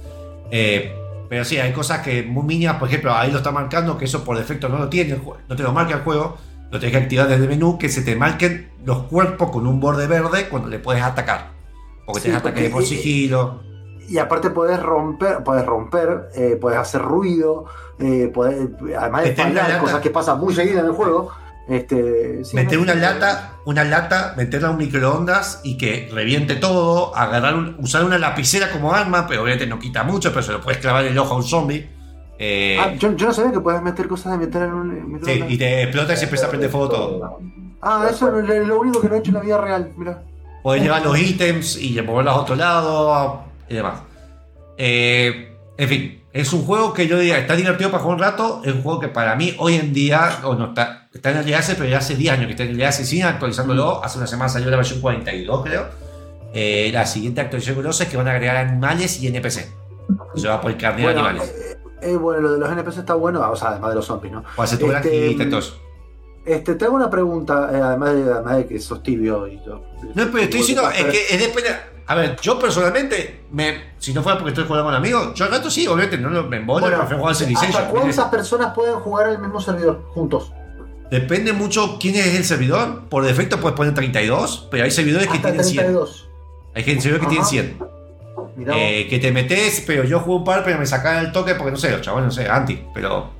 Eh, 0.51 0.95
pero 1.29 1.43
sí, 1.43 1.57
hay 1.57 1.71
cosas 1.71 2.01
que 2.01 2.23
muy 2.23 2.43
mínimas, 2.43 2.77
por 2.77 2.87
ejemplo, 2.87 3.13
ahí 3.13 3.31
lo 3.31 3.37
está 3.37 3.51
marcando, 3.51 3.97
que 3.97 4.05
eso 4.05 4.23
por 4.23 4.37
defecto 4.37 4.69
no 4.69 4.77
lo 4.77 4.89
tiene, 4.89 5.19
no 5.47 5.55
te 5.55 5.63
lo 5.63 5.73
marca 5.73 5.95
el 5.95 6.01
juego, 6.01 6.37
lo 6.71 6.79
tienes 6.79 6.97
que 6.97 7.03
activar 7.03 7.27
desde 7.27 7.43
el 7.43 7.49
menú, 7.49 7.77
que 7.77 7.89
se 7.89 8.01
te 8.01 8.15
marquen 8.15 8.69
los 8.83 9.03
cuerpos 9.03 9.49
con 9.49 9.65
un 9.65 9.79
borde 9.79 10.07
verde 10.07 10.47
cuando 10.49 10.69
le 10.69 10.79
puedes 10.79 11.01
atacar. 11.01 11.54
Porque 12.05 12.19
Sí, 12.21 12.23
tienes 12.25 12.41
ataque 12.41 12.69
porque- 12.69 12.73
por 12.73 12.83
sigilo. 12.85 13.63
Y 14.07 14.17
aparte 14.19 14.51
podés 14.51 14.79
romper, 14.81 15.43
podés 15.43 15.65
romper, 15.65 16.29
eh, 16.35 16.57
podés 16.61 16.77
hacer 16.77 17.01
ruido, 17.01 17.65
eh, 17.97 18.29
podés, 18.33 18.69
además 18.97 19.23
de 19.23 19.33
fallar, 19.35 19.79
cosas 19.79 19.99
que 20.01 20.11
pasan 20.11 20.39
muy 20.39 20.53
seguidas 20.53 20.81
en 20.81 20.85
el 20.85 20.91
juego. 20.91 21.31
Este, 21.67 22.45
sí, 22.45 22.55
meter 22.55 22.77
no- 22.77 22.83
una 22.83 22.93
lata, 22.93 23.53
una 23.65 23.83
lata, 23.83 24.35
meterla 24.37 24.67
a 24.67 24.71
un 24.71 24.77
microondas 24.77 25.61
y 25.63 25.77
que 25.79 26.07
reviente 26.13 26.55
todo, 26.57 27.15
agarrar 27.17 27.55
un- 27.55 27.77
usar 27.79 28.03
una 28.05 28.19
lapicera 28.19 28.71
como 28.71 28.93
arma, 28.93 29.25
pero 29.27 29.41
obviamente 29.41 29.65
no 29.65 29.79
quita 29.79 30.03
mucho, 30.03 30.29
pero 30.29 30.43
se 30.43 30.51
lo 30.51 30.61
puedes 30.61 30.79
clavar 30.79 31.05
el 31.05 31.17
ojo 31.17 31.33
a 31.33 31.37
un 31.37 31.43
zombie. 31.43 31.89
Eh, 32.37 32.77
Ah, 32.79 32.93
yo, 32.93 33.13
yo 33.15 33.25
no 33.27 33.33
sabía 33.33 33.51
que 33.53 33.59
podés 33.61 33.81
meter 33.81 34.07
cosas 34.07 34.33
de 34.33 34.45
meter 34.45 34.61
en 34.63 34.73
un 34.75 34.91
en 34.91 34.97
sí, 35.05 35.07
microondas. 35.13 35.51
y 35.51 35.57
te 35.57 35.81
explota 35.81 36.13
y 36.13 36.17
se 36.17 36.23
empieza 36.25 36.45
a 36.45 36.49
prender 36.49 36.69
fuego 36.69 36.89
todo. 36.89 37.39
Ah, 37.81 38.07
eso 38.11 38.37
es 38.39 38.47
lo, 38.47 38.63
lo 38.65 38.79
único 38.81 39.01
que 39.01 39.09
no 39.09 39.15
he 39.15 39.17
hecho 39.17 39.29
en 39.31 39.35
la 39.35 39.41
vida 39.41 39.57
real, 39.59 39.91
mira. 39.97 40.21
Podés 40.65 40.81
llevar 40.81 41.05
los 41.05 41.15
ítems 41.15 41.77
y 41.77 42.01
moverlos 42.01 42.33
a 42.33 42.37
otro 42.37 42.55
lado 42.55 43.43
y 43.69 43.75
demás. 43.75 43.99
Eh, 44.79 45.55
en 45.77 45.87
fin, 45.87 46.23
es 46.33 46.51
un 46.53 46.65
juego 46.65 46.91
que 46.91 47.07
yo 47.07 47.19
diría, 47.19 47.37
está 47.37 47.55
divertido 47.55 47.91
para 47.91 48.01
jugar 48.01 48.17
un 48.17 48.23
rato. 48.23 48.61
Es 48.65 48.73
un 48.73 48.81
juego 48.81 48.99
que 48.99 49.09
para 49.09 49.35
mí 49.35 49.53
hoy 49.59 49.75
en 49.75 49.93
día, 49.93 50.39
o 50.43 50.55
no 50.55 50.69
está, 50.69 51.07
está 51.13 51.29
en 51.29 51.37
el 51.47 51.53
hace, 51.53 51.75
pero 51.75 51.87
ya 51.87 51.99
hace 51.99 52.15
10 52.15 52.33
años 52.33 52.45
que 52.47 52.53
está 52.53 52.63
en 52.63 52.71
el 52.71 52.83
hace, 52.83 53.05
siguen 53.05 53.27
actualizándolo. 53.27 54.03
Hace 54.03 54.17
una 54.17 54.25
semana 54.25 54.49
salió 54.49 54.71
la 54.71 54.77
versión 54.77 55.01
42, 55.01 55.63
creo. 55.63 55.85
Eh, 56.55 56.89
la 56.91 57.05
siguiente 57.05 57.41
actualización 57.41 57.83
grosa 57.83 58.05
es 58.05 58.09
que 58.09 58.17
van 58.17 58.27
a 58.27 58.31
agregar 58.31 58.57
animales 58.57 59.21
y 59.21 59.27
NPC. 59.27 59.71
Se 60.33 60.47
va 60.47 60.55
a 60.55 60.61
poder 60.61 60.79
carnear 60.79 61.13
Bueno, 61.13 61.27
animales. 61.27 61.53
eh, 61.55 61.77
eh, 62.01 62.15
bueno, 62.15 62.41
lo 62.41 62.53
de 62.53 62.57
los 62.57 62.71
NPC 62.71 62.97
está 62.97 63.13
bueno, 63.13 63.39
o 63.47 63.55
sea, 63.55 63.67
además 63.67 63.91
de 63.91 63.95
los 63.97 64.05
zombies, 64.07 64.33
¿no? 64.33 64.43
Puede 64.55 64.65
hacer 64.65 64.79
tu 64.79 64.91
este, 64.91 65.35
granjita. 65.35 65.59
Este, 66.45 66.75
te 66.75 66.85
hago 66.85 66.95
una 66.95 67.09
pregunta, 67.09 67.69
eh, 67.73 67.81
además, 67.81 68.13
de, 68.13 68.31
además 68.31 68.57
de 68.57 68.67
que 68.67 68.79
sos 68.79 69.01
tibio 69.01 69.47
y 69.47 69.57
todo. 69.57 69.83
No, 70.13 70.25
pero 70.31 70.39
estoy 70.39 70.59
diciendo, 70.59 70.89
es 70.91 71.05
que 71.05 71.25
es 71.35 71.39
depende. 71.39 71.69
A 72.07 72.13
ver, 72.13 72.35
yo 72.39 72.59
personalmente, 72.59 73.45
me, 73.51 73.95
si 73.97 74.13
no 74.13 74.21
fuera 74.21 74.37
porque 74.37 74.51
estoy 74.51 74.65
jugando 74.65 74.85
con 74.85 74.93
amigos, 74.93 75.33
yo 75.33 75.45
al 75.45 75.51
rato 75.51 75.71
sí, 75.71 75.87
obviamente, 75.87 76.19
no 76.19 76.29
lo- 76.29 76.43
me 76.43 76.57
embola, 76.57 76.81
Bueno, 76.81 76.97
prefiero 76.99 77.17
jugar 77.19 77.29
al 77.31 77.33
¿Hasta 77.33 77.45
Civilization. 77.45 77.89
cuántas 77.89 78.25
personas 78.25 78.73
pueden 78.75 78.95
jugar 78.99 79.27
al 79.29 79.39
mismo 79.39 79.59
servidor 79.59 80.03
juntos? 80.13 80.51
Depende 81.09 81.51
mucho 81.53 81.97
quién 81.99 82.15
es 82.15 82.35
el 82.35 82.43
servidor. 82.45 83.05
Por 83.09 83.25
defecto 83.25 83.59
puedes 83.59 83.75
poner 83.75 83.93
32, 83.95 84.67
pero 84.69 84.83
hay 84.83 84.91
servidores 84.91 85.27
que 85.27 85.39
tienen 85.39 85.63
100. 85.63 85.75
32. 85.85 86.29
Hay 86.75 86.83
gente- 86.83 87.01
servidores 87.01 87.27
que 87.27 87.29
tienen 87.29 87.47
100. 87.47 87.77
Mirá 88.55 88.73
vos. 88.73 88.81
Eh, 88.83 89.07
que 89.09 89.17
te 89.19 89.31
metes, 89.31 89.83
pero 89.87 90.03
yo 90.03 90.19
juego 90.19 90.39
un 90.39 90.43
par, 90.45 90.63
pero 90.63 90.77
me 90.77 90.85
sacan 90.85 91.25
el 91.25 91.31
toque 91.31 91.55
porque 91.55 91.71
no 91.71 91.77
sé, 91.77 91.89
los 91.91 92.01
chavales 92.01 92.25
no 92.25 92.31
sé, 92.31 92.47
anti. 92.47 92.83
Pero. 92.93 93.31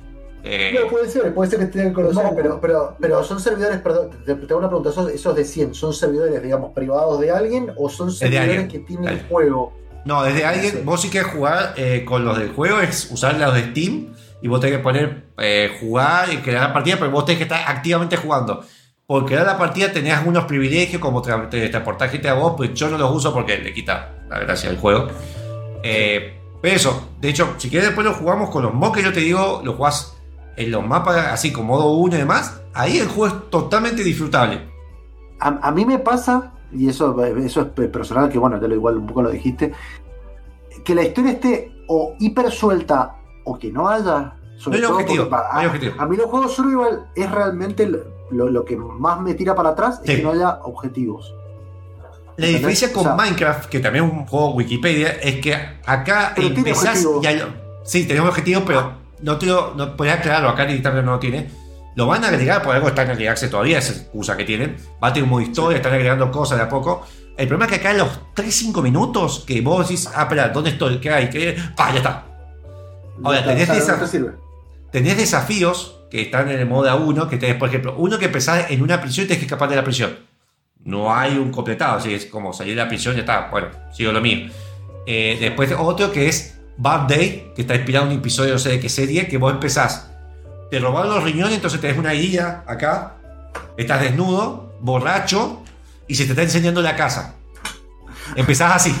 Eh, 0.46 0.78
No, 0.80 0.88
puede 0.88 1.08
ser, 1.08 1.34
puede 1.34 1.50
ser 1.50 1.58
que 1.60 1.66
tengan 1.66 1.88
que 1.88 1.94
conocer, 1.94 2.24
pero, 2.36 2.60
pero, 2.60 2.96
pero 3.00 3.24
son 3.24 3.40
servidores, 3.40 3.78
perdón, 3.80 4.10
te, 4.24 4.34
te 4.34 4.44
hago 4.52 4.58
una 4.58 4.68
pregunta, 4.68 4.90
esos, 4.90 5.10
esos 5.10 5.34
de 5.34 5.44
100, 5.44 5.74
¿son 5.74 5.92
servidores, 5.92 6.42
digamos, 6.42 6.72
privados 6.72 7.20
de 7.20 7.30
alguien 7.30 7.72
o 7.76 7.88
son 7.88 8.10
servidores 8.12 8.48
alguien. 8.50 8.68
que 8.68 8.78
tienen 8.80 9.04
el 9.04 9.10
alguien. 9.10 9.28
juego? 9.28 9.72
no, 10.04 10.22
desde 10.22 10.44
alguien, 10.44 10.72
Sí. 10.72 10.80
vos 10.84 11.00
si 11.02 11.10
quieres 11.10 11.32
jugar 11.32 11.74
eh, 11.76 12.04
con 12.06 12.24
los 12.24 12.38
del 12.38 12.50
juego, 12.52 12.78
es 12.80 13.10
usar 13.10 13.34
los 13.38 13.52
de 13.54 13.70
Steam 13.70 14.14
y 14.40 14.46
vos 14.48 14.60
tenés 14.60 14.76
que 14.76 14.82
poner 14.82 15.24
eh, 15.38 15.76
jugar 15.80 16.32
y 16.32 16.36
crear 16.38 16.68
la 16.68 16.72
partida, 16.72 16.96
pero 16.98 17.10
vos 17.10 17.24
tenés 17.24 17.38
que 17.38 17.42
estar 17.44 17.62
activamente 17.66 18.16
jugando. 18.16 18.64
Por 19.04 19.24
crear 19.26 19.44
la 19.46 19.58
partida 19.58 19.90
tenés 19.92 20.14
algunos 20.14 20.44
privilegios 20.44 21.00
como 21.02 21.22
tra- 21.22 21.48
te- 21.48 21.68
transportar 21.68 22.08
gente 22.10 22.28
a 22.28 22.34
vos, 22.34 22.54
pues 22.56 22.72
yo 22.74 22.88
no 22.88 22.98
los 22.98 23.10
uso 23.14 23.32
porque 23.34 23.58
le 23.58 23.72
quita 23.72 24.14
la 24.28 24.38
gracia 24.40 24.68
del 24.70 24.78
juego. 24.78 25.08
Eh, 25.82 26.38
pero 26.62 26.74
eso, 26.76 27.08
de 27.20 27.28
hecho, 27.28 27.54
si 27.58 27.68
quieres 27.68 27.88
después 27.88 28.06
lo 28.06 28.14
jugamos 28.14 28.50
con 28.50 28.62
los 28.62 28.74
mods 28.74 28.96
que 28.96 29.02
yo 29.02 29.12
te 29.12 29.20
digo, 29.20 29.60
lo 29.64 29.74
jugás 29.74 30.15
en 30.56 30.70
los 30.70 30.86
mapas 30.86 31.26
así 31.32 31.52
con 31.52 31.66
modo 31.66 31.92
1 31.92 32.14
y 32.16 32.18
demás, 32.18 32.60
ahí 32.74 32.98
el 32.98 33.08
juego 33.08 33.26
es 33.34 33.50
totalmente 33.50 34.02
disfrutable. 34.02 34.68
A, 35.40 35.48
a 35.68 35.70
mí 35.72 35.84
me 35.84 35.98
pasa, 35.98 36.52
y 36.72 36.88
eso, 36.88 37.22
eso 37.24 37.60
es 37.76 37.88
personal, 37.88 38.28
que 38.30 38.38
bueno, 38.38 38.58
te 38.58 38.66
lo 38.68 38.74
igual 38.74 38.96
un 38.98 39.06
poco 39.06 39.22
lo 39.22 39.30
dijiste, 39.30 39.72
que 40.84 40.94
la 40.94 41.02
historia 41.02 41.32
esté 41.32 41.72
o 41.88 42.14
hiper 42.18 42.50
suelta 42.50 43.16
o 43.44 43.58
que 43.58 43.70
no 43.72 43.88
haya. 43.88 44.34
Sobre 44.58 44.78
No 44.80 44.86
hay 44.86 44.88
todo 44.88 44.94
objetivo, 44.96 45.24
porque 45.24 45.30
pa- 45.42 45.48
no 45.52 45.58
hay 45.60 45.66
objetivo. 45.66 45.94
a 45.98 46.06
mí 46.06 46.16
los 46.16 46.26
juegos 46.26 46.52
survival 46.54 47.06
es 47.14 47.30
realmente 47.30 47.86
lo, 48.30 48.48
lo 48.48 48.64
que 48.64 48.76
más 48.76 49.20
me 49.20 49.34
tira 49.34 49.54
para 49.54 49.70
atrás, 49.70 50.00
Sí. 50.04 50.12
es 50.12 50.16
que 50.18 50.22
no 50.24 50.30
haya 50.32 50.60
objetivos. 50.62 51.34
La 52.38 52.46
diferencia 52.48 52.92
con 52.92 53.00
O 53.00 53.04
sea- 53.04 53.14
Minecraft, 53.16 53.66
que 53.68 53.80
también 53.80 54.04
es 54.06 54.12
un 54.12 54.26
juego 54.26 54.50
Wikipedia, 54.54 55.10
es 55.22 55.40
que 55.40 55.54
acá 55.86 56.32
empezás 56.36 57.06
y 57.22 57.26
hay- 57.26 57.42
sí, 57.84 58.06
tenemos 58.06 58.30
objetivo, 58.30 58.62
pero 58.66 58.92
no 59.22 59.38
te 59.38 59.46
lo, 59.46 59.74
no 59.74 59.96
podés 59.96 60.14
aclararlo, 60.14 60.48
acá 60.48 60.64
en 60.64 60.76
Internet 60.76 61.04
no 61.04 61.12
lo 61.12 61.18
tiene. 61.18 61.48
Lo 61.94 62.06
van 62.06 62.24
a 62.24 62.28
agregar, 62.28 62.62
por 62.62 62.74
algo 62.74 62.88
está 62.88 63.02
en 63.02 63.10
el 63.12 63.28
Access 63.28 63.50
todavía, 63.50 63.78
esa 63.78 63.92
excusa 63.92 64.36
que 64.36 64.44
tienen. 64.44 64.76
Va 65.02 65.08
a 65.08 65.12
tener 65.12 65.28
modo 65.28 65.40
historia, 65.40 65.76
están 65.76 65.94
agregando 65.94 66.30
cosas 66.30 66.58
de 66.58 66.64
a 66.64 66.68
poco. 66.68 67.06
El 67.36 67.48
problema 67.48 67.66
es 67.66 67.72
que 67.72 67.86
acá 67.86 67.92
en 67.92 67.98
los 67.98 68.08
3-5 68.34 68.82
minutos 68.82 69.44
que 69.46 69.60
vos 69.62 69.88
decís, 69.88 70.08
ah, 70.14 70.22
espera, 70.22 70.50
¿dónde 70.50 70.70
estoy? 70.70 70.98
¿Qué 70.98 71.10
hay? 71.10 71.30
¿Qué? 71.30 71.56
¡Pah! 71.74 71.92
Ya 71.92 71.96
está. 71.96 72.24
Ahora, 73.24 73.40
Ya, 73.40 73.46
tenés 73.46 73.68
no. 74.20 74.32
Tenés 74.90 75.16
desafíos 75.16 76.00
que 76.10 76.22
están 76.22 76.50
en 76.50 76.60
el 76.60 76.66
modo 76.66 76.88
A1, 76.88 77.28
que 77.28 77.38
tenés, 77.38 77.56
por 77.56 77.68
ejemplo, 77.68 77.94
uno 77.96 78.18
que 78.18 78.26
empezás 78.26 78.70
en 78.70 78.82
una 78.82 79.00
prisión 79.00 79.24
y 79.24 79.28
tenés 79.28 79.40
que 79.40 79.46
escapar 79.46 79.68
de 79.68 79.76
la 79.76 79.84
prisión. 79.84 80.18
No 80.84 81.14
hay 81.14 81.36
un 81.36 81.50
completado, 81.50 81.96
así 81.96 82.14
es 82.14 82.26
como 82.26 82.52
salir 82.52 82.76
de 82.76 82.82
la 82.82 82.88
prisión 82.88 83.14
y 83.14 83.16
ya 83.16 83.20
está. 83.22 83.48
Bueno, 83.50 83.68
sigo 83.92 84.12
lo 84.12 84.20
mío. 84.20 84.50
Eh, 85.06 85.36
después 85.40 85.72
otro 85.78 86.12
que 86.12 86.28
es 86.28 86.55
Bad 86.76 87.08
Day, 87.08 87.52
que 87.54 87.62
está 87.62 87.74
inspirado 87.74 88.06
en 88.06 88.12
un 88.12 88.18
episodio 88.18 88.52
no 88.52 88.58
sé 88.58 88.70
de 88.70 88.80
qué 88.80 88.88
serie, 88.88 89.28
que 89.28 89.38
vos 89.38 89.52
empezás. 89.52 90.10
Te 90.70 90.78
robaron 90.78 91.14
los 91.14 91.24
riñones, 91.24 91.54
entonces 91.54 91.80
tenés 91.80 91.96
una 91.98 92.12
herida 92.12 92.64
acá. 92.66 93.16
Estás 93.76 94.00
desnudo, 94.02 94.74
borracho, 94.80 95.62
y 96.06 96.14
se 96.14 96.24
te 96.24 96.30
está 96.30 96.42
enseñando 96.42 96.82
la 96.82 96.96
casa. 96.96 97.34
Empezás 98.34 98.76
así. 98.76 98.94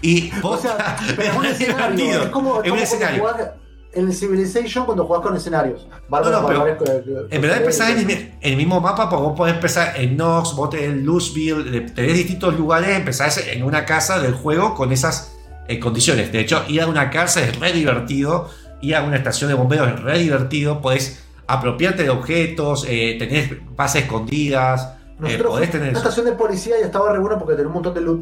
Y 0.00 0.32
O 0.38 0.40
vos, 0.42 0.60
sea, 0.62 0.96
pero 1.16 1.22
es 1.30 1.36
un 1.36 1.46
es 1.46 1.60
escenario. 1.60 2.22
Es 2.24 2.28
como, 2.28 2.62
Es 2.62 2.64
un 2.64 2.70
como 2.70 2.82
escenario. 2.82 3.22
cuando 3.22 3.38
jugás 3.44 3.54
en 3.94 4.08
el 4.08 4.12
Civilization 4.14 4.84
cuando 4.84 5.06
jugás 5.06 5.22
con 5.22 5.36
escenarios. 5.36 5.86
Bárbaros, 6.08 6.42
No, 6.42 6.48
no, 6.52 6.64
pero 6.78 7.26
En 7.30 7.40
verdad 7.40 7.58
empezás 7.58 7.90
en 7.90 8.10
en 8.10 8.36
el 8.40 8.56
mismo 8.56 8.80
mapa, 8.80 9.08
porque 9.08 9.22
vos 9.22 9.36
podés 9.36 9.54
empezar 9.54 9.94
en 9.96 10.16
Nox, 10.16 10.54
vos 10.54 10.70
tenés 10.70 10.96
Louisville, 11.02 11.80
tenés 11.92 12.14
distintos 12.14 12.58
lugares, 12.58 12.96
empezás 12.96 13.38
en 13.38 13.62
una 13.62 13.84
casa 13.84 14.18
del 14.18 14.34
juego 14.34 14.74
con 14.74 14.92
esas 14.92 15.33
eh, 15.68 15.78
condiciones. 15.80 16.30
De 16.32 16.40
hecho, 16.40 16.64
ir 16.68 16.80
a 16.82 16.86
una 16.86 17.10
cárcel 17.10 17.44
es 17.44 17.58
re 17.60 17.72
divertido, 17.72 18.48
ir 18.80 18.96
a 18.96 19.02
una 19.02 19.16
estación 19.16 19.48
de 19.48 19.54
bomberos 19.54 19.88
es 19.88 20.00
re 20.00 20.18
divertido, 20.18 20.80
podés 20.80 21.24
apropiarte 21.46 22.02
de 22.02 22.10
objetos, 22.10 22.84
eh, 22.88 23.16
tenés 23.18 23.50
bases 23.76 24.02
escondidas, 24.02 24.94
eh, 25.26 25.38
podés 25.42 25.70
tener 25.70 25.94
estación 25.94 26.26
de 26.26 26.32
policía 26.32 26.76
y 26.80 26.82
estaba 26.84 27.12
re 27.12 27.18
bueno 27.18 27.38
porque 27.38 27.54
tenía 27.54 27.68
un 27.68 27.74
montón 27.74 27.94
de 27.94 28.00
loot. 28.00 28.20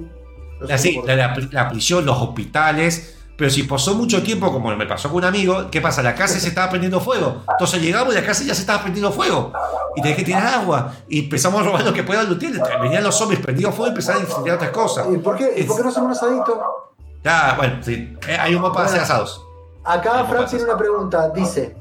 No 0.61 0.74
Así, 0.74 1.01
la, 1.07 1.16
la- 1.16 1.34
la 1.51 1.68
prisión, 1.68 2.05
los 2.07 2.16
hospitales, 2.20 3.18
Pero 3.34 3.51
si 3.51 3.62
pasó 3.64 3.95
mucho 3.95 4.22
tiempo, 4.22 4.53
como 4.53 4.76
me 4.76 4.86
pasó 4.86 5.09
con 5.09 5.18
un 5.18 5.24
amigo, 5.24 5.68
¿qué 5.70 5.80
pasa? 5.80 6.03
La 6.03 6.14
casa 6.14 6.38
se 6.38 6.47
estaba 6.49 6.68
prendiendo 6.68 7.01
fuego. 7.01 7.43
Entonces 7.51 7.80
llegamos 7.82 8.14
y 8.14 8.16
la 8.18 8.24
casa 8.24 8.45
ya 8.45 8.55
se 8.55 8.61
estaba 8.61 8.82
prendiendo 8.82 9.11
fuego. 9.11 9.53
Y 9.97 10.03
tenés 10.03 10.18
que 10.18 10.22
tirar 10.22 10.47
agua. 10.47 10.93
Y 11.09 11.20
empezamos 11.20 11.61
a 11.62 11.64
robar 11.64 11.82
lo 11.82 11.93
que 11.95 12.03
pueda 12.05 12.22
hotel. 12.22 12.61
Venían 12.82 13.03
los 13.03 13.16
zombies 13.16 13.40
prendidos 13.40 13.74
fuego 13.74 13.86
y 13.86 13.90
empezaban 13.90 14.22
a 14.22 14.24
incendiar 14.26 14.57
otras 14.57 14.70
cosas. 14.70 15.07
¿Y 15.12 15.16
por 15.16 15.36
qué, 15.36 15.55
¿y 15.57 15.62
por 15.64 15.76
qué 15.78 15.82
no 15.82 15.88
hacemos 15.88 16.07
un 16.07 16.12
asadito? 16.12 16.82
Ya, 17.25 17.55
bueno, 17.57 17.77
sí. 17.83 18.16
Eh, 18.27 18.37
Hay 18.39 18.55
un 18.55 18.62
mapa 18.62 18.75
para 18.75 18.87
hacer 18.87 19.01
asados. 19.01 19.45
Acá 19.85 20.11
¿Cómo 20.12 20.25
Fran 20.27 20.43
pasa 20.43 20.49
tiene 20.57 20.64
una 20.64 20.77
pregunta. 20.79 21.29
Dice: 21.31 21.77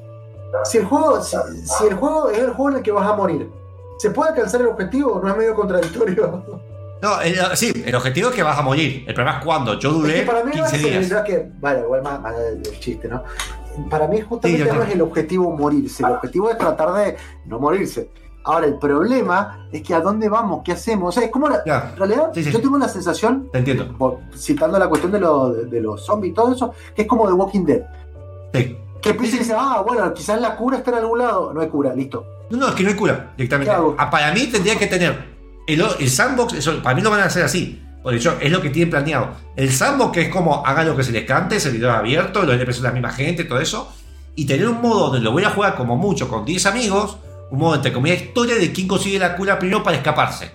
si 0.65 0.77
el, 0.79 0.85
juego, 0.85 1.21
si, 1.21 1.37
si 1.65 1.87
el 1.87 1.95
juego 1.95 2.29
es 2.29 2.39
el 2.39 2.51
juego 2.51 2.69
en 2.71 2.77
el 2.77 2.83
que 2.83 2.91
vas 2.91 3.07
a 3.09 3.13
morir, 3.15 3.49
¿se 3.99 4.11
puede 4.11 4.31
alcanzar 4.31 4.61
el 4.61 4.67
objetivo 4.67 5.19
no 5.23 5.29
es 5.29 5.37
medio 5.37 5.55
contradictorio? 5.55 6.43
No, 7.01 7.19
el- 7.21 7.57
sí, 7.57 7.71
el 7.85 7.95
objetivo 7.95 8.29
es 8.29 8.35
que 8.35 8.43
vas 8.43 8.57
a 8.57 8.61
morir. 8.61 9.03
El 9.07 9.13
problema 9.15 9.39
es 9.39 9.43
cuándo. 9.45 9.79
Yo 9.79 9.89
Es 9.89 9.95
duré 9.95 10.13
que 10.21 10.25
para 10.27 10.43
mí 10.43 10.51
no 10.55 10.63
15 10.63 10.75
es, 10.75 10.83
días. 10.83 11.09
no 11.09 11.17
es 11.17 11.23
que, 11.23 11.51
vale, 11.59 11.79
igual 11.81 12.01
más, 12.03 12.21
más 12.21 12.37
del 12.37 12.61
chiste, 12.79 13.07
¿no? 13.07 13.23
Para 13.89 14.07
mí 14.07 14.19
justamente 14.21 14.69
Sí, 14.69 14.77
no 14.77 14.83
es 14.83 14.91
el 14.91 15.01
objetivo 15.01 15.49
morirse, 15.55 16.03
el 16.03 16.11
objetivo 16.11 16.49
es 16.51 16.57
tratar 16.57 16.93
de 16.93 17.17
no 17.45 17.57
morirse. 17.57 18.11
Ahora, 18.43 18.65
el 18.65 18.75
problema 18.79 19.67
es 19.71 19.83
que 19.83 19.93
a 19.93 19.99
dónde 20.01 20.27
vamos, 20.29 20.61
qué 20.65 20.71
hacemos. 20.71 21.09
O 21.09 21.11
sea, 21.11 21.25
es 21.25 21.31
como 21.31 21.47
la, 21.49 21.57
en 21.65 21.95
realidad, 21.97 22.31
Sí, 22.33 22.43
sí, 22.43 22.51
yo 22.51 22.57
sí. 22.57 22.63
tengo 22.63 22.77
la 22.77 22.89
sensación, 22.89 23.49
te 23.51 23.59
entiendo. 23.59 24.19
citando 24.35 24.79
la 24.79 24.87
cuestión 24.89 25.11
de, 25.11 25.19
lo- 25.19 25.49
de, 25.53 25.65
de 25.65 25.81
los 25.81 26.03
zombies 26.05 26.31
y 26.31 26.35
todo 26.35 26.53
eso, 26.53 26.73
que 26.95 27.03
es 27.03 27.07
como 27.07 27.27
The 27.27 27.33
Walking 27.33 27.65
Dead. 27.65 27.81
Sí. 28.53 28.77
Que 29.01 29.09
empieza 29.11 29.35
y 29.35 29.39
dice, 29.39 29.55
ah, 29.57 29.83
bueno, 29.85 30.13
quizás 30.13 30.39
la 30.41 30.55
cura 30.55 30.77
está 30.77 30.91
en 30.91 30.97
algún 30.97 31.19
lado. 31.19 31.53
No 31.53 31.61
hay 31.61 31.67
cura, 31.69 31.93
listo. 31.93 32.25
No, 32.49 32.57
no, 32.57 32.67
es 32.69 32.75
que 32.75 32.83
no 32.83 32.89
hay 32.89 32.95
cura 32.95 33.31
directamente. 33.37 33.73
Ah, 33.97 34.09
para 34.09 34.31
mí 34.33 34.47
tendría 34.47 34.75
que 34.77 34.87
tener 34.87 35.23
el, 35.67 35.83
el 35.99 36.09
sandbox, 36.09 36.53
eso, 36.53 36.81
para 36.83 36.95
mí 36.95 37.01
lo 37.01 37.09
van 37.09 37.21
a 37.21 37.25
hacer 37.25 37.43
así. 37.43 37.81
Por 38.03 38.13
eso 38.15 38.33
es 38.41 38.51
lo 38.51 38.61
que 38.61 38.69
tienen 38.71 38.89
planeado. 38.89 39.29
El 39.55 39.71
sandbox 39.71 40.11
que 40.11 40.21
es 40.23 40.29
como 40.29 40.65
hagan 40.65 40.87
lo 40.87 40.95
que 40.95 41.03
se 41.03 41.11
les 41.11 41.23
cante, 41.25 41.59
servidor 41.59 41.91
abierto, 41.91 42.41
los 42.43 42.55
NPC 42.55 42.81
la 42.81 42.91
misma 42.91 43.11
gente, 43.11 43.43
todo 43.43 43.59
eso. 43.59 43.91
Y 44.35 44.45
tener 44.45 44.67
un 44.67 44.81
modo 44.81 45.05
donde 45.09 45.19
lo 45.19 45.31
voy 45.31 45.43
a 45.43 45.51
jugar 45.51 45.75
como 45.75 45.95
mucho 45.97 46.27
con 46.27 46.43
10 46.45 46.65
amigos, 46.65 47.17
un 47.51 47.59
modo 47.59 47.75
entre 47.75 47.93
comillas 47.93 48.21
historia 48.21 48.55
de 48.55 48.71
quién 48.71 48.87
consigue 48.87 49.19
la 49.19 49.35
cura 49.35 49.59
primero 49.59 49.83
para 49.83 49.97
escaparse. 49.97 50.51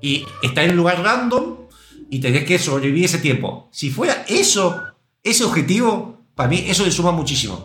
Y 0.00 0.24
está 0.42 0.62
en 0.62 0.70
un 0.70 0.76
lugar 0.76 1.02
random 1.02 1.56
y 2.08 2.20
tenés 2.20 2.44
que 2.44 2.58
sobrevivir 2.58 3.04
ese 3.04 3.18
tiempo. 3.18 3.68
Si 3.72 3.90
fuera 3.90 4.24
eso, 4.28 4.80
ese 5.22 5.44
objetivo, 5.44 6.16
para 6.34 6.48
mí 6.48 6.64
eso 6.68 6.84
le 6.84 6.92
suma 6.92 7.10
muchísimo. 7.10 7.58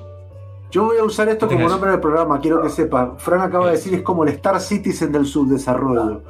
Yo 0.72 0.86
voy 0.86 0.98
a 0.98 1.04
usar 1.04 1.30
esto 1.30 1.48
¿Qué 1.48 1.54
como 1.54 1.70
nombre 1.70 1.92
del 1.92 2.00
programa, 2.00 2.42
quiero 2.42 2.60
que 2.64 2.70
sepa. 2.70 3.16
Fran 3.20 3.42
acaba 3.42 3.68
de 3.68 3.74
decir 3.74 3.94
es 3.94 4.02
como 4.02 4.24
el 4.24 4.30
Star 4.30 4.60
Citizen 4.60 5.12
del 5.12 5.28
subdesarrollo. 5.28 6.24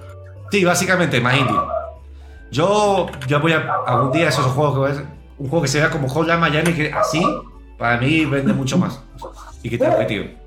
Sí, 0.52 0.66
básicamente, 0.66 1.22
más 1.22 1.38
indie. 1.38 1.56
Yo, 2.52 3.08
yo 3.26 3.40
voy 3.40 3.54
a 3.54 3.74
algún 3.88 4.12
día 4.12 4.28
esos 4.28 4.46
juegos 4.48 4.98
que 4.98 5.04
un 5.38 5.50
juego 5.50 5.64
que 5.64 5.70
se 5.70 5.80
vea 5.80 5.90
como 5.90 6.10
Hotline 6.10 6.40
Miami, 6.42 6.74
que 6.74 6.92
así, 6.92 7.26
para 7.80 7.98
mí 7.98 8.26
vende 8.26 8.52
mucho 8.52 8.78
más. 8.78 9.02
Y 9.64 9.70
que 9.70 9.78
tiene 9.78 9.94
objetivo. 9.94 10.43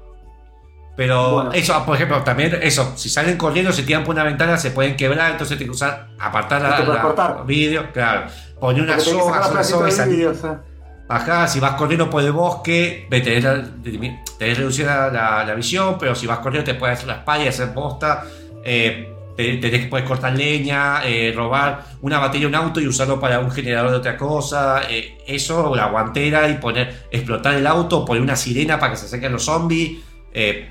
Pero 0.97 1.33
Bueno. 1.35 1.53
eso, 1.53 1.85
por 1.85 1.97
ejemplo, 1.97 2.23
también 2.23 2.59
eso, 2.63 2.95
si 2.97 3.09
salen 3.11 3.37
corriendo, 3.37 3.71
se 3.73 3.83
tiran 3.83 4.03
por 4.03 4.15
una 4.15 4.25
ventana, 4.25 4.57
se 4.57 4.71
pueden 4.71 4.97
quebrar, 4.97 5.33
entonces 5.33 5.59
tienes 5.59 5.73
que 5.73 5.77
usar, 5.85 6.09
apartar 6.19 6.63
la, 6.63 7.43
vídeo, 7.45 7.93
claro. 7.93 8.27
Poner 8.59 8.83
una 8.83 8.95
Porque 8.97 9.11
tenés 9.11 9.23
que 9.23 9.31
sacar 9.31 9.35
soga, 9.35 9.41
la 9.41 9.51
una 9.53 9.65
soga 9.65 9.79
y 9.79 9.83
placita 9.83 9.85
de 9.85 9.91
salir. 9.93 10.17
vídeo, 10.17 10.31
o 10.31 10.35
sea. 10.35 10.61
Ajá, 11.09 11.47
si 11.49 11.61
vas 11.61 11.73
corriendo 11.73 12.09
por 12.11 12.23
el 12.23 12.33
bosque, 12.33 13.07
tenés, 13.11 13.45
la- 13.45 13.63
tenés 14.39 14.59
reducida 14.59 15.11
la, 15.13 15.45
la 15.45 15.55
visión, 15.55 15.99
pero 16.01 16.15
si 16.15 16.27
vas 16.27 16.39
corriendo 16.39 16.65
te 16.73 16.77
puedes 16.79 16.97
hacer 16.97 17.09
la 17.09 17.17
espalda 17.17 17.45
y 17.45 17.49
hacer 17.49 17.73
posta. 17.75 18.25
Eh, 18.65 19.13
te- 19.37 19.59
tenés 19.59 19.83
que 19.83 19.87
poder 19.89 20.05
cortar 20.07 20.33
leña, 20.35 21.03
eh, 21.05 21.33
robar 21.37 21.85
una 22.01 22.19
batería 22.19 22.49
un 22.49 22.55
auto 22.55 22.81
y 22.81 22.89
usarlo 22.89 23.21
para 23.21 23.39
un 23.39 23.51
generador 23.51 23.91
de 23.91 23.97
otra 23.99 24.17
cosa. 24.17 24.81
eh, 24.89 25.19
eso, 25.27 25.77
la 25.77 25.89
guantera 25.91 26.49
y 26.49 26.55
poner, 26.55 27.05
explotar 27.11 27.55
el 27.55 27.67
auto, 27.67 28.05
poner 28.05 28.23
una 28.23 28.35
sirena 28.35 28.79
para 28.79 28.93
que 28.93 28.97
se 28.99 29.05
acerquen 29.07 29.31
los 29.33 29.45
zombies. 29.45 29.99
Eh. 30.39 30.69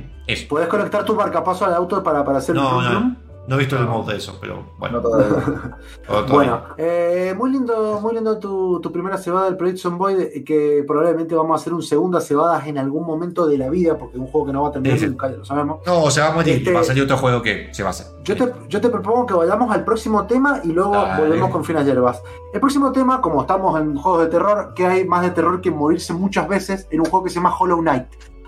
¿Puedes 0.47 0.67
conectar 0.67 1.03
tu 1.03 1.15
marcapaso 1.15 1.65
al 1.65 1.73
auto 1.73 2.01
para, 2.03 2.23
para 2.23 2.37
hacer 2.37 2.55
No, 2.55 2.77
un 2.77 2.83
no, 2.83 3.15
no 3.47 3.55
he 3.55 3.59
visto 3.59 3.77
el 3.77 3.85
modo 3.87 4.09
de 4.11 4.17
eso, 4.17 4.37
pero 4.41 4.63
bueno. 4.79 5.01
No 5.01 6.21
Bueno, 6.29 6.61
eh, 6.77 7.33
muy 7.37 7.51
lindo, 7.51 7.99
muy 8.01 8.13
lindo 8.15 8.37
tu, 8.39 8.79
tu 8.79 8.91
primera 8.91 9.17
cebada 9.17 9.45
del 9.45 9.55
Project 9.57 9.77
Zomboid, 9.79 10.19
eh, 10.19 10.43
que 10.43 10.83
probablemente 10.87 11.35
vamos 11.35 11.51
a 11.59 11.61
hacer 11.61 11.73
un 11.73 11.81
segunda 11.83 12.21
cebadas 12.21 12.65
en 12.67 12.77
algún 12.77 13.05
momento 13.05 13.45
de 13.47 13.57
la 13.57 13.69
vida, 13.69 13.97
porque 13.97 14.15
es 14.17 14.21
un 14.21 14.27
juego 14.27 14.47
que 14.47 14.53
no 14.53 14.63
va 14.63 14.69
a 14.69 14.71
terminar 14.71 14.97
Sí, 14.99 15.07
nunca, 15.07 15.29
ya 15.29 15.37
lo 15.37 15.45
sabemos. 15.45 15.79
No, 15.85 16.09
se 16.11 16.21
va 16.21 16.27
a 16.27 16.31
morir, 16.31 16.57
Este- 16.57 16.73
va 16.73 16.79
a 16.79 16.83
salir 16.83 17.03
otro 17.03 17.17
juego 17.17 17.41
que 17.41 17.69
se 17.71 17.83
va 17.83 17.89
a 17.89 17.91
hacer. 17.91 18.07
Yo 18.23 18.35
te, 18.35 18.51
yo 18.67 18.81
te 18.81 18.89
propongo 18.89 19.25
que 19.27 19.33
vayamos 19.35 19.71
al 19.71 19.83
próximo 19.83 20.25
tema 20.25 20.61
y 20.63 20.71
luego 20.71 20.91
Dale. 20.93 21.21
volvemos 21.23 21.49
con 21.51 21.63
finas 21.63 21.85
hierbas. 21.85 22.21
El 22.53 22.59
próximo 22.59 22.91
tema, 22.91 23.21
como 23.21 23.41
estamos 23.41 23.79
en 23.79 23.95
juegos 23.95 24.21
de 24.21 24.27
terror, 24.27 24.73
que 24.75 24.85
hay 24.87 25.05
más 25.07 25.21
de 25.23 25.29
terror 25.31 25.61
que 25.61 25.69
morirse 25.69 26.13
muchas 26.13 26.47
veces 26.47 26.87
en 26.89 26.99
un 27.01 27.05
juego 27.05 27.23
que 27.25 27.29
se 27.29 27.35
llama 27.35 27.55
Hollow 27.57 27.79
Knight. 27.81 28.05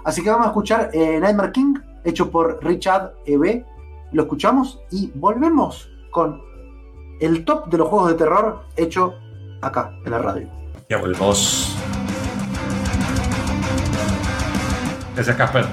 Así 0.07 0.23
que 0.23 0.29
vamos 0.29 0.45
a 0.45 0.49
escuchar 0.51 0.89
eh, 0.93 1.19
Nightmare 1.19 1.51
King, 1.51 1.73
hecho 2.05 2.31
por 2.31 2.63
Richard 2.63 3.11
E.B. 3.25 3.65
Lo 4.13 4.21
escuchamos 4.21 4.79
y 4.89 5.11
volvemos 5.13 5.91
con 6.11 6.41
el 7.19 7.43
top 7.43 7.67
de 7.67 7.77
los 7.77 7.89
juegos 7.89 8.11
de 8.11 8.15
terror 8.15 8.61
hecho 8.77 9.15
acá, 9.61 9.91
en 10.05 10.11
la 10.11 10.19
radio. 10.19 10.49
Ya 10.89 10.97
volvemos. 10.97 11.75
Gracias, 15.13 15.35
Casper. 15.35 15.65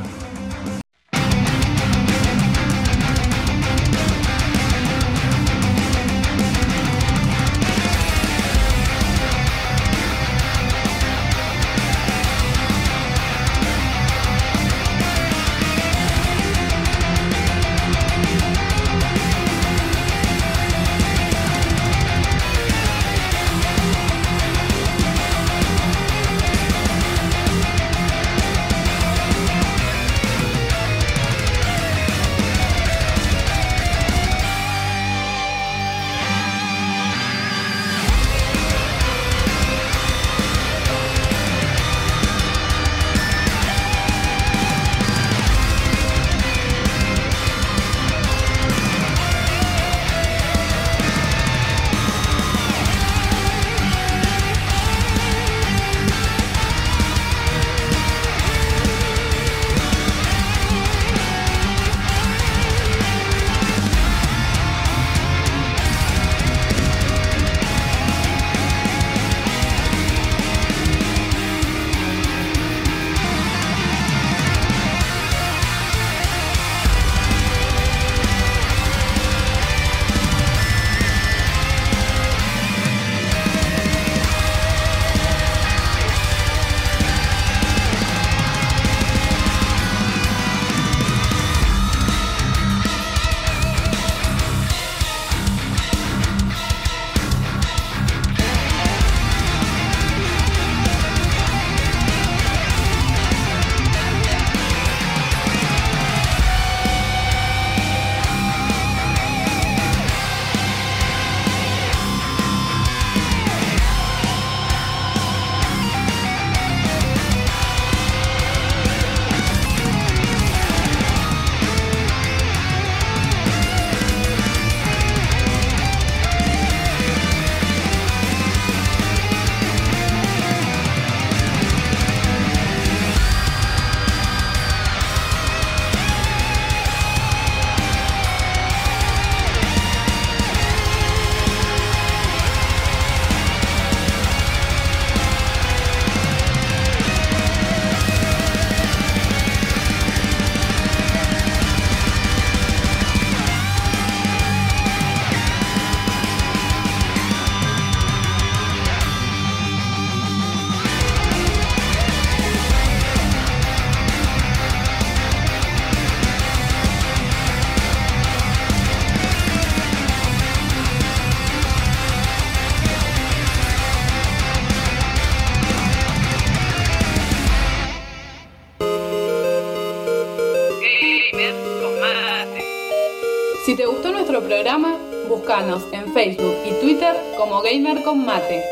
Gamer 187.75 188.05
con 188.05 188.25
Mate. 188.25 188.63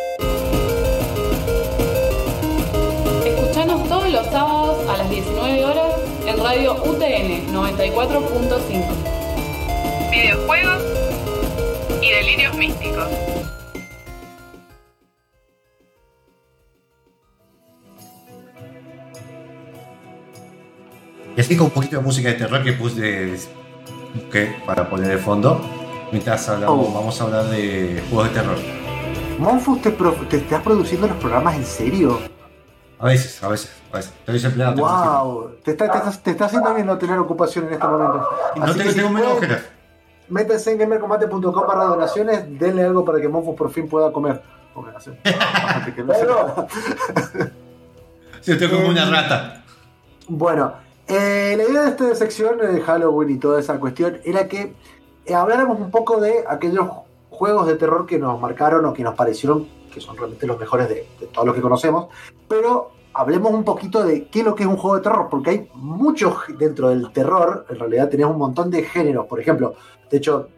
Escuchanos 3.27 3.89
todos 3.89 4.09
los 4.13 4.25
sábados 4.29 4.89
a 4.89 4.97
las 4.97 5.11
19 5.11 5.65
horas 5.65 5.93
en 6.25 6.39
Radio 6.39 6.75
UTN 6.85 7.53
94.5. 7.53 10.09
Videojuegos 10.09 10.83
y 12.01 12.11
delirios 12.11 12.55
místicos. 12.57 13.09
Y 21.37 21.41
así 21.41 21.57
con 21.57 21.67
un 21.67 21.73
poquito 21.73 21.97
de 21.97 22.03
música 22.03 22.29
de 22.29 22.35
terror 22.35 22.63
que 22.63 22.75
puse 22.75 23.37
busqué 24.15 24.55
para 24.65 24.89
poner 24.89 25.09
de 25.09 25.19
fondo. 25.19 25.61
Mientras 26.13 26.49
hablamos, 26.49 26.87
Oh. 26.89 26.93
vamos 26.93 27.21
a 27.21 27.25
hablar 27.25 27.47
de 27.47 28.01
juegos 28.09 28.29
de 28.29 28.41
terror. 28.41 28.82
Monfus, 29.43 29.83
¿te, 29.83 29.91
pro- 29.91 30.13
te 30.29 30.37
estás 30.37 30.63
produciendo 30.63 31.09
los 31.09 31.17
programas 31.17 31.57
en 31.57 31.65
serio? 31.65 32.21
A 33.01 33.07
veces, 33.07 33.43
a 33.43 33.49
veces, 33.49 33.73
a 33.93 33.97
veces. 33.97 34.13
Estoy 34.21 34.35
desempleado. 34.35 34.77
¡Wow! 34.77 35.51
Te 35.65 35.73
está, 35.73 35.91
te, 35.91 35.99
está, 35.99 36.13
te 36.23 36.31
está 36.31 36.45
haciendo 36.45 36.73
bien 36.73 36.87
no 36.87 36.97
tener 36.97 37.19
ocupación 37.19 37.67
en 37.67 37.73
este 37.73 37.85
momento. 37.87 38.29
No 38.55 38.63
Así 38.65 38.73
tengo, 38.75 38.85
que 38.85 38.91
si 38.91 38.97
tengo 38.97 39.11
menos 39.11 39.33
pueden, 39.33 39.51
ojeras. 39.51 39.71
Métanse 40.29 40.73
en 40.73 40.79
gamercombate.com 40.79 41.67
para 41.67 41.85
donaciones, 41.85 42.45
denle 42.59 42.85
algo 42.85 43.05
para 43.05 43.21
que 43.21 43.29
Monfus 43.29 43.57
por 43.57 43.71
fin 43.73 43.89
pueda 43.89 44.13
comer. 44.13 44.41
Porque 44.73 44.93
que 45.95 46.03
no 46.05 46.15
Sí, 48.41 48.53
estoy 48.53 48.69
como 48.71 48.83
Eh, 48.83 48.91
una 48.91 49.11
rata. 49.11 49.65
Bueno, 50.29 50.73
eh, 51.09 51.55
la 51.57 51.65
idea 51.65 51.83
de 51.83 51.89
esta 51.91 52.15
sección 52.15 52.59
de 52.59 52.81
Halloween 52.81 53.31
y 53.31 53.39
toda 53.39 53.59
esa 53.61 53.79
cuestión 53.81 54.19
era 54.25 54.47
que 54.47 54.75
eh, 55.27 55.35
habláramos 55.35 55.79
un 55.81 55.91
poco 55.91 56.21
de 56.21 56.45
aquellos 56.49 56.87
juegos 57.43 57.67
de 57.67 57.75
terror 57.75 58.07
que 58.07 58.21
nos 58.21 58.41
marcaron 58.41 58.85
o 58.85 58.93
que 58.93 59.03
nos 59.03 59.17
parecieron 59.17 59.67
que 59.93 60.01
son 60.01 60.17
realmente 60.17 60.47
los 60.47 60.61
mejores 60.61 60.89
de, 60.89 61.09
todos 61.33 61.45
los 61.45 61.57
que 61.57 61.61
conocemos, 61.61 62.07
pero 62.47 62.93
hablemos 63.15 63.51
un 63.51 63.65
poquito 63.65 64.05
de 64.05 64.29
qué 64.29 64.39
es 64.39 64.45
lo 64.45 64.55
que 64.55 64.63
es 64.63 64.69
un 64.69 64.77
juego 64.77 64.97
de 64.97 65.03
terror, 65.03 65.27
porque 65.29 65.51
hay 65.51 65.69
muchos 65.75 66.37
dentro 66.57 66.91
del 66.91 67.11
terror, 67.11 67.67
en 67.69 67.81
realidad 67.81 68.09
tenés 68.09 68.27
un 68.27 68.39
montón 68.39 68.71
de 68.71 68.85
géneros, 68.85 69.27
por 69.27 69.41
ejemplo, 69.41 69.75
de 70.09 70.19
hecho, 70.19 70.51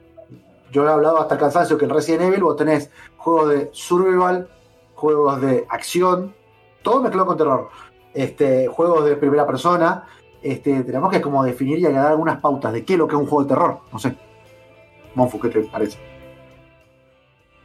yo 0.72 0.86
he 0.86 0.92
hablado 0.92 1.20
hasta 1.20 1.36
el 1.36 1.40
cansancio 1.40 1.78
que 1.78 1.86
en 1.86 1.90
Resident 1.90 2.24
Evil 2.24 2.42
vos 2.42 2.56
tenés 2.56 2.90
juegos 3.16 3.48
de 3.48 3.70
survival, 3.72 4.46
juegos 4.94 5.40
de 5.40 5.64
acción, 5.70 6.34
todo 6.82 7.00
mezclado 7.00 7.28
con 7.28 7.38
terror, 7.38 7.68
este, 8.12 8.66
juegos 8.66 9.06
de 9.06 9.16
primera 9.16 9.46
persona, 9.46 10.04
este, 10.42 10.84
tenemos 10.84 11.10
que 11.10 11.22
como 11.22 11.42
definir 11.42 11.78
y 11.78 11.84
dar 11.84 12.08
algunas 12.08 12.40
pautas 12.42 12.74
de 12.74 12.84
qué 12.84 12.92
es 12.92 12.98
lo 12.98 13.08
que 13.08 13.14
es 13.14 13.20
un 13.22 13.26
juego 13.26 13.44
de 13.44 13.48
terror, 13.48 13.78
no 13.90 13.98
sé. 13.98 14.14
Monfu, 15.14 15.40
¿qué 15.40 15.48
te 15.48 15.60
parece? 15.60 16.13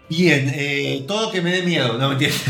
Bien, 0.10 0.52
eh, 0.54 1.04
todo 1.08 1.32
que 1.32 1.42
me 1.42 1.52
dé 1.52 1.62
miedo, 1.64 1.98
no 1.98 2.08
me 2.08 2.14
entiendes. 2.14 2.42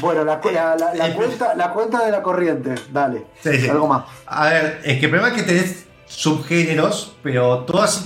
Bueno, 0.00 0.24
la, 0.24 0.40
la- 0.52 0.76
la- 0.76 0.94
la 0.94 1.14
cuenta, 1.14 1.54
la 1.54 1.70
cuenta 1.72 2.04
de 2.04 2.10
la 2.12 2.22
corriente, 2.22 2.74
dale, 2.92 3.24
Sí, 3.42 3.58
sí. 3.58 3.68
algo 3.68 3.86
más. 3.88 4.04
A 4.26 4.48
ver, 4.50 4.80
es 4.84 4.98
que 4.98 5.06
el 5.06 5.10
problema 5.10 5.28
es 5.28 5.42
que 5.42 5.48
tenés 5.48 5.84
subgéneros, 6.06 7.16
pero 7.22 7.60
todo 7.60 7.82
así 7.82 8.04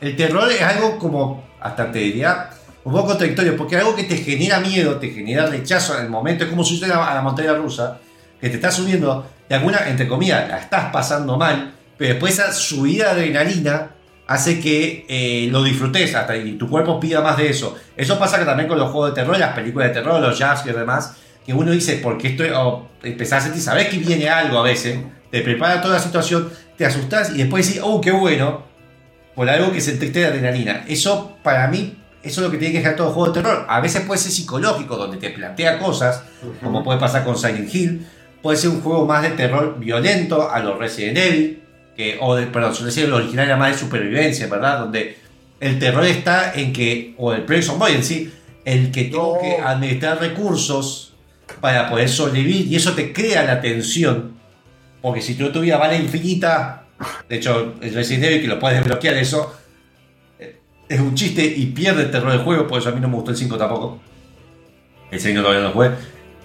te- 0.00 0.06
El 0.06 0.16
terror 0.16 0.50
es 0.50 0.60
algo 0.60 0.98
como, 0.98 1.44
hasta 1.60 1.90
te 1.90 1.98
diría, 2.00 2.50
un 2.84 2.92
poco 2.92 3.06
contradictorio, 3.08 3.56
porque 3.56 3.76
es 3.76 3.80
algo 3.82 3.96
que 3.96 4.04
te 4.04 4.16
genera 4.18 4.60
miedo, 4.60 4.98
te 4.98 5.08
genera 5.10 5.46
rechazo 5.46 5.96
en 5.98 6.04
el 6.04 6.10
momento, 6.10 6.44
es 6.44 6.50
como 6.50 6.62
subirte 6.64 6.86
a 6.86 6.96
la, 6.96 7.10
a 7.10 7.14
la 7.14 7.22
montaña 7.22 7.54
rusa, 7.54 7.98
que 8.40 8.48
te 8.50 8.56
estás 8.56 8.74
subiendo, 8.74 9.26
de 9.48 9.54
alguna, 9.54 9.88
entre 9.88 10.06
comillas, 10.08 10.48
la 10.48 10.58
estás 10.58 10.90
pasando 10.92 11.36
mal, 11.38 11.74
pero 11.96 12.10
después 12.14 12.34
esa 12.34 12.52
subida 12.52 13.14
de 13.14 13.22
adrenalina 13.22 13.90
hace 14.26 14.60
que 14.60 15.04
eh, 15.08 15.48
lo 15.50 15.62
disfrutes 15.62 16.14
hasta 16.14 16.36
y 16.36 16.52
tu 16.52 16.68
cuerpo 16.68 16.98
pida 16.98 17.20
más 17.20 17.36
de 17.36 17.50
eso. 17.50 17.76
Eso 17.96 18.18
pasa 18.18 18.38
que 18.38 18.44
también 18.44 18.68
con 18.68 18.78
los 18.78 18.90
juegos 18.90 19.10
de 19.10 19.20
terror, 19.20 19.38
las 19.38 19.54
películas 19.54 19.88
de 19.88 19.94
terror, 19.94 20.20
los 20.20 20.38
jazz 20.38 20.64
y 20.66 20.70
demás, 20.70 21.16
que 21.44 21.52
uno 21.52 21.70
dice, 21.70 21.96
¿por 21.96 22.16
qué 22.18 22.28
estoy? 22.28 22.50
O 22.54 22.88
empezás 23.02 23.40
a 23.40 23.44
sentir, 23.46 23.62
sabes 23.62 23.88
que 23.88 23.98
viene 23.98 24.28
algo 24.28 24.58
a 24.58 24.62
veces, 24.62 24.98
te 25.30 25.42
prepara 25.42 25.82
toda 25.82 25.94
la 25.94 26.00
situación, 26.00 26.50
te 26.76 26.86
asustás 26.86 27.30
y 27.34 27.38
después 27.38 27.66
decís, 27.66 27.82
oh, 27.84 28.00
qué 28.00 28.12
bueno, 28.12 28.62
por 29.34 29.48
algo 29.48 29.72
que 29.72 29.80
sentiste 29.80 30.20
de 30.20 30.26
adrenalina. 30.26 30.84
Eso, 30.88 31.36
para 31.42 31.68
mí, 31.68 31.98
eso 32.22 32.40
es 32.40 32.46
lo 32.46 32.50
que 32.50 32.56
tiene 32.56 32.72
que 32.72 32.78
dejar 32.78 32.96
todo 32.96 33.10
juego 33.10 33.32
de 33.32 33.42
terror. 33.42 33.66
A 33.68 33.80
veces 33.80 34.02
puede 34.02 34.20
ser 34.20 34.32
psicológico, 34.32 34.96
donde 34.96 35.18
te 35.18 35.30
plantea 35.30 35.78
cosas, 35.78 36.22
como 36.62 36.82
puede 36.82 36.98
pasar 36.98 37.24
con 37.24 37.36
Silent 37.36 37.72
Hill. 37.74 38.06
Puede 38.40 38.56
ser 38.56 38.70
un 38.70 38.80
juego 38.80 39.06
más 39.06 39.22
de 39.22 39.30
terror 39.30 39.78
violento, 39.78 40.50
a 40.50 40.60
los 40.60 40.78
Resident 40.78 41.18
Evil, 41.18 41.63
que, 41.96 42.18
o 42.20 42.34
de, 42.34 42.46
perdón, 42.46 42.74
suele 42.74 42.92
ser 42.92 43.04
el 43.06 43.12
original 43.12 43.46
era 43.46 43.56
más 43.56 43.72
de 43.72 43.78
supervivencia, 43.78 44.46
¿verdad? 44.48 44.80
Donde 44.80 45.16
el 45.60 45.78
terror 45.78 46.04
está 46.04 46.52
en 46.54 46.72
que, 46.72 47.14
o 47.18 47.32
el 47.32 47.42
Prison 47.42 47.78
Boy 47.78 47.92
en 47.92 48.04
sí, 48.04 48.32
el 48.64 48.90
que 48.90 49.04
tengo 49.04 49.34
No. 49.34 49.40
que 49.40 49.56
administrar 49.62 50.18
recursos 50.20 51.14
para 51.60 51.88
poder 51.88 52.08
sobrevivir 52.08 52.66
y 52.66 52.76
eso 52.76 52.92
te 52.94 53.12
crea 53.12 53.44
la 53.44 53.60
tensión. 53.60 54.32
Porque 55.02 55.20
si 55.20 55.34
tú 55.34 55.52
tuviera 55.52 55.76
bala 55.78 55.96
infinita, 55.96 56.84
de 57.28 57.36
hecho, 57.36 57.74
el 57.80 57.92
Resident 57.94 58.24
Evil 58.24 58.40
que 58.40 58.48
lo 58.48 58.58
puedes 58.58 58.78
desbloquear, 58.78 59.14
eso 59.16 59.54
eh, 60.38 60.56
es 60.88 61.00
un 61.00 61.14
chiste 61.14 61.44
y 61.44 61.66
pierde 61.66 62.04
el 62.04 62.10
terror 62.10 62.32
del 62.32 62.40
juego, 62.40 62.66
por 62.66 62.78
eso 62.80 62.88
a 62.88 62.92
mí 62.92 63.00
no 63.00 63.08
me 63.08 63.16
gustó 63.16 63.30
el 63.30 63.36
5 63.36 63.56
tampoco. 63.58 64.00
El 65.10 65.20
6 65.20 65.36
todavía 65.36 65.60
no 65.60 65.68
lo 65.68 65.72
jugué. 65.74 65.90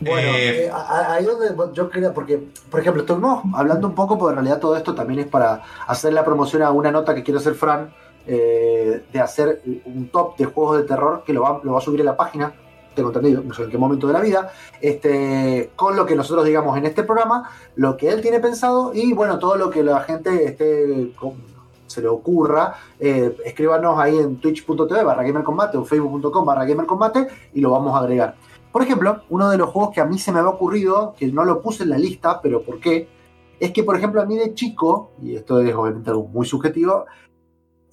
Bueno, 0.01 0.29
Eh, 0.29 0.65
eh, 0.65 0.69
a- 0.71 0.77
a- 0.77 1.13
ahí 1.15 1.25
donde 1.25 1.47
yo 1.73 1.89
quería, 1.89 2.13
porque, 2.13 2.39
por 2.69 2.79
ejemplo, 2.79 3.01
estuvimos 3.01 3.43
hablando 3.53 3.87
un 3.87 3.95
poco, 3.95 4.17
porque 4.17 4.31
en 4.31 4.35
realidad 4.37 4.59
todo 4.59 4.75
esto 4.77 4.95
también 4.95 5.19
es 5.21 5.27
para 5.27 5.61
hacer 5.87 6.13
la 6.13 6.23
promoción 6.23 6.61
a 6.63 6.71
una 6.71 6.91
nota 6.91 7.13
que 7.13 7.23
quiere 7.23 7.39
hacer 7.39 7.55
Fran, 7.55 7.91
eh, 8.27 9.03
de 9.11 9.19
hacer 9.19 9.61
un 9.85 10.09
top 10.09 10.37
de 10.37 10.45
juegos 10.45 10.77
de 10.77 10.83
terror 10.83 11.23
que 11.25 11.33
lo 11.33 11.41
va, 11.41 11.59
lo 11.63 11.73
va 11.73 11.79
a 11.79 11.81
subir 11.81 11.99
en 12.01 12.05
la 12.05 12.15
página, 12.17 12.53
tengo 12.95 13.09
entendido, 13.09 13.41
no 13.43 13.53
sé 13.53 13.63
en 13.63 13.69
qué 13.71 13.77
momento 13.77 14.07
de 14.07 14.13
la 14.13 14.19
vida, 14.19 14.51
este, 14.81 15.71
con 15.75 15.95
lo 15.95 16.05
que 16.05 16.15
nosotros 16.15 16.45
digamos 16.45 16.77
en 16.77 16.85
este 16.85 17.03
programa, 17.03 17.49
lo 17.75 17.97
que 17.97 18.09
él 18.09 18.21
tiene 18.21 18.39
pensado 18.39 18.91
y 18.93 19.13
bueno, 19.13 19.39
todo 19.39 19.55
lo 19.55 19.69
que 19.69 19.83
la 19.83 20.01
gente 20.01 20.45
esté 20.45 21.11
con- 21.19 21.49
se 21.87 22.01
le 22.01 22.07
ocurra, 22.07 22.75
eh, 22.99 23.35
escríbanos 23.45 23.99
ahí 23.99 24.15
en 24.17 24.37
twitch.tv 24.39 25.03
barra 25.03 25.23
gamercombate 25.23 25.75
o 25.77 25.83
facebook.com 25.85 26.45
barra 26.45 26.63
gamercombate 26.65 27.27
y 27.53 27.61
lo 27.61 27.71
vamos 27.71 27.95
a 27.95 27.99
agregar. 27.99 28.35
Por 28.71 28.83
ejemplo, 28.83 29.23
uno 29.29 29.49
de 29.49 29.57
los 29.57 29.69
juegos 29.69 29.93
que 29.93 30.01
a 30.01 30.05
mí 30.05 30.17
se 30.19 30.31
me 30.31 30.39
había 30.39 30.51
ocurrido, 30.51 31.15
que 31.17 31.27
no 31.27 31.43
lo 31.45 31.61
puse 31.61 31.83
en 31.83 31.89
la 31.89 31.97
lista, 31.97 32.39
pero 32.41 32.61
¿por 32.63 32.79
qué? 32.79 33.07
Es 33.59 33.71
que, 33.71 33.83
por 33.83 33.95
ejemplo, 33.95 34.21
a 34.21 34.25
mí 34.25 34.37
de 34.37 34.53
chico, 34.53 35.11
y 35.21 35.35
esto 35.35 35.59
es 35.59 35.73
obviamente 35.75 36.09
algo 36.11 36.27
muy 36.27 36.45
subjetivo, 36.45 37.05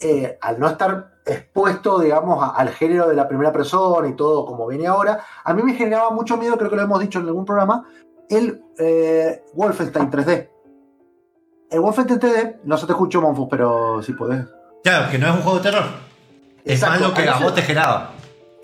eh, 0.01 0.39
al 0.40 0.61
no 0.61 0.66
estar 0.69 1.15
expuesto, 1.24 1.98
digamos, 2.01 2.43
a- 2.43 2.51
al 2.51 2.69
género 2.69 3.09
de 3.09 3.16
la 3.16 3.27
primera 3.27 3.53
persona 3.53 4.07
y 4.09 4.15
todo 4.15 4.44
como 4.44 4.66
viene 4.66 4.86
ahora, 4.86 5.20
a 5.43 5.55
mí 5.55 5.62
me 5.62 5.74
generaba 5.74 6.11
mucho 6.11 6.36
miedo, 6.36 6.57
creo 6.59 6.69
que 6.70 6.77
lo 6.77 6.82
hemos 6.82 7.01
dicho 7.01 7.19
en 7.19 7.27
algún 7.27 7.44
programa, 7.47 7.85
el 8.28 8.62
eh, 8.78 9.43
Wolfenstein 9.55 10.11
3D. 10.11 10.51
El 11.70 11.81
Wolfenstein 11.81 12.20
3D, 12.20 12.57
no 12.65 12.77
se 12.77 12.86
te 12.86 12.93
escucho, 12.93 13.20
Monfus, 13.20 13.48
pero 13.51 14.03
si 14.03 14.12
podés. 14.12 14.44
Claro, 14.85 15.11
que 15.11 15.19
no 15.19 15.27
es 15.28 15.35
un 15.35 15.40
juego 15.43 15.59
de 15.59 15.62
terror. 15.65 15.85
Es 16.65 16.82
más 16.82 17.01
lo 17.01 17.15
que 17.15 17.28
a 17.28 17.39
vos 17.39 17.55
te 17.55 17.62
generaba. 17.62 18.11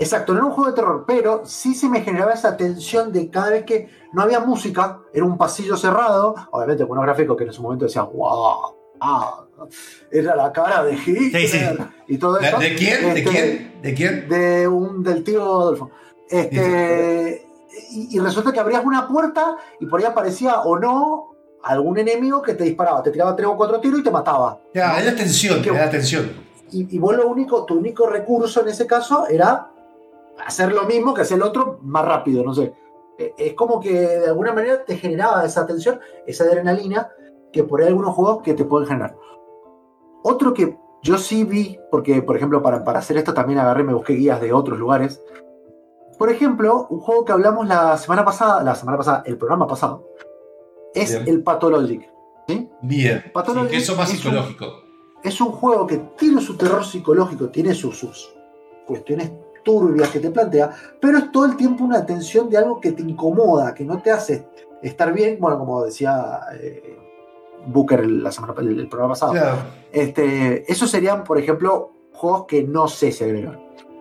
Exacto, 0.03 0.33
no 0.33 0.39
era 0.41 0.47
un 0.49 0.53
juego 0.53 0.71
de 0.71 0.77
terror, 0.77 1.05
pero 1.07 1.43
sí 1.45 1.75
se 1.75 1.89
me 1.89 2.01
generaba 2.03 2.33
esa 2.33 2.57
tensión 2.57 3.13
de 3.13 3.31
cada 3.31 3.51
vez 3.51 3.65
que 3.65 3.89
no 4.13 4.23
había 4.23 4.41
música, 4.41 4.99
era 5.13 5.25
un 5.25 5.37
pasillo 5.39 5.77
cerrado, 5.77 6.35
obviamente 6.51 6.83
con 6.85 6.93
unos 6.93 7.05
gráficos 7.05 7.37
que 7.37 7.45
en 7.45 7.53
su 7.53 7.63
momento 7.63 7.85
decían, 7.87 8.07
wow, 8.15 8.75
ah, 9.01 9.45
era 10.11 10.35
la 10.37 10.53
cara 10.53 10.83
de 10.85 10.95
Hitler 10.95 11.41
Sí, 11.43 11.49
sí. 11.49 11.59
y 12.09 12.19
todo 12.19 12.35
¿De, 12.39 12.49
eso. 12.49 12.59
de 12.59 12.75
quién? 12.75 13.03
¿De 13.03 13.09
Este, 13.21 13.25
quién? 13.31 13.81
¿De 13.83 13.95
quién? 13.95 14.29
De 14.29 14.69
un, 14.69 15.03
del 15.03 15.23
tío 15.25 15.43
Adolfo. 15.43 15.91
Este, 16.29 17.47
y, 17.91 18.17
y 18.17 18.19
resulta 18.21 18.53
que 18.53 18.61
abrías 18.61 18.85
una 18.85 19.07
puerta 19.09 19.57
y 19.81 19.87
por 19.87 20.01
ahí 20.01 20.07
aparecía 20.07 20.61
o 20.63 20.79
no 20.79 21.29
algún 21.63 21.99
enemigo 21.99 22.43
que 22.43 22.55
te 22.55 22.65
disparaba, 22.65 23.03
te 23.03 23.11
tiraba 23.11 23.37
tres 23.37 23.49
o 23.49 23.57
cuatro 23.57 23.81
tiros 23.81 24.01
y 24.01 24.03
te 24.03 24.11
mataba. 24.11 24.59
Ya, 24.75 24.93
¿no? 24.93 24.99
es 24.99 25.07
la 25.07 25.15
tensión, 25.15 25.63
¿Qué- 25.63 25.71
es 25.71 25.77
la 25.77 25.91
tensión. 25.91 26.33
y, 26.73 26.97
y 26.97 26.99
vos 26.99 27.15
lo 27.17 27.29
único, 27.29 27.65
tu 27.65 27.75
único 27.79 28.07
recurso 28.09 28.63
en 28.63 28.69
ese 28.69 28.87
caso 28.87 29.27
era 29.29 29.69
hacer 30.47 30.73
lo 30.73 30.85
mismo 30.85 31.15
que 31.15 31.23
hacer 31.23 31.37
el 31.39 31.43
otro 31.45 31.79
más 31.83 32.05
rápido, 32.05 32.43
no 32.45 32.55
sé. 32.55 32.73
Eh, 33.19 33.35
Es 33.37 33.55
como 33.55 33.81
que 33.81 33.93
de 33.93 34.27
alguna 34.27 34.53
manera 34.53 34.85
te 34.85 34.97
generaba 34.97 35.45
esa 35.45 35.67
tensión, 35.67 36.01
esa 36.27 36.45
adrenalina, 36.45 37.11
que 37.53 37.65
por 37.65 37.81
ahí 37.81 37.89
algunos 37.89 38.15
juegos 38.15 38.43
que 38.43 38.55
te 38.55 38.65
pueden 38.65 38.89
generar. 38.89 39.17
Otro 40.23 40.55
que 40.55 40.77
yo 41.03 41.19
sí 41.19 41.45
vi, 41.45 41.79
porque 41.91 42.23
por 42.23 42.37
ejemplo 42.37 42.63
para, 42.63 42.85
para 42.85 43.01
hacer 43.01 43.17
esto 43.17 43.35
también 43.35 43.59
agarré, 43.59 43.83
me 43.85 43.93
busqué 43.95 44.15
guías 44.15 44.41
de 44.41 44.53
otros 44.53 44.79
lugares. 44.79 45.23
Por 46.19 46.31
ejemplo, 46.31 46.87
un 46.91 47.01
juego 47.01 47.25
que 47.25 47.33
hablamos 47.33 47.67
la 47.67 47.97
semana 47.99 48.25
pasada, 48.25 48.63
la 48.63 48.75
semana 48.75 48.99
pasada, 48.99 49.23
el 49.27 49.37
programa 49.37 49.67
pasado, 49.67 50.07
es 50.95 51.11
Bien. 51.11 51.25
el 51.29 51.43
Pathologic. 51.43 52.09
¿sí? 52.47 52.71
Bien. 52.83 53.25
Pathologic 53.35 53.71
Sí, 53.71 53.77
que 53.77 53.83
eso 53.83 53.97
más 53.97 54.09
es 54.11 54.15
un- 54.17 54.23
psicológico. 54.31 54.67
es 55.25 55.41
un 55.41 55.53
juego 55.53 55.87
que 55.87 55.97
tiene 56.17 56.41
su 56.41 56.57
terror 56.57 56.85
psicológico, 56.85 57.49
tiene 57.49 57.75
sus, 57.75 57.99
sus 57.99 58.33
cuestiones 58.87 59.33
turbias 59.63 60.11
que 60.11 60.21
te 60.21 60.31
plantea, 60.31 60.71
pero 61.01 61.19
es 61.19 61.31
todo 61.33 61.45
el 61.47 61.57
tiempo 61.57 61.85
una 61.85 62.05
tensión 62.05 62.49
de 62.51 62.59
algo 62.59 62.81
que 62.81 62.93
te 62.93 63.03
incomoda, 63.03 63.75
que 63.75 63.85
no 63.85 64.01
te 64.03 64.11
hace 64.11 64.47
estar 64.83 65.13
bien. 65.13 65.39
Bueno, 65.41 65.59
como 65.59 65.83
decía 65.85 66.41
eh, 66.61 66.99
Booker 67.67 68.01
el- 68.01 68.23
la 68.23 68.33
semana, 68.33 68.55
el, 68.59 68.81
el 68.81 68.89
programa 68.89 69.13
pasado. 69.15 69.33
Claro. 69.33 69.57
Este, 69.93 70.71
esos 70.71 70.91
serían, 70.91 71.23
por 71.25 71.39
ejemplo, 71.39 71.93
juegos 72.13 72.47
que 72.47 72.63
no 72.65 72.89
sé 72.89 73.13
si 73.13 73.25
agregar. 73.25 73.59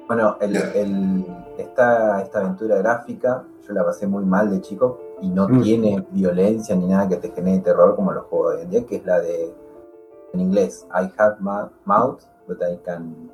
Bueno, 0.08 0.38
el, 0.42 0.56
el- 0.56 1.26
esta, 1.58 2.22
esta 2.22 2.40
aventura 2.40 2.78
gráfica, 2.78 3.44
yo 3.68 3.74
la 3.74 3.86
pasé 3.86 4.08
muy 4.08 4.26
mal 4.26 4.50
de 4.50 4.62
chico 4.62 5.00
y 5.22 5.30
no 5.30 5.48
Mm. 5.48 5.62
tiene 5.62 6.06
violencia 6.12 6.76
ni 6.76 6.88
nada 6.88 7.08
que 7.08 7.18
te 7.18 7.30
genere 7.32 7.60
terror 7.60 7.96
como 7.96 8.12
los 8.12 8.26
juegos 8.26 8.54
de 8.54 8.58
hoy 8.58 8.64
en 8.64 8.70
día, 8.72 8.86
que 8.86 8.96
es 8.96 9.06
la 9.06 9.20
de, 9.20 9.54
en 10.34 10.40
inglés, 10.40 10.86
I 10.90 11.12
have 11.18 11.36
ma- 11.40 11.70
mouth, 11.86 12.22
but 12.48 12.58
I 12.62 12.78
can 12.84 13.30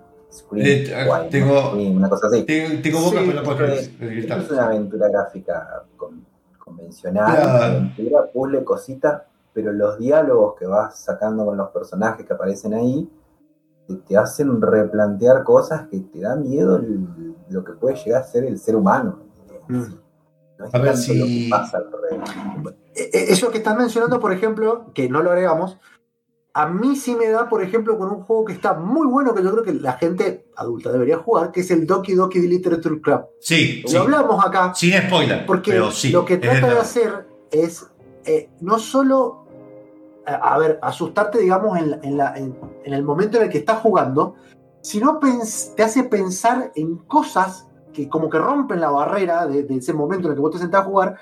Eh, 0.55 1.05
while 1.09 1.29
tengo- 1.29 1.53
not 1.53 1.69
scream", 1.71 1.97
una 1.97 2.09
cosa 2.09 2.27
así. 2.27 2.43
Tengo, 2.43 2.81
tengo 2.81 2.99
boca, 3.01 3.19
Sí, 3.19 3.25
pero 3.27 3.41
no 3.41 3.43
puedo 3.43 3.65
Esto 3.65 3.91
gritar. 3.99 4.39
es 4.39 4.51
una 4.51 4.65
aventura 4.65 5.07
gráfica 5.09 5.83
con- 5.95 6.25
convencional, 6.59 7.33
Claro. 7.35 7.63
aventura, 7.63 8.25
puzzle, 8.33 8.63
cosita, 8.63 9.25
pero 9.53 9.71
los 9.71 9.97
diálogos 9.97 10.55
que 10.59 10.65
vas 10.65 10.99
sacando 10.99 11.45
con 11.45 11.57
los 11.57 11.69
personajes 11.69 12.25
que 12.25 12.33
aparecen 12.33 12.73
ahí 12.73 13.09
te, 13.87 13.95
te 13.95 14.17
hacen 14.17 14.61
replantear 14.61 15.43
cosas 15.43 15.87
que 15.87 15.99
te 16.01 16.19
da 16.19 16.35
miedo 16.35 16.75
el- 16.75 17.07
lo 17.49 17.63
que 17.63 17.71
puede 17.73 17.95
llegar 17.95 18.21
a 18.21 18.25
ser 18.25 18.43
el 18.43 18.59
ser 18.59 18.75
humano. 18.75 19.19
Mm. 19.69 19.83
No 20.59 20.65
es 20.65 20.73
A 20.75 20.77
ver 20.79 20.87
tanto 20.93 21.01
si- 21.01 21.17
lo 21.19 21.25
que 21.25 21.47
pasa 21.49 21.77
alrededor. 21.77 22.75
Eh, 22.95 23.09
eh, 23.13 23.25
Eso 23.29 23.49
que 23.51 23.59
están 23.59 23.77
mencionando, 23.77 24.19
por 24.19 24.33
ejemplo, 24.33 24.91
que 24.93 25.07
no 25.07 25.21
lo 25.23 25.29
agregamos, 25.29 25.77
a 26.59 26.65
mí 26.67 26.95
sí 26.95 27.15
me 27.15 27.29
da, 27.29 27.47
por 27.47 27.61
ejemplo, 27.61 27.99
con 27.99 28.09
un 28.09 28.23
juego 28.23 28.45
que 28.45 28.53
está 28.53 28.73
muy 28.73 29.05
bueno, 29.05 29.35
que 29.35 29.43
yo 29.43 29.51
creo 29.51 29.63
que 29.63 29.73
la 29.75 29.93
gente 29.93 30.45
adulta 30.55 30.91
debería 30.91 31.19
jugar, 31.19 31.51
que 31.51 31.59
es 31.59 31.69
el 31.69 31.85
Doki 31.85 32.15
Doki 32.15 32.39
Literature 32.39 32.99
Club. 32.99 33.25
Sí, 33.39 33.81
Lo 33.83 33.89
sí. 33.89 33.97
hablamos 33.97 34.43
acá, 34.43 34.73
Sin 34.73 34.91
spoiler. 34.93 35.45
porque 35.45 35.71
pero 35.71 35.91
sí, 35.91 36.09
lo 36.09 36.25
que 36.25 36.37
trata 36.37 36.67
de 36.73 36.79
hacer 36.79 37.27
es 37.51 37.85
eh, 38.25 38.49
no 38.61 38.79
solo, 38.79 39.45
a, 40.25 40.33
a 40.55 40.57
ver, 40.57 40.79
asustarte, 40.81 41.37
digamos, 41.37 41.77
en, 41.77 41.91
la- 41.91 41.99
en 42.01 42.17
la- 42.17 42.37
en- 42.37 42.57
en 42.83 42.93
el 42.93 43.03
momento 43.03 43.37
en 43.37 43.43
el 43.43 43.49
que 43.49 43.59
estás 43.59 43.79
jugando, 43.79 44.33
sino 44.81 45.19
te 45.75 45.83
hace 45.83 46.03
pensar 46.05 46.71
en 46.75 46.97
cosas 47.05 47.67
que 47.93 48.09
como 48.09 48.29
que 48.31 48.39
rompen 48.39 48.79
la 48.81 48.89
barrera 48.89 49.45
de, 49.45 49.61
de 49.63 49.75
ese 49.75 49.93
momento 49.93 50.25
en 50.27 50.31
el 50.31 50.35
que 50.37 50.41
vos 50.41 50.51
te 50.51 50.57
sentás 50.57 50.81
a 50.81 50.85
jugar 50.85 51.17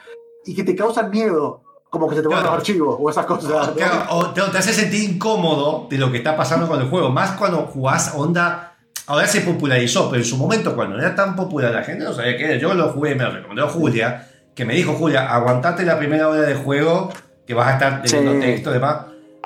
y 0.45 0.55
que 0.55 0.63
te 0.63 0.75
causan 0.77 1.09
miedo, 1.11 1.61
como 1.89 2.09
que 2.09 2.15
se 2.15 2.21
te 2.21 2.27
van 2.27 2.37
Claro. 2.39 2.51
los 2.51 2.59
archivos 2.59 2.97
o 2.99 3.09
esas 3.09 3.25
cosas. 3.25 3.69
O, 3.69 3.73
claro, 3.73 4.05
o 4.11 4.29
te, 4.31 4.41
te 4.41 4.57
hace 4.57 4.73
sentir 4.73 5.09
incómodo 5.09 5.87
de 5.89 5.97
lo 5.97 6.11
que 6.11 6.17
está 6.17 6.35
pasando 6.35 6.67
con 6.67 6.81
el 6.81 6.89
juego. 6.89 7.09
Más 7.09 7.31
cuando 7.31 7.59
jugás 7.67 8.13
onda. 8.15 8.71
Ahora 9.07 9.27
se 9.27 9.41
popularizó, 9.41 10.09
pero 10.09 10.21
en 10.23 10.27
su 10.27 10.35
momento, 10.35 10.75
cuando 10.75 10.97
no 10.97 11.01
era 11.03 11.13
tan 11.13 11.35
popular, 11.35 11.71
la 11.71 11.83
gente 11.83 12.03
no 12.03 12.11
sabía 12.13 12.35
qué 12.37 12.45
era. 12.45 12.55
Yo 12.57 12.73
lo 12.73 12.89
jugué, 12.89 13.13
me 13.13 13.23
lo 13.23 13.31
recomendó 13.31 13.67
Julia, 13.67 14.27
que 14.55 14.65
me 14.65 14.73
dijo: 14.73 14.93
Julia, 14.93 15.31
aguantate 15.31 15.85
la 15.85 15.97
primera 15.99 16.27
hora 16.27 16.41
de 16.41 16.55
juego, 16.55 17.11
que 17.45 17.53
vas 17.53 17.67
a 17.67 17.73
estar 17.73 18.01
teniendo 18.01 18.33
Sí. 18.33 18.39
texto 18.39 18.71
y 18.71 18.73
demás. 18.73 18.97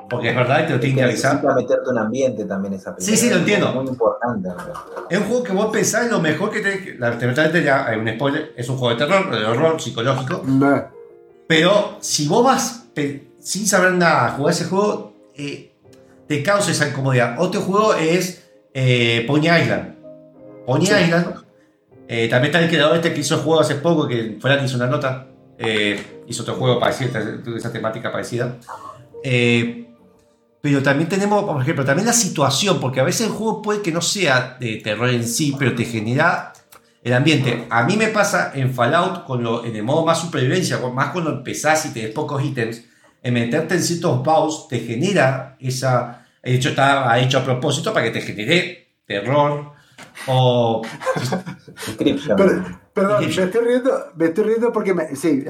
Porque 0.09 0.29
es 0.29 0.35
verdad, 0.35 0.61
y 0.63 0.67
te 0.67 0.73
lo 0.73 0.79
tienen 0.79 0.97
que 0.97 1.03
avisar. 1.03 1.33
Necesita 1.35 1.53
meterte 1.55 1.89
un 1.91 1.97
ambiente 1.99 2.45
también 2.45 2.73
esa 2.73 2.95
película. 2.95 3.15
Sí, 3.17 3.21
sí, 3.21 3.29
lo 3.31 3.35
entiendo. 3.39 3.71
Muy 3.73 3.87
importante. 3.89 4.49
Es 5.09 5.19
un 5.19 5.25
juego 5.25 5.43
que 5.43 5.51
vos 5.53 5.65
pensás 5.67 6.05
en 6.05 6.11
lo 6.11 6.19
mejor 6.19 6.49
que 6.49 6.61
te. 6.61 6.95
Lamentablemente 6.97 7.61
ya 7.63 7.85
hay 7.85 7.99
un 7.99 8.07
spoiler. 8.09 8.53
Es 8.55 8.67
un 8.69 8.77
juego 8.77 8.97
de 8.97 9.05
terror, 9.05 9.29
de 9.29 9.45
horror 9.45 9.79
psicológico. 9.79 10.41
Meh. 10.45 10.83
Pero 11.49 11.97
si 11.99 12.27
vos 12.27 12.43
vas 12.45 12.83
sin 13.39 13.65
saber 13.65 13.93
nada 13.93 14.27
a 14.27 14.31
jugar 14.33 14.53
ese 14.53 14.65
juego, 14.65 15.13
eh, 15.35 15.71
te 16.27 16.43
causa 16.43 16.69
esa 16.69 16.89
incomodidad. 16.89 17.37
Otro 17.39 17.61
juego 17.61 17.95
es 17.95 18.43
eh, 18.71 19.23
Pony 19.25 19.45
Island. 19.47 19.95
Pony 20.67 20.85
Sí. 20.85 20.93
Island. 20.93 21.43
eh, 22.07 22.27
también 22.29 22.51
está 22.53 22.59
el 22.63 22.69
creador 22.69 22.97
este 22.97 23.13
que 23.15 23.21
hizo 23.21 23.33
el 23.33 23.41
juego 23.41 23.61
hace 23.61 23.75
poco, 23.75 24.07
que 24.07 24.37
fuera 24.39 24.63
hizo 24.63 24.75
una 24.77 24.85
nota. 24.85 25.25
hizo 26.27 26.43
otro 26.43 26.53
juego 26.55 26.79
parecido, 26.79 27.09
esa- 27.09 27.57
esa 27.57 27.71
temática 27.73 28.11
parecida. 28.11 28.55
Pero 30.61 30.83
también 30.83 31.09
tenemos, 31.09 31.45
por 31.45 31.59
ejemplo, 31.61 31.83
también 31.83 32.05
la 32.05 32.13
situación, 32.13 32.79
porque 32.79 32.99
a 32.99 33.03
veces 33.03 33.25
el 33.27 33.33
juego 33.33 33.61
puede 33.63 33.81
que 33.81 33.91
no 33.91 34.01
sea 34.01 34.55
de 34.59 34.75
terror 34.77 35.09
en 35.09 35.25
sí, 35.27 35.55
pero 35.57 35.73
te 35.73 35.83
genera 35.85 36.53
el 37.03 37.13
ambiente. 37.13 37.65
A 37.69 37.83
mí 37.83 37.95
me 37.97 38.07
pasa 38.07 38.51
en 38.53 38.73
Fallout, 38.73 39.25
con 39.25 39.43
lo, 39.43 39.65
en 39.65 39.75
el 39.75 39.83
modo 39.83 40.05
más 40.05 40.19
supervivencia, 40.19 40.79
más 40.93 41.09
cuando 41.09 41.31
empezás 41.31 41.85
y 41.85 41.93
tenés 41.93 42.11
pocos 42.11 42.43
ítems, 42.43 42.85
en 43.21 43.33
meterte 43.33 43.75
en 43.75 43.83
ciertos 43.83 44.23
baús 44.23 44.67
te 44.67 44.79
genera 44.79 45.55
esa. 45.59 46.25
De 46.41 46.55
hecho, 46.55 46.69
está 46.69 47.19
hecho 47.19 47.39
a 47.39 47.43
propósito 47.43 47.93
para 47.93 48.05
que 48.05 48.11
te 48.11 48.21
genere 48.21 48.93
terror 49.05 49.73
o. 50.27 50.81
Inscription. 51.87 52.37
Per- 52.37 52.63
perdón, 52.93 53.25
me 53.25 53.43
estoy 53.43 53.65
riendo, 53.65 53.91
me 54.15 54.25
estoy 54.25 54.43
riendo 54.45 54.71
porque 54.71 54.93
me, 54.93 55.15
sí, 55.15 55.43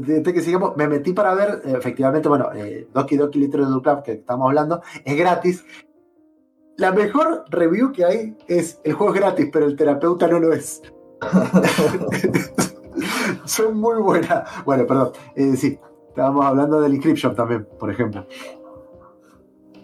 desde 0.00 0.32
que 0.32 0.40
sigamos, 0.40 0.76
me 0.76 0.88
metí 0.88 1.12
para 1.12 1.34
ver, 1.34 1.62
efectivamente, 1.64 2.28
bueno, 2.28 2.50
eh, 2.54 2.88
Doki 2.92 3.16
Doki 3.16 3.38
Literature 3.38 3.82
Club 3.82 4.02
que 4.02 4.12
estamos 4.12 4.46
hablando, 4.46 4.82
es 5.04 5.16
gratis. 5.16 5.64
La 6.76 6.92
mejor 6.92 7.44
review 7.50 7.92
que 7.92 8.04
hay 8.04 8.36
es 8.48 8.80
el 8.84 8.94
juego 8.94 9.14
es 9.14 9.20
gratis, 9.20 9.48
pero 9.52 9.66
el 9.66 9.76
terapeuta 9.76 10.26
no 10.26 10.40
lo 10.40 10.52
es. 10.52 10.82
Son 13.44 13.78
muy 13.78 14.00
buenas. 14.00 14.42
Bueno, 14.64 14.86
perdón. 14.86 15.12
eh, 15.36 15.54
sí, 15.56 15.78
estábamos 16.08 16.44
hablando 16.44 16.80
del 16.80 16.94
Inscription 16.94 17.34
también, 17.34 17.66
por 17.78 17.90
ejemplo. 17.90 18.26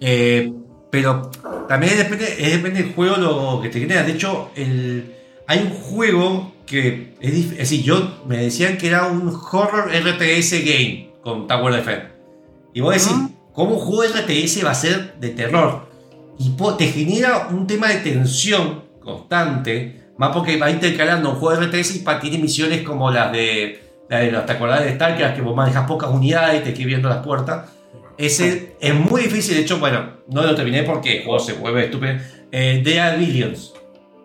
Eh, 0.01 0.53
pero 0.91 1.31
también 1.69 1.97
depende, 1.97 2.37
depende 2.37 2.83
del 2.83 2.95
juego 2.95 3.17
lo 3.17 3.61
que 3.63 3.69
te 3.69 3.81
genera. 3.81 4.03
De 4.03 4.13
hecho, 4.13 4.51
el, 4.57 5.15
hay 5.47 5.61
un 5.61 5.71
juego 5.71 6.53
que 6.67 7.15
es, 7.21 7.33
es 7.33 7.59
decir, 7.59 7.83
yo 7.83 8.23
me 8.27 8.39
decían 8.39 8.79
que 8.79 8.89
era 8.89 9.07
un 9.07 9.29
horror 9.29 9.91
RTS 9.91 10.53
game 10.65 11.13
con 11.23 11.47
Tower 11.47 11.75
Defense. 11.75 12.09
Y 12.73 12.81
vos 12.81 12.95
decís, 12.95 13.13
¿cómo 13.53 13.75
un 13.75 13.81
juego 13.81 14.05
RTS 14.05 14.65
va 14.65 14.71
a 14.71 14.75
ser 14.75 15.15
de 15.21 15.31
terror? 15.31 15.90
Y 16.41 16.57
te 16.79 16.87
genera 16.87 17.49
un 17.51 17.67
tema 17.67 17.89
de 17.89 17.97
tensión 17.97 18.85
constante, 18.99 20.05
más 20.17 20.35
porque 20.35 20.57
va 20.57 20.71
intercalando 20.71 21.33
un 21.33 21.37
juego 21.37 21.61
de 21.61 21.67
RTS 21.67 21.97
y 21.97 22.05
tiene 22.19 22.39
misiones 22.39 22.81
como 22.81 23.11
las 23.11 23.31
de, 23.31 23.79
la 24.09 24.21
de 24.21 24.31
¿te 24.31 24.53
acordás 24.53 24.83
de 24.83 24.95
Stalker? 24.95 25.35
Que 25.35 25.43
vos 25.43 25.55
manejas 25.55 25.87
pocas 25.87 26.09
unidades 26.09 26.63
y 26.63 26.65
te 26.65 26.73
quedas 26.73 26.87
viendo 26.87 27.09
las 27.11 27.23
puertas. 27.23 27.69
Ese 28.17 28.75
es 28.81 28.95
muy 28.95 29.25
difícil, 29.25 29.55
de 29.55 29.61
hecho, 29.61 29.79
bueno, 29.79 30.13
no 30.29 30.43
lo 30.43 30.55
terminé 30.55 30.83
porque 30.83 31.19
el 31.19 31.25
juego 31.25 31.41
se 31.41 31.53
vuelve 31.53 31.85
estúpido. 31.85 32.15
Eh, 32.51 32.81
The 32.83 33.01
Are 33.01 33.19
Billions. 33.19 33.75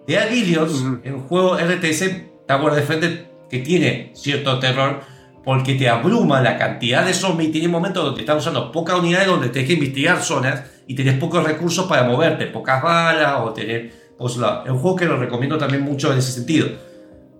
The 0.07 0.17
Are 0.17 0.31
Billions 0.31 0.71
Ujú. 0.71 0.99
es 1.03 1.11
un 1.11 1.21
juego 1.27 1.57
RTS 1.57 2.11
Tower 2.47 2.75
Defense 2.75 3.25
que 3.49 3.59
tiene 3.59 4.11
cierto 4.13 4.57
terror 4.59 5.01
porque 5.45 5.75
te 5.75 5.87
abruma 5.87 6.41
la 6.41 6.57
cantidad 6.57 7.05
de 7.05 7.13
zombies 7.13 7.49
y 7.49 7.51
tiene 7.53 7.67
momentos 7.67 8.03
donde 8.03 8.21
estás 8.21 8.37
usando 8.37 8.71
pocas 8.71 8.97
unidades 8.99 9.27
donde 9.27 9.49
tenés 9.49 9.67
que 9.67 9.73
investigar 9.75 10.21
zonas 10.21 10.63
y 10.87 10.95
tenés 10.95 11.17
pocos 11.17 11.43
recursos 11.43 11.85
para 11.85 12.03
moverte, 12.03 12.47
pocas 12.47 12.81
balas 12.81 13.35
o 13.41 13.51
tener 13.53 13.93
pocos 14.17 14.33
soldados. 14.33 14.65
Es 14.65 14.71
un 14.71 14.79
juego 14.79 14.97
que 14.97 15.05
lo 15.05 15.17
recomiendo 15.17 15.57
también 15.57 15.83
mucho 15.83 16.11
en 16.11 16.17
ese 16.17 16.31
sentido. 16.31 16.67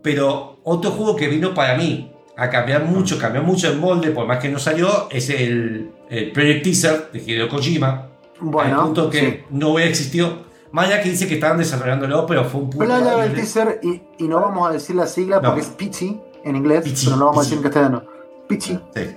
Pero 0.02 0.60
otro 0.64 0.92
juego 0.92 1.16
que 1.16 1.28
vino 1.28 1.54
para 1.54 1.76
mí 1.76 2.12
a 2.38 2.50
cambiar 2.50 2.84
mucho, 2.86 3.18
cambió 3.18 3.42
mucho 3.42 3.70
el 3.72 3.78
molde, 3.78 4.12
por 4.12 4.28
más 4.28 4.40
que 4.40 4.50
no 4.50 4.60
salió, 4.60 5.08
es 5.10 5.30
el, 5.30 5.90
el 6.10 6.32
Project 6.32 6.64
Teaser 6.64 7.10
de 7.12 7.20
Hideo 7.20 7.50
Kojima. 7.50 8.10
Bueno, 8.40 8.80
al 8.82 8.86
punto 8.86 9.10
que 9.10 9.20
sí. 9.20 9.40
no 9.50 9.70
hubiera 9.70 9.90
existido. 9.90 10.46
Más 10.72 10.88
allá 10.88 11.02
que 11.02 11.10
dice 11.10 11.28
que 11.28 11.36
estaban 11.36 11.58
desarrollándolo, 11.58 12.26
pero 12.28 12.44
fue 12.44 12.62
un 12.62 12.70
punto. 12.70 12.94
Del 12.94 13.08
horrible. 13.08 13.36
teaser 13.36 13.80
y, 13.82 14.02
y 14.24 14.28
no 14.28 14.42
vamos 14.42 14.70
a 14.70 14.74
decir 14.74 14.96
la 14.96 15.08
sigla 15.08 15.38
No. 15.38 15.44
porque 15.44 15.62
es 15.62 15.68
Pichi 15.68 16.20
en 16.46 16.56
inglés, 16.56 16.84
Pichi, 16.84 17.06
pero 17.06 17.18
no 17.18 17.26
vamos 17.26 17.40
a 17.40 17.50
Pichi. 17.50 17.56
decir 17.56 17.58
en 17.58 17.72
castellano. 17.72 18.04
Pichi. 18.48 18.80
Sí. 18.96 19.16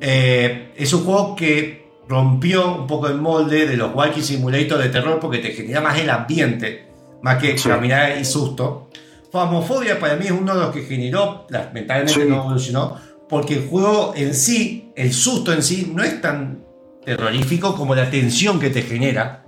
Eh, 0.00 0.72
es 0.76 0.92
un 0.92 1.04
juego 1.04 1.36
que 1.36 1.86
rompió 2.08 2.74
un 2.76 2.86
poco 2.86 3.08
el 3.08 3.20
molde 3.20 3.66
de 3.66 3.76
los 3.76 3.94
Walking 3.94 4.22
Simulator 4.22 4.78
de 4.78 4.88
terror 4.90 5.18
porque 5.20 5.38
te 5.38 5.50
genera 5.50 5.80
más 5.80 5.98
el 5.98 6.08
ambiente, 6.10 6.88
más 7.22 7.38
que 7.42 7.56
Sí. 7.58 7.68
la 7.68 7.78
mirada 7.78 8.16
y 8.18 8.24
susto. 8.24 8.88
Famofobia 9.32 9.98
para 9.98 10.16
mí 10.16 10.26
es 10.26 10.30
uno 10.32 10.54
de 10.54 10.60
los 10.60 10.70
que 10.70 10.82
generó, 10.82 11.46
lamentablemente 11.48 12.22
Sí. 12.22 12.28
no 12.28 12.36
evolucionó, 12.42 12.96
porque 13.28 13.54
el 13.54 13.68
juego 13.68 14.12
en 14.14 14.34
sí, 14.34 14.92
el 14.94 15.12
susto 15.12 15.52
en 15.52 15.62
sí, 15.62 15.90
no 15.94 16.02
es 16.04 16.20
tan 16.20 16.64
terrorífico 17.04 17.74
como 17.74 17.94
la 17.94 18.08
tensión 18.10 18.60
que 18.60 18.70
te 18.70 18.82
genera. 18.82 19.42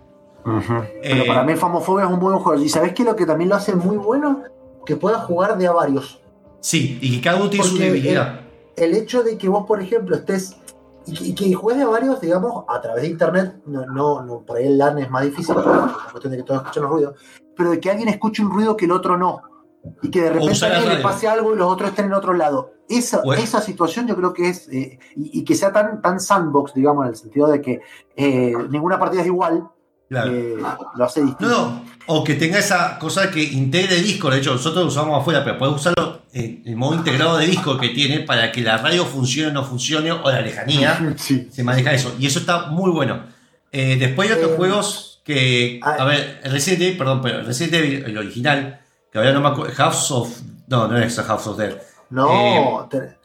Pero 0.45 0.63
Eh, 1.03 1.25
para 1.27 1.43
mí 1.45 1.55
Famofobia 1.57 2.07
es 2.07 2.11
un 2.11 2.19
buen 2.21 2.39
juego. 2.39 2.63
¿Y 2.63 2.69
sabes 2.69 2.93
qué 2.95 3.05
lo 3.05 3.15
que 3.15 3.27
también 3.27 3.51
lo 3.51 3.57
hace 3.57 3.75
muy 3.75 3.97
bueno? 3.99 4.43
Que 4.87 4.97
puedas 4.97 5.25
jugar 5.25 5.59
de 5.59 5.67
a 5.67 5.73
varios. 5.73 6.21
Sí, 6.61 6.99
y 7.01 7.17
que 7.17 7.23
cada 7.23 7.37
uno 7.41 7.51
tiene 7.51 7.65
su 7.67 7.79
debilidad. 7.79 8.41
El 8.77 8.95
hecho 8.95 9.23
de 9.23 9.37
que 9.39 9.49
vos, 9.49 9.65
por 9.67 9.81
ejemplo, 9.83 10.17
estés 10.17 10.57
y 11.07 11.15
que, 11.15 11.25
y 11.25 11.35
que 11.35 11.55
juegues 11.55 11.83
de 11.83 11.89
a 11.89 11.91
varios, 11.91 12.21
digamos, 12.21 12.65
a 12.69 12.81
través 12.81 13.03
de 13.03 13.09
internet, 13.09 13.57
no, 13.67 13.87
no, 13.87 14.23
no, 14.23 14.41
por 14.41 14.59
ahí 14.59 14.67
el 14.67 14.77
LAN 14.79 14.99
es 14.99 15.11
más 15.11 15.25
difícil, 15.25 15.55
por 15.55 15.67
la 15.67 15.97
cuestión 16.11 16.31
de 16.33 16.37
que 16.39 16.43
todos 16.45 16.61
escuchan 16.61 16.83
los 16.83 16.93
ruidos, 16.93 17.15
pero 17.57 17.71
de 17.71 17.81
que 17.81 17.91
alguien 17.91 18.09
escuche 18.09 18.43
un 18.43 18.51
ruido 18.51 18.77
que 18.77 18.85
el 18.85 18.93
otro 18.93 19.17
no. 19.17 19.43
Y 20.03 20.11
que 20.11 20.21
de 20.23 20.31
repente 20.31 20.67
a 20.67 20.77
alguien 20.77 20.97
le 20.97 21.03
pase 21.03 21.29
algo 21.29 21.55
y 21.55 21.57
los 21.57 21.73
otros 21.73 21.91
estén 21.91 22.07
en 22.07 22.13
otro 22.13 22.35
lado. 22.35 22.73
Esa, 22.89 23.23
Bueno. 23.23 23.43
esa 23.43 23.61
situación 23.61 24.07
yo 24.07 24.17
creo 24.17 24.33
que 24.33 24.49
es, 24.49 24.69
eh, 24.69 24.99
y, 25.17 25.41
y 25.41 25.45
que 25.45 25.55
sea 25.55 25.73
tan, 25.73 26.03
tan 26.03 26.21
sandbox, 26.21 26.75
digamos, 26.75 27.05
en 27.05 27.11
el 27.11 27.17
sentido 27.17 27.47
de 27.49 27.61
que 27.63 27.81
eh, 28.17 28.53
ninguna 28.71 28.99
partida 28.99 29.23
es 29.23 29.27
igual, 29.29 29.69
Claro. 30.09 30.31
eh, 30.33 30.57
lo 30.97 31.05
hace 31.05 31.23
distinto. 31.23 31.49
No, 31.55 31.69
no, 31.69 31.83
o 32.07 32.25
que 32.25 32.35
tenga 32.35 32.59
esa 32.59 32.99
cosa 32.99 33.31
que 33.31 33.43
integre 33.43 33.97
Discord. 33.97 34.35
De 34.35 34.39
hecho, 34.41 34.53
nosotros 34.53 34.83
lo 34.85 34.89
usamos 34.89 35.21
afuera, 35.21 35.45
pero 35.45 35.59
puedes 35.59 35.77
usarlo 35.77 36.18
eh, 36.35 36.63
el 36.65 36.77
modo 36.77 36.95
integrado 36.97 37.37
de 37.39 37.47
disco 37.47 37.79
que 37.79 37.89
tiene 37.91 38.21
para 38.21 38.53
que 38.53 38.61
la 38.61 38.77
radio 38.79 39.05
funcione 39.07 39.49
o 39.51 39.53
no 39.53 39.65
funcione 39.65 40.13
o 40.13 40.31
la 40.31 40.41
lejanía. 40.41 41.15
Sí. 41.17 41.49
Se 41.51 41.63
maneja 41.65 41.93
eso. 41.93 42.15
Y 42.19 42.27
eso 42.27 42.39
está 42.41 42.67
muy 42.67 42.91
bueno. 42.91 43.25
Eh, 43.73 43.97
después 43.99 44.29
hay 44.31 44.37
otros 44.37 44.53
Eh, 44.53 44.57
juegos 44.57 45.21
que. 45.25 45.81
ah. 45.83 45.97
A 46.01 46.05
ver, 46.05 46.41
Resident 46.45 46.83
Evil, 46.83 46.97
perdón, 46.99 47.21
pero 47.23 47.43
Resident 47.43 47.75
Evil, 47.75 48.05
el 48.07 48.19
original, 48.19 48.81
que 49.13 49.19
ahora 49.19 49.33
no 49.33 49.41
me 49.41 49.49
acuerdo. 49.49 49.75
House 49.75 50.11
of. 50.11 50.39
No, 50.69 50.87
no 50.89 50.99
es 50.99 51.17
House 51.21 51.47
of 51.47 51.57
Dead. 51.59 51.77
No, 52.11 52.89
te- 52.91 53.17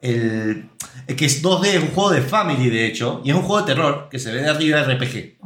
El, 0.00 0.68
el 1.06 1.16
que 1.16 1.24
es 1.26 1.42
2D, 1.42 1.66
es 1.66 1.82
un 1.82 1.88
juego 1.90 2.10
de 2.10 2.22
Family, 2.22 2.68
de 2.70 2.86
hecho. 2.86 3.20
Y 3.24 3.30
es 3.30 3.36
un 3.36 3.42
juego 3.42 3.62
de 3.64 3.74
terror 3.74 4.08
que 4.10 4.18
se 4.18 4.32
ve 4.32 4.42
de 4.42 4.48
arriba 4.50 4.82
RPG. 4.82 5.36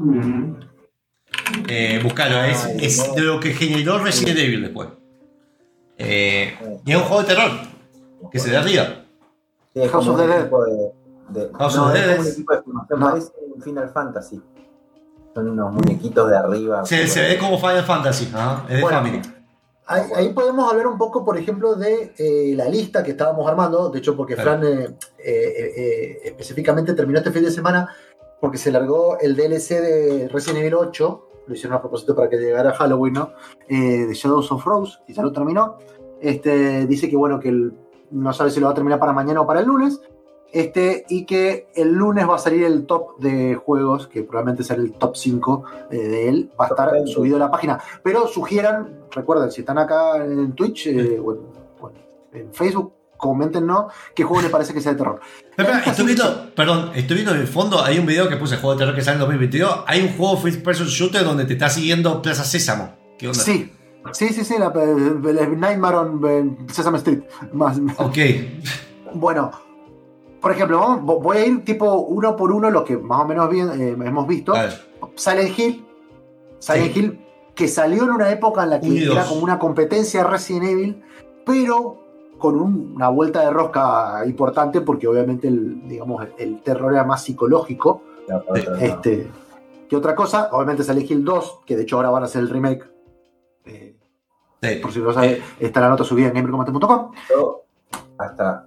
Eh, 1.69 2.01
buscalo, 2.03 2.43
es, 2.45 2.65
es 2.81 3.15
de 3.15 3.21
lo 3.23 3.39
que 3.41 3.53
generó 3.53 3.99
Resident 3.99 4.39
Evil 4.39 4.63
después. 4.63 4.89
Eh, 5.99 6.81
y 6.85 6.91
es 6.93 6.97
un 6.97 7.03
juego 7.05 7.23
de 7.23 7.29
terror 7.29 7.51
que 8.31 8.39
se 8.39 8.47
ve 8.47 8.53
de 8.53 8.59
arriba. 8.59 8.85
Sí, 9.75 9.81
es 9.83 9.91
House 9.91 10.07
of 10.09 10.15
un 10.15 10.21
the 10.21 10.27
Dead. 10.27 10.41
equipo 10.41 10.65
de, 10.65 11.51
House 11.59 11.77
no, 11.77 11.87
of 11.87 11.93
the 11.93 11.99
es 12.01 12.07
Dead 12.07 12.27
es- 12.27 12.45
parece 12.99 13.33
un 13.55 13.63
Final 13.63 13.91
Fantasy. 13.91 14.43
Son 15.35 15.49
unos 15.51 15.73
muñequitos 15.73 16.31
de 16.31 16.37
arriba. 16.37 16.85
Se, 16.87 17.07
se 17.07 17.21
ve 17.21 17.39
como 17.39 17.59
Final 17.59 17.83
Fantasy, 17.85 18.31
ajá, 18.35 18.65
es 18.69 18.77
de 18.77 18.83
Bueno. 18.83 18.97
Family. 18.99 19.23
Ahí, 19.89 20.03
ahí 20.17 20.29
podemos 20.33 20.69
hablar 20.71 20.87
un 20.89 20.99
poco, 20.99 21.25
por 21.25 21.39
ejemplo, 21.39 21.77
de 21.77 22.13
eh, 22.19 22.55
la 22.57 22.65
lista 22.69 23.05
que 23.05 23.13
estábamos 23.13 23.49
armando. 23.49 23.89
De 23.91 23.99
hecho, 24.01 24.17
porque 24.17 24.35
Claro. 24.35 24.59
Fran 24.59 24.65
eh, 24.65 24.97
eh, 25.19 25.73
eh, 25.77 26.19
específicamente 26.25 26.93
terminó 26.95 27.19
este 27.19 27.31
fin 27.31 27.45
de 27.45 27.51
semana 27.53 27.89
porque 28.41 28.59
se 28.59 28.73
largó 28.73 29.19
el 29.21 29.37
DLC 29.37 29.81
de 29.81 30.29
Resident 30.33 30.59
Evil 30.61 30.75
8. 30.75 31.26
Lo 31.47 31.55
hicieron 31.55 31.77
a 31.79 31.81
propósito 31.81 32.15
para 32.15 32.29
que 32.29 32.37
llegara 32.37 32.73
Halloween, 32.75 33.15
¿no? 33.15 33.31
Eh, 33.69 34.07
de 34.07 34.15
Shadows 34.15 34.51
of 34.53 34.65
Rose, 34.65 34.99
y 35.07 35.13
ya 35.13 35.23
lo 35.23 35.33
terminó. 35.33 35.77
Este, 36.21 36.87
dice 36.87 37.09
que, 37.09 37.17
bueno, 37.17 37.39
que 37.39 37.49
el- 37.51 37.73
no 38.11 38.33
sabe 38.33 38.51
si 38.51 38.61
lo 38.61 38.67
va 38.67 38.73
a 38.73 38.75
terminar 38.75 38.99
para 38.99 39.13
mañana 39.13 39.41
o 39.41 39.47
para 39.47 39.61
el 39.61 39.67
lunes. 39.67 40.01
Este, 40.53 41.05
y 41.09 41.27
que 41.27 41.69
el 41.75 41.93
lunes 41.93 42.27
va 42.27 42.37
a 42.37 42.39
salir 42.39 42.65
el 42.65 42.87
top 42.87 43.19
de 43.19 43.57
juegos, 43.57 44.07
que 44.07 44.23
probablemente 44.23 44.63
será 44.63 44.81
el 44.81 44.93
top 44.93 45.15
5 45.17 45.65
eh, 45.91 45.97
de 45.99 46.29
él, 46.29 46.51
va 46.59 46.67
a 46.67 46.69
estar 46.69 46.93
20. 46.93 47.11
subido 47.11 47.37
a 47.37 47.41
la 47.41 47.51
página. 47.51 47.79
Pero 48.03 48.27
sugieran, 48.27 49.03
recuerden, 49.11 49.51
si 49.51 49.61
están 49.63 49.77
acá 49.79 50.25
en 50.25 50.53
Twitch 50.53 50.87
eh, 50.87 51.21
o, 51.21 51.37
en 52.33 52.53
Facebook, 52.55 52.93
coméntenos 53.17 53.87
qué 54.15 54.25
juego 54.25 54.43
les 54.43 54.51
parece 54.51 54.73
que 54.75 54.81
sea 54.81 54.93
de 54.93 54.99
terror. 54.99 55.21
La 55.57 55.81
estoy 55.81 56.07
viendo, 56.07 56.51
perdón, 56.55 56.91
estoy 56.95 57.17
viendo 57.17 57.35
en 57.35 57.41
el 57.41 57.47
fondo, 57.47 57.83
hay 57.83 57.99
un 57.99 58.07
video 58.07 58.29
que 58.29 58.37
puse 58.37 58.57
juego 58.57 58.75
de 58.75 58.79
terror 58.81 58.95
que 58.95 59.03
sale 59.03 59.15
en 59.15 59.21
2022. 59.21 59.85
Hay 59.87 60.03
un 60.03 60.17
juego 60.17 60.37
first 60.37 60.63
person 60.63 60.87
shooter 60.87 61.25
donde 61.25 61.45
te 61.45 61.55
está 61.55 61.69
siguiendo 61.69 62.21
Plaza 62.23 62.45
Sésamo. 62.45 62.95
¿Qué 63.19 63.29
onda? 63.29 63.41
Sí, 63.43 63.73
sí, 64.13 64.29
sí, 64.29 64.45
sí, 64.45 64.55
la, 64.59 64.67
el 64.77 65.59
Nightmare 65.59 65.97
on 65.97 66.59
Sesame 66.71 66.99
Street. 66.99 67.21
Más, 67.53 67.79
Ok. 67.99 68.19
Bueno, 69.15 69.51
por 70.41 70.53
ejemplo, 70.53 70.99
voy 70.99 71.37
a 71.39 71.47
ir 71.47 71.65
tipo 71.65 71.93
uno 72.01 72.37
por 72.37 72.53
uno 72.53 72.71
lo 72.71 72.85
que 72.85 72.97
más 72.97 73.21
o 73.23 73.27
menos 73.27 73.49
bien 73.51 73.71
eh, 73.81 73.97
hemos 74.07 74.27
visto. 74.27 74.53
Silent 75.15 75.59
Hill. 75.59 75.87
Silent 76.59 76.93
Sí. 76.93 77.01
Hill, 77.01 77.21
que 77.55 77.69
salió 77.69 78.05
en 78.05 78.11
una 78.11 78.31
época 78.31 78.65
en 78.65 78.71
la 78.71 78.81
que 78.81 79.05
era 79.05 79.25
como 79.25 79.41
una 79.43 79.59
competencia 79.59 80.23
de 80.23 80.29
Resident 80.31 80.65
Evil, 80.65 81.03
pero 81.45 82.06
con 82.39 82.57
un- 82.61 82.93
una 82.97 83.09
vuelta 83.09 83.41
de 83.43 83.51
rosca 83.51 84.25
importante, 84.27 84.81
porque 84.83 85.07
obviamente 85.09 85.49
el, 85.49 85.89
digamos, 85.89 86.23
el, 86.25 86.33
el 86.39 86.63
terror 86.63 86.93
era 86.93 87.05
más 87.05 87.23
psicológico. 87.25 88.03
No. 88.29 88.43
Este, 88.81 89.31
que 89.89 89.97
otra 89.97 90.15
cosa, 90.15 90.49
obviamente 90.53 90.83
Silent 90.83 91.11
Hill 91.11 91.25
2, 91.25 91.61
que 91.65 91.77
de 91.77 91.83
hecho 91.83 91.97
ahora 91.97 92.11
van 92.11 92.23
a 92.23 92.27
hacer 92.27 92.43
el 92.43 92.49
remake. 92.51 92.91
eh, 93.65 93.97
Sí. 94.63 94.77
por 94.83 94.91
si 94.91 94.99
no 95.01 95.07
lo 95.07 95.13
sabe, 95.13 95.43
está 95.61 95.81
la 95.81 95.89
nota 95.91 96.03
subida 96.03 96.29
en 96.29 96.35
gamercombate.com. 96.35 97.11
Hasta 98.19 98.67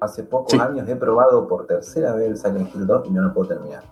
hace 0.00 0.22
pocos 0.24 0.52
Sí. 0.52 0.58
años 0.58 0.88
he 0.88 0.96
probado 0.96 1.48
por 1.48 1.66
tercera 1.66 2.12
vez 2.14 2.28
el 2.28 2.36
Silent 2.36 2.74
Hill 2.74 2.86
2 2.86 3.06
y 3.06 3.10
no 3.10 3.22
lo 3.22 3.32
puedo 3.34 3.48
terminar. 3.48 3.82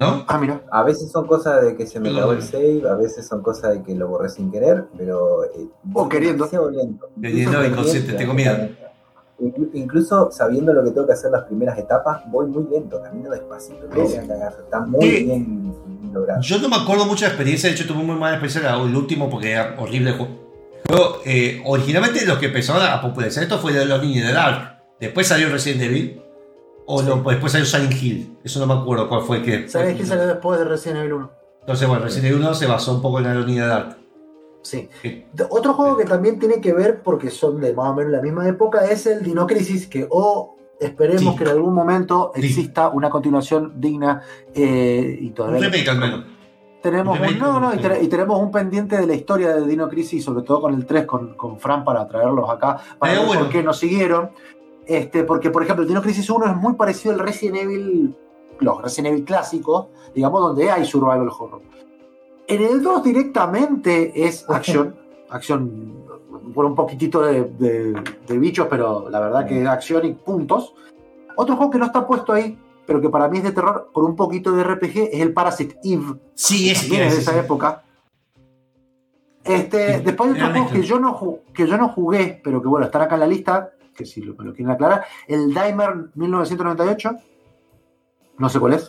¿No? 0.00 0.24
Ah, 0.28 0.38
mira. 0.38 0.62
A 0.70 0.84
veces 0.84 1.10
son 1.10 1.26
cosas 1.26 1.64
de 1.64 1.76
que 1.76 1.84
se 1.86 1.98
me 1.98 2.10
Yo 2.10 2.16
acabó 2.18 2.32
el 2.32 2.42
save, 2.42 2.82
a 2.88 2.94
veces 2.94 3.26
son 3.26 3.42
cosas 3.42 3.72
de 3.74 3.82
que 3.82 3.94
lo 3.96 4.06
borré 4.08 4.28
sin 4.28 4.50
querer, 4.50 4.84
pero 4.96 5.44
eh, 5.44 5.66
voy 5.82 6.08
queriendo. 6.08 6.48
lento. 6.70 7.10
Queriendo, 7.20 7.50
Incluso 7.58 7.66
inconsciente, 7.66 8.12
tengo 8.14 8.32
miedo. 8.34 8.68
Inclu- 9.40 9.70
Incluso 9.74 10.30
sabiendo 10.30 10.72
lo 10.72 10.84
que 10.84 10.90
tengo 10.92 11.06
que 11.06 11.12
hacer 11.14 11.30
las 11.32 11.44
primeras 11.44 11.76
etapas, 11.78 12.22
voy 12.30 12.46
muy 12.46 12.64
lento, 12.70 13.02
camino 13.02 13.30
despacito. 13.30 13.88
me 13.88 14.02
voy 14.02 14.14
a 14.14 14.26
cagar. 14.26 14.54
Está 14.64 14.80
muy 14.80 15.02
Sí. 15.02 15.24
bien 15.24 15.74
logrado. 16.12 16.40
Yo 16.42 16.58
no 16.58 16.68
me 16.68 16.76
acuerdo 16.76 17.04
mucho 17.04 17.24
de 17.24 17.30
experiencia, 17.30 17.68
de 17.68 17.74
hecho 17.74 17.86
tuve 17.86 18.02
muy 18.02 18.16
mala 18.16 18.36
experiencia 18.36 18.74
el 18.80 18.94
último 18.96 19.28
porque 19.28 19.50
era 19.52 19.74
horrible 19.78 20.10
el 20.10 20.16
juego. 20.16 20.32
Juego, 20.88 21.16
eh, 21.24 21.60
originalmente 21.66 22.24
los 22.24 22.38
que 22.38 22.46
empezaron 22.46 22.82
a 22.82 23.00
popularizar 23.02 23.42
esto 23.42 23.58
fue 23.58 23.72
los 23.84 24.00
niños 24.02 24.26
de 24.28 24.32
Dark. 24.32 24.78
Después 25.00 25.26
salió 25.26 25.48
Resident 25.50 25.82
Evil. 25.82 26.22
O 26.90 27.02
lo- 27.02 27.16
después 27.16 27.52
salió 27.52 27.66
Silent 27.66 27.92
Hill. 28.02 28.38
Eso 28.42 28.60
no 28.60 28.66
me 28.74 28.80
acuerdo 28.80 29.08
cuál 29.08 29.20
fue 29.22 29.42
que. 29.42 29.68
Silent 29.68 30.00
Hill 30.00 30.06
salió 30.06 30.26
después 30.26 30.58
de 30.58 30.64
Resident 30.64 31.00
Evil 31.00 31.12
1. 31.14 31.30
Entonces, 31.60 31.86
bueno, 31.86 32.02
Resident 32.04 32.26
Evil 32.32 32.40
1 32.44 32.54
se 32.54 32.66
basó 32.66 32.94
un 32.94 33.02
poco 33.02 33.18
en 33.18 33.24
la 33.24 33.34
niños 33.34 33.64
de 33.64 33.66
Dark. 33.66 33.96
Sí. 34.62 34.88
Sí. 35.02 35.24
De- 35.32 35.46
Otro 35.50 35.74
juego 35.74 35.96
que 35.98 36.04
también 36.04 36.38
tiene 36.38 36.60
que 36.62 36.72
ver, 36.72 37.02
porque 37.02 37.30
son 37.30 37.60
de 37.60 37.74
más 37.74 37.90
o 37.90 37.94
menos 37.94 38.10
la 38.12 38.22
misma 38.22 38.48
época, 38.48 38.86
es 38.90 39.06
el 39.06 39.22
Dino 39.22 39.46
Crisis, 39.46 39.86
que 39.86 40.06
o 40.10 40.56
esperemos 40.80 41.34
Sí. 41.34 41.36
que 41.36 41.44
en 41.44 41.50
algún 41.50 41.74
momento 41.74 42.32
Sí. 42.34 42.40
exista 42.46 42.88
una 42.88 43.10
continuación 43.10 43.74
digna 43.80 44.22
eh, 44.54 45.18
y 45.20 45.26
Un 45.28 45.34
todavía 45.34 45.60
remake 45.68 45.88
al 45.90 45.98
menos. 45.98 46.24
tenemos 46.82 47.18
un 47.20 47.26
un, 47.26 47.38
no, 47.38 47.60
no, 47.60 47.74
y, 47.74 47.76
sí. 47.78 47.82
te- 47.82 48.02
y 48.02 48.08
tenemos 48.08 48.40
un 48.40 48.50
pendiente 48.50 48.96
de 48.96 49.06
la 49.06 49.14
historia 49.14 49.54
de 49.54 49.66
Dino 49.66 49.88
Crisis, 49.88 50.24
sobre 50.24 50.42
todo 50.42 50.60
con 50.62 50.72
el 50.74 50.86
3, 50.86 51.04
con, 51.06 51.34
con 51.34 51.58
Fran, 51.58 51.84
para 51.84 52.06
traerlos 52.08 52.48
acá, 52.48 52.78
para 52.98 53.12
ver 53.12 53.26
bueno. 53.26 53.42
por 53.42 53.50
qué 53.50 53.62
nos 53.62 53.78
siguieron. 53.78 54.30
Este, 54.88 55.22
porque, 55.24 55.50
por 55.50 55.62
ejemplo, 55.62 55.82
el 55.82 55.88
Dino 55.88 56.00
Crisis 56.00 56.28
1 56.30 56.46
es 56.46 56.56
muy 56.56 56.72
parecido 56.72 57.12
al 57.14 57.20
Resident 57.20 57.58
Evil, 57.58 58.16
los 58.60 58.80
Resident 58.82 59.12
Evil 59.12 59.24
clásicos, 59.26 59.88
digamos, 60.14 60.40
donde 60.40 60.70
hay 60.70 60.86
survival 60.86 61.28
horror. 61.28 61.60
En 62.46 62.62
el 62.62 62.82
2 62.82 63.04
directamente 63.04 64.12
es 64.26 64.44
acción, 64.48 64.96
acción 65.28 65.92
por 66.54 66.64
un 66.64 66.74
poquitito 66.74 67.20
de, 67.20 67.44
de- 67.44 68.02
de 68.26 68.38
bichos, 68.38 68.66
pero 68.70 69.10
la 69.10 69.20
verdad 69.20 69.46
que 69.46 69.60
es 69.60 69.66
acción 69.68 70.06
y 70.06 70.14
puntos. 70.14 70.74
Otro 71.36 71.56
juego 71.56 71.70
que 71.70 71.78
no 71.78 71.84
está 71.84 72.06
puesto 72.06 72.32
ahí, 72.32 72.58
pero 72.86 72.98
que 73.02 73.10
para 73.10 73.28
mí 73.28 73.36
es 73.38 73.44
de 73.44 73.52
terror, 73.52 73.90
con 73.92 74.06
un 74.06 74.16
poquito 74.16 74.52
de 74.52 74.64
RPG, 74.64 75.10
es 75.12 75.20
el 75.20 75.34
Parasite 75.34 75.76
Eve. 75.84 76.14
Sí, 76.34 76.70
es 76.70 76.80
También 76.80 77.02
es 77.08 77.14
de 77.16 77.20
esa 77.20 77.32
sí. 77.34 77.38
época. 77.40 77.84
Este, 79.44 80.00
después 80.00 80.30
hay 80.30 80.36
era 80.38 80.48
otros 80.48 80.62
juegos 80.62 80.72
que 80.72 80.82
yo, 80.82 80.98
no 80.98 81.38
que 81.54 81.66
yo 81.66 81.76
no 81.76 81.88
jugué, 81.90 82.40
pero 82.42 82.60
que 82.62 82.68
bueno, 82.68 82.86
están 82.86 83.02
acá 83.02 83.14
en 83.16 83.20
la 83.20 83.26
lista, 83.26 83.70
que 83.98 84.06
si 84.06 84.22
lo, 84.22 84.34
me 84.36 84.44
lo 84.44 84.54
quieren 84.54 84.70
aclarar. 84.70 85.04
El 85.26 85.48
Dimer 85.48 86.10
1998, 86.14 87.10
no 88.38 88.48
sé 88.48 88.60
cuál 88.60 88.74
es, 88.74 88.88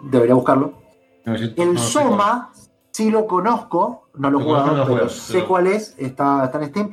debería 0.00 0.34
buscarlo. 0.34 0.74
El 1.24 1.74
No, 1.74 1.80
Soma, 1.80 2.52
sí 2.92 3.10
lo 3.10 3.26
conozco, 3.26 4.08
no 4.14 4.30
lo 4.30 4.40
he 4.40 4.44
jugado, 4.44 4.76
no 4.76 4.86
pero 4.86 5.08
sé 5.08 5.32
pero- 5.34 5.48
cuál 5.48 5.66
es, 5.68 5.94
está, 5.98 6.44
está 6.44 6.62
en 6.62 6.68
Steam. 6.68 6.90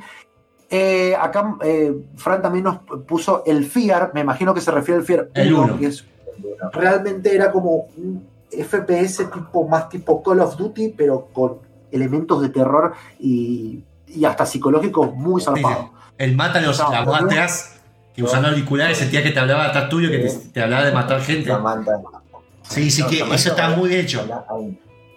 Eh, 0.68 1.14
acá 1.14 1.56
eh, 1.62 1.94
Fran 2.16 2.42
también 2.42 2.64
nos 2.64 2.78
puso 3.06 3.44
el 3.46 3.64
FIAR, 3.66 4.10
me 4.14 4.20
imagino 4.22 4.52
que 4.52 4.60
se 4.60 4.70
refiere 4.72 4.98
al 5.00 5.06
FIAR 5.06 5.28
El 5.34 5.52
1, 5.54 5.62
uno. 5.62 5.78
que 5.78 5.86
es 5.86 6.04
realmente 6.72 7.32
era 7.34 7.52
como 7.52 7.86
un 7.96 8.26
FPS 8.50 9.26
tipo 9.32 9.68
más 9.68 9.88
tipo 9.88 10.22
Call 10.22 10.40
of 10.40 10.56
Duty, 10.56 10.88
pero 10.96 11.28
con 11.32 11.58
elementos 11.92 12.42
de 12.42 12.48
terror 12.48 12.94
y, 13.20 13.84
y 14.08 14.24
hasta 14.24 14.44
psicológicos 14.44 15.14
muy 15.14 15.40
zarpados. 15.40 15.90
El 16.18 16.34
mata 16.36 16.60
los 16.60 16.78
No, 16.78 17.14
atrás 17.14 17.72
que 18.14 18.22
usando 18.22 18.48
auriculares 18.48 18.98
sentía 18.98 19.22
que 19.22 19.30
te 19.30 19.38
hablaba 19.38 19.66
atrás 19.66 19.88
tuyo, 19.88 20.10
que 20.10 20.18
te, 20.20 20.30
te 20.52 20.62
hablaba 20.62 20.84
de 20.84 20.92
matar 20.92 21.20
gente. 21.20 21.52
Sí, 22.62 22.90
sí, 22.90 23.06
que 23.06 23.20
eso 23.20 23.50
está 23.50 23.70
muy 23.70 23.94
hecho. 23.94 24.26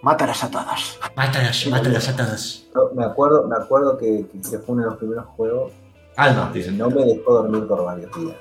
Mátalas 0.02 0.44
a 0.44 0.50
todas. 0.50 0.98
Mátalas, 1.14 1.66
mátalas 1.66 2.08
atadas. 2.08 2.62
Yo 2.74 2.90
me 2.94 3.04
acuerdo, 3.04 3.46
me 3.46 3.56
acuerdo 3.56 3.98
que, 3.98 4.24
que- 4.32 4.58
fue 4.58 4.74
uno 4.74 4.82
de 4.84 4.88
los 4.90 4.96
primeros 4.98 5.26
juegos 5.36 5.72
Alma, 6.16 6.50
dicen. 6.54 6.78
no 6.78 6.88
me 6.88 7.04
dejó 7.04 7.34
dormir 7.34 7.66
por 7.66 7.84
varios 7.84 8.10
días. 8.16 8.36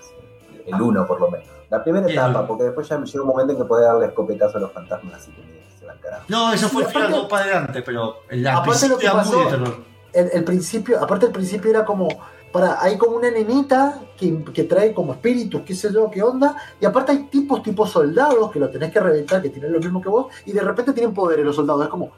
El 0.66 0.82
uno, 0.82 1.06
por 1.06 1.20
lo 1.20 1.30
menos. 1.30 1.48
La 1.70 1.84
primera 1.84 2.10
etapa, 2.10 2.48
porque 2.48 2.64
después 2.66 2.88
ya 2.88 2.98
me 2.98 3.06
llegó 3.06 3.24
un 3.24 3.30
momento 3.30 3.54
en 3.54 3.60
que 3.60 3.66
podía 3.66 3.88
darle 3.88 4.06
escopetazo 4.08 4.58
a 4.58 4.62
los 4.62 4.72
fantasmas, 4.72 5.16
así 5.16 5.32
que 5.32 5.42
me- 5.42 5.78
se 5.80 5.86
va 5.86 5.92
al 5.94 6.00
carajo. 6.00 6.24
No, 6.30 6.54
eso 6.54 6.70
fue 6.70 6.84
el 6.84 6.90
final 6.90 7.28
para 7.30 7.44
adelante, 7.44 7.82
pero 7.82 8.16
el 8.30 8.44
principio 8.64 8.98
que 8.98 9.06
era 9.06 9.16
muy 9.16 9.24
pasó- 9.24 9.44
de 9.44 9.50
terror. 9.50 9.78
El, 10.14 10.30
el 10.34 10.44
principio, 10.46 11.04
aparte 11.04 11.26
el 11.28 11.32
principio 11.34 11.70
era 11.72 11.84
como, 11.86 12.08
para, 12.52 12.82
hay 12.82 12.98
como 12.98 13.16
una 13.18 13.30
nenita 13.32 14.02
que, 14.18 14.44
que 14.46 14.64
trae 14.64 14.94
como 14.94 15.14
espíritus, 15.14 15.62
qué 15.62 15.76
sé 15.76 15.92
yo, 15.94 16.10
qué 16.10 16.24
onda, 16.24 16.56
y 16.80 16.86
aparte 16.86 17.12
hay 17.12 17.24
tipos, 17.24 17.62
tipo 17.64 17.86
soldados, 17.86 18.52
que 18.52 18.60
lo 18.60 18.70
tenés 18.70 18.92
que 18.92 19.00
reventar, 19.00 19.42
que 19.42 19.50
tienen 19.50 19.72
lo 19.74 19.80
mismo 19.80 20.02
que 20.02 20.10
vos, 20.10 20.28
y 20.46 20.52
de 20.52 20.62
repente 20.62 20.94
tienen 20.94 21.14
poderes 21.14 21.46
los 21.46 21.56
soldados, 21.56 21.84
es 21.84 21.90
como, 21.90 22.12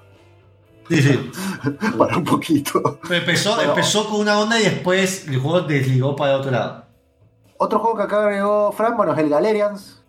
Sí, 0.89 1.01
sí. 1.01 1.31
para 1.97 2.17
un 2.17 2.23
poquito. 2.25 2.99
Pero 3.07 3.15
Empezó, 3.15 3.55
Bueno. 3.55 3.69
empezó 3.69 4.09
con 4.09 4.19
una 4.19 4.39
onda 4.39 4.59
y 4.59 4.63
después 4.63 5.25
el 5.27 5.39
juego 5.39 5.61
desligó 5.61 6.15
para 6.15 6.37
otro 6.37 6.51
lado. 6.51 6.85
Otro 7.57 7.79
juego 7.79 7.95
que 7.95 8.03
acá 8.03 8.23
agregó 8.23 8.71
Fran, 8.73 8.97
bueno, 8.97 9.13
es 9.13 9.19
el 9.19 9.29
Galerians. 9.29 10.03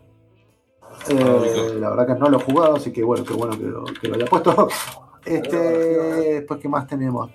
Eh, 1.08 1.76
la 1.78 1.90
verdad 1.90 2.06
que 2.06 2.14
no 2.20 2.28
lo 2.28 2.38
he 2.38 2.42
jugado, 2.42 2.76
así 2.76 2.92
que 2.92 3.02
bueno, 3.04 3.24
qué 3.24 3.32
bueno 3.32 3.56
que 3.56 3.64
lo, 3.64 3.84
que 3.84 4.08
lo 4.08 4.14
haya 4.16 4.26
puesto. 4.26 4.68
Este, 5.24 5.56
después, 5.56 6.58
¿qué 6.60 6.68
más 6.68 6.84
tenemos? 6.88 7.30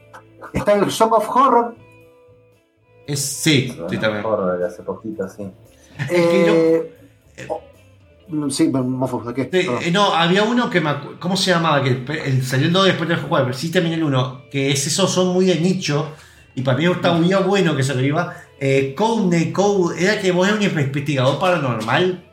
Está 0.52 0.74
el 0.74 0.92
Song 0.92 1.14
of 1.14 1.30
Horror. 1.34 1.74
Es, 3.08 3.20
sí, 3.26 3.70
sí, 3.90 3.98
también. 3.98 4.18
mejor 4.18 4.60
de 4.60 4.68
hace 4.68 4.84
poquito, 4.84 5.28
sí. 5.30 5.50
Eh, 6.10 6.94
oh, 7.48 7.62
sí, 8.50 8.68
mofo, 8.70 9.20
¿de 9.24 9.34
qué? 9.34 9.46
Perdón. 9.46 9.78
eh, 9.82 9.92
no, 9.92 10.14
había 10.14 10.44
uno 10.44 10.70
que 10.70 10.82
me 10.82 10.90
acu- 10.90 11.18
¿Cómo 11.20 11.38
se 11.38 11.52
llamaba? 11.52 11.82
Que 11.82 12.04
el- 12.26 12.44
salió 12.46 12.68
el 12.68 12.74
2 12.74 12.86
después 12.86 13.08
del 13.10 13.20
juego, 13.20 13.46
pero 13.46 13.58
sí 13.58 13.72
terminé 13.72 13.96
el 13.96 14.04
1. 14.04 14.42
Que 14.52 14.72
es 14.72 14.86
esos 14.88 15.10
son 15.12 15.28
muy 15.30 15.46
de 15.46 15.60
nicho. 15.60 16.10
Y 16.54 16.62
para 16.62 16.78
mí 16.78 16.86
está 16.86 17.14
muy 17.14 17.34
bueno 17.36 17.76
que 17.76 17.84
se 17.84 17.94
lo 17.96 18.02
iba. 18.02 18.34
Eh, 18.60 18.94
Code, 18.96 19.54
Code, 19.54 20.04
era 20.04 20.20
que 20.20 20.32
vos 20.32 20.48
eras 20.48 20.60
un 20.60 20.66
investigador 20.66 21.40
paranormal. 21.40 22.24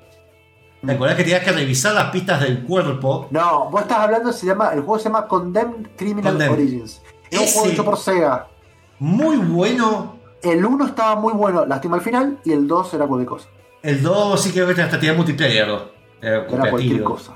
¿Te 0.84 0.92
acuerdas 0.92 1.16
que 1.16 1.24
tenías 1.24 1.44
que 1.44 1.52
revisar 1.52 1.94
las 1.94 2.10
pistas 2.10 2.40
del 2.40 2.62
cuerpo? 2.64 3.28
No, 3.30 3.70
vos 3.70 3.82
estás 3.82 3.98
hablando, 3.98 4.32
se 4.32 4.46
llama, 4.46 4.70
el 4.74 4.80
juego 4.80 4.98
se 4.98 5.04
llama 5.04 5.26
Condemned 5.26 5.88
Criminal 5.96 6.32
Condemned. 6.32 6.58
Origins. 6.58 7.00
Es 7.30 7.38
un 7.40 7.46
juego 7.46 7.68
hecho 7.68 7.84
por 7.84 7.96
Sega. 7.98 8.48
Muy 8.98 9.36
bueno. 9.36 10.13
El 10.44 10.64
1 10.64 10.86
estaba 10.86 11.16
muy 11.16 11.32
bueno, 11.32 11.64
lástima 11.64 11.96
al 11.96 12.02
final, 12.02 12.38
y 12.44 12.52
el 12.52 12.66
2 12.66 12.94
era 12.94 13.06
cualquier 13.06 13.28
cosa. 13.28 13.48
El 13.82 14.02
2 14.02 14.40
sí 14.40 14.52
creo 14.52 14.66
que 14.72 14.80
hasta 14.80 14.98
tenía 14.98 15.14
multiplayer. 15.14 15.68
Era 16.20 16.46
Era 16.46 16.70
cualquier 16.70 17.02
cosa. 17.02 17.32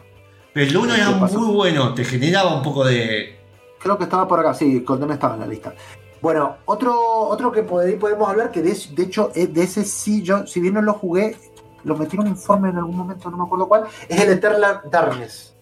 Pero 0.52 0.70
el 0.70 0.76
1 0.76 0.94
era 0.94 1.10
muy 1.10 1.54
bueno, 1.54 1.94
te 1.94 2.04
generaba 2.04 2.54
un 2.54 2.62
poco 2.62 2.84
de. 2.84 3.38
Creo 3.78 3.96
que 3.96 4.04
estaba 4.04 4.26
por 4.26 4.40
acá, 4.40 4.54
sí, 4.54 4.82
Condemned 4.82 5.14
estaba 5.14 5.34
en 5.34 5.40
la 5.40 5.46
lista. 5.46 5.74
Bueno, 6.20 6.56
otro, 6.64 6.94
otro 7.28 7.52
que 7.52 7.64
pod- 7.66 7.96
podemos 7.98 8.28
hablar, 8.28 8.50
que 8.50 8.60
de, 8.60 8.76
de 8.92 9.02
hecho 9.04 9.30
es 9.34 9.54
de 9.54 9.62
ese 9.62 9.84
sí, 9.84 10.22
yo, 10.22 10.46
si 10.46 10.60
bien 10.60 10.74
no 10.74 10.82
lo 10.82 10.94
jugué, 10.94 11.36
lo 11.84 11.96
metí 11.96 12.16
en 12.16 12.22
un 12.22 12.28
informe 12.28 12.70
en 12.70 12.76
algún 12.76 12.96
momento, 12.96 13.30
no 13.30 13.36
me 13.36 13.44
acuerdo 13.44 13.68
cuál, 13.68 13.84
es 14.08 14.20
el 14.20 14.30
Eternal 14.32 14.80
Darkness. 14.90 15.54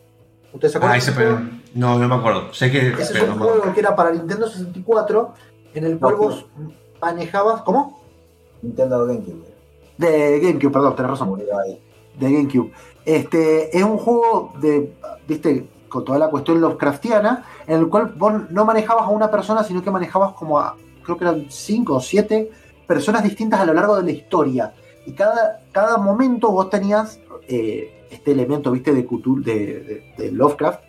¿Ustedes 0.54 0.72
se 0.72 0.78
acuerdan? 0.78 0.94
Ah, 0.94 0.98
ese 0.98 1.12
pero. 1.12 1.40
No, 1.74 1.98
no 1.98 2.08
me 2.08 2.14
acuerdo. 2.14 2.54
Sé 2.54 2.70
que. 2.70 2.88
Ese 2.88 3.18
es 3.18 3.22
un 3.22 3.36
no 3.38 3.44
juego 3.44 3.74
que 3.74 3.80
era 3.80 3.94
para 3.94 4.10
Nintendo 4.12 4.48
64, 4.48 5.34
en 5.74 5.84
el 5.84 5.98
cual 5.98 6.14
No, 6.14 6.20
vos 6.20 6.46
manejabas. 7.00 7.62
¿Cómo? 7.62 8.00
Nintendo 8.62 9.06
GameCube. 9.06 9.44
De 9.98 10.40
GameCube, 10.40 10.70
perdón, 10.72 10.96
tenés 10.96 11.10
razón. 11.10 11.38
De 11.38 12.32
GameCube. 12.32 12.72
Este 13.04 13.76
es 13.76 13.82
un 13.84 13.98
juego 13.98 14.52
de, 14.60 14.92
viste, 15.28 15.68
con 15.88 16.04
toda 16.04 16.18
la 16.18 16.28
cuestión 16.28 16.60
Lovecraftiana, 16.60 17.44
en 17.66 17.78
el 17.78 17.88
cual 17.88 18.12
vos 18.16 18.50
no 18.50 18.64
manejabas 18.64 19.04
a 19.04 19.10
una 19.10 19.30
persona, 19.30 19.62
sino 19.64 19.82
que 19.82 19.90
manejabas 19.90 20.32
como 20.32 20.58
a, 20.58 20.76
creo 21.04 21.16
que 21.16 21.24
eran 21.24 21.46
cinco 21.48 21.94
o 21.94 22.00
siete 22.00 22.50
personas 22.86 23.22
distintas 23.22 23.60
a 23.60 23.64
lo 23.66 23.74
largo 23.74 23.96
de 23.96 24.02
la 24.02 24.10
historia. 24.10 24.72
Y 25.06 25.12
cada, 25.12 25.60
cada 25.72 25.98
momento 25.98 26.50
vos 26.50 26.68
tenías 26.68 27.20
eh, 27.48 28.06
este 28.10 28.32
elemento, 28.32 28.70
viste, 28.72 28.92
de, 28.92 29.06
Cthulhu- 29.06 29.42
de, 29.42 29.54
de- 29.54 30.14
de 30.18 30.32
Lovecraft, 30.32 30.80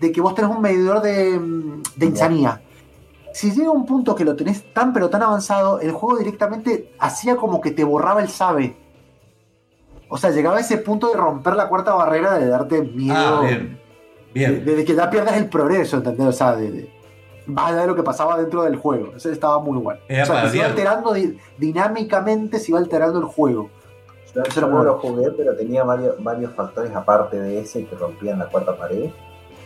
de 0.00 0.12
que 0.12 0.20
vos 0.20 0.34
tenés 0.34 0.50
un 0.50 0.60
medidor 0.62 1.00
de, 1.02 1.38
mm, 1.38 1.82
de 1.96 2.06
insanía. 2.06 2.62
Si 3.36 3.50
llega 3.50 3.70
un 3.70 3.84
punto 3.84 4.14
que 4.14 4.24
lo 4.24 4.34
tenés 4.34 4.72
tan 4.72 4.94
pero 4.94 5.10
tan 5.10 5.22
avanzado, 5.22 5.78
el 5.80 5.92
juego 5.92 6.16
directamente 6.18 6.94
hacía 6.98 7.36
como 7.36 7.60
que 7.60 7.70
te 7.70 7.84
borraba 7.84 8.22
el 8.22 8.30
sabe. 8.30 8.74
O 10.08 10.16
sea, 10.16 10.30
llegaba 10.30 10.56
a 10.56 10.60
ese 10.60 10.78
punto 10.78 11.10
de 11.10 11.18
romper 11.18 11.54
la 11.54 11.68
cuarta 11.68 11.92
barrera 11.92 12.38
de 12.38 12.48
darte 12.48 12.80
miedo. 12.80 13.14
Ah, 13.14 13.42
bien. 13.42 13.78
Bien. 14.32 14.64
De, 14.64 14.76
de 14.76 14.84
que 14.86 14.94
ya 14.94 15.10
pierdas 15.10 15.36
el 15.36 15.50
progreso, 15.50 15.98
¿entendés? 15.98 16.26
O 16.28 16.32
sea, 16.32 16.56
de, 16.56 16.70
de, 16.70 16.90
más 17.44 17.72
allá 17.72 17.82
de 17.82 17.88
lo 17.88 17.94
que 17.94 18.02
pasaba 18.02 18.38
dentro 18.38 18.62
del 18.62 18.76
juego. 18.76 19.12
Eso 19.14 19.30
estaba 19.30 19.58
muy 19.60 19.76
bueno. 19.76 20.00
O 20.08 20.24
sea, 20.24 20.44
que 20.44 20.48
se 20.48 20.56
iba 20.56 20.64
alterando 20.66 21.12
di- 21.12 21.36
dinámicamente, 21.58 22.58
se 22.58 22.70
iba 22.70 22.78
alterando 22.78 23.18
el 23.18 23.26
juego. 23.26 23.68
Yo, 24.34 24.44
yo 24.44 24.50
era 24.50 24.60
no 24.62 24.68
bueno. 24.68 24.84
lo 24.92 24.98
jugué, 24.98 25.30
pero 25.32 25.54
tenía 25.54 25.84
varios, 25.84 26.14
varios 26.24 26.54
factores 26.54 26.90
aparte 26.96 27.38
de 27.38 27.60
ese 27.60 27.84
que 27.84 27.96
rompían 27.96 28.38
la 28.38 28.46
cuarta 28.46 28.74
pared. 28.78 29.10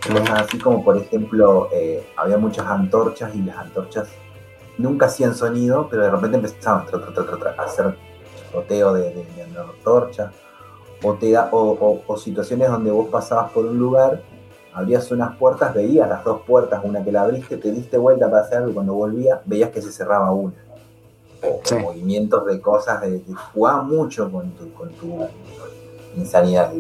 Cosas 0.07 0.41
así 0.43 0.59
como, 0.59 0.83
por 0.83 0.97
ejemplo, 0.97 1.69
eh, 1.73 2.05
había 2.17 2.39
muchas 2.39 2.67
antorchas 2.67 3.35
y 3.35 3.43
las 3.43 3.57
antorchas 3.59 4.09
nunca 4.79 5.07
hacían 5.07 5.35
sonido, 5.35 5.89
pero 5.91 6.03
de 6.05 6.11
repente 6.11 6.37
empezaban 6.39 6.87
tra, 6.87 6.99
tra, 7.01 7.13
tra, 7.13 7.25
tra, 7.27 7.37
tra, 7.39 7.55
a 7.63 7.67
hacer 7.67 7.95
chapoteo 8.47 8.95
de, 8.95 9.03
de, 9.15 9.25
de 9.25 9.43
antorchas. 9.61 10.33
O, 11.03 11.15
te 11.15 11.31
da- 11.31 11.49
o, 11.53 11.59
o- 11.73 12.03
o 12.07 12.17
situaciones 12.17 12.71
donde 12.71 12.91
vos 12.91 13.09
pasabas 13.11 13.51
por 13.53 13.65
un 13.67 13.79
lugar, 13.79 14.23
abrías 14.73 15.11
unas 15.11 15.37
puertas, 15.37 15.75
veías 15.75 16.09
las 16.09 16.25
dos 16.25 16.41
puertas, 16.47 16.81
una 16.85 17.05
que 17.05 17.13
la 17.13 17.23
abriste, 17.23 17.57
te 17.59 17.71
diste 17.71 17.97
vuelta 17.99 18.31
para 18.31 18.43
hacer 18.43 18.59
algo 18.59 18.71
y 18.71 18.75
cuando 18.75 18.95
volvías 18.95 19.41
veías 19.45 19.71
que 19.71 19.81
se 19.83 19.93
cerraba 19.93 20.31
una. 20.33 20.55
O, 21.43 21.61
Sí. 21.65 21.75
movimientos 21.77 22.45
de 22.47 22.61
cosas, 22.61 23.01
de, 23.03 23.13
de 23.13 23.35
jugaba 23.55 23.83
mucho 23.83 24.31
con 24.31 24.51
tu, 24.53 24.73
con 24.75 24.91
tu 24.91 25.17
insanidad. 26.17 26.73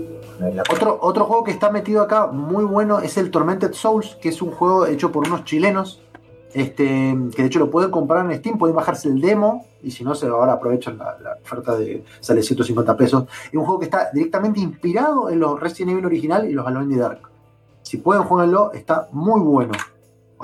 Otro, 0.73 0.98
otro 1.02 1.24
juego 1.27 1.44
que 1.44 1.51
está 1.51 1.70
metido 1.70 2.02
acá, 2.02 2.27
muy 2.28 2.65
bueno, 2.65 3.01
es 3.01 3.16
el 3.19 3.31
Tormented 3.31 3.73
Souls, 3.73 4.16
que 4.20 4.31
es 4.31 4.40
un 4.40 4.51
juego 4.51 4.86
hecho 4.86 5.12
por 5.12 5.27
unos 5.27 5.44
chilenos. 5.44 6.02
Este, 6.52 7.16
que 7.35 7.43
de 7.43 7.47
hecho 7.47 7.61
lo 7.61 7.70
pueden 7.70 7.93
comprar 7.93 8.28
en 8.28 8.36
Steam, 8.36 8.59
pueden 8.59 8.74
bajarse 8.74 9.09
el 9.09 9.20
demo, 9.20 9.66
y 9.82 9.93
si 9.93 10.02
no, 10.02 10.16
se 10.16 10.27
ahora 10.27 10.55
aprovechan 10.55 10.98
la, 10.98 11.16
la 11.23 11.39
oferta 11.40 11.77
de 11.77 12.05
sale 12.19 12.43
150 12.43 12.97
pesos. 12.97 13.24
Es 13.47 13.55
un 13.55 13.65
juego 13.65 13.78
que 13.78 13.85
está 13.85 14.11
directamente 14.12 14.59
inspirado 14.59 15.31
en 15.31 15.39
los 15.39 15.61
Resident 15.61 15.93
Evil 15.93 16.07
original 16.07 16.48
y 16.48 16.52
los 16.52 16.66
Alone 16.66 16.86
in 16.86 16.93
the 16.94 16.98
Dark. 16.98 17.20
Si 17.82 17.98
pueden 17.98 18.24
jugarlo, 18.24 18.73
está 18.73 19.09
muy 19.12 19.40
bueno. 19.40 19.73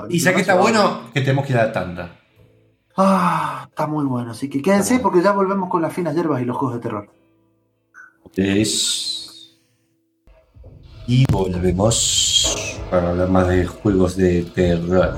Y 0.09 0.19
ya 0.19 0.33
que 0.33 0.41
está 0.41 0.55
bueno, 0.55 1.01
que 1.13 1.21
tenemos 1.21 1.45
que 1.45 1.53
ir 1.53 1.59
a 1.59 1.65
la 1.65 1.71
tanda. 1.71 2.19
Ah, 2.95 3.65
está 3.69 3.87
muy 3.87 4.05
bueno. 4.05 4.31
Así 4.31 4.49
que 4.49 4.61
quédense 4.61 4.99
porque 4.99 5.21
ya 5.21 5.31
volvemos 5.31 5.69
con 5.69 5.81
las 5.81 5.93
finas 5.93 6.15
hierbas 6.15 6.41
y 6.41 6.45
los 6.45 6.57
juegos 6.57 6.77
de 6.77 6.81
terror. 6.81 7.09
Es... 8.37 9.57
Y 11.07 11.25
volvemos 11.31 12.79
para 12.91 13.09
hablar 13.09 13.29
más 13.29 13.47
de 13.47 13.65
juegos 13.65 14.15
de 14.15 14.43
terror. 14.43 15.17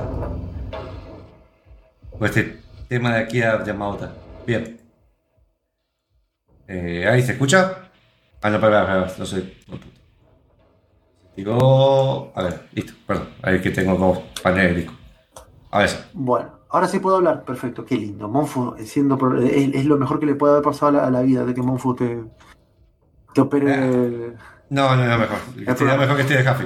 Con 2.12 2.26
este 2.26 2.62
tema 2.88 3.16
de 3.16 3.20
aquí 3.20 3.42
a 3.42 3.62
Yamauta. 3.62 4.14
Bien. 4.48 4.80
Eh, 6.66 7.06
¿Ahí 7.10 7.22
se 7.22 7.34
escucha? 7.34 7.90
Ah, 8.42 8.50
no, 8.52 8.62
para, 8.62 8.86
para, 8.86 9.14
no 9.18 9.26
sé. 9.26 9.54
Digo. 11.36 12.32
A 12.36 12.44
ver, 12.44 12.70
listo, 12.72 12.94
perdón. 13.06 13.30
Ahí 13.42 13.60
que 13.60 13.72
tengo 13.72 13.98
como 13.98 14.24
panel 14.42 14.90
A 15.72 15.80
ver. 15.80 15.90
Bueno, 16.14 16.52
ahora 16.70 16.88
sí 16.88 17.00
puedo 17.00 17.18
hablar. 17.18 17.44
Perfecto, 17.44 17.84
qué 17.84 17.96
lindo. 17.96 18.30
Monfu 18.30 18.76
eh, 18.78 18.86
siendo 18.86 19.18
es, 19.42 19.76
es 19.76 19.86
lo 19.86 19.98
mejor 19.98 20.22
que 20.22 20.26
le 20.26 20.36
puede 20.36 20.54
haber 20.54 20.64
pasado 20.64 20.88
a 20.88 20.92
la, 21.02 21.08
a 21.08 21.12
la 21.12 21.22
vida 21.22 21.44
de 21.44 21.54
que 21.54 21.62
Monfu 21.62 21.96
te, 21.96 22.24
te 23.34 23.42
opere. 23.42 24.34
No, 24.70 24.96
no, 24.96 25.06
no, 25.06 25.18
mejor. 25.18 25.38
Sería 25.78 25.98
mejor 25.98 26.16
que 26.16 26.22
esté 26.24 26.38
de 26.38 26.44
Jaffe. 26.44 26.66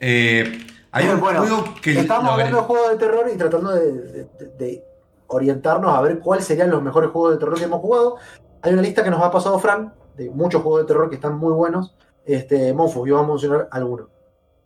Eh, 0.00 0.66
hay 0.90 1.08
un 1.08 1.20
Bueno, 1.20 1.40
juego 1.40 1.74
que. 1.80 1.98
Estamos 2.00 2.32
hablando 2.32 2.56
de 2.58 2.62
juegos 2.64 2.90
de 2.90 2.96
terror 2.96 3.30
y 3.32 3.36
tratando 3.36 3.70
de, 3.72 3.92
de- 3.92 4.28
de 4.58 4.84
orientarnos 5.28 5.96
a 5.96 6.00
ver 6.02 6.18
cuáles 6.20 6.44
serían 6.44 6.70
los 6.70 6.82
mejores 6.82 7.10
juegos 7.10 7.32
de 7.32 7.38
terror 7.38 7.56
que 7.58 7.64
hemos 7.64 7.80
jugado. 7.80 8.16
Hay 8.62 8.72
una 8.72 8.82
lista 8.82 9.02
que 9.02 9.10
nos 9.10 9.22
ha 9.22 9.30
pasado 9.30 9.58
Fran 9.58 9.92
de 10.16 10.30
muchos 10.30 10.62
juegos 10.62 10.82
de 10.82 10.86
terror 10.86 11.08
que 11.08 11.16
están 11.16 11.36
muy 11.38 11.52
buenos. 11.52 11.94
Este, 12.26 12.72
Monfu, 12.72 13.06
yo 13.06 13.16
vamos 13.16 13.30
a 13.30 13.32
mencionar 13.34 13.68
algunos. 13.70 14.06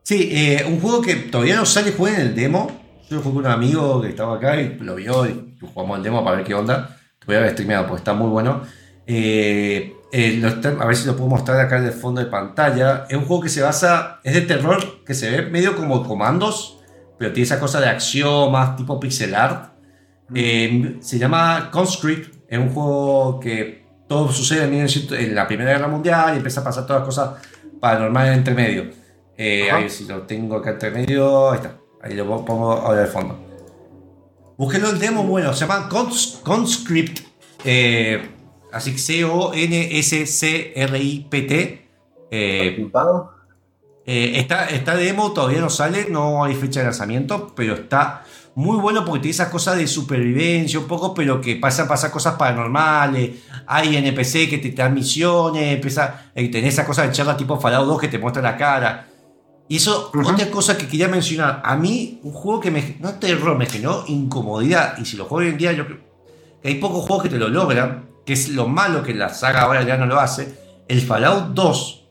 Sí, 0.02 0.28
eh, 0.32 0.64
un 0.66 0.80
juego 0.80 1.02
que 1.02 1.14
todavía 1.16 1.56
no 1.56 1.66
sale, 1.66 1.92
jugué 1.92 2.14
en 2.14 2.20
el 2.20 2.34
demo. 2.34 2.70
Yo 3.10 3.20
jugué 3.20 3.34
con 3.36 3.46
un 3.46 3.50
amigo 3.50 4.00
que 4.02 4.08
estaba 4.08 4.36
acá 4.36 4.60
y 4.60 4.74
lo 4.78 4.94
vio 4.94 5.26
y 5.26 5.56
jugamos 5.60 5.98
el 5.98 6.04
demo 6.04 6.22
para 6.24 6.36
ver 6.36 6.44
qué 6.46 6.54
onda. 6.54 6.96
Te 7.18 7.26
voy 7.26 7.36
a 7.36 7.40
ver 7.40 7.52
streameado 7.52 7.86
porque 7.86 7.98
está 8.00 8.12
muy 8.14 8.28
bueno. 8.28 8.62
Eh, 9.06 9.94
eh, 10.12 10.38
lo 10.40 10.48
a 10.48 10.86
ver 10.86 10.96
si 10.96 11.06
lo 11.06 11.16
puedo 11.16 11.28
mostrar 11.30 11.60
acá 11.60 11.78
en 11.78 11.84
el 11.84 11.92
fondo 11.92 12.20
de 12.22 12.26
pantalla. 12.30 13.06
Es 13.08 13.16
un 13.16 13.24
juego 13.24 13.42
que 13.42 13.48
se 13.48 13.62
basa, 13.62 14.20
es 14.24 14.34
de 14.34 14.42
terror, 14.42 15.04
que 15.04 15.14
se 15.14 15.30
ve 15.30 15.42
medio 15.50 15.76
como 15.76 16.06
comandos, 16.06 16.80
pero 17.18 17.32
tiene 17.32 17.44
esa 17.44 17.60
cosa 17.60 17.80
de 17.80 17.88
acción 17.88 18.50
más 18.52 18.76
tipo 18.76 18.98
pixel 18.98 19.34
art. 19.34 19.72
Eh, 20.34 20.96
se 21.00 21.18
llama 21.18 21.70
Conscript, 21.70 22.34
es 22.48 22.58
un 22.58 22.70
juego 22.70 23.40
que 23.40 23.86
todo 24.08 24.30
sucede 24.32 24.64
en, 24.64 24.70
1900 24.70 25.18
en 25.18 25.34
la 25.34 25.46
Primera 25.46 25.72
Guerra 25.72 25.88
Mundial 25.88 26.34
y 26.34 26.36
empieza 26.38 26.60
a 26.60 26.64
pasar 26.64 26.86
todas 26.86 27.00
las 27.00 27.06
cosas 27.06 27.30
paranormales 27.80 28.36
entre 28.36 28.54
medio. 28.54 28.84
Eh, 29.36 29.70
ahí 29.70 29.88
si 29.88 30.04
lo 30.06 30.22
tengo 30.22 30.56
acá 30.56 30.70
entre 30.70 30.90
medio, 30.90 31.50
ahí 31.50 31.56
está. 31.56 31.76
Ahí 32.02 32.14
lo 32.14 32.44
pongo 32.44 32.72
ahora 32.72 33.00
de 33.02 33.06
fondo. 33.06 33.38
Búsquenlo 34.56 34.90
el 34.90 34.98
demo, 34.98 35.22
bueno, 35.24 35.52
se 35.52 35.60
llama 35.66 35.88
Cons- 35.88 36.40
Conscript. 36.42 37.20
eh, 37.64 38.30
así 38.72 38.92
que 38.92 38.98
C-O-N-S-C-R-I-P-T. 38.98 39.88
Eh, 42.30 42.90
eh, 44.04 44.32
está, 44.36 44.66
está 44.66 44.96
demo, 44.96 45.32
todavía 45.32 45.60
no 45.60 45.70
sale, 45.70 46.06
no 46.08 46.44
hay 46.44 46.54
fecha 46.54 46.80
de 46.80 46.86
lanzamiento, 46.86 47.52
pero 47.54 47.74
está 47.74 48.24
muy 48.54 48.76
bueno 48.78 49.04
porque 49.04 49.20
tiene 49.20 49.30
esas 49.32 49.50
cosas 49.50 49.76
de 49.76 49.86
supervivencia 49.86 50.80
un 50.80 50.86
poco, 50.86 51.14
pero 51.14 51.40
que 51.40 51.56
pasan 51.56 51.86
cosas 51.86 52.34
paranormales. 52.34 53.30
Hay 53.66 53.96
NPC 53.96 54.48
que 54.48 54.58
te 54.58 54.70
dan 54.72 54.94
misiones, 54.94 55.74
empieza, 55.74 56.30
eh, 56.34 56.48
tenés 56.48 56.74
esa 56.74 56.84
cosa 56.84 57.02
de 57.02 57.12
charla 57.12 57.36
tipo 57.36 57.60
Fallout 57.60 57.86
2 57.86 58.00
que 58.00 58.08
te 58.08 58.18
muestra 58.18 58.42
la 58.42 58.56
cara. 58.56 59.06
Y 59.68 59.76
eso, 59.76 60.10
Ujú. 60.14 60.30
otra 60.30 60.50
cosa 60.50 60.76
que 60.76 60.88
quería 60.88 61.06
mencionar, 61.06 61.60
a 61.64 61.76
mí 61.76 62.18
un 62.22 62.32
juego 62.32 62.58
que 62.58 62.70
me, 62.70 62.96
no 63.00 63.12
terror, 63.14 63.56
me 63.56 63.66
generó 63.66 64.04
incomodidad, 64.08 64.98
y 64.98 65.04
si 65.04 65.16
lo 65.16 65.26
juego 65.26 65.44
hoy 65.44 65.52
en 65.52 65.58
día, 65.58 65.72
yo 65.72 65.84
creo 65.86 65.98
que 66.62 66.68
hay 66.68 66.74
pocos 66.76 67.04
juegos 67.04 67.24
que 67.24 67.28
te 67.28 67.38
lo 67.38 67.48
logran, 67.48 68.08
que 68.28 68.34
es 68.34 68.50
lo 68.50 68.68
malo 68.68 69.02
que 69.02 69.14
la 69.14 69.30
saga 69.30 69.62
ahora 69.62 69.84
ya 69.84 69.96
no 69.96 70.04
lo 70.04 70.20
hace, 70.20 70.82
el 70.86 71.00
Fallout 71.00 71.54
2 71.54 72.08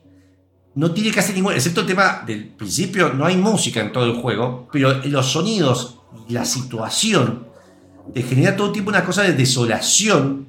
no 0.74 0.90
tiene 0.90 1.12
casi 1.12 1.32
ningún, 1.32 1.52
excepto 1.52 1.82
el 1.82 1.86
tema 1.86 2.24
del 2.26 2.48
principio, 2.48 3.12
no 3.12 3.24
hay 3.24 3.36
música 3.36 3.78
en 3.80 3.92
todo 3.92 4.04
el 4.04 4.20
juego, 4.20 4.68
pero 4.72 4.94
los 5.04 5.30
sonidos 5.30 6.00
la 6.28 6.44
situación 6.44 7.46
te 8.12 8.24
genera 8.24 8.56
todo 8.56 8.72
tipo 8.72 8.90
una 8.90 9.04
cosa 9.04 9.22
de 9.22 9.34
desolación, 9.34 10.48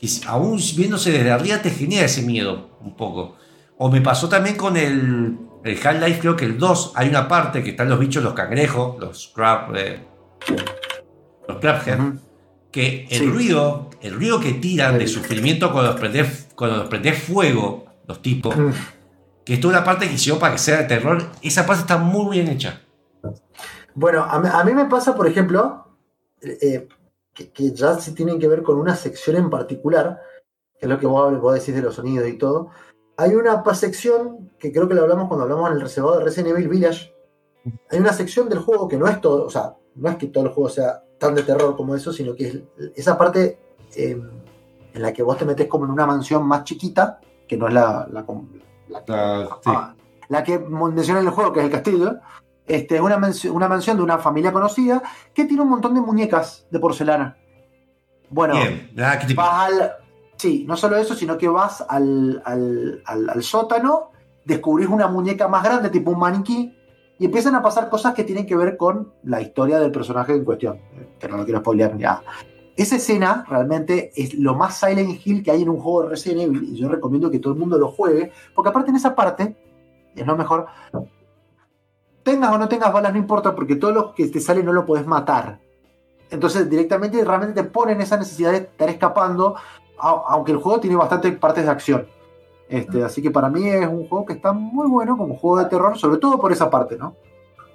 que 0.00 0.08
aún 0.26 0.58
viéndose 0.78 1.12
desde 1.12 1.30
arriba 1.30 1.60
te 1.60 1.68
genera 1.68 2.06
ese 2.06 2.22
miedo 2.22 2.78
un 2.80 2.96
poco. 2.96 3.36
O 3.76 3.90
me 3.90 4.00
pasó 4.00 4.30
también 4.30 4.56
con 4.56 4.78
el, 4.78 5.36
el 5.62 5.78
Half-Life, 5.86 6.20
creo 6.20 6.36
que 6.36 6.46
el 6.46 6.56
2, 6.56 6.92
hay 6.94 7.10
una 7.10 7.28
parte 7.28 7.62
que 7.62 7.72
están 7.72 7.90
los 7.90 7.98
bichos, 7.98 8.24
los 8.24 8.32
cangrejos, 8.32 8.98
los 8.98 9.30
crab, 9.34 9.76
eh, 9.76 10.00
los 11.46 11.58
crabhead. 11.58 11.98
Que 12.72 13.06
el 13.10 13.18
Sí. 13.18 13.26
ruido, 13.26 13.90
el 14.00 14.14
ruido 14.14 14.40
que 14.40 14.54
tiran 14.54 14.98
de 14.98 15.06
sufrimiento 15.06 15.70
cuando 15.72 15.92
los 15.92 16.00
prendés, 16.00 16.48
cuando 16.56 16.78
los 16.78 16.86
prendés 16.88 17.22
fuego, 17.22 17.84
los 18.08 18.20
tipos, 18.22 18.56
Mm. 18.56 18.70
que 19.44 19.54
es 19.54 19.60
toda 19.60 19.74
una 19.74 19.84
parte 19.84 20.08
que 20.08 20.14
hicieron 20.14 20.40
para 20.40 20.54
que 20.54 20.58
sea 20.58 20.78
de 20.78 20.84
terror, 20.84 21.22
esa 21.42 21.66
parte 21.66 21.82
está 21.82 21.98
muy 21.98 22.36
bien 22.36 22.48
hecha. 22.48 22.80
Bueno, 23.94 24.24
a 24.24 24.40
mí, 24.40 24.48
a 24.50 24.64
mí 24.64 24.72
me 24.72 24.86
pasa, 24.86 25.14
por 25.14 25.26
ejemplo, 25.26 25.86
eh, 26.40 26.88
que, 27.34 27.50
que 27.50 27.72
ya 27.72 27.98
sí 27.98 28.14
tienen 28.14 28.38
que 28.38 28.48
ver 28.48 28.62
con 28.62 28.78
una 28.78 28.96
sección 28.96 29.36
en 29.36 29.50
particular, 29.50 30.20
que 30.78 30.86
es 30.86 30.88
lo 30.88 30.98
que 30.98 31.06
vos, 31.06 31.38
vos 31.40 31.54
decís 31.54 31.74
de 31.74 31.82
los 31.82 31.94
sonidos 31.96 32.26
y 32.28 32.38
todo. 32.38 32.70
Hay 33.18 33.34
una 33.34 33.62
sección 33.74 34.50
que 34.58 34.72
creo 34.72 34.88
que 34.88 34.94
lo 34.94 35.02
hablamos 35.02 35.28
cuando 35.28 35.44
hablamos 35.44 35.68
en 35.70 35.76
el 35.76 35.82
reservado 35.82 36.18
de 36.18 36.24
Resident 36.24 36.54
Evil 36.56 36.68
Village. 36.68 37.12
Hay 37.90 37.98
una 37.98 38.12
sección 38.12 38.48
del 38.48 38.58
juego 38.60 38.88
que 38.88 38.96
no 38.96 39.06
es 39.06 39.20
todo, 39.20 39.44
o 39.44 39.50
sea, 39.50 39.74
no 39.94 40.08
es 40.10 40.16
que 40.16 40.26
todo 40.28 40.44
el 40.46 40.50
juego 40.52 40.68
sea 40.70 41.02
tan 41.18 41.34
de 41.34 41.42
terror 41.42 41.76
como 41.76 41.94
eso, 41.94 42.12
sino 42.12 42.34
que 42.34 42.46
es 42.48 42.58
esa 42.96 43.16
parte 43.18 43.58
eh, 43.96 44.20
en 44.94 45.02
la 45.02 45.12
que 45.12 45.22
vos 45.22 45.36
te 45.38 45.44
metes 45.44 45.66
como 45.68 45.84
en 45.84 45.90
una 45.90 46.06
mansión 46.06 46.46
más 46.46 46.64
chiquita, 46.64 47.20
que 47.46 47.56
no 47.56 47.68
es 47.68 47.74
la, 47.74 48.06
la, 48.10 48.24
la- 48.88 49.02
Ah, 49.66 49.94
la 50.28 50.42
que 50.42 50.58
menciona 50.58 51.20
en 51.20 51.26
el 51.26 51.32
juego, 51.32 51.52
que 51.52 51.60
es 51.60 51.66
el 51.66 51.70
castillo, 51.72 52.16
este, 52.66 52.96
es 52.96 53.00
una, 53.00 53.18
mansión- 53.18 53.54
una 53.54 53.68
mansión 53.68 53.96
de 53.96 54.02
una 54.02 54.18
familia 54.18 54.52
conocida 54.52 55.02
que 55.34 55.44
tiene 55.44 55.62
un 55.62 55.68
montón 55.68 55.94
de 55.94 56.00
muñecas 56.00 56.66
de 56.70 56.78
porcelana. 56.78 57.36
Bueno, 58.30 58.54
te- 59.26 59.34
vas 59.34 59.68
al. 59.68 59.92
Sí, 60.36 60.64
no 60.66 60.76
solo 60.76 60.96
eso, 60.96 61.14
sino 61.14 61.36
que 61.38 61.48
vas 61.48 61.84
al, 61.88 62.42
al- 62.44 63.02
al- 63.04 63.28
al 63.30 63.42
sótano, 63.42 64.10
descubrís 64.44 64.88
una 64.88 65.06
muñeca 65.06 65.46
más 65.48 65.62
grande, 65.62 65.90
tipo 65.90 66.10
un 66.10 66.18
maniquí, 66.18 66.76
y 67.18 67.26
empiezan 67.26 67.54
a 67.54 67.62
pasar 67.62 67.88
cosas 67.88 68.14
que 68.14 68.24
tienen 68.24 68.46
que 68.46 68.56
ver 68.56 68.76
con 68.76 69.12
la 69.24 69.40
historia 69.40 69.78
del 69.78 69.92
personaje 69.92 70.34
en 70.34 70.44
cuestión. 70.44 70.76
Eh, 70.76 71.08
Pero 71.20 71.32
no 71.32 71.38
lo 71.38 71.44
quiero 71.44 71.60
spoilear 71.60 71.96
ya. 71.96 72.22
Esa 72.74 72.96
escena 72.96 73.44
realmente 73.48 74.12
es 74.16 74.34
lo 74.34 74.54
más 74.54 74.78
Silent 74.78 75.20
Hill 75.24 75.42
que 75.42 75.50
hay 75.50 75.62
en 75.62 75.68
un 75.68 75.78
juego 75.78 76.04
de 76.04 76.08
Resident 76.08 76.40
Evil, 76.40 76.64
y 76.64 76.76
yo 76.76 76.88
recomiendo 76.88 77.30
que 77.30 77.38
todo 77.38 77.52
el 77.52 77.58
mundo 77.58 77.78
lo 77.78 77.88
juegue, 77.88 78.32
porque 78.54 78.70
aparte 78.70 78.90
en 78.90 78.96
esa 78.96 79.14
parte, 79.14 79.54
es 80.16 80.26
lo 80.26 80.36
mejor, 80.36 80.66
tengas 82.22 82.52
o 82.52 82.58
no 82.58 82.68
tengas 82.68 82.92
balas, 82.92 83.12
no 83.12 83.18
importa, 83.18 83.54
porque 83.54 83.76
todo 83.76 83.92
lo 83.92 84.14
que 84.14 84.26
te 84.28 84.40
sale 84.40 84.62
no 84.62 84.72
lo 84.72 84.86
podés 84.86 85.06
matar. 85.06 85.60
Entonces 86.30 86.68
directamente 86.68 87.22
realmente 87.22 87.62
te 87.62 87.68
ponen 87.68 88.00
esa 88.00 88.16
necesidad 88.16 88.52
de 88.52 88.58
estar 88.58 88.88
escapando, 88.88 89.54
aunque 89.98 90.52
el 90.52 90.58
juego 90.58 90.80
tiene 90.80 90.96
bastantes 90.96 91.36
partes 91.36 91.64
de 91.64 91.70
acción. 91.70 92.06
Este, 92.72 93.04
así 93.04 93.20
que 93.20 93.30
para 93.30 93.50
mí 93.50 93.68
es 93.68 93.86
un 93.86 94.08
juego 94.08 94.24
que 94.24 94.32
está 94.32 94.54
muy 94.54 94.88
bueno 94.88 95.18
como 95.18 95.36
juego 95.36 95.58
de 95.58 95.66
terror, 95.66 95.98
sobre 95.98 96.16
todo 96.16 96.38
por 96.38 96.52
esa 96.52 96.70
parte, 96.70 96.96
¿no? 96.96 97.14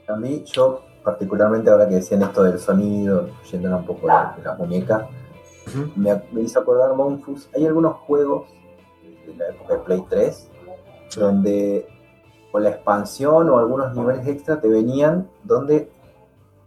A 0.07 0.15
mí, 0.15 0.43
yo 0.43 0.81
particularmente 1.03 1.69
ahora 1.69 1.87
que 1.87 1.95
decían 1.95 2.23
esto 2.23 2.41
del 2.41 2.57
sonido, 2.57 3.29
yendo 3.51 3.77
un 3.77 3.85
poco 3.85 4.07
de, 4.07 4.13
de 4.37 4.43
las 4.43 4.57
muñecas, 4.57 5.03
me, 5.95 6.19
me 6.31 6.41
hizo 6.41 6.59
acordar 6.59 6.95
Monfus. 6.95 7.47
Hay 7.55 7.67
algunos 7.67 7.97
juegos 8.07 8.47
de 9.27 9.35
la 9.35 9.49
época 9.49 9.73
de 9.75 9.79
Play 9.81 10.03
3 10.09 10.49
donde 11.15 11.87
con 12.51 12.63
la 12.63 12.69
expansión 12.69 13.49
o 13.49 13.59
algunos 13.59 13.95
niveles 13.95 14.27
extra 14.27 14.59
te 14.59 14.67
venían 14.67 15.29
donde 15.43 15.91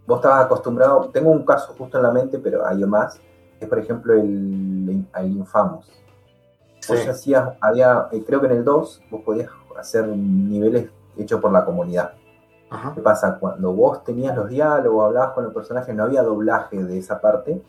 vos 0.07 0.19
estabas 0.19 0.45
acostumbrado. 0.45 1.11
Tengo 1.13 1.31
un 1.31 1.45
caso 1.45 1.75
justo 1.77 1.97
en 1.97 2.05
la 2.05 2.13
mente, 2.13 2.39
pero 2.39 2.65
hay 2.65 2.85
más. 2.85 3.21
Es, 3.59 3.69
por 3.69 3.81
ejemplo, 3.81 4.15
el, 4.15 5.05
el 5.17 5.33
Infamous. 5.33 6.00
Vos 6.91 7.09
hacías, 7.09 7.51
había, 7.61 8.09
eh, 8.13 8.23
creo 8.27 8.41
que 8.41 8.47
en 8.47 8.53
el 8.53 8.65
2 8.65 9.03
vos 9.11 9.23
podías 9.25 9.49
hacer 9.79 10.07
niveles 10.09 10.89
hechos 11.17 11.41
por 11.41 11.53
la 11.53 11.65
comunidad. 11.65 12.13
Ajá. 12.71 12.93
¿Qué 12.95 13.01
pasa? 13.01 13.37
Cuando 13.39 13.73
vos 13.73 14.05
tenías 14.05 14.37
los 14.37 14.49
diálogos, 14.49 15.07
hablabas 15.07 15.33
con 15.33 15.45
el 15.45 15.53
personaje, 15.53 15.93
no 15.93 16.05
había 16.05 16.23
doblaje 16.23 16.83
de 16.85 16.99
esa 16.99 17.21
parte, 17.21 17.63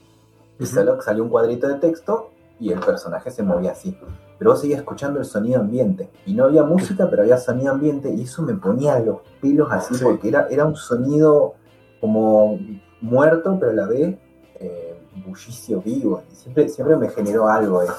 y 0.60 0.64
Ujú. 0.64 0.73
solo 0.73 1.02
salió 1.02 1.23
un 1.23 1.30
cuadrito 1.30 1.68
de 1.68 1.76
texto 1.76 2.30
y 2.60 2.72
el 2.72 2.80
personaje 2.80 3.31
se 3.31 3.41
movía 3.41 3.72
así. 3.72 3.98
Pero 4.38 4.52
vos 4.52 4.61
seguías 4.61 4.80
escuchando 4.80 5.19
el 5.19 5.26
sonido 5.26 5.60
ambiente. 5.61 6.11
Y 6.27 6.34
no 6.35 6.45
había 6.45 6.64
música, 6.64 7.07
pero 7.10 7.23
había 7.23 7.38
sonido 7.38 7.72
ambiente, 7.72 8.14
y 8.14 8.23
eso 8.23 8.43
me 8.43 8.53
ponía 8.53 8.99
los 8.99 9.18
pelos 9.41 9.68
así, 9.72 9.95
Sí. 9.95 10.03
porque 10.03 10.27
era, 10.27 10.48
era 10.49 10.65
un 10.65 10.76
sonido 10.76 11.53
como 11.99 12.60
muerto, 13.02 13.57
pero 13.60 13.72
a 13.72 13.76
la 13.76 13.88
vez 13.88 14.15
eh, 14.60 14.95
bullicio 15.26 15.81
vivo. 15.81 16.22
Y 16.31 16.35
siempre, 16.35 16.69
siempre 16.69 16.95
me 16.98 17.10
generó 17.10 17.48
algo 17.48 17.81
eso. 17.81 17.93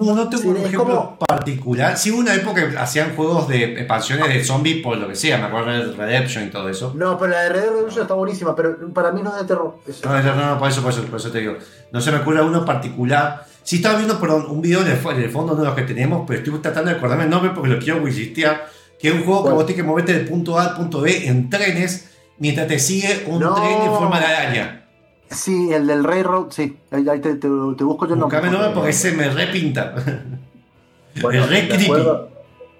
No, 0.00 0.14
no 0.14 0.28
tengo 0.28 0.50
un 0.50 0.56
ejemplo 0.58 0.84
como- 0.84 1.18
particular. 1.18 1.96
Sí, 1.96 2.10
hubo 2.10 2.20
una 2.20 2.34
época 2.34 2.68
que 2.70 2.76
hacían 2.78 3.14
juegos 3.16 3.48
de 3.48 3.74
expansiones 3.78 4.28
de 4.28 4.44
zombies 4.44 4.82
por 4.82 4.96
lo 4.96 5.08
que 5.08 5.14
sea, 5.14 5.38
me 5.38 5.44
acuerdo 5.44 5.70
de 5.72 5.92
Redemption 5.96 6.44
y 6.46 6.50
todo 6.50 6.68
eso. 6.68 6.92
No, 6.94 7.18
pero 7.18 7.32
la 7.32 7.42
de 7.42 7.48
Redemption 7.50 8.02
está 8.02 8.14
buenísima, 8.14 8.54
pero 8.54 8.92
para 8.92 9.12
mí 9.12 9.22
no 9.22 9.30
es 9.34 9.42
de 9.42 9.44
terror. 9.48 9.76
eso. 9.86 10.08
No, 10.08 10.22
no, 10.22 10.34
no, 10.34 10.46
no, 10.54 10.58
por 10.58 10.68
eso, 10.68 10.82
por 10.82 10.92
eso, 10.92 11.02
por 11.04 11.18
eso 11.20 11.30
te 11.30 11.38
digo. 11.40 11.56
No 11.92 12.00
se 12.00 12.10
me 12.12 12.18
ocurre 12.18 12.42
uno 12.42 12.64
particular. 12.64 13.44
Sí 13.62 13.76
estaba 13.76 13.96
viendo 13.96 14.20
perdón, 14.20 14.46
un 14.48 14.60
video 14.62 14.80
en 14.82 14.86
el, 14.88 14.98
en 14.98 15.22
el 15.22 15.30
fondo 15.30 15.56
de 15.56 15.64
los 15.64 15.74
que 15.74 15.82
tenemos, 15.82 16.24
pero 16.26 16.38
estoy 16.40 16.58
tratando 16.60 16.90
de 16.90 16.96
acordarme 16.96 17.24
el 17.24 17.30
nombre 17.30 17.50
porque 17.54 17.68
lo 17.70 17.78
quiero 17.78 18.00
wikilistear. 18.02 18.66
Que 18.98 19.08
es 19.08 19.14
un 19.14 19.24
juego 19.24 19.40
que 19.40 19.44
¿Cuál? 19.46 19.54
vos 19.56 19.66
tienes 19.66 19.82
que 19.82 19.88
moverte 19.88 20.12
del 20.14 20.26
punto 20.26 20.58
A 20.58 20.62
al 20.70 20.74
punto 20.74 21.00
B 21.02 21.26
en 21.26 21.50
trenes 21.50 22.10
mientras 22.38 22.66
te 22.68 22.78
sigue 22.78 23.24
un 23.26 23.40
No. 23.40 23.54
tren 23.54 23.82
en 23.82 23.92
forma 23.92 24.18
de 24.20 24.26
araña. 24.26 24.85
Sí, 25.30 25.72
el 25.72 25.86
del 25.86 26.04
Railroad, 26.04 26.46
sí. 26.50 26.78
Ahí, 26.90 27.08
ahí 27.08 27.20
te, 27.20 27.34
te- 27.34 27.48
te 27.48 27.84
busco 27.84 28.06
yo 28.06 28.14
el 28.14 28.20
nombre. 28.20 28.38
El 28.38 28.52
nombre 28.52 28.70
porque 28.74 28.90
ese 28.90 29.12
me 29.12 29.28
repinta. 29.30 29.94
Bueno, 31.22 31.44
Es 31.44 31.50
re 31.50 31.62
me 31.78 31.84
acuerdo, 31.84 32.28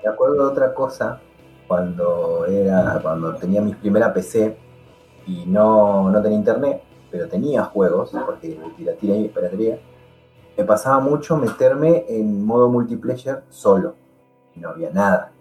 me 0.04 0.10
acuerdo 0.10 0.34
de 0.34 0.52
otra 0.52 0.74
cosa 0.74 1.20
cuando 1.66 2.44
era 2.44 2.98
cuando 3.02 3.34
tenía 3.36 3.62
mi 3.62 3.74
primera 3.74 4.12
PC 4.12 4.54
y 5.26 5.46
no, 5.46 6.10
no 6.10 6.20
tenía 6.20 6.36
internet, 6.36 6.82
pero 7.10 7.28
tenía 7.28 7.64
juegos, 7.64 8.10
porque 8.26 8.58
piratería 8.76 9.16
y 9.16 9.28
piratería. 9.28 9.78
Me 10.56 10.64
pasaba 10.64 11.00
mucho 11.00 11.38
meterme 11.38 12.04
en 12.08 12.44
modo 12.44 12.68
multiplayer 12.68 13.42
solo. 13.48 13.94
Y 14.54 14.60
no 14.60 14.68
había 14.68 14.90
nada. 14.90 15.32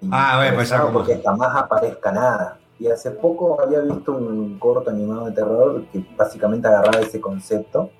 Y 0.00 0.08
Ah, 0.12 0.34
bueno, 0.36 0.54
pues, 0.56 0.72
porque 0.92 1.20
jamás 1.24 1.56
aparezca 1.56 2.12
nada. 2.12 2.58
Y 2.82 2.88
hace 2.88 3.12
poco 3.12 3.60
había 3.62 3.78
visto 3.80 4.12
un 4.16 4.58
corto 4.58 4.90
animado 4.90 5.26
de 5.26 5.32
terror 5.32 5.84
que 5.92 6.04
básicamente 6.16 6.66
agarraba 6.66 6.98
ese 7.00 7.20
concepto 7.20 7.90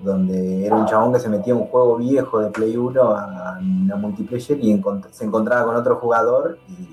donde 0.00 0.66
era 0.66 0.74
un 0.74 0.84
chabón 0.86 1.12
que 1.12 1.20
se 1.20 1.28
metía 1.28 1.54
en 1.54 1.60
un 1.60 1.66
juego 1.68 1.96
viejo 1.96 2.40
de 2.40 2.50
Play 2.50 2.76
1 2.76 3.00
a 3.02 3.58
una 3.62 3.94
multiplayer 3.96 4.58
y 4.62 4.72
encont- 4.76 5.06
se 5.12 5.24
encontraba 5.24 5.64
con 5.64 5.76
otro 5.76 5.96
jugador 5.96 6.58
y 6.68 6.88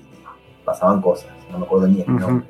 pasaban 0.64 1.02
cosas, 1.02 1.30
no 1.50 1.58
me 1.58 1.64
acuerdo 1.66 1.88
ni 1.88 2.02
el 2.02 2.16
nombre. 2.16 2.46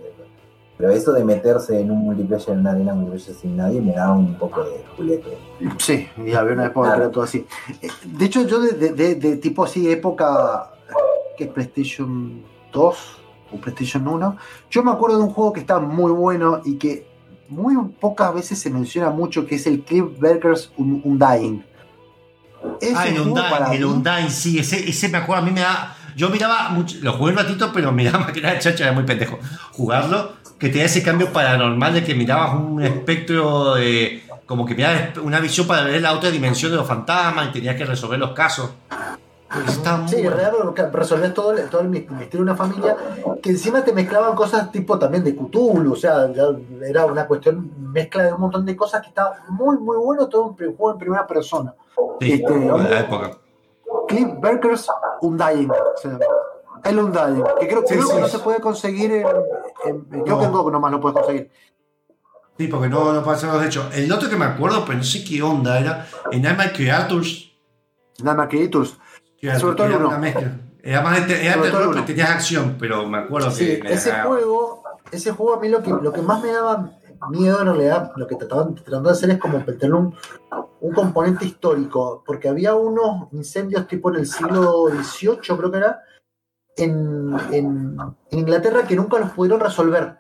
Pero 0.77 0.91
eso 0.91 1.13
de 1.15 1.25
meterse 1.25 1.81
en 1.81 1.91
un 1.91 1.99
multiplayer, 1.99 2.51
en 2.51 2.61
una 2.61 2.73
arena 2.73 2.93
multiplayer 2.95 3.35
sin 3.35 3.57
nadie, 3.57 3.81
me 3.81 3.93
daba 3.95 4.13
un 4.13 4.35
poco 4.35 4.63
de 4.65 4.85
juguete. 4.97 5.39
Sí, 5.79 6.07
y 6.19 6.35
había 6.35 6.53
una 6.53 6.67
época 6.67 6.91
que 6.95 7.01
era 7.01 7.11
todo 7.11 7.25
así. 7.25 7.47
Eh, 7.81 7.89
De 8.05 8.25
hecho, 8.27 8.43
yo 8.43 8.61
de, 8.61 8.73
de- 8.73 8.93
de- 8.93 9.15
de 9.15 9.37
tipo 9.39 9.65
así, 9.65 9.91
época 9.91 10.73
que 11.39 11.47
PlayStation 11.47 12.43
2 12.73 12.97
o 13.55 13.61
PlayStation 13.61 14.07
1, 14.07 14.37
yo 14.71 14.83
me 14.83 14.91
acuerdo 14.91 15.19
de 15.19 15.25
un 15.25 15.31
juego 15.31 15.53
que 15.53 15.61
está 15.61 15.79
muy 15.81 16.11
bueno 16.13 16.61
y 16.65 16.77
que 16.77 17.07
muy 17.49 17.75
pocas 18.01 18.35
veces 18.35 18.59
se 18.59 18.71
menciona 18.71 19.11
mucho, 19.11 19.47
que 19.47 19.55
es 19.57 19.67
el 19.67 19.83
Cliff 19.83 20.05
Burgers 20.19 20.73
Un- 20.77 21.01
Undying. 21.05 21.65
Ese 22.81 22.95
Ah, 22.97 23.07
el 23.09 23.21
Undyne, 23.21 23.77
el 23.77 23.85
Undyne, 23.85 24.31
sí, 24.31 24.59
ese, 24.59 24.89
ese 24.89 25.09
me 25.11 25.19
acuerdo, 25.19 25.43
a 25.43 25.47
mí 25.47 25.53
me 25.53 25.61
da. 25.61 25.97
Yo 26.17 26.31
miraba, 26.31 26.71
mucho, 26.71 26.97
lo 27.03 27.13
jugué 27.13 27.33
un 27.33 27.39
ratito, 27.39 27.71
pero 27.73 27.93
miraba 27.93 28.19
más 28.25 28.33
que 28.33 28.41
nada 28.41 28.59
chacha, 28.59 28.85
era 28.85 28.93
muy 28.93 29.05
pendejo. 29.05 29.39
Jugarlo, 29.73 30.33
que 30.59 30.69
tenía 30.69 30.85
ese 30.87 31.03
cambio 31.03 31.33
paranormal 31.33 31.93
de 31.93 32.05
que 32.05 32.15
mirabas 32.15 32.55
un 32.55 32.83
espectro 32.83 33.75
de. 33.75 34.23
como 34.47 34.65
que 34.65 34.75
mirabas 34.75 35.19
una 35.19 35.41
visión 35.41 35.67
para 35.67 35.83
ver 35.83 36.01
la 36.01 36.13
otra 36.13 36.31
dimensión 36.31 36.71
de 36.71 36.79
los 36.79 36.87
fantasmas 36.89 37.49
y 37.49 37.53
tenías 37.53 37.77
que 37.77 37.85
resolver 37.85 38.19
los 38.19 38.31
casos. 38.33 38.71
Eso 39.63 39.71
estaba 39.73 39.99
muy 39.99 40.09
Sí, 40.09 40.17
en 40.17 40.23
bueno. 40.25 40.37
realidad 40.37 40.59
porque 40.65 40.87
resolver 40.89 41.33
todo, 41.35 41.53
el- 41.53 41.69
todo 41.69 41.81
el 41.83 41.89
mis- 41.89 42.11
misterio 42.11 42.39
de 42.39 42.43
una 42.43 42.57
familia, 42.57 42.97
que 43.43 43.51
encima 43.51 43.85
te 43.85 43.93
mezclaban 43.93 44.35
cosas 44.35 44.71
tipo 44.73 44.99
también 44.99 45.23
de 45.25 45.35
Cthulhu, 45.37 45.93
o 45.93 45.97
sea, 45.97 46.31
ya 46.33 46.45
era 46.87 47.07
una 47.07 47.27
cuestión, 47.27 47.71
mezcla 47.93 48.25
de 48.25 48.33
un 48.33 48.41
montón 48.41 48.65
de 48.67 48.75
cosas 48.77 49.03
que 49.03 49.09
estaba 49.09 49.37
muy, 49.49 49.77
muy 49.79 49.97
bueno, 49.97 50.29
todo 50.29 50.45
un 50.47 50.55
juego 50.57 50.93
en 50.93 50.99
primera 50.99 51.27
persona. 51.27 51.75
Sí, 52.21 52.33
este- 52.33 52.53
de 52.59 52.67
la 52.91 53.01
época. 53.01 53.31
Cliff 54.09 54.29
Burgers 54.41 54.89
Undying, 55.23 55.71
se 56.03 56.09
llama. 56.09 56.25
el 56.85 56.99
Undying, 56.99 57.45
que 57.61 57.67
creo, 57.69 57.81
Sí, 57.87 57.95
creo 57.95 58.07
sí. 58.07 58.15
que 58.15 58.21
no 58.21 58.29
se 58.29 58.39
puede 58.41 58.61
conseguir 58.61 59.11
en, 59.13 59.27
en- 59.87 60.01
creo 60.23 60.37
No. 60.37 60.39
que 60.39 60.45
en 60.67 60.73
nomás 60.73 60.93
lo 60.93 61.01
puedes 61.01 61.17
conseguir. 61.19 61.51
Sí, 62.59 62.69
porque 62.69 62.89
no, 62.89 63.13
no 63.13 63.23
pasamos 63.25 63.61
de 63.61 63.67
hecho. 63.67 63.89
El 63.93 64.13
otro 64.13 64.29
que 64.29 64.37
me 64.37 64.45
acuerdo, 64.45 64.85
pero 64.85 64.99
no 64.99 65.05
sé 65.05 65.25
qué 65.25 65.43
onda, 65.43 65.79
era 65.81 66.07
en 66.31 66.43
Nightmare 66.43 66.73
Creators. 66.73 67.51
Nada 68.23 68.37
más 68.37 68.49
Creators. 68.49 68.97
Sobre 69.59 69.77
todo 69.77 69.87
era 69.87 69.97
uno. 69.99 70.09
una 70.09 70.19
mezcla. 70.19 70.53
Era 70.83 71.01
más 71.01 71.27
de, 71.27 71.47
era 71.47 71.63
terror, 71.63 71.91
pero 71.93 72.05
tenías 72.05 72.31
acción, 72.31 72.77
pero 72.79 73.07
me 73.09 73.19
acuerdo 73.19 73.51
Sí, 73.51 73.81
que 73.81 73.93
ese 73.93 74.11
dejaba- 74.11 74.29
juego, 74.29 74.83
ese 75.11 75.31
juego 75.33 75.55
a 75.55 75.61
mí 75.61 75.69
lo 75.69 75.83
que, 75.83 75.91
lo 75.91 76.13
que 76.13 76.21
más 76.23 76.43
me 76.43 76.53
daba 76.53 76.91
miedo 77.31 77.61
en 77.61 77.67
realidad, 77.69 78.13
lo 78.17 78.27
que 78.27 78.37
trataban 78.37 78.75
tratando 78.75 79.09
de 79.09 79.13
hacer 79.15 79.31
es 79.31 79.39
como 79.39 79.59
meterle 79.61 79.95
un, 79.97 80.15
un 80.81 80.93
componente 80.93 81.47
histórico, 81.47 82.23
porque 82.27 82.49
había 82.51 82.75
unos 82.75 83.33
incendios 83.33 83.87
tipo 83.87 84.11
en 84.11 84.17
el 84.17 84.27
siglo 84.27 84.89
XVIII, 84.91 85.57
creo 85.57 85.71
que 85.71 85.79
era, 85.79 86.01
en, 86.77 87.35
en- 87.51 87.97
en 88.31 88.39
Inglaterra 88.39 88.83
que 88.87 88.97
nunca 88.97 89.19
los 89.19 89.31
pudieron 89.31 89.61
resolver. 89.61 90.19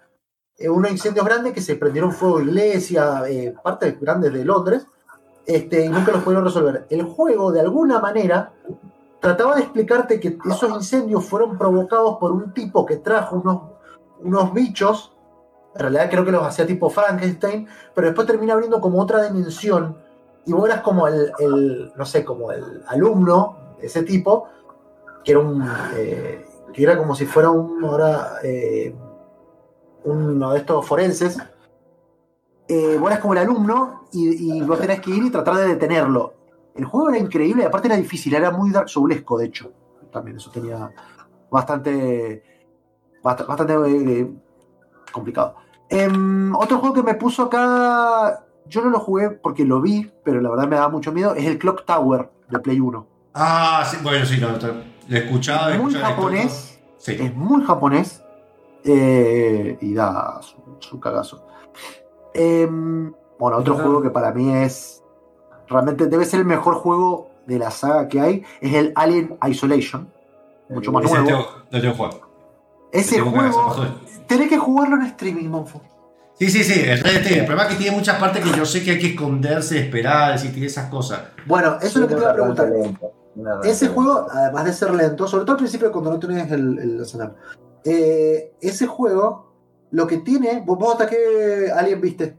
Eh, 0.57 0.69
unos 0.69 0.91
incendios 0.91 1.27
grandes 1.27 1.53
que 1.53 1.61
se 1.61 1.75
prendieron 1.77 2.13
fuego 2.13 2.41
iglesia, 2.41 3.23
eh, 3.29 3.55
partes 3.63 4.01
grandes 4.01 4.33
de 4.33 4.45
Londres, 4.45 4.87
este, 5.47 5.85
y 5.85 5.89
nunca 5.91 6.13
los 6.13 6.23
pudieron 6.23 6.45
resolver. 6.45 6.87
El 6.89 7.03
juego, 7.03 7.53
de 7.53 7.61
alguna 7.61 7.99
manera, 7.99 8.53
trataba 9.25 9.55
de 9.55 9.63
explicarte 9.63 10.21
que 10.21 10.37
esos 10.45 10.71
incendios 10.71 11.25
fueron 11.25 11.57
provocados 11.57 12.19
por 12.19 12.31
un 12.31 12.53
tipo 12.53 12.85
que 12.85 12.99
trajo 12.99 13.37
unos, 13.37 13.63
unos 14.21 14.53
bichos, 14.53 15.17
en 15.75 15.81
realidad 15.81 16.11
creo 16.11 16.27
que 16.27 16.31
los 16.31 16.43
hacía 16.43 16.67
tipo 16.67 16.91
Frankenstein, 16.91 17.67
pero 17.95 18.09
después 18.09 18.27
termina 18.27 18.53
abriendo 18.53 18.83
como 18.83 19.01
otra 19.01 19.23
dimensión, 19.23 19.97
y 20.45 20.53
vos 20.53 20.67
eras 20.69 20.83
como 20.83 21.09
el, 21.09 21.33
no 21.97 22.05
sé, 22.05 22.23
como 22.23 22.53
el 22.53 22.83
alumno 22.87 23.57
de 23.81 23.87
ese 23.87 24.03
tipo, 24.03 24.47
que 25.25 25.33
era 25.33 25.41
un, 25.41 25.67
eh, 25.97 26.45
que 26.75 26.83
era 26.83 26.99
como 26.99 27.15
si 27.15 27.25
fuera 27.25 27.49
un, 27.49 27.83
ahora, 27.83 28.41
eh, 28.43 28.95
uno 30.05 30.53
de 30.53 30.59
estos 30.59 30.87
forenses, 30.87 31.39
eh, 32.69 32.99
vos 33.01 33.09
eras 33.09 33.21
como 33.21 33.33
el 33.33 33.39
alumno 33.39 34.05
y, 34.13 34.59
y 34.59 34.61
vos 34.61 34.79
tenés 34.79 35.01
que 35.01 35.13
ir 35.13 35.25
y 35.25 35.31
tratar 35.31 35.57
de 35.57 35.69
detenerlo. 35.69 36.44
El 36.75 36.85
juego 36.85 37.11
era 37.11 37.19
increíble, 37.19 37.65
aparte 37.65 37.89
era 37.89 37.97
difícil, 37.97 38.35
era 38.35 38.51
muy 38.51 38.71
Dark 38.71 38.89
Soulesco, 38.89 39.39
de 39.39 39.47
hecho. 39.47 39.73
También 40.13 40.37
eso 40.39 40.51
tenía 40.51 40.91
bastante, 41.51 42.43
bast- 43.23 43.47
bastante 43.47 43.75
eh, 44.21 44.33
complicado. 45.13 45.55
Em, 45.89 46.55
otro 46.57 46.79
juego 46.79 46.95
que 46.95 47.03
me 47.03 47.15
puso 47.15 47.45
acá, 47.45 48.45
yo 48.67 48.83
no 48.83 48.91
lo 48.91 48.99
jugué 48.99 49.31
porque 49.31 49.65
lo 49.65 49.81
vi, 49.81 50.11
pero 50.25 50.41
la 50.41 50.51
verdad 50.51 50.67
me 50.67 50.77
daba 50.77 50.89
mucho 50.89 51.13
miedo, 51.13 51.35
es 51.35 51.45
el 51.47 51.59
Clock 51.59 51.85
Tower 51.85 52.31
de 52.51 52.59
Play 52.59 52.81
1. 52.81 53.07
Ah, 53.35 53.85
sí, 53.89 53.99
bueno, 54.03 54.25
sí, 54.27 54.41
no, 54.41 54.49
lo 54.51 54.83
he 55.17 55.19
escuchado. 55.19 55.71
he 55.73 55.79
Muy 55.79 55.95
japonés, 55.95 56.81
Sí. 56.97 57.17
es 57.21 57.35
muy 57.37 57.63
japonés 57.65 58.23
eh, 58.85 59.77
y 59.81 59.95
da 59.95 60.41
su, 60.43 60.57
su 60.81 60.99
cagazo. 60.99 61.45
Em, 62.33 63.13
bueno, 63.39 63.59
otro 63.59 63.75
juego 63.75 64.03
que 64.03 64.11
para 64.11 64.33
mí 64.33 64.53
es 64.53 65.04
realmente 65.69 66.07
debe 66.07 66.25
ser 66.25 66.41
el 66.41 66.47
mejor 66.47 66.75
juego 66.75 67.31
de 67.47 67.59
la 67.59 67.71
saga 67.71 68.09
que 68.09 68.21
hay 68.21 68.43
es 68.61 68.75
el 68.75 68.93
Alien 68.95 69.37
Isolation, 69.49 70.09
mucho 70.69 70.93
más 70.93 71.05
Ese 71.05 71.15
nuevo. 71.21 71.47
tengo, 71.71 71.95
tengo. 71.95 72.25
Ese 72.93 73.17
Tengo 73.17 73.31
juego 73.31 73.87
tenés 74.27 74.49
que 74.49 74.59
jugarlo 74.59 74.97
en 74.97 75.03
streaming, 75.03 75.49
Monfo. 75.49 75.81
Sí, 76.39 76.49
sí, 76.49 76.65
sí, 76.65 76.81
el 76.81 76.99
Red. 76.99 77.27
El 77.27 77.45
problema 77.45 77.65
es 77.65 77.69
que 77.71 77.83
tiene 77.83 77.97
muchas 77.97 78.19
partes 78.19 78.43
que 78.43 78.57
yo 78.57 78.67
sé 78.67 78.83
que 78.83 78.93
hay 78.93 78.99
que 78.99 79.09
esconderse, 79.09 79.79
esperar, 79.79 80.41
tiene 80.41 80.67
esas 80.67 80.89
cosas. 80.89 81.21
Bueno, 81.47 81.77
eso 81.81 81.87
es 81.87 81.97
lo 81.97 82.09
que 82.09 82.15
te 82.15 82.21
iba 82.21 82.31
a 82.31 82.35
preguntar. 82.35 82.73
Ese 83.63 83.71
Ese 83.71 83.89
juego, 83.89 84.27
además 84.31 84.65
de 84.65 84.73
ser 84.73 84.95
lento, 84.95 85.27
sobre 85.29 85.45
todo 85.45 85.53
al 85.53 85.59
principio 85.59 85.93
cuando 85.93 86.11
no 86.11 86.19
tenés 86.19 86.51
el, 86.51 86.79
el 86.79 87.01
arsenal, 87.01 87.35
eh, 87.85 88.53
ese 88.61 88.87
juego, 88.87 89.53
lo 89.91 90.07
que 90.07 90.19
tiene, 90.19 90.63
vos, 90.65 90.79
vos 90.79 90.93
hasta 90.93 91.07
qué 91.07 91.71
Alien 91.75 92.01
viste. 92.01 92.37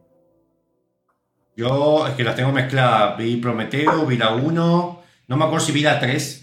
Yo 1.56 2.06
es 2.07 2.14
que 2.15 2.23
las 2.23 2.36
tengo 2.36 2.52
mezcladas. 2.52 3.18
Vi 3.18 3.38
Prometeo, 3.38 4.06
vi 4.06 4.18
la 4.18 4.34
1. 4.36 4.99
No 5.27 5.38
me 5.38 5.45
acuerdo 5.45 5.65
si 5.65 5.72
vi 5.72 5.82
la 5.82 5.99
3. 5.99 6.41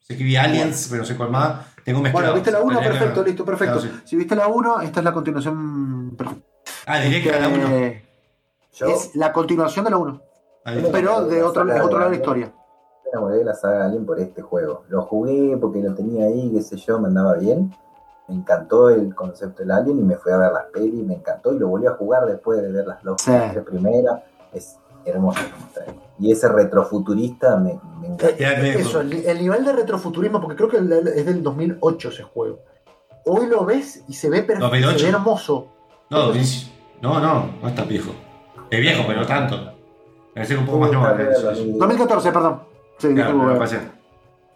Sé 0.00 0.16
que 0.16 0.24
vi 0.24 0.36
Aliens, 0.36 0.88
pero 0.90 1.02
no 1.02 1.06
sé 1.06 1.16
cuál 1.16 1.30
más. 1.30 1.74
Tengo 1.84 2.00
mezclado. 2.00 2.26
Bueno, 2.26 2.34
viste 2.34 2.50
la 2.50 2.60
1, 2.60 2.68
Tenía 2.78 2.82
que- 2.92 2.98
perfecto, 2.98 3.24
listo, 3.24 3.44
perfecto. 3.44 3.80
Claro, 3.80 3.94
sí. 3.96 4.02
Si 4.04 4.16
viste 4.16 4.36
la 4.36 4.48
1, 4.48 4.80
esta 4.82 5.00
es 5.00 5.04
la 5.04 5.12
continuación 5.12 6.14
perfecta. 6.16 6.44
Ah, 6.86 6.98
directa 7.00 7.38
la 7.40 7.48
1. 7.48 7.68
Eh, 7.70 8.04
es 8.80 9.14
la 9.16 9.32
continuación 9.32 9.84
de 9.84 9.90
la 9.90 9.96
1, 9.96 10.22
Ahí. 10.64 10.86
pero 10.92 11.24
de 11.26 11.42
otro, 11.42 11.64
lado 11.64 11.88
de 11.88 12.10
la 12.10 12.14
historia. 12.16 12.52
Me 13.04 13.10
enamoré 13.12 13.38
de 13.38 13.44
la 13.44 13.54
saga 13.54 13.86
Alien 13.86 14.04
por 14.06 14.20
este 14.20 14.42
juego. 14.42 14.84
Lo 14.88 15.02
jugué 15.02 15.56
porque 15.60 15.80
lo 15.80 15.94
tenía 15.94 16.26
ahí, 16.26 16.50
qué 16.54 16.62
sé 16.62 16.76
yo, 16.76 17.00
me 17.00 17.08
andaba 17.08 17.34
bien. 17.34 17.74
Me 18.28 18.34
encantó 18.36 18.88
el 18.90 19.12
concepto 19.14 19.62
del 19.62 19.72
Alien 19.72 19.98
y 19.98 20.02
me 20.02 20.16
fui 20.16 20.30
a 20.32 20.36
ver 20.36 20.52
las 20.52 20.64
pelis, 20.66 21.04
me 21.04 21.14
encantó 21.14 21.52
y 21.52 21.58
lo 21.58 21.66
volví 21.68 21.86
a 21.86 21.92
jugar 21.92 22.26
después 22.26 22.62
de 22.62 22.70
ver 22.70 22.86
las 22.86 23.02
dos 23.02 23.20
Sí. 23.22 23.32
de 23.32 23.62
primera. 23.62 24.22
Es 24.52 24.76
hermoso. 25.04 25.40
Y 26.18 26.32
ese 26.32 26.48
retrofuturista 26.48 27.56
me, 27.56 27.78
me 28.00 28.08
encanta. 28.08 28.28
Eso, 28.36 29.00
el, 29.00 29.12
el 29.12 29.38
nivel 29.40 29.64
de 29.64 29.72
retrofuturismo, 29.72 30.40
porque 30.40 30.56
creo 30.56 30.68
que 30.68 30.76
el- 30.78 31.08
es 31.08 31.24
del 31.26 31.42
2008 31.42 32.08
ese 32.10 32.22
juego. 32.22 32.60
Hoy 33.24 33.46
lo 33.46 33.64
ves 33.64 34.02
y 34.08 34.12
se 34.14 34.28
ve 34.30 34.42
perfecto, 34.42 34.66
2008. 34.68 34.98
se 34.98 35.04
ve 35.04 35.10
hermoso. 35.10 35.68
No, 36.10 36.18
2000 36.26 36.72
no, 37.02 37.18
no, 37.20 37.50
no 37.62 37.68
es 37.68 37.74
tan 37.74 37.88
viejo. 37.88 38.10
Es 38.70 38.80
viejo, 38.80 39.04
pero 39.06 39.20
no 39.20 39.26
tanto. 39.26 39.56
Ser 40.44 40.58
un 40.58 40.66
poco 40.66 40.78
más 40.78 40.90
nuevo. 40.92 41.06
Tal 41.06 41.18
vez 41.18 41.38
eso, 41.38 41.50
eso. 41.50 41.64
2014, 41.66 42.32
perdón. 42.32 42.62
Sí, 42.98 43.14
Claro, 43.14 43.54
parece. 43.56 43.78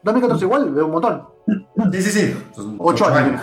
2014 0.02 0.44
igual, 0.44 0.70
veo 0.70 0.86
un 0.86 0.92
montón. 0.92 1.26
Sí, 1.92 2.02
sí, 2.02 2.10
sí. 2.10 2.44
Son 2.54 2.76
Ocho 2.78 3.04
ocho 3.06 3.14
años. 3.14 3.40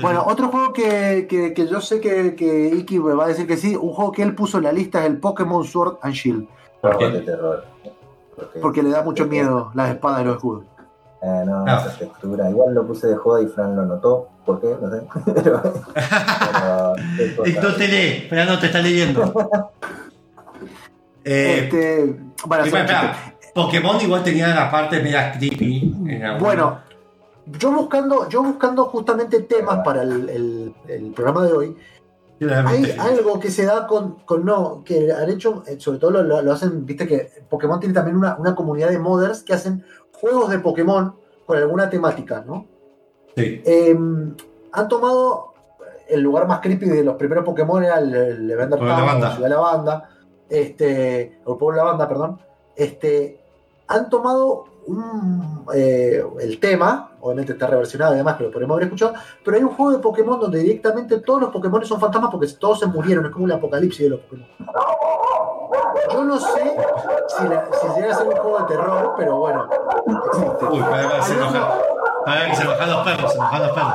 Bueno, 0.00 0.24
otro 0.26 0.48
juego 0.48 0.72
que, 0.72 1.26
que- 1.28 1.54
que 1.54 1.66
yo 1.66 1.80
sé 1.80 2.00
que, 2.00 2.34
que 2.34 2.68
Iki 2.68 2.98
me 3.00 3.14
va 3.14 3.24
a 3.24 3.28
decir 3.28 3.46
que 3.46 3.56
sí, 3.56 3.74
un 3.76 3.92
juego 3.92 4.12
que 4.12 4.22
él 4.22 4.34
puso 4.34 4.58
en 4.58 4.64
la 4.64 4.72
lista 4.72 5.00
es 5.00 5.06
el 5.06 5.18
Pokémon 5.18 5.64
Sword 5.64 5.96
and 6.02 6.14
Shield, 6.14 6.46
¿Por 6.82 6.98
qué? 6.98 7.08
terror. 7.20 7.64
Porque, 8.36 8.58
porque 8.60 8.82
le 8.82 8.90
da 8.90 9.02
mucho 9.02 9.26
miedo 9.26 9.70
las 9.74 9.90
espadas 9.90 10.20
y 10.20 10.24
los 10.24 10.36
escudos. 10.36 10.64
Eh, 11.22 11.42
no, 11.46 11.64
No. 11.64 11.76
esa 11.78 11.96
textura. 11.98 12.50
Igual 12.50 12.74
lo 12.74 12.86
puse 12.86 13.06
de 13.06 13.16
joda 13.16 13.40
y 13.42 13.46
Fran 13.46 13.74
lo 13.74 13.86
notó. 13.86 14.28
¿Por 14.44 14.60
qué? 14.60 14.76
No 14.80 14.90
sé. 14.90 15.02
pero, 15.34 15.62
pero, 17.42 17.74
te 17.76 17.88
lee, 17.88 18.22
espera, 18.24 18.44
no 18.44 18.58
te 18.58 18.66
está 18.66 18.80
leyendo. 18.80 19.32
Eh, 21.28 21.62
Este, 21.64 22.16
bueno, 22.46 22.66
y. 22.66 22.70
Pokémon 23.52 24.00
igual 24.00 24.22
tenía 24.22 24.46
la 24.54 24.70
parte 24.70 25.00
media 25.02 25.32
creepy. 25.32 25.92
Bueno, 26.38 26.78
yo 27.46 27.72
buscando, 27.72 28.28
yo 28.28 28.42
buscando 28.42 28.84
justamente 28.86 29.40
temas 29.42 29.80
para 29.84 30.02
el, 30.02 30.28
el- 30.28 30.74
el 30.88 31.12
programa 31.12 31.44
de 31.46 31.52
hoy, 31.52 31.76
la 32.38 32.68
hay 32.68 32.94
algo 32.98 33.40
que 33.40 33.50
se 33.50 33.64
da 33.64 33.86
con, 33.86 34.16
con 34.26 34.44
no, 34.44 34.82
que 34.84 35.10
han 35.12 35.30
hecho, 35.30 35.62
eh, 35.66 35.76
sobre 35.80 35.98
todo 35.98 36.22
lo, 36.22 36.52
hacen, 36.52 36.84
viste 36.84 37.06
que 37.06 37.30
Pokémon 37.48 37.80
tiene 37.80 37.94
también 37.94 38.16
una, 38.16 38.36
una 38.36 38.54
comunidad 38.54 38.90
de 38.90 38.98
modders 38.98 39.42
que 39.42 39.54
hacen 39.54 39.84
juegos 40.12 40.50
de 40.50 40.58
Pokémon 40.58 41.14
con 41.46 41.56
alguna 41.56 41.88
temática, 41.88 42.44
¿no? 42.46 42.66
Sí. 43.36 43.62
Eh, 43.64 43.96
han 44.72 44.88
tomado 44.88 45.54
el 46.08 46.20
lugar 46.20 46.46
más 46.46 46.60
creepy 46.60 46.86
de 46.88 47.02
los 47.04 47.16
primeros 47.16 47.44
Pokémon 47.44 47.82
era 47.82 47.98
el, 47.98 48.14
el 48.14 48.50
Evander 48.50 48.78
Town, 48.78 48.90
o 48.90 49.30
Ciudad 49.34 49.48
de 49.48 49.54
Lavanda, 49.54 50.10
este, 50.48 51.40
o 51.44 51.56
Pueblo 51.56 51.78
de 51.80 51.84
Lavanda, 51.84 52.08
perdón. 52.08 52.38
Este, 52.76 53.40
han 53.88 54.10
tomado 54.10 54.64
un, 54.86 55.64
eh, 55.74 56.22
el 56.40 56.60
tema, 56.60 57.10
obviamente 57.20 57.52
está 57.52 57.66
reversionado 57.66 58.14
y 58.14 58.18
demás, 58.18 58.36
que 58.36 58.44
lo 58.44 58.50
podemos 58.50 58.74
haber 58.74 58.84
escuchado, 58.84 59.14
pero 59.44 59.56
hay 59.56 59.62
un 59.62 59.74
juego 59.74 59.92
de 59.92 59.98
Pokémon 59.98 60.38
donde 60.40 60.58
directamente 60.60 61.18
todos 61.20 61.40
los 61.42 61.50
Pokémon 61.50 61.84
son 61.84 62.00
fantasmas 62.00 62.30
porque 62.30 62.46
todos 62.58 62.78
se 62.80 62.86
murieron, 62.86 63.26
es 63.26 63.32
como 63.32 63.46
el 63.46 63.52
apocalipsis 63.52 64.04
de 64.04 64.10
los 64.10 64.20
Pokémon. 64.20 64.46
Yo 66.12 66.24
no 66.24 66.38
sé 66.38 66.76
si, 67.36 67.48
la- 67.48 67.66
si 67.72 68.00
llega 68.00 68.12
a 68.14 68.18
ser 68.18 68.26
un 68.28 68.36
juego 68.36 68.58
de 68.60 68.64
terror, 68.66 69.14
pero 69.16 69.36
bueno, 69.38 69.68
existe. 70.26 70.64
Uy, 70.66 70.80
para 70.80 71.08
ver, 71.08 71.22
se. 71.22 71.34
Para 72.24 72.46
que 72.50 72.56
se 72.56 72.62
enojan 72.62 72.90
los 72.90 73.04
perros, 73.04 73.30
se 73.32 73.38
enojan 73.38 73.62
los 73.62 73.70
perros. 73.72 73.92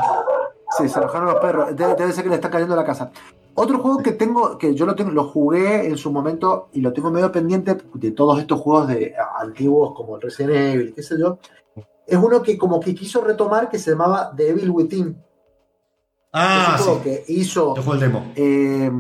Sí, 0.78 0.90
se 0.90 1.00
enojaron 1.00 1.26
los 1.28 1.36
perros. 1.40 1.76
Debe, 1.76 1.96
debe 1.96 2.12
ser 2.12 2.24
que 2.24 2.30
le 2.30 2.36
está 2.36 2.50
cayendo 2.50 2.76
la 2.76 2.84
casa. 2.86 3.12
Otro 3.54 3.80
juego 3.80 3.98
que 4.00 4.14
tengo, 4.14 4.58
que 4.58 4.74
yo 4.74 4.86
lo 4.86 4.96
tengo, 4.96 5.12
lo 5.12 5.26
jugué 5.26 5.86
en 5.88 5.98
su 5.98 6.12
momento 6.12 6.70
y 6.74 6.82
lo 6.82 6.94
tengo 6.94 7.12
medio 7.12 7.32
pendiente 7.32 7.78
de 7.94 8.12
todos 8.12 8.40
estos 8.40 8.60
juegos 8.62 8.88
de 8.88 9.14
antiguos 9.40 9.94
como 9.94 10.16
el 10.16 10.22
Resident 10.22 10.54
Evil, 10.56 10.94
qué 10.96 11.04
sé 11.04 11.20
yo. 11.20 11.38
Es 12.08 12.18
uno 12.18 12.42
que 12.42 12.58
como 12.58 12.80
que 12.80 12.96
quiso 12.96 13.22
retomar 13.24 13.70
que 13.70 13.78
se 13.80 13.92
llamaba 13.92 14.34
The 14.36 14.50
Evil 14.50 14.70
Within. 14.70 15.18
Ah, 16.34 16.76
es 16.76 16.82
un 16.82 16.86
juego 16.86 17.02
sí. 17.04 17.10
que 17.26 17.34
hizo. 17.34 17.76
Yo 17.76 17.94
el 17.94 18.00
demo. 18.00 18.32
eh, 18.36 18.92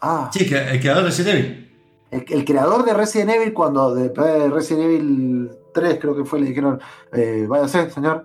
ah, 0.00 0.30
Sí, 0.32 0.46
que 0.48 0.56
el 0.56 0.80
creador 0.80 1.02
de 1.02 1.10
Resident 1.10 1.34
Evil. 1.38 1.70
el, 2.10 2.24
el 2.28 2.44
creador 2.44 2.84
de 2.84 2.94
Resident 2.94 3.30
Evil, 3.30 3.52
cuando 3.52 3.94
de 3.94 4.48
Resident 4.50 4.84
Evil 4.84 5.50
3, 5.74 5.98
creo 6.00 6.16
que 6.16 6.24
fue, 6.24 6.40
le 6.40 6.46
dijeron, 6.46 6.80
eh, 7.12 7.46
váyase, 7.48 7.90
señor. 7.90 8.24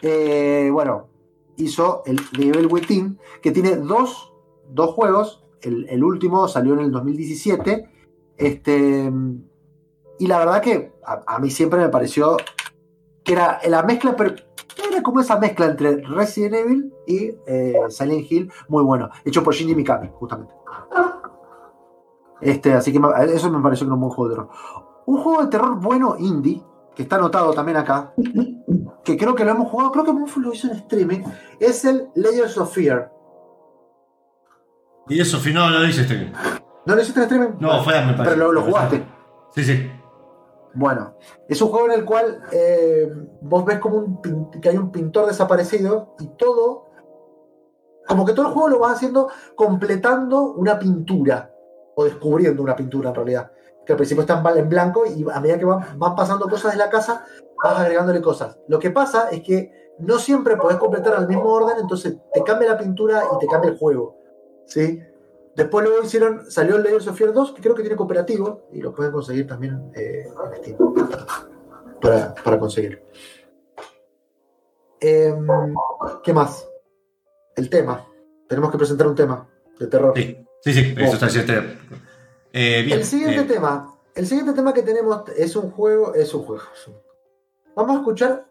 Eh, 0.00 0.68
bueno, 0.72 1.08
hizo 1.56 2.02
el 2.06 2.20
The 2.30 2.48
Evil 2.48 2.68
Within, 2.70 3.18
que 3.42 3.50
tiene 3.50 3.76
dos, 3.76 4.32
dos 4.70 4.94
juegos. 4.94 5.44
El, 5.60 6.04
último 6.04 6.46
salió 6.48 6.74
en 6.74 6.80
el 6.80 6.92
2017. 6.92 7.88
Este, 8.36 9.12
y 10.18 10.26
la 10.26 10.38
verdad 10.38 10.60
que 10.60 10.92
a, 11.04 11.38
mí 11.38 11.50
siempre 11.50 11.80
me 11.80 11.88
pareció 11.88 12.36
que 13.22 13.32
era 13.32 13.60
la 13.68 13.82
mezcla, 13.82 14.14
pero 14.16 14.34
era 14.88 15.02
como 15.02 15.20
esa 15.20 15.38
mezcla 15.38 15.66
entre 15.66 15.96
Resident 16.02 16.54
Evil 16.54 16.92
y 17.06 17.30
eh, 17.46 17.80
Silent 17.88 18.30
Hill, 18.30 18.52
muy 18.68 18.82
bueno, 18.82 19.08
hecho 19.24 19.42
por 19.42 19.54
Shinji 19.54 19.74
Mikami, 19.74 20.10
justamente. 20.12 20.52
Este, 22.40 22.74
así 22.74 22.92
que 22.92 23.00
eso 23.32 23.50
me 23.50 23.62
pareció 23.62 23.86
que 23.86 23.88
era 23.88 23.94
un 23.94 24.00
buen 24.00 24.12
juego 24.12 24.28
de 24.28 24.34
terror. 24.34 24.50
Un 25.06 25.16
juego 25.18 25.42
de 25.42 25.48
terror 25.48 25.80
bueno 25.80 26.16
indie, 26.18 26.62
que 26.94 27.02
está 27.02 27.16
anotado 27.16 27.52
también 27.54 27.78
acá, 27.78 28.12
que 29.02 29.16
creo 29.16 29.34
que 29.34 29.44
lo 29.44 29.52
hemos 29.52 29.70
jugado, 29.70 29.92
creo 29.92 30.04
que 30.04 30.12
Monfu 30.12 30.40
lo 30.40 30.52
hizo 30.52 30.68
en 30.68 30.76
streaming, 30.76 31.20
es 31.58 31.84
el 31.84 32.08
Layers 32.14 32.58
of 32.58 32.72
Fear. 32.74 33.13
Y 35.08 35.20
eso, 35.20 35.38
no, 35.52 35.70
no 35.70 35.78
lo 35.80 35.86
hice 35.86 36.02
este. 36.02 36.32
¿No 36.86 36.94
lo 36.94 37.00
hiciste 37.00 37.20
en 37.20 37.24
streaming? 37.24 37.56
No, 37.60 37.82
fue 37.82 37.94
parece. 37.94 38.24
Pero 38.24 38.36
lo, 38.36 38.52
lo 38.52 38.62
jugaste. 38.62 39.04
Sí, 39.54 39.64
sí. 39.64 39.90
Bueno, 40.74 41.14
es 41.48 41.62
un 41.62 41.68
juego 41.68 41.86
en 41.86 42.00
el 42.00 42.04
cual 42.04 42.42
eh, 42.50 43.08
vos 43.42 43.64
ves 43.64 43.78
como 43.78 43.96
un 43.96 44.50
que 44.60 44.68
hay 44.68 44.76
un 44.76 44.90
pintor 44.90 45.26
desaparecido 45.26 46.16
y 46.18 46.26
todo, 46.36 46.90
como 48.08 48.24
que 48.24 48.32
todo 48.32 48.48
el 48.48 48.52
juego 48.52 48.68
lo 48.68 48.78
vas 48.80 48.96
haciendo 48.96 49.28
completando 49.54 50.52
una 50.52 50.78
pintura 50.78 51.52
o 51.94 52.04
descubriendo 52.04 52.62
una 52.62 52.74
pintura 52.74 53.10
en 53.10 53.14
realidad. 53.14 53.52
Que 53.86 53.92
al 53.92 53.98
principio 53.98 54.22
está 54.22 54.42
en 54.56 54.68
blanco 54.68 55.04
y 55.06 55.24
a 55.30 55.40
medida 55.40 55.58
que 55.58 55.64
van, 55.64 55.98
van 55.98 56.16
pasando 56.16 56.48
cosas 56.48 56.72
en 56.72 56.78
la 56.78 56.90
casa, 56.90 57.24
vas 57.62 57.78
agregándole 57.78 58.20
cosas. 58.20 58.58
Lo 58.66 58.78
que 58.78 58.90
pasa 58.90 59.28
es 59.30 59.42
que 59.42 59.92
no 59.98 60.18
siempre 60.18 60.56
podés 60.56 60.78
completar 60.78 61.14
al 61.14 61.28
mismo 61.28 61.52
orden, 61.52 61.76
entonces 61.80 62.16
te 62.32 62.42
cambia 62.42 62.70
la 62.70 62.78
pintura 62.78 63.22
y 63.32 63.38
te 63.38 63.46
cambia 63.46 63.70
el 63.70 63.78
juego. 63.78 64.23
¿Sí? 64.66 65.02
Después 65.56 65.84
luego 65.84 66.04
hicieron, 66.04 66.50
salió 66.50 66.76
el 66.76 66.82
Layers 66.82 67.06
of 67.06 67.16
Fear 67.16 67.32
2, 67.32 67.52
que 67.52 67.62
creo 67.62 67.74
que 67.74 67.82
tiene 67.82 67.96
cooperativo, 67.96 68.68
y 68.72 68.80
lo 68.80 68.92
pueden 68.92 69.12
conseguir 69.12 69.46
también 69.46 69.92
eh, 69.94 70.26
en 70.26 70.56
Steam. 70.56 70.94
Para, 72.00 72.34
para 72.34 72.58
conseguir. 72.58 73.02
Em, 75.00 75.46
¿Qué 76.22 76.32
más? 76.32 76.66
El 77.56 77.70
tema. 77.70 78.06
Tenemos 78.48 78.70
que 78.70 78.78
presentar 78.78 79.06
un 79.06 79.14
tema 79.14 79.48
de 79.78 79.86
terror. 79.86 80.12
Sí, 80.16 80.36
sí, 80.62 80.72
sí, 80.72 80.94
eso 80.96 81.12
está 81.14 81.26
haciendo. 81.26 81.52
Eh, 82.52 82.82
bien. 82.84 82.98
El 82.98 83.04
siguiente 83.04 83.40
eh, 83.40 83.44
tema. 83.44 83.94
El 84.14 84.26
siguiente 84.26 84.54
tema 84.54 84.72
que 84.72 84.82
tenemos 84.82 85.24
es 85.36 85.54
un 85.56 85.70
juego. 85.70 86.14
Es 86.14 86.32
un 86.34 86.44
juego. 86.44 86.62
Vamos 87.76 87.96
a 87.96 87.98
escuchar 88.00 88.46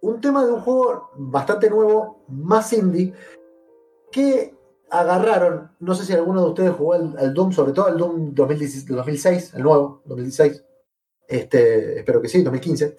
un 0.00 0.20
tema 0.20 0.44
de 0.44 0.52
un 0.52 0.60
juego 0.60 1.10
bastante 1.16 1.70
nuevo, 1.70 2.24
más 2.28 2.72
indie, 2.72 3.12
que 4.10 4.55
agarraron. 4.90 5.70
No 5.80 5.94
sé 5.94 6.04
si 6.04 6.12
alguno 6.12 6.42
de 6.42 6.48
ustedes 6.48 6.72
jugó 6.72 6.94
al, 6.94 7.16
al 7.18 7.34
Doom, 7.34 7.52
sobre 7.52 7.72
todo 7.72 7.86
al 7.86 7.98
Doom 7.98 8.34
2016 8.34 8.86
2006, 8.86 9.54
el 9.54 9.62
nuevo, 9.62 10.02
2016. 10.04 10.64
Este, 11.28 11.98
espero 11.98 12.22
que 12.22 12.28
sí, 12.28 12.42
2015. 12.42 12.96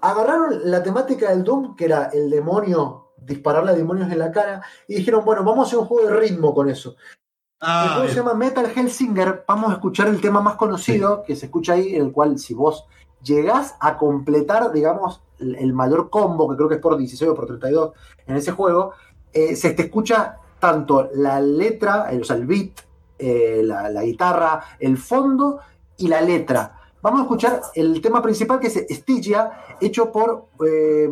Agarraron 0.00 0.70
la 0.70 0.82
temática 0.82 1.30
del 1.30 1.42
Doom, 1.42 1.74
que 1.74 1.86
era 1.86 2.06
el 2.12 2.30
demonio, 2.30 3.12
dispararle 3.16 3.72
a 3.72 3.74
demonios 3.74 4.10
en 4.12 4.18
la 4.18 4.30
cara, 4.30 4.62
y 4.86 4.96
dijeron, 4.96 5.24
bueno, 5.24 5.42
vamos 5.42 5.64
a 5.64 5.68
hacer 5.68 5.78
un 5.78 5.86
juego 5.86 6.08
de 6.08 6.16
ritmo 6.16 6.54
con 6.54 6.68
eso. 6.68 6.90
El 6.90 7.68
Ah, 7.68 7.92
juego 7.94 8.08
se 8.08 8.16
llama 8.16 8.34
Metal 8.34 8.66
Hellsinger. 8.74 9.44
Vamos 9.46 9.70
a 9.70 9.74
escuchar 9.74 10.08
el 10.08 10.20
tema 10.20 10.40
más 10.40 10.56
conocido 10.56 11.22
que 11.22 11.36
se 11.36 11.46
escucha 11.46 11.74
ahí, 11.74 11.94
el 11.94 12.12
cual 12.12 12.38
si 12.38 12.54
vos 12.54 12.86
llegás 13.22 13.76
a 13.80 13.96
completar, 13.96 14.72
digamos, 14.72 15.22
el, 15.38 15.54
el 15.54 15.72
mayor 15.72 16.10
combo, 16.10 16.50
que 16.50 16.56
creo 16.56 16.68
que 16.68 16.74
es 16.74 16.80
por 16.80 16.96
16 16.96 17.30
o 17.30 17.34
por 17.34 17.46
32 17.46 17.92
en 18.26 18.36
ese 18.36 18.50
juego, 18.50 18.92
eh, 19.32 19.56
se 19.56 19.70
te 19.70 19.82
escucha 19.82 20.38
tanto 20.62 21.10
la 21.14 21.40
letra, 21.40 22.06
eh, 22.12 22.20
o 22.20 22.24
sea, 22.24 22.36
el 22.36 22.46
beat, 22.46 22.70
eh, 23.18 23.62
la, 23.64 24.02
guitarra, 24.04 24.62
el 24.78 24.96
fondo 24.96 25.58
y 25.96 26.06
la 26.06 26.20
letra. 26.20 26.78
Vamos 27.02 27.18
a 27.18 27.22
escuchar 27.24 27.62
el 27.74 28.00
tema 28.00 28.22
principal 28.22 28.60
que 28.60 28.68
es 28.68 28.86
Stygia, 28.88 29.50
hecho 29.80 30.12
por 30.12 30.44
eh, 30.64 31.10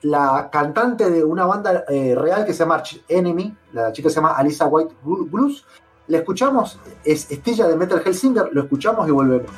la 0.00 0.48
cantante 0.50 1.10
de 1.10 1.22
una 1.22 1.44
banda 1.44 1.84
eh, 1.86 2.14
real 2.14 2.46
que 2.46 2.54
se 2.54 2.60
llama 2.60 2.76
Arch 2.76 3.04
Enemy, 3.08 3.54
la 3.74 3.92
chica 3.92 4.08
se 4.08 4.14
llama 4.16 4.32
Alisa 4.32 4.66
White 4.68 4.94
Blu- 5.04 5.30
Blues. 5.30 5.66
Le 6.06 6.18
escuchamos, 6.18 6.80
es 7.04 7.30
Estilla 7.30 7.68
de 7.68 7.76
Metal 7.76 8.02
Hellsinger, 8.02 8.48
lo 8.52 8.62
escuchamos 8.62 9.06
y 9.06 9.10
volvemos. 9.10 9.50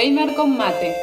Gamer 0.00 0.32
con 0.36 0.56
Mate. 0.56 0.94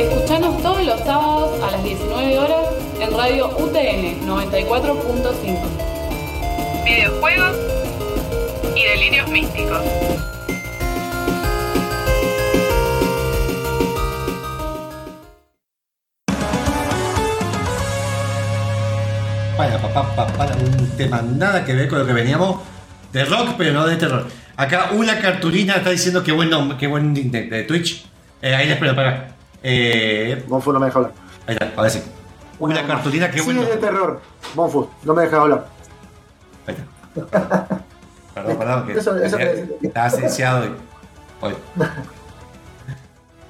Escuchanos 0.00 0.62
todos 0.62 0.82
los 0.82 0.98
sábados 1.00 1.62
a 1.62 1.72
las 1.72 1.84
19 1.84 2.38
horas 2.38 2.68
en 2.98 3.14
Radio 3.14 3.48
UTN 3.48 4.26
94.5. 4.26 6.84
Videojuegos 6.86 7.54
y 8.74 8.82
delirios 8.82 9.28
místicos. 9.28 9.82
Para, 19.54 19.78
pa, 19.82 19.92
pa, 19.92 20.16
pa, 20.16 20.26
para, 20.28 20.56
un 20.56 20.96
tema 20.96 21.20
nada 21.20 21.66
que 21.66 21.74
ver 21.74 21.88
con 21.88 21.98
lo 21.98 22.06
que 22.06 22.14
veníamos 22.14 22.62
de 23.12 23.26
rock, 23.26 23.50
pero 23.58 23.74
no 23.74 23.86
de 23.86 23.96
terror. 23.96 24.37
Acá 24.58 24.90
una 24.92 25.20
cartulina 25.20 25.76
está 25.76 25.90
diciendo 25.90 26.22
que 26.24 26.32
buen 26.32 26.50
nombre, 26.50 26.76
qué 26.76 26.86
buen 26.88 27.14
de, 27.14 27.22
de 27.44 27.62
Twitch. 27.62 28.04
Eh, 28.42 28.54
ahí 28.54 28.66
les 28.66 28.74
espero, 28.74 28.94
para. 28.94 29.28
Eh, 29.62 30.44
Monfu 30.48 30.72
no 30.72 30.80
me 30.80 30.86
deja 30.86 30.98
hablar. 30.98 31.12
ahí 31.46 31.54
está, 31.54 31.72
ahora 31.76 31.88
sí. 31.90 32.02
Una 32.58 32.84
cartulina, 32.86 33.30
qué 33.30 33.38
Sí, 33.38 33.44
bueno. 33.44 33.62
es 33.62 33.68
de 33.68 33.76
terror. 33.76 34.20
Monfu, 34.56 34.88
no 35.04 35.14
me 35.14 35.22
dejas 35.22 35.38
hablar. 35.40 35.66
Ahí 36.66 36.74
está. 36.74 37.84
Perdón, 38.34 38.56
perdón, 38.58 38.86
que 38.86 38.92
Eso- 38.92 39.16
eso 39.16 39.36
que- 39.36 39.78
estaba 39.82 40.60
hoy. 40.60 40.70
hoy. 41.40 41.54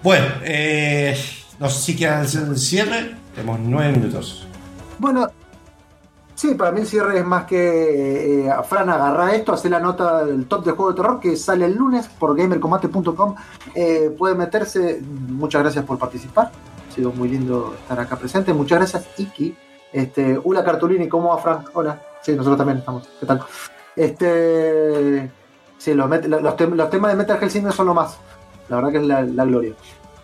Bueno, 0.02 0.26
eh, 0.44 1.18
no 1.59 1.68
sé 1.70 1.80
si 1.82 1.97
quieren 1.97 2.18
hacer 2.20 2.43
un 2.43 2.56
cierre. 2.59 3.14
Tenemos 3.35 3.59
nueve 3.60 3.93
minutos. 3.93 4.47
Bueno, 4.98 5.30
sí, 6.39 6.55
para 6.55 6.70
mí 6.70 6.81
el 6.82 6.86
cierre 6.86 7.19
es 7.19 7.27
más 7.27 7.44
que 7.47 8.44
eh, 8.44 8.51
a 8.51 8.62
Fran 8.62 8.89
agarra 8.89 9.35
esto, 9.35 9.52
hacer 9.52 9.73
la 9.73 9.81
nota 9.81 10.24
del 10.24 10.47
top 10.47 10.65
de 10.65 10.70
juego 10.70 10.93
de 10.93 10.97
terror 10.97 11.19
que 11.19 11.35
sale 11.36 11.65
el 11.66 11.74
lunes 11.74 12.06
por 12.06 12.36
gamercombate.com. 12.36 13.35
Eh, 13.74 14.15
puede 14.16 14.36
meterse. 14.36 15.02
Muchas 15.28 15.62
gracias 15.62 15.85
por 15.85 15.98
participar. 15.98 16.52
Ha 16.89 16.94
sido 16.94 17.10
muy 17.10 17.28
lindo 17.28 17.74
estar 17.82 17.98
acá 17.98 18.15
presente. 18.16 18.52
Muchas 18.55 18.78
gracias, 18.78 19.09
Iki. 19.19 19.56
Este, 19.93 20.39
Ula 20.43 20.62
Cartolini, 20.65 21.09
¿cómo 21.09 21.31
va, 21.31 21.39
Fran? 21.39 21.65
Hola. 21.74 22.01
Sí, 22.23 22.32
nosotros 22.32 22.56
también 22.59 22.78
estamos. 22.78 23.09
¿Qué 23.19 23.27
tal? 23.27 23.43
Este. 23.97 25.31
Sí, 25.78 25.94
los, 25.94 26.09
los, 26.10 26.56
tem- 26.56 26.74
los 26.74 26.90
temas 26.90 27.10
de 27.12 27.16
Metal 27.16 27.39
Hellsinger 27.40 27.73
son 27.73 27.86
lo 27.86 27.94
más. 27.94 28.16
La 28.69 28.77
verdad 28.77 28.90
que 28.93 28.98
es 28.98 29.05
la, 29.06 29.23
la 29.23 29.44
gloria. 29.44 29.73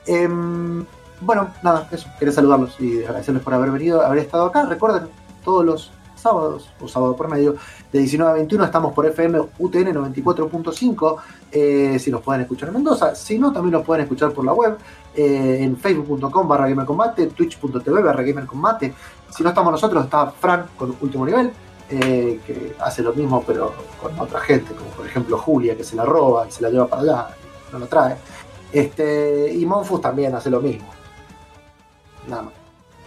Em, 0.06 0.84
bueno, 1.20 1.48
nada, 1.62 1.88
eso. 1.92 2.08
Quería 2.18 2.34
saludarlos 2.34 2.78
y 2.80 3.02
agradecerles 3.04 3.42
por 3.42 3.54
haber 3.54 3.70
venido, 3.70 4.02
haber 4.04 4.18
estado 4.18 4.46
acá. 4.46 4.64
Recuerden, 4.66 5.08
todos 5.44 5.64
los 5.64 5.92
sábados, 6.24 6.70
o 6.80 6.88
sábado 6.88 7.14
por 7.14 7.28
medio, 7.28 7.56
de 7.92 7.98
19 7.98 8.30
a 8.30 8.34
21 8.34 8.64
estamos 8.64 8.92
por 8.94 9.04
FM 9.06 9.38
UTN 9.58 9.92
94.5. 9.94 11.16
eh, 11.52 11.98
si 11.98 12.10
nos 12.10 12.22
pueden 12.22 12.42
escuchar 12.42 12.68
en 12.70 12.74
Mendoza. 12.76 13.14
Si 13.14 13.38
no, 13.38 13.52
también 13.52 13.74
los 13.74 13.84
pueden 13.84 14.02
escuchar 14.04 14.32
por 14.32 14.44
la 14.44 14.54
web. 14.54 14.76
eh, 15.16 15.58
en 15.62 15.76
facebook.com 15.76 16.48
barra 16.48 16.66
gamercombate, 16.68 17.26
twitch.tv 17.28 18.02
barra 18.02 18.22
gamercombate. 18.24 18.92
Si 19.30 19.42
no 19.44 19.50
estamos 19.50 19.70
nosotros, 19.70 20.02
está 20.04 20.30
Fran 20.32 20.66
con 20.76 20.96
último 21.00 21.24
nivel. 21.26 21.52
eh, 21.90 22.40
que 22.46 22.74
hace 22.80 23.02
lo 23.02 23.12
mismo 23.12 23.44
pero 23.46 23.74
con 24.00 24.18
otra 24.18 24.40
gente, 24.40 24.74
como 24.74 24.88
por 24.96 25.06
ejemplo 25.06 25.36
Julia, 25.36 25.76
que 25.76 25.84
se 25.84 25.94
la 25.94 26.04
roba 26.04 26.46
y 26.48 26.50
se 26.50 26.62
la 26.62 26.70
lleva 26.70 26.86
para 26.86 27.02
allá, 27.02 27.28
no 27.72 27.78
lo 27.78 27.86
trae. 27.86 28.16
Este, 28.72 29.52
y 29.52 29.64
Monfus 29.66 30.00
también 30.00 30.34
hace 30.34 30.50
lo 30.50 30.60
mismo. 30.60 30.88
Nada 32.26 32.42
más. 32.42 32.63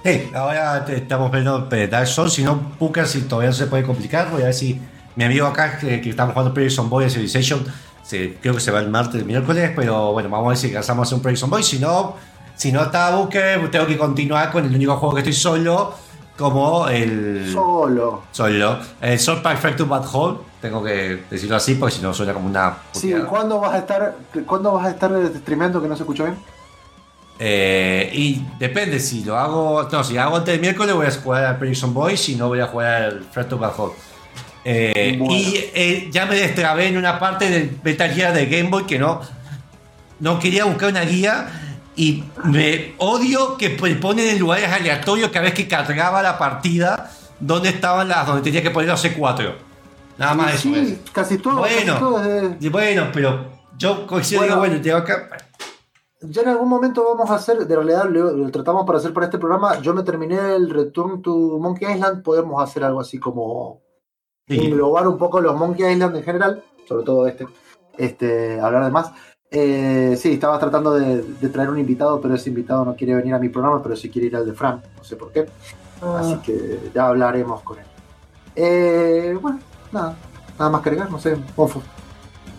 Sí, 0.08 0.32
ahora 0.34 0.86
te- 0.86 0.96
estamos 0.96 1.30
viendo 1.32 1.60
Dark 1.70 2.08
Souls, 2.08 2.32
si 2.32 2.42
no, 2.44 2.58
Puka, 2.80 3.06
si 3.06 3.24
todavía 3.24 3.50
no 3.50 3.56
se 3.56 3.68
puede 3.68 3.84
complicar, 3.84 4.30
voy 4.32 4.42
a 4.44 4.46
ver 4.46 4.54
si 4.54 4.80
mi 5.18 5.26
amigo 5.26 5.46
acá, 5.48 5.78
que, 5.78 6.00
que 6.00 6.10
estamos 6.12 6.32
jugando 6.34 6.54
Prison 6.54 6.90
Boy 6.90 7.10
Civilization, 7.10 7.66
se- 8.04 8.36
creo 8.42 8.54
que 8.54 8.62
se 8.62 8.72
va 8.72 8.80
el 8.80 8.90
martes, 8.90 9.16
el 9.20 9.26
miércoles, 9.26 9.70
pero 9.76 10.14
bueno, 10.14 10.30
vamos 10.30 10.46
a 10.46 10.50
ver 10.52 10.58
si 10.58 10.68
alcanzamos 10.68 11.04
a 11.04 11.04
hacer 11.08 11.16
un 11.18 11.22
Prison 11.24 11.50
Boy, 11.50 11.62
si 11.62 11.78
no, 11.80 12.16
si 12.56 12.72
no 12.72 12.84
está 12.84 13.14
Booker, 13.18 13.70
tengo 13.70 13.86
que 13.86 13.98
continuar 13.98 14.50
con 14.50 14.64
el 14.64 14.74
único 14.74 14.96
juego 14.96 15.14
que 15.16 15.20
estoy 15.22 15.34
solo, 15.34 15.94
como 16.38 16.88
el... 16.88 17.52
Solo. 17.52 18.24
Solo. 18.32 18.80
El 19.02 19.20
Sword 19.20 19.42
Perfect 19.42 19.82
Bad 19.82 20.06
Hole, 20.14 20.38
tengo 20.62 20.82
que 20.84 21.24
decirlo 21.30 21.58
así, 21.58 21.76
porque 21.76 21.96
si 21.96 22.02
no 22.02 22.14
suena 22.14 22.32
como 22.34 22.48
una... 22.48 22.78
Sí, 22.94 23.08
puteada. 23.10 23.26
¿cuándo 23.28 23.60
vas 23.60 23.74
a 23.74 23.78
estar, 23.80 24.16
¿cuándo 24.46 24.72
vas 24.72 24.86
a 24.86 24.92
estar 24.92 25.12
streameando 25.40 25.82
que 25.82 25.90
no 25.90 25.98
se 25.98 26.04
escuchó 26.04 26.24
bien? 26.24 26.38
Eh, 27.40 28.10
y 28.14 28.42
depende, 28.58 29.00
si 29.00 29.24
lo 29.24 29.38
hago. 29.38 29.88
No, 29.92 30.04
si 30.04 30.14
lo 30.16 30.22
hago 30.22 30.38
antes 30.38 30.54
del 30.54 30.62
miércoles 30.62 30.96
voy 30.96 31.06
a 31.06 31.12
jugar 31.12 31.46
al 31.46 31.58
Prison 31.60 31.94
Boy, 31.94 32.18
si 32.18 32.36
no 32.36 32.48
voy 32.48 32.60
a 32.60 32.68
jugar 32.68 33.04
al 33.04 33.24
Fred 33.32 33.46
to 33.48 33.58
Bad 33.58 33.74
Hole. 33.78 33.94
Eh, 34.66 35.16
Bueno. 35.20 35.34
Y 35.36 35.56
eh, 35.74 36.10
ya 36.12 36.26
me 36.26 36.36
destrabé 36.36 36.88
en 36.88 36.98
una 36.98 37.20
parte 37.20 37.50
del 37.50 37.78
Metal 37.84 38.12
Gear 38.12 38.34
de 38.34 38.46
Game 38.48 38.70
Boy 38.70 38.86
que 38.86 38.98
no, 39.00 39.22
no 40.20 40.40
quería 40.40 40.66
buscar 40.66 40.90
una 40.90 41.02
guía 41.04 41.48
y 41.96 42.24
me 42.44 42.94
odio 42.98 43.56
que 43.58 43.70
ponen 43.72 44.28
en 44.28 44.40
lugares 44.40 44.70
aleatorios 44.72 45.30
cada 45.32 45.44
vez 45.46 45.54
que 45.54 45.68
cargaba 45.68 46.22
la 46.22 46.38
partida 46.38 47.12
donde 47.40 47.70
estaban 47.70 48.08
las 48.08 48.26
donde 48.28 48.42
tenía 48.42 48.62
que 48.62 48.72
poner 48.72 48.90
los 48.90 49.04
C4. 49.04 49.54
Nada 50.18 50.34
más 50.34 50.56
eso. 50.56 50.64
sí, 50.74 51.00
es. 51.06 51.12
casi 51.12 51.38
todo. 51.38 51.58
Bueno. 51.58 51.76
casi 51.94 52.00
todo 52.00 52.20
es 52.24 52.60
de- 52.60 52.70
bueno, 52.70 53.08
pero 53.14 53.52
yo 53.78 54.06
coincido 54.08 54.42
Bueno. 54.42 54.56
digo, 54.56 54.68
bueno, 54.68 54.82
tengo 54.82 54.98
acá. 54.98 55.30
Ya 56.22 56.42
en 56.42 56.50
algún 56.50 56.68
momento 56.70 57.04
vamos 57.04 57.30
a 57.30 57.36
hacer, 57.36 57.68
de 57.68 57.76
realidad 57.76 58.06
lo, 58.10 58.32
lo 58.32 58.50
tratamos 58.52 58.86
para 58.86 58.98
hacer 58.98 59.14
para 59.14 59.28
este 59.28 59.38
programa. 59.38 59.80
Yo 59.82 59.94
me 59.94 60.04
terminé 60.04 60.56
el 60.56 60.70
Return 60.70 61.22
to 61.22 61.58
Monkey 61.60 61.92
Island. 61.94 62.24
Podemos 62.24 62.62
hacer 62.62 62.84
algo 62.84 63.00
así 63.02 63.20
como 63.20 63.82
Sí. 64.48 64.66
englobar 64.66 65.08
un 65.08 65.18
poco 65.18 65.42
los 65.42 65.56
Monkey 65.58 65.92
Island 65.92 66.16
en 66.16 66.24
general, 66.24 66.64
sobre 66.88 67.04
todo 67.04 67.28
este, 67.28 67.46
este 67.98 68.60
hablar 68.62 68.86
de 68.86 68.92
más. 68.92 69.12
Eh, 69.52 70.16
sí, 70.18 70.34
estaba 70.34 70.58
tratando 70.58 70.94
de, 70.94 71.22
de 71.22 71.50
traer 71.50 71.70
un 71.70 71.78
invitado, 71.78 72.20
pero 72.22 72.34
ese 72.36 72.50
invitado 72.50 72.86
no 72.86 72.96
quiere 72.96 73.14
venir 73.16 73.34
a 73.34 73.40
mi 73.40 73.50
programa, 73.50 73.84
pero 73.84 73.96
sí 73.98 74.10
quiere 74.10 74.28
ir 74.28 74.36
al 74.38 74.46
de 74.46 74.54
Fran, 74.54 74.82
no 74.96 75.04
sé 75.04 75.18
por 75.18 75.32
qué. 75.34 75.48
Así 76.02 76.38
que 76.38 76.92
ya 76.96 77.08
hablaremos 77.08 77.62
con 77.62 77.80
él. 77.80 77.86
Eh, 78.56 79.38
bueno, 79.42 79.60
nada, 79.92 80.16
nada 80.58 80.72
más 80.72 80.82
que 80.82 80.90
agregar, 80.90 81.12
no 81.12 81.20
sé, 81.20 81.38
Monfo. 81.56 81.82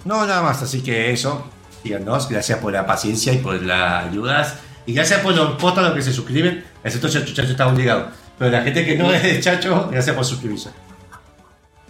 No, 0.04 0.26
nada 0.26 0.42
más, 0.42 0.62
así 0.62 0.82
que 0.82 1.10
eso. 1.10 1.42
Díganos, 1.84 2.28
gracias 2.28 2.58
por 2.58 2.72
la 2.72 2.86
paciencia 2.86 3.32
y 3.32 3.38
por 3.38 3.60
las 3.62 4.06
ayudas. 4.06 4.54
Y 4.86 4.94
gracias 4.94 5.20
por 5.20 5.34
los 5.34 5.52
potos 5.60 5.78
a 5.78 5.82
los 5.88 5.92
que 5.92 6.02
se 6.02 6.12
suscriben. 6.12 6.64
Excepto 6.82 7.08
Chacho, 7.08 7.34
Chacho 7.34 7.50
está 7.52 7.66
obligado. 7.66 8.06
Pero 8.38 8.50
la 8.50 8.62
gente 8.62 8.84
que 8.84 8.96
no 8.96 9.12
es 9.12 9.22
de 9.22 9.40
Chacho, 9.40 9.88
gracias 9.90 10.14
por 10.16 10.24
suscribirse. 10.24 10.70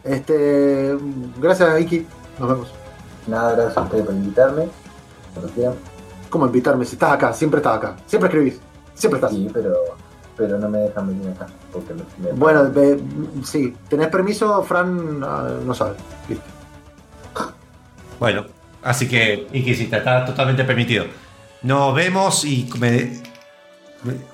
Este, 0.05 0.97
gracias, 1.41 1.81
Iki. 1.81 2.07
Nos 2.39 2.49
vemos. 2.49 2.69
Nada, 3.27 3.53
gracias 3.53 3.77
a 3.77 3.83
ustedes 3.83 4.05
por 4.05 4.15
invitarme. 4.15 4.69
Cuando 5.35 5.53
quieran. 5.53 5.75
¿Cómo 6.31 6.47
invitarme? 6.47 6.85
Si 6.85 6.95
estás 6.95 7.13
acá, 7.13 7.33
siempre 7.33 7.59
estás 7.59 7.77
acá. 7.77 7.97
Siempre 8.07 8.29
escribís. 8.29 8.61
Siempre 8.95 9.19
estás. 9.19 9.31
Sí, 9.33 9.49
pero, 9.53 9.75
pero 10.37 10.59
no 10.59 10.69
me 10.69 10.79
dejan 10.79 11.07
venir 11.09 11.29
acá. 11.31 11.47
Porque 11.73 11.95
me, 11.95 12.03
me- 12.19 12.33
Bueno, 12.33 12.71
sí, 13.45 13.75
tenés 13.89 14.09
permiso, 14.09 14.63
Fran 14.63 15.23
ah, 15.25 15.49
no 15.65 15.75
sabe. 15.75 15.95
Listo. 16.29 16.45
Bueno, 18.19 18.45
así 18.89 19.09
que, 19.09 19.47
y 19.53 19.63
que 19.65 19.75
sí, 19.75 19.89
está 19.91 20.25
totalmente 20.25 20.65
permitido. 20.65 21.07
Nos 21.63 21.95
vemos 21.95 22.45
y 22.45 22.69
me- 22.79 23.21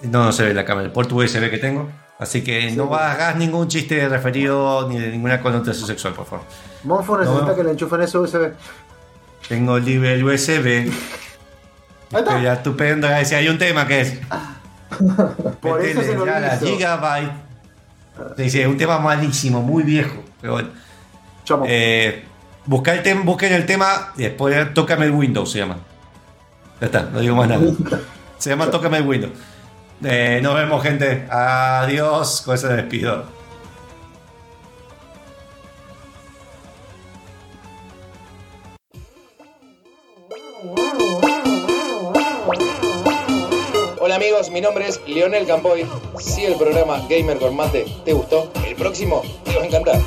no, 0.03 0.25
no 0.25 0.33
se 0.33 0.43
ve 0.45 0.55
la 0.55 0.65
cámara, 0.65 0.87
el 0.87 0.93
puerto 0.93 1.15
USB 1.17 1.51
que 1.51 1.59
tengo. 1.59 1.91
Así 2.19 2.43
que 2.45 2.71
no 2.73 2.95
hagas 2.95 3.37
ningún 3.37 3.67
chiste 3.69 4.09
referido 4.09 4.89
ni 4.89 4.99
de 4.99 5.09
ninguna 5.09 5.41
connotación 5.41 5.87
sexual, 5.87 6.15
por 6.15 6.27
favor. 6.27 6.45
Monfo 6.85 7.19
necesita 7.19 7.47
No. 7.47 7.57
que 7.57 7.65
le 7.65 7.71
enchufen 7.73 8.03
ese 8.03 8.19
USB. 8.19 8.53
Tengo 9.49 9.79
libre 9.79 10.15
el 10.15 10.25
USB. 10.25 10.89
Estoy 12.13 12.47
estupendo. 12.47 13.09
Si 13.25 13.35
hay 13.35 13.49
un 13.49 13.59
tema 13.59 13.87
que 13.87 14.01
es. 14.03 14.19
Por 15.61 15.85
eso 15.85 16.03
se 16.03 16.15
lo 16.15 16.25
ya 16.25 16.39
la. 16.39 16.57
Gigabyte. 16.59 17.33
Sí, 18.37 18.51
sí, 18.51 18.61
es 18.61 18.69
un 18.69 18.77
tema 18.77 18.99
malísimo, 19.01 19.61
muy 19.61 19.83
viejo. 19.83 20.23
Pero 20.41 20.53
bueno. 20.53 20.69
Chamo. 21.45 21.65
Eh, 21.67 22.25
busca 22.67 22.93
el 22.95 23.03
tem- 23.03 23.25
busquen 23.25 23.53
el 23.53 23.67
tema 23.67 24.13
y 24.17 24.23
después 24.25 24.73
tócame 24.75 25.07
el 25.07 25.13
Windows, 25.13 25.51
se 25.53 25.59
llama. 25.59 25.79
Ya 26.81 26.87
está, 26.87 27.03
no 27.03 27.21
digo 27.21 27.37
más 27.37 27.49
nada. 27.49 27.63
Se 28.39 28.51
llama 28.51 28.71
Tócame 28.71 28.99
el 28.99 29.07
Windows. 29.07 29.33
Eh, 30.05 30.41
nos 30.43 30.55
vemos, 30.55 30.83
gente. 30.83 31.27
Adiós. 31.31 32.43
Con 32.45 32.57
eso 32.57 32.67
me 32.69 32.75
despido. 32.75 33.25
Hola 44.01 44.17
amigos, 44.17 44.51
mi 44.51 44.61
nombre 44.61 44.87
es 44.89 45.01
Leonel 45.07 45.47
Campoy. 45.47 45.87
Si 46.21 46.45
el 46.45 46.57
programa 46.57 47.07
Gamer 47.09 47.39
con 47.39 47.57
Mate 47.57 47.87
te 48.05 48.13
gustó, 48.13 48.53
el 48.67 48.75
próximo 48.77 49.23
te 49.45 49.57
va 49.57 49.63
a 49.63 49.67
encantar. 49.67 50.01